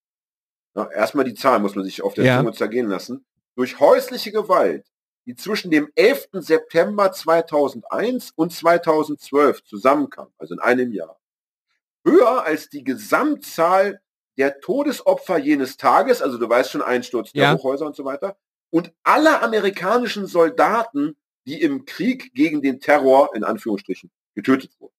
Ja, 0.77 0.89
erstmal 0.91 1.25
die 1.25 1.35
Zahl 1.35 1.59
muss 1.61 1.75
man 1.75 1.85
sich 1.85 2.03
auf 2.03 2.15
der 2.15 2.25
Ja. 2.25 2.39
Zunge 2.39 2.53
zergehen 2.53 2.89
lassen. 2.89 3.27
Durch 3.57 3.81
häusliche 3.81 4.31
Gewalt, 4.33 4.87
die 5.27 5.37
zwischen 5.37 5.71
dem 5.71 5.91
11. 5.95 6.29
September 6.35 7.13
2001 7.13 8.33
und 8.37 8.53
2012 8.53 9.65
zusammenkam, 9.65 10.29
also 10.39 10.55
in 10.55 10.61
einem 10.61 10.93
Jahr, 10.93 11.19
höher 12.05 12.45
als 12.45 12.69
die 12.69 12.85
Gesamtzahl 12.85 14.01
der 14.37 14.61
Todesopfer 14.61 15.39
jenes 15.39 15.77
Tages, 15.77 16.21
also 16.21 16.39
du 16.39 16.49
weißt 16.49 16.71
schon 16.71 16.83
Einsturz 16.83 17.33
der 17.33 17.43
Ja. 17.43 17.55
Hochhäuser 17.55 17.87
und 17.87 17.97
so 17.97 18.05
weiter, 18.05 18.37
und 18.71 18.93
aller 19.05 19.43
amerikanischen 19.43 20.27
Soldaten, 20.27 21.17
die 21.47 21.61
im 21.61 21.85
Krieg 21.85 22.35
gegen 22.35 22.61
den 22.63 22.81
Terror, 22.81 23.31
in 23.35 23.45
Anführungsstrichen, 23.45 24.11
getötet 24.35 24.73
wurden. 24.81 24.95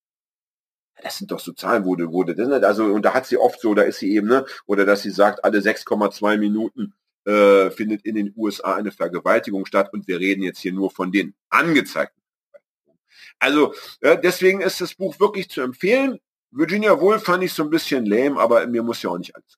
Das 1.01 1.17
sind 1.17 1.31
doch 1.31 1.39
so 1.39 1.51
Zahlen, 1.51 1.85
wo 1.85 1.95
du, 1.95 2.11
wo 2.13 2.23
du, 2.23 2.33
also, 2.65 2.85
und 2.85 3.03
da 3.03 3.13
hat 3.13 3.25
sie 3.25 3.37
oft 3.37 3.59
so, 3.59 3.73
da 3.73 3.81
ist 3.83 3.99
sie 3.99 4.15
eben, 4.15 4.27
ne, 4.27 4.45
oder 4.65 4.85
dass 4.85 5.01
sie 5.01 5.11
sagt, 5.11 5.43
alle 5.43 5.59
6,2 5.59 6.37
Minuten 6.37 6.93
äh, 7.25 7.69
findet 7.71 8.05
in 8.05 8.15
den 8.15 8.33
USA 8.35 8.75
eine 8.75 8.91
Vergewaltigung 8.91 9.65
statt 9.65 9.89
und 9.93 10.07
wir 10.07 10.19
reden 10.19 10.43
jetzt 10.43 10.59
hier 10.59 10.73
nur 10.73 10.91
von 10.91 11.11
den 11.11 11.33
angezeigten 11.49 12.21
Vergewaltigungen. 12.51 12.99
Also, 13.39 13.73
äh, 14.01 14.17
deswegen 14.21 14.61
ist 14.61 14.79
das 14.81 14.93
Buch 14.95 15.19
wirklich 15.19 15.49
zu 15.49 15.61
empfehlen. 15.61 16.19
Virginia 16.51 16.99
Woolf 16.99 17.23
fand 17.23 17.43
ich 17.43 17.51
so 17.53 17.63
ein 17.63 17.69
bisschen 17.69 18.05
lame, 18.05 18.39
aber 18.39 18.65
mir 18.67 18.83
muss 18.83 19.01
ja 19.01 19.09
auch 19.09 19.17
nicht 19.17 19.35
alles. 19.35 19.57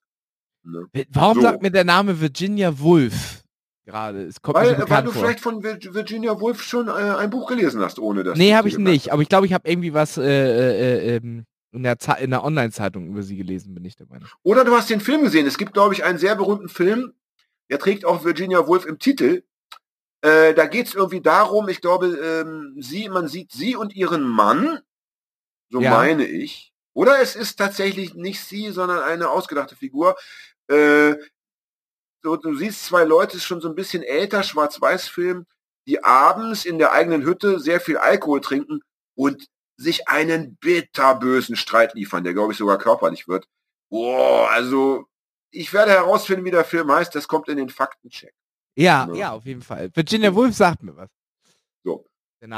Ne? 0.64 0.86
Warum 1.10 1.36
So. 1.36 1.42
sagt 1.42 1.62
mir 1.62 1.70
der 1.70 1.84
Name 1.84 2.20
Virginia 2.20 2.76
Woolf 2.78 3.42
gerade? 3.86 4.22
Es 4.24 4.42
kommt 4.42 4.56
Weil, 4.56 4.76
weil 4.88 5.02
du 5.04 5.12
vor. 5.12 5.22
vielleicht 5.22 5.40
von 5.40 5.62
Vir- 5.62 5.94
Virginia 5.94 6.38
Woolf 6.40 6.62
schon 6.62 6.88
äh, 6.88 6.90
ein 6.90 7.30
Buch 7.30 7.48
gelesen 7.48 7.80
hast, 7.80 7.98
ohne 7.98 8.24
das. 8.24 8.36
Nee, 8.36 8.54
habe 8.54 8.68
ich 8.68 8.78
nicht. 8.78 9.12
Aber 9.12 9.22
ich 9.22 9.28
glaube, 9.28 9.46
ich 9.46 9.52
habe 9.52 9.68
irgendwie 9.68 9.94
was 9.94 10.18
äh, 10.18 10.22
äh, 10.24 11.16
ähm, 11.16 11.44
in 11.70 11.82
der, 11.84 11.96
in 12.20 12.30
der 12.30 12.42
Online-Zeitung 12.44 13.06
über 13.08 13.22
sie 13.22 13.36
gelesen, 13.36 13.74
bin 13.74 13.84
ich 13.84 13.94
der 13.94 14.06
Meinung. 14.08 14.26
Oder 14.42 14.64
du 14.64 14.72
hast 14.72 14.90
den 14.90 15.00
Film 15.00 15.22
gesehen. 15.22 15.46
Es 15.46 15.58
gibt, 15.58 15.74
glaube 15.74 15.94
ich, 15.94 16.02
einen 16.04 16.18
sehr 16.18 16.34
berühmten 16.34 16.68
Film, 16.68 17.12
der 17.70 17.78
trägt 17.78 18.04
auch 18.04 18.24
Virginia 18.24 18.66
Woolf 18.66 18.86
im 18.86 18.98
Titel. 18.98 19.42
Äh, 20.22 20.54
da 20.54 20.66
geht 20.66 20.88
es 20.88 20.94
irgendwie 20.94 21.20
darum, 21.20 21.68
ich 21.68 21.80
glaube, 21.80 22.08
ähm, 22.08 22.74
sie, 22.80 23.08
man 23.08 23.28
sieht 23.28 23.52
sie 23.52 23.76
und 23.76 23.94
ihren 23.94 24.22
Mann, 24.22 24.80
so 25.70 25.80
Ja. 25.80 25.90
meine 25.90 26.26
ich. 26.26 26.72
Oder 26.94 27.20
es 27.20 27.36
ist 27.36 27.56
tatsächlich 27.56 28.14
nicht 28.14 28.40
sie, 28.42 28.70
sondern 28.72 29.00
eine 29.00 29.30
ausgedachte 29.30 29.76
Figur. 29.76 30.16
Äh, 30.68 31.14
so, 32.22 32.36
du 32.36 32.54
siehst 32.56 32.84
zwei 32.84 33.04
Leute, 33.04 33.36
ist 33.36 33.44
schon 33.44 33.60
so 33.60 33.68
ein 33.68 33.76
bisschen 33.76 34.02
älter, 34.02 34.42
Schwarz-Weiß-Film, 34.42 35.46
die 35.86 36.02
abends 36.02 36.64
in 36.64 36.78
der 36.78 36.92
eigenen 36.92 37.22
Hütte 37.22 37.60
sehr 37.60 37.80
viel 37.80 37.96
Alkohol 37.96 38.40
trinken 38.40 38.80
und 39.14 39.46
sich 39.76 40.08
einen 40.08 40.56
bitterbösen 40.56 41.54
Streit 41.54 41.94
liefern, 41.94 42.24
der 42.24 42.34
glaube 42.34 42.52
ich 42.52 42.58
sogar 42.58 42.78
körperlich 42.78 43.28
wird. 43.28 43.46
Boah, 43.88 44.50
also 44.50 45.06
ich 45.50 45.72
werde 45.72 45.92
herausfinden, 45.92 46.44
wie 46.44 46.50
der 46.50 46.64
Film 46.64 46.90
heißt. 46.90 47.14
Das 47.14 47.26
kommt 47.28 47.48
in 47.48 47.56
den 47.56 47.68
Faktencheck. 47.68 48.34
Ja, 48.76 49.06
Ja. 49.08 49.14
ja, 49.14 49.32
auf 49.32 49.44
jeden 49.44 49.62
Fall. 49.62 49.90
Virginia 49.94 50.34
Woolf 50.34 50.54
sagt 50.54 50.82
mir 50.82 50.96
was. 50.96 51.08
So. 51.84 52.06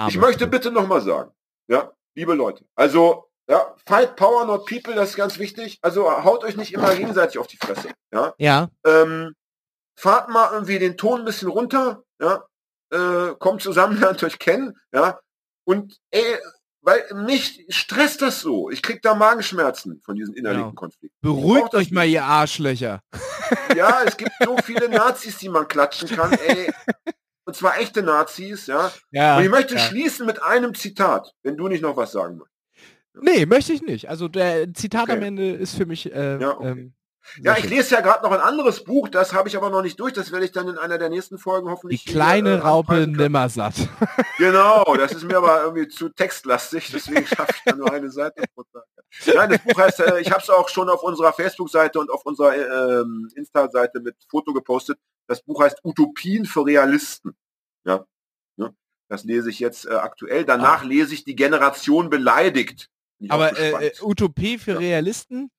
Ich 0.08 0.18
möchte 0.18 0.46
bitte 0.46 0.70
nochmal 0.70 1.00
sagen, 1.00 1.32
ja, 1.68 1.90
liebe 2.14 2.34
Leute, 2.34 2.66
also 2.74 3.30
ja, 3.48 3.74
fight 3.86 4.14
power 4.16 4.44
not 4.44 4.66
people, 4.66 4.94
das 4.94 5.10
ist 5.10 5.16
ganz 5.16 5.38
wichtig. 5.38 5.78
Also 5.82 6.08
haut 6.24 6.44
euch 6.44 6.56
nicht 6.56 6.72
immer 6.74 6.94
gegenseitig 6.94 7.38
auf 7.38 7.46
die 7.46 7.56
Fresse. 7.56 7.88
Ja, 8.12 8.34
Ja, 8.38 8.68
ähm, 8.84 9.34
fahrt 9.96 10.28
mal 10.28 10.52
irgendwie 10.52 10.78
den 10.78 10.96
Ton 10.98 11.20
ein 11.20 11.24
bisschen 11.24 11.48
runter, 11.48 12.02
ja, 12.20 12.44
äh, 12.92 13.34
kommt 13.38 13.62
zusammen, 13.62 13.98
lernt 14.00 14.22
euch 14.22 14.38
kennen, 14.38 14.78
ja, 14.92 15.18
und 15.64 15.98
ey, 16.10 16.36
weil 16.82 17.02
mich 17.26 17.66
stresst 17.68 18.22
das 18.22 18.40
so. 18.40 18.70
Ich 18.70 18.82
krieg 18.82 19.02
da 19.02 19.14
Magenschmerzen 19.14 20.00
von 20.02 20.14
diesen 20.16 20.34
innerlichen 20.34 20.68
Ja. 20.68 20.74
Konflikten. 20.74 21.16
beruhigt 21.20 21.74
euch 21.74 21.90
mal, 21.90 22.06
ihr 22.08 22.24
Arschlöcher. 22.24 23.02
Ja, 23.76 24.02
es 24.04 24.16
gibt 24.16 24.32
so 24.44 24.56
viele 24.64 24.88
Nazis, 24.88 25.38
die 25.38 25.48
man 25.48 25.66
klatschen 25.68 26.08
kann, 26.08 26.32
ey. 26.32 26.72
Und 27.44 27.54
zwar 27.56 27.78
echte 27.80 28.02
Nazis, 28.02 28.66
ja. 28.66 28.92
Ja. 29.10 29.36
Und 29.38 29.44
ich 29.44 29.50
möchte 29.50 29.74
ja. 29.74 29.80
schließen 29.80 30.24
mit 30.26 30.42
einem 30.42 30.74
Zitat, 30.74 31.32
wenn 31.42 31.56
du 31.56 31.66
nicht 31.68 31.82
noch 31.82 31.96
was 31.96 32.12
sagen 32.12 32.38
möchtest. 32.38 32.50
Nee, 33.22 33.44
möchte 33.46 33.72
ich 33.72 33.82
nicht. 33.82 34.08
Also 34.08 34.28
der 34.28 34.72
Zitat 34.72 35.04
Okay. 35.04 35.12
am 35.18 35.22
Ende 35.22 35.50
ist 35.50 35.74
für 35.74 35.84
mich. 35.86 36.12
Äh, 36.14 36.40
Ja, 36.40 36.56
okay. 36.56 36.68
ähm, 36.68 36.94
Ja, 37.42 37.56
ich 37.56 37.68
lese 37.68 37.94
ja 37.94 38.00
gerade 38.00 38.24
noch 38.24 38.32
ein 38.32 38.40
anderes 38.40 38.84
Buch, 38.84 39.08
das 39.08 39.32
habe 39.32 39.48
ich 39.48 39.56
aber 39.56 39.70
noch 39.70 39.82
nicht 39.82 40.00
durch, 40.00 40.12
das 40.12 40.32
werde 40.32 40.44
ich 40.44 40.52
dann 40.52 40.68
in 40.68 40.78
einer 40.78 40.98
der 40.98 41.10
nächsten 41.10 41.38
Folgen 41.38 41.66
Die 41.66 41.72
hoffentlich. 41.72 42.02
hier, 42.02 42.12
kleine 42.12 42.50
äh, 42.50 42.58
Raupe. 42.58 43.06
Nimmersatt. 43.06 43.74
Genau, 44.38 44.96
das 44.96 45.12
ist 45.12 45.24
mir 45.24 45.36
aber 45.36 45.62
irgendwie 45.62 45.86
zu 45.88 46.08
textlastig, 46.08 46.90
deswegen 46.92 47.26
schaffe 47.26 47.52
ich 47.54 47.62
da 47.64 47.76
nur 47.76 47.92
eine 47.92 48.10
Seite 48.10 48.42
pro 48.54 48.62
Tag. 48.72 48.84
Nein, 49.34 49.50
das 49.50 49.62
Buch 49.62 49.76
heißt, 49.78 50.00
äh, 50.00 50.20
ich 50.20 50.30
habe 50.30 50.40
es 50.40 50.48
auch 50.48 50.68
schon 50.70 50.88
auf 50.88 51.02
unserer 51.02 51.32
Facebook-Seite 51.32 52.00
und 52.00 52.10
auf 52.10 52.24
unserer 52.24 52.54
ähm, 52.54 53.28
Insta-Seite 53.34 54.00
mit 54.00 54.16
Foto 54.30 54.54
gepostet. 54.54 54.98
Das 55.26 55.42
Buch 55.42 55.62
heißt 55.62 55.84
Utopien 55.84 56.46
für 56.46 56.64
Realisten. 56.64 57.36
Ja, 57.84 58.06
ne? 58.56 58.74
das 59.08 59.24
lese 59.24 59.50
ich 59.50 59.58
jetzt 59.58 59.84
äh, 59.86 59.90
aktuell. 59.90 60.44
Danach 60.44 60.84
lese 60.84 61.12
ich 61.12 61.24
die 61.24 61.36
Generation 61.36 62.08
beleidigt. 62.08 62.88
Ah. 63.28 63.34
Aber 63.34 63.58
äh, 63.58 63.88
äh, 63.88 63.92
Utopie 64.00 64.58
für 64.58 64.78
Realisten 64.78 65.50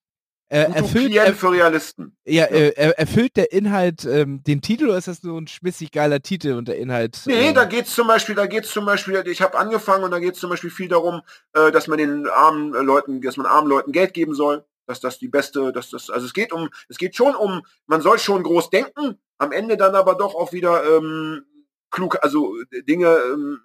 äh, 0.51 0.63
erfüllt, 0.73 1.15
er, 1.15 1.33
für 1.33 1.51
Realisten. 1.51 2.15
ja, 2.25 2.43
äh, 2.45 2.73
er- 2.75 2.99
erfüllt 2.99 3.37
der 3.37 3.53
Inhalt 3.53 4.03
ähm, 4.05 4.43
den 4.43 4.61
Titel 4.61 4.89
oder 4.89 4.97
ist 4.97 5.07
das 5.07 5.23
nur 5.23 5.39
ein 5.39 5.47
schmissig 5.47 5.91
geiler 5.91 6.21
Titel 6.21 6.53
und 6.53 6.67
der 6.67 6.77
Inhalt? 6.77 7.19
Nee, 7.25 7.49
ähm, 7.49 7.55
da 7.55 7.63
geht's 7.63 7.95
zum 7.95 8.07
Beispiel, 8.07 8.35
da 8.35 8.47
geht's 8.47 8.69
zum 8.69 8.85
Beispiel, 8.85 9.23
ich 9.27 9.41
habe 9.41 9.57
angefangen 9.57 10.03
und 10.03 10.11
da 10.11 10.19
geht's 10.19 10.39
zum 10.39 10.49
Beispiel 10.49 10.69
viel 10.69 10.89
darum, 10.89 11.21
äh, 11.53 11.71
dass 11.71 11.87
man 11.87 11.97
den 11.97 12.27
armen 12.27 12.75
äh, 12.75 12.79
Leuten, 12.81 13.21
dass 13.21 13.37
man 13.37 13.45
armen 13.45 13.69
Leuten 13.69 13.93
Geld 13.93 14.13
geben 14.13 14.33
soll, 14.35 14.65
dass 14.87 14.99
das 14.99 15.19
die 15.19 15.29
beste, 15.29 15.71
dass 15.71 15.89
das, 15.89 16.09
also 16.09 16.25
es 16.25 16.33
geht 16.33 16.51
um, 16.51 16.69
es 16.89 16.97
geht 16.97 17.15
schon 17.15 17.33
um, 17.33 17.61
man 17.87 18.01
soll 18.01 18.19
schon 18.19 18.43
groß 18.43 18.69
denken, 18.71 19.17
am 19.37 19.53
Ende 19.53 19.77
dann 19.77 19.95
aber 19.95 20.15
doch 20.15 20.35
auch 20.35 20.51
wieder 20.51 20.83
ähm, 20.83 21.43
klug, 21.91 22.17
also 22.21 22.55
äh, 22.71 22.83
Dinge, 22.83 23.07
ähm, 23.33 23.59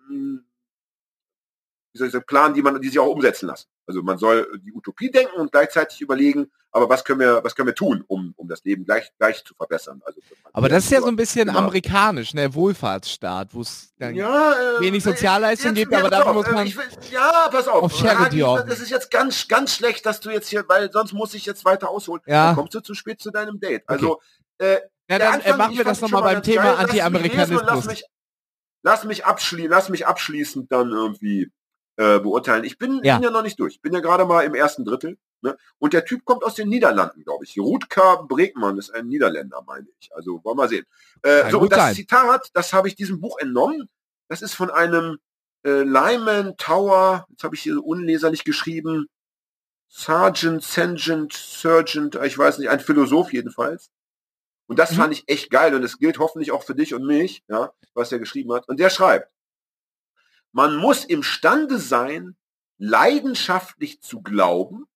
wie 1.96 1.98
soll 1.98 2.08
ich 2.08 2.12
sagen, 2.12 2.26
planen, 2.26 2.54
die 2.54 2.62
man, 2.62 2.78
die 2.80 2.88
sich 2.88 2.98
auch 2.98 3.08
umsetzen 3.08 3.46
lassen. 3.46 3.66
Also 3.86 4.02
man 4.02 4.18
soll 4.18 4.60
die 4.62 4.72
Utopie 4.72 5.10
denken 5.10 5.36
und 5.40 5.50
gleichzeitig 5.50 6.00
überlegen, 6.02 6.50
aber 6.70 6.88
was 6.90 7.04
können 7.04 7.20
wir, 7.20 7.42
was 7.42 7.54
können 7.56 7.68
wir 7.68 7.74
tun, 7.74 8.04
um, 8.06 8.34
um 8.36 8.48
das 8.48 8.62
Leben 8.64 8.84
gleich, 8.84 9.10
gleich 9.18 9.42
zu 9.44 9.54
verbessern. 9.54 10.02
Also 10.04 10.20
aber 10.52 10.68
das 10.68 10.84
ist 10.84 10.90
ja 10.90 11.00
so 11.00 11.06
ein 11.06 11.16
bisschen 11.16 11.46
Genau. 11.48 11.58
amerikanisch, 11.60 12.34
ne? 12.34 12.52
Wohlfahrtsstaat, 12.54 13.54
wo 13.54 13.62
es 13.62 13.94
dann 13.98 14.14
ja, 14.14 14.52
äh, 14.52 14.80
wenig 14.80 15.02
Sozialleistung 15.02 15.70
jetzt- 15.70 15.78
gibt, 15.78 15.92
jetzt 15.92 16.00
aber 16.00 16.10
dafür 16.10 16.32
muss 16.34 16.46
äh, 16.48 16.52
man 16.52 16.66
ich 16.66 16.76
will, 16.76 16.84
ja, 17.10 17.48
pass 17.50 17.66
auf. 17.68 17.82
auf 17.84 17.96
Charity 17.96 18.22
Hagi, 18.24 18.42
ordnen. 18.42 18.68
das 18.68 18.80
ist 18.80 18.90
jetzt 18.90 19.10
ganz, 19.10 19.48
ganz 19.48 19.74
schlecht, 19.74 20.04
dass 20.04 20.20
du 20.20 20.28
jetzt 20.30 20.48
hier, 20.48 20.64
weil 20.68 20.92
sonst 20.92 21.14
muss 21.14 21.32
ich 21.34 21.46
jetzt 21.46 21.64
weiter 21.64 21.88
ausholen. 21.88 22.22
Ja. 22.26 22.48
Dann 22.48 22.56
kommst 22.56 22.74
du 22.74 22.80
zu 22.80 22.94
spät 22.94 23.20
zu 23.22 23.30
deinem 23.30 23.58
Date. 23.58 23.82
Also, 23.88 24.20
äh, 24.58 24.80
Ja, 25.08 25.18
dann 25.18 25.20
äh, 25.20 25.24
Anfang, 25.36 25.56
machen 25.58 25.78
wir 25.78 25.84
das 25.84 26.00
nochmal 26.02 26.22
mal 26.22 26.34
beim 26.34 26.42
Thema 26.42 26.74
Anti-Amerikanismus. 26.78 27.62
Lass 27.64 27.84
mich, 27.86 28.04
lass 28.82 29.04
mich 29.04 29.24
abschließen, 29.24 29.70
lass 29.70 29.88
mich 29.88 30.06
abschließend 30.06 30.70
dann 30.72 30.90
irgendwie 30.90 31.50
äh, 31.96 32.18
beurteilen. 32.20 32.64
Ich 32.64 32.78
bin 32.78 33.00
Ja. 33.02 33.16
bin 33.16 33.24
ja 33.24 33.30
noch 33.30 33.42
nicht 33.42 33.58
durch. 33.58 33.74
Ich 33.76 33.80
bin 33.82 33.92
ja 33.92 34.00
gerade 34.00 34.24
mal 34.24 34.42
im 34.42 34.54
ersten 34.54 34.84
Drittel. 34.84 35.18
Ne? 35.42 35.56
Und 35.78 35.92
der 35.92 36.04
Typ 36.04 36.24
kommt 36.24 36.44
aus 36.44 36.54
den 36.54 36.68
Niederlanden, 36.68 37.22
glaube 37.24 37.44
ich. 37.44 37.58
Rutger 37.58 38.24
Bregmann 38.28 38.78
ist 38.78 38.90
ein 38.94 39.06
Niederländer, 39.08 39.62
meine 39.66 39.86
ich. 40.00 40.10
Also 40.14 40.32
wollen 40.44 40.56
wir 40.56 40.62
mal 40.62 40.68
sehen. 40.68 40.86
Äh, 41.22 41.50
so, 41.50 41.60
und 41.60 41.72
das 41.72 41.78
sein. 41.78 41.94
Zitat, 41.94 42.50
das 42.54 42.72
habe 42.72 42.88
ich 42.88 42.96
diesem 42.96 43.20
Buch 43.20 43.38
entnommen. 43.38 43.88
Das 44.28 44.42
ist 44.42 44.54
von 44.54 44.70
einem 44.70 45.18
äh, 45.64 45.82
Lyman 45.82 46.56
Tower, 46.56 47.26
jetzt 47.30 47.42
habe 47.44 47.54
ich 47.54 47.62
hier 47.62 47.74
so 47.74 47.82
unleserlich 47.82 48.44
geschrieben, 48.44 49.06
Sergeant, 49.88 50.62
Sergeant, 50.62 51.32
Sergeant, 51.32 52.14
ich 52.24 52.36
weiß 52.36 52.58
nicht, 52.58 52.68
ein 52.70 52.80
Philosoph 52.80 53.32
jedenfalls. 53.32 53.90
Und 54.68 54.78
das 54.78 54.92
Mhm. 54.92 54.96
fand 54.96 55.12
ich 55.14 55.24
echt 55.28 55.50
geil 55.50 55.74
und 55.74 55.82
es 55.84 55.98
gilt 55.98 56.18
hoffentlich 56.18 56.50
auch 56.52 56.64
für 56.64 56.74
dich 56.74 56.92
und 56.94 57.06
mich, 57.06 57.42
ja, 57.48 57.72
was 57.94 58.10
er 58.12 58.18
geschrieben 58.18 58.52
hat. 58.52 58.68
Und 58.68 58.80
der 58.80 58.90
schreibt, 58.90 59.30
man 60.56 60.74
muss 60.76 61.04
imstande 61.04 61.78
sein, 61.78 62.34
leidenschaftlich 62.78 64.00
zu 64.00 64.22
glauben, 64.22 64.86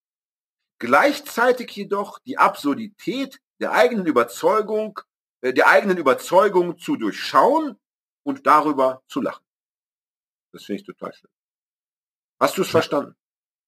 gleichzeitig 0.79 1.71
jedoch 1.73 2.19
die 2.21 2.39
Absurdität 2.39 3.43
der 3.61 3.73
eigenen 3.73 4.07
Überzeugung, 4.07 4.99
äh, 5.43 5.53
der 5.53 5.69
eigenen 5.69 5.99
Überzeugung 5.99 6.79
zu 6.79 6.97
durchschauen 6.97 7.79
und 8.23 8.47
darüber 8.47 9.03
zu 9.07 9.21
lachen. 9.21 9.45
Das 10.53 10.65
finde 10.65 10.81
ich 10.81 10.87
total 10.87 11.13
schön. 11.13 11.31
Hast 12.41 12.57
du 12.57 12.63
es 12.63 12.71
verstanden? 12.71 13.15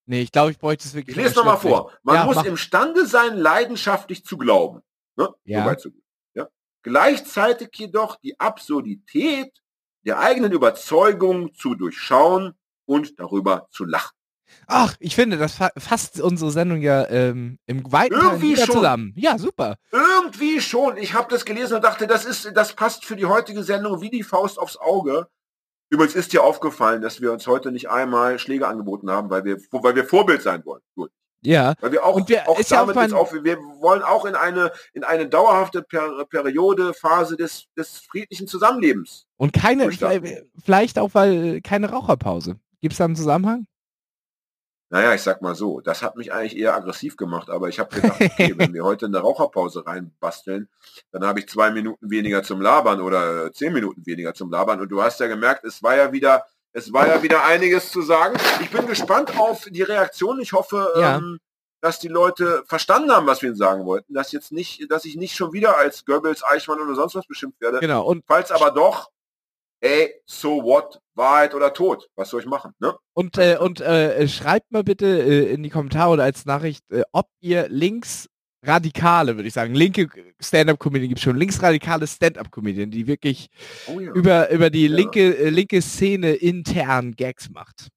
Nee, 0.06 0.22
ich 0.22 0.32
glaube, 0.32 0.50
ich 0.50 0.58
bräuchte 0.58 0.88
es 0.88 0.94
wirklich. 0.94 1.14
Ich 1.14 1.22
lese 1.22 1.36
nochmal 1.36 1.58
vor. 1.58 1.92
Man 2.04 2.14
Ja, 2.14 2.24
muss 2.24 2.36
mach. 2.36 2.44
imstande 2.46 3.04
sein, 3.06 3.36
leidenschaftlich 3.36 4.24
zu 4.24 4.38
glauben. 4.38 4.80
Ne? 5.16 5.28
Ja. 5.44 5.62
Soweit 5.62 5.80
so 5.82 5.90
gut. 5.90 6.02
Ja? 6.32 6.48
Gleichzeitig 6.80 7.68
jedoch 7.74 8.16
die 8.16 8.40
Absurdität 8.40 9.61
der 10.04 10.18
eigenen 10.18 10.52
Überzeugung 10.52 11.54
zu 11.54 11.74
durchschauen 11.74 12.54
und 12.86 13.18
darüber 13.20 13.68
zu 13.70 13.84
lachen. 13.84 14.16
Ach, 14.66 14.94
ich 15.00 15.14
finde, 15.14 15.38
das 15.38 15.54
fa 15.54 15.70
fasst 15.76 16.20
unsere 16.20 16.50
Sendung 16.50 16.82
ja 16.82 17.08
ähm, 17.08 17.58
im 17.66 17.90
weiten 17.90 18.14
Teil 18.14 18.24
Irgendwie 18.24 18.52
wieder 18.52 18.66
schon. 18.66 18.76
zusammen. 18.76 19.12
Ja, 19.16 19.38
super. 19.38 19.76
Irgendwie 19.90 20.60
schon. 20.60 20.96
Ich 20.98 21.14
habe 21.14 21.28
das 21.30 21.44
gelesen 21.44 21.74
und 21.76 21.84
dachte, 21.84 22.06
das 22.06 22.24
ist, 22.24 22.52
das 22.54 22.74
passt 22.74 23.04
für 23.04 23.16
die 23.16 23.26
heutige 23.26 23.62
Sendung 23.64 24.00
wie 24.02 24.10
die 24.10 24.22
Faust 24.22 24.58
aufs 24.58 24.76
Auge. 24.76 25.28
Übrigens 25.90 26.14
ist 26.14 26.32
dir 26.32 26.42
aufgefallen, 26.42 27.02
dass 27.02 27.20
wir 27.20 27.32
uns 27.32 27.46
heute 27.46 27.70
nicht 27.70 27.90
einmal 27.90 28.38
Schläge 28.38 28.66
angeboten 28.66 29.10
haben, 29.10 29.30
weil 29.30 29.44
wir, 29.44 29.58
weil 29.70 29.94
wir 29.94 30.04
Vorbild 30.04 30.42
sein 30.42 30.64
wollen. 30.64 30.82
Gut. 30.94 31.10
Ja. 31.44 31.74
Weil 31.80 31.92
wir 31.92 32.04
auch, 32.04 32.14
Und 32.14 32.28
wir- 32.28 32.48
auch 32.48 32.58
ist 32.58 32.70
ja 32.70 32.78
damit 32.78 32.96
auch 32.96 33.02
jetzt 33.02 33.10
mein- 33.10 33.20
auf, 33.20 33.32
wir 33.32 33.56
wollen 33.80 34.02
auch 34.02 34.24
in 34.24 34.34
eine, 34.36 34.70
in 34.92 35.02
eine 35.04 35.28
dauerhafte 35.28 35.82
per 35.82 36.24
Periode, 36.26 36.94
Phase 36.94 37.36
des, 37.36 37.66
des 37.76 37.98
friedlichen 37.98 38.46
Zusammenlebens. 38.46 39.26
Und 39.36 39.52
keine, 39.52 39.90
vielleicht 40.62 40.98
auch, 40.98 41.10
weil 41.14 41.60
keine 41.60 41.90
Raucherpause. 41.90 42.56
Gibt 42.80 42.92
es 42.92 42.98
da 42.98 43.04
einen 43.06 43.16
Zusammenhang? 43.16 43.66
Naja, 44.90 45.14
ich 45.14 45.22
sag 45.22 45.40
mal 45.40 45.54
so, 45.54 45.80
das 45.80 46.02
hat 46.02 46.16
mich 46.16 46.34
eigentlich 46.34 46.54
eher 46.56 46.74
aggressiv 46.76 47.16
gemacht, 47.16 47.48
aber 47.48 47.70
ich 47.70 47.78
habe 47.78 47.94
gedacht, 47.98 48.20
okay, 48.20 48.52
wenn 48.58 48.74
wir 48.74 48.84
heute 48.84 49.06
eine 49.06 49.18
Raucherpause 49.20 49.86
reinbasteln, 49.86 50.68
dann 51.12 51.24
habe 51.24 51.40
ich 51.40 51.48
zwei 51.48 51.70
Minuten 51.70 52.10
weniger 52.10 52.42
zum 52.42 52.60
Labern 52.60 53.00
oder 53.00 53.46
äh, 53.46 53.52
zehn 53.52 53.72
Minuten 53.72 54.04
weniger 54.04 54.34
zum 54.34 54.50
Labern. 54.50 54.80
Und 54.82 54.90
du 54.90 55.02
hast 55.02 55.18
ja 55.20 55.28
gemerkt, 55.28 55.64
es 55.64 55.82
war 55.82 55.96
ja 55.96 56.12
wieder, 56.12 56.44
es 56.72 56.92
war 56.92 57.06
ja 57.08 57.22
wieder 57.22 57.44
einiges 57.44 57.90
zu 57.90 58.02
sagen. 58.02 58.36
Ich 58.60 58.70
bin 58.70 58.86
gespannt 58.86 59.38
auf 59.38 59.66
die 59.70 59.82
Reaktion. 59.82 60.40
Ich 60.40 60.52
hoffe, 60.52 60.92
Ja. 60.96 61.16
ähm, 61.18 61.38
dass 61.80 61.98
die 61.98 62.08
Leute 62.08 62.62
verstanden 62.68 63.10
haben, 63.10 63.26
was 63.26 63.42
wir 63.42 63.48
ihnen 63.48 63.56
sagen 63.56 63.84
wollten, 63.84 64.14
dass 64.14 64.30
jetzt 64.30 64.52
nicht, 64.52 64.88
dass 64.90 65.04
ich 65.04 65.16
nicht 65.16 65.34
schon 65.34 65.52
wieder 65.52 65.76
als 65.76 66.04
Goebbels, 66.04 66.44
Eichmann 66.44 66.80
oder 66.80 66.94
sonst 66.94 67.16
was 67.16 67.26
beschimpft 67.26 67.60
werde. 67.60 67.80
Genau. 67.80 68.04
Und, 68.06 68.22
Falls 68.28 68.52
aber 68.52 68.70
doch, 68.70 69.10
ey, 69.80 70.14
so 70.24 70.62
what, 70.62 71.00
Wahrheit 71.14 71.54
oder 71.54 71.72
Tod, 71.74 72.08
was 72.14 72.30
soll 72.30 72.40
ich 72.40 72.46
machen, 72.46 72.72
ne? 72.78 72.96
und, 73.14 73.36
äh, 73.36 73.56
und 73.58 73.80
äh, 73.80 74.28
schreibt 74.28 74.70
mal 74.70 74.84
bitte 74.84 75.06
äh, 75.06 75.52
in 75.52 75.64
die 75.64 75.70
Kommentare 75.70 76.10
oder 76.12 76.22
als 76.22 76.44
Nachricht, 76.46 76.84
äh, 76.92 77.02
ob 77.10 77.26
ihr 77.40 77.68
linksradikale, 78.66 79.36
würde 79.36 79.48
ich 79.48 79.54
sagen, 79.54 79.74
linke 79.74 80.08
Stand-Up-Comedian 80.40 81.08
gibt 81.08 81.20
schon, 81.20 81.36
linksradikale 81.36 82.06
Stand-Up-Comedian, 82.06 82.90
die 82.90 83.06
wirklich 83.06 83.48
Oh 83.88 83.98
ja. 84.00 84.12
über, 84.12 84.50
über 84.50 84.70
die 84.70 84.86
Ja. 84.86 84.96
linke, 84.96 85.36
äh, 85.36 85.48
linke 85.50 85.82
Szene 85.82 86.32
intern 86.34 87.12
Gags 87.16 87.50
macht. 87.50 87.88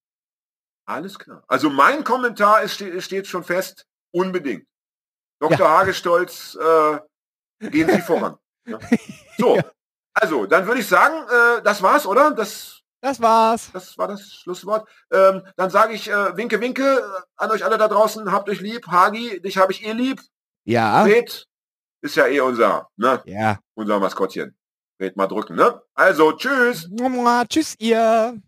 Alles 0.87 1.17
klar. 1.17 1.43
Also 1.47 1.69
mein 1.69 2.03
Kommentar 2.03 2.61
ist, 2.63 2.75
ste 2.75 3.01
steht 3.01 3.27
schon 3.27 3.43
fest, 3.43 3.85
unbedingt. 4.11 4.65
Dr. 5.39 5.67
Hagestolz, 5.69 6.55
äh, 6.59 7.69
gehen 7.69 7.89
Sie 7.89 8.01
voran. 8.01 8.35
Ja. 8.67 8.79
So, 9.37 9.59
also 10.15 10.47
dann 10.47 10.65
würde 10.65 10.79
ich 10.81 10.87
sagen, 10.87 11.13
äh, 11.29 11.61
das 11.61 11.83
war's, 11.83 12.07
oder? 12.07 12.31
Das, 12.31 12.81
Das 12.99 13.21
war's. 13.21 13.69
das 13.73 13.95
war 13.99 14.07
das 14.07 14.33
Schlusswort. 14.33 14.89
Ähm, 15.11 15.43
dann 15.55 15.69
sage 15.69 15.93
ich 15.93 16.09
äh, 16.09 16.35
Winke, 16.35 16.59
Winke 16.59 16.81
äh, 16.83 17.21
an 17.37 17.51
euch 17.51 17.63
alle 17.63 17.77
da 17.77 17.87
draußen, 17.87 18.31
habt 18.31 18.49
euch 18.49 18.59
lieb. 18.61 18.87
Hagi, 18.87 19.39
dich 19.39 19.59
habe 19.59 19.71
ich 19.71 19.85
eh 19.85 19.91
lieb. 19.91 20.19
Ja. 20.65 21.03
Fred 21.03 21.45
ist 22.01 22.15
ja 22.15 22.27
eh 22.27 22.39
unser, 22.41 22.87
ne, 22.97 23.21
Ja. 23.25 23.59
unser 23.75 23.99
Maskottchen. 23.99 24.55
Fred 24.97 25.15
mal 25.17 25.27
drücken, 25.27 25.55
ne? 25.55 25.81
Also, 25.93 26.31
tschüss. 26.33 26.87
Mua, 26.89 27.45
Tschüss, 27.45 27.75
ihr. 27.79 28.39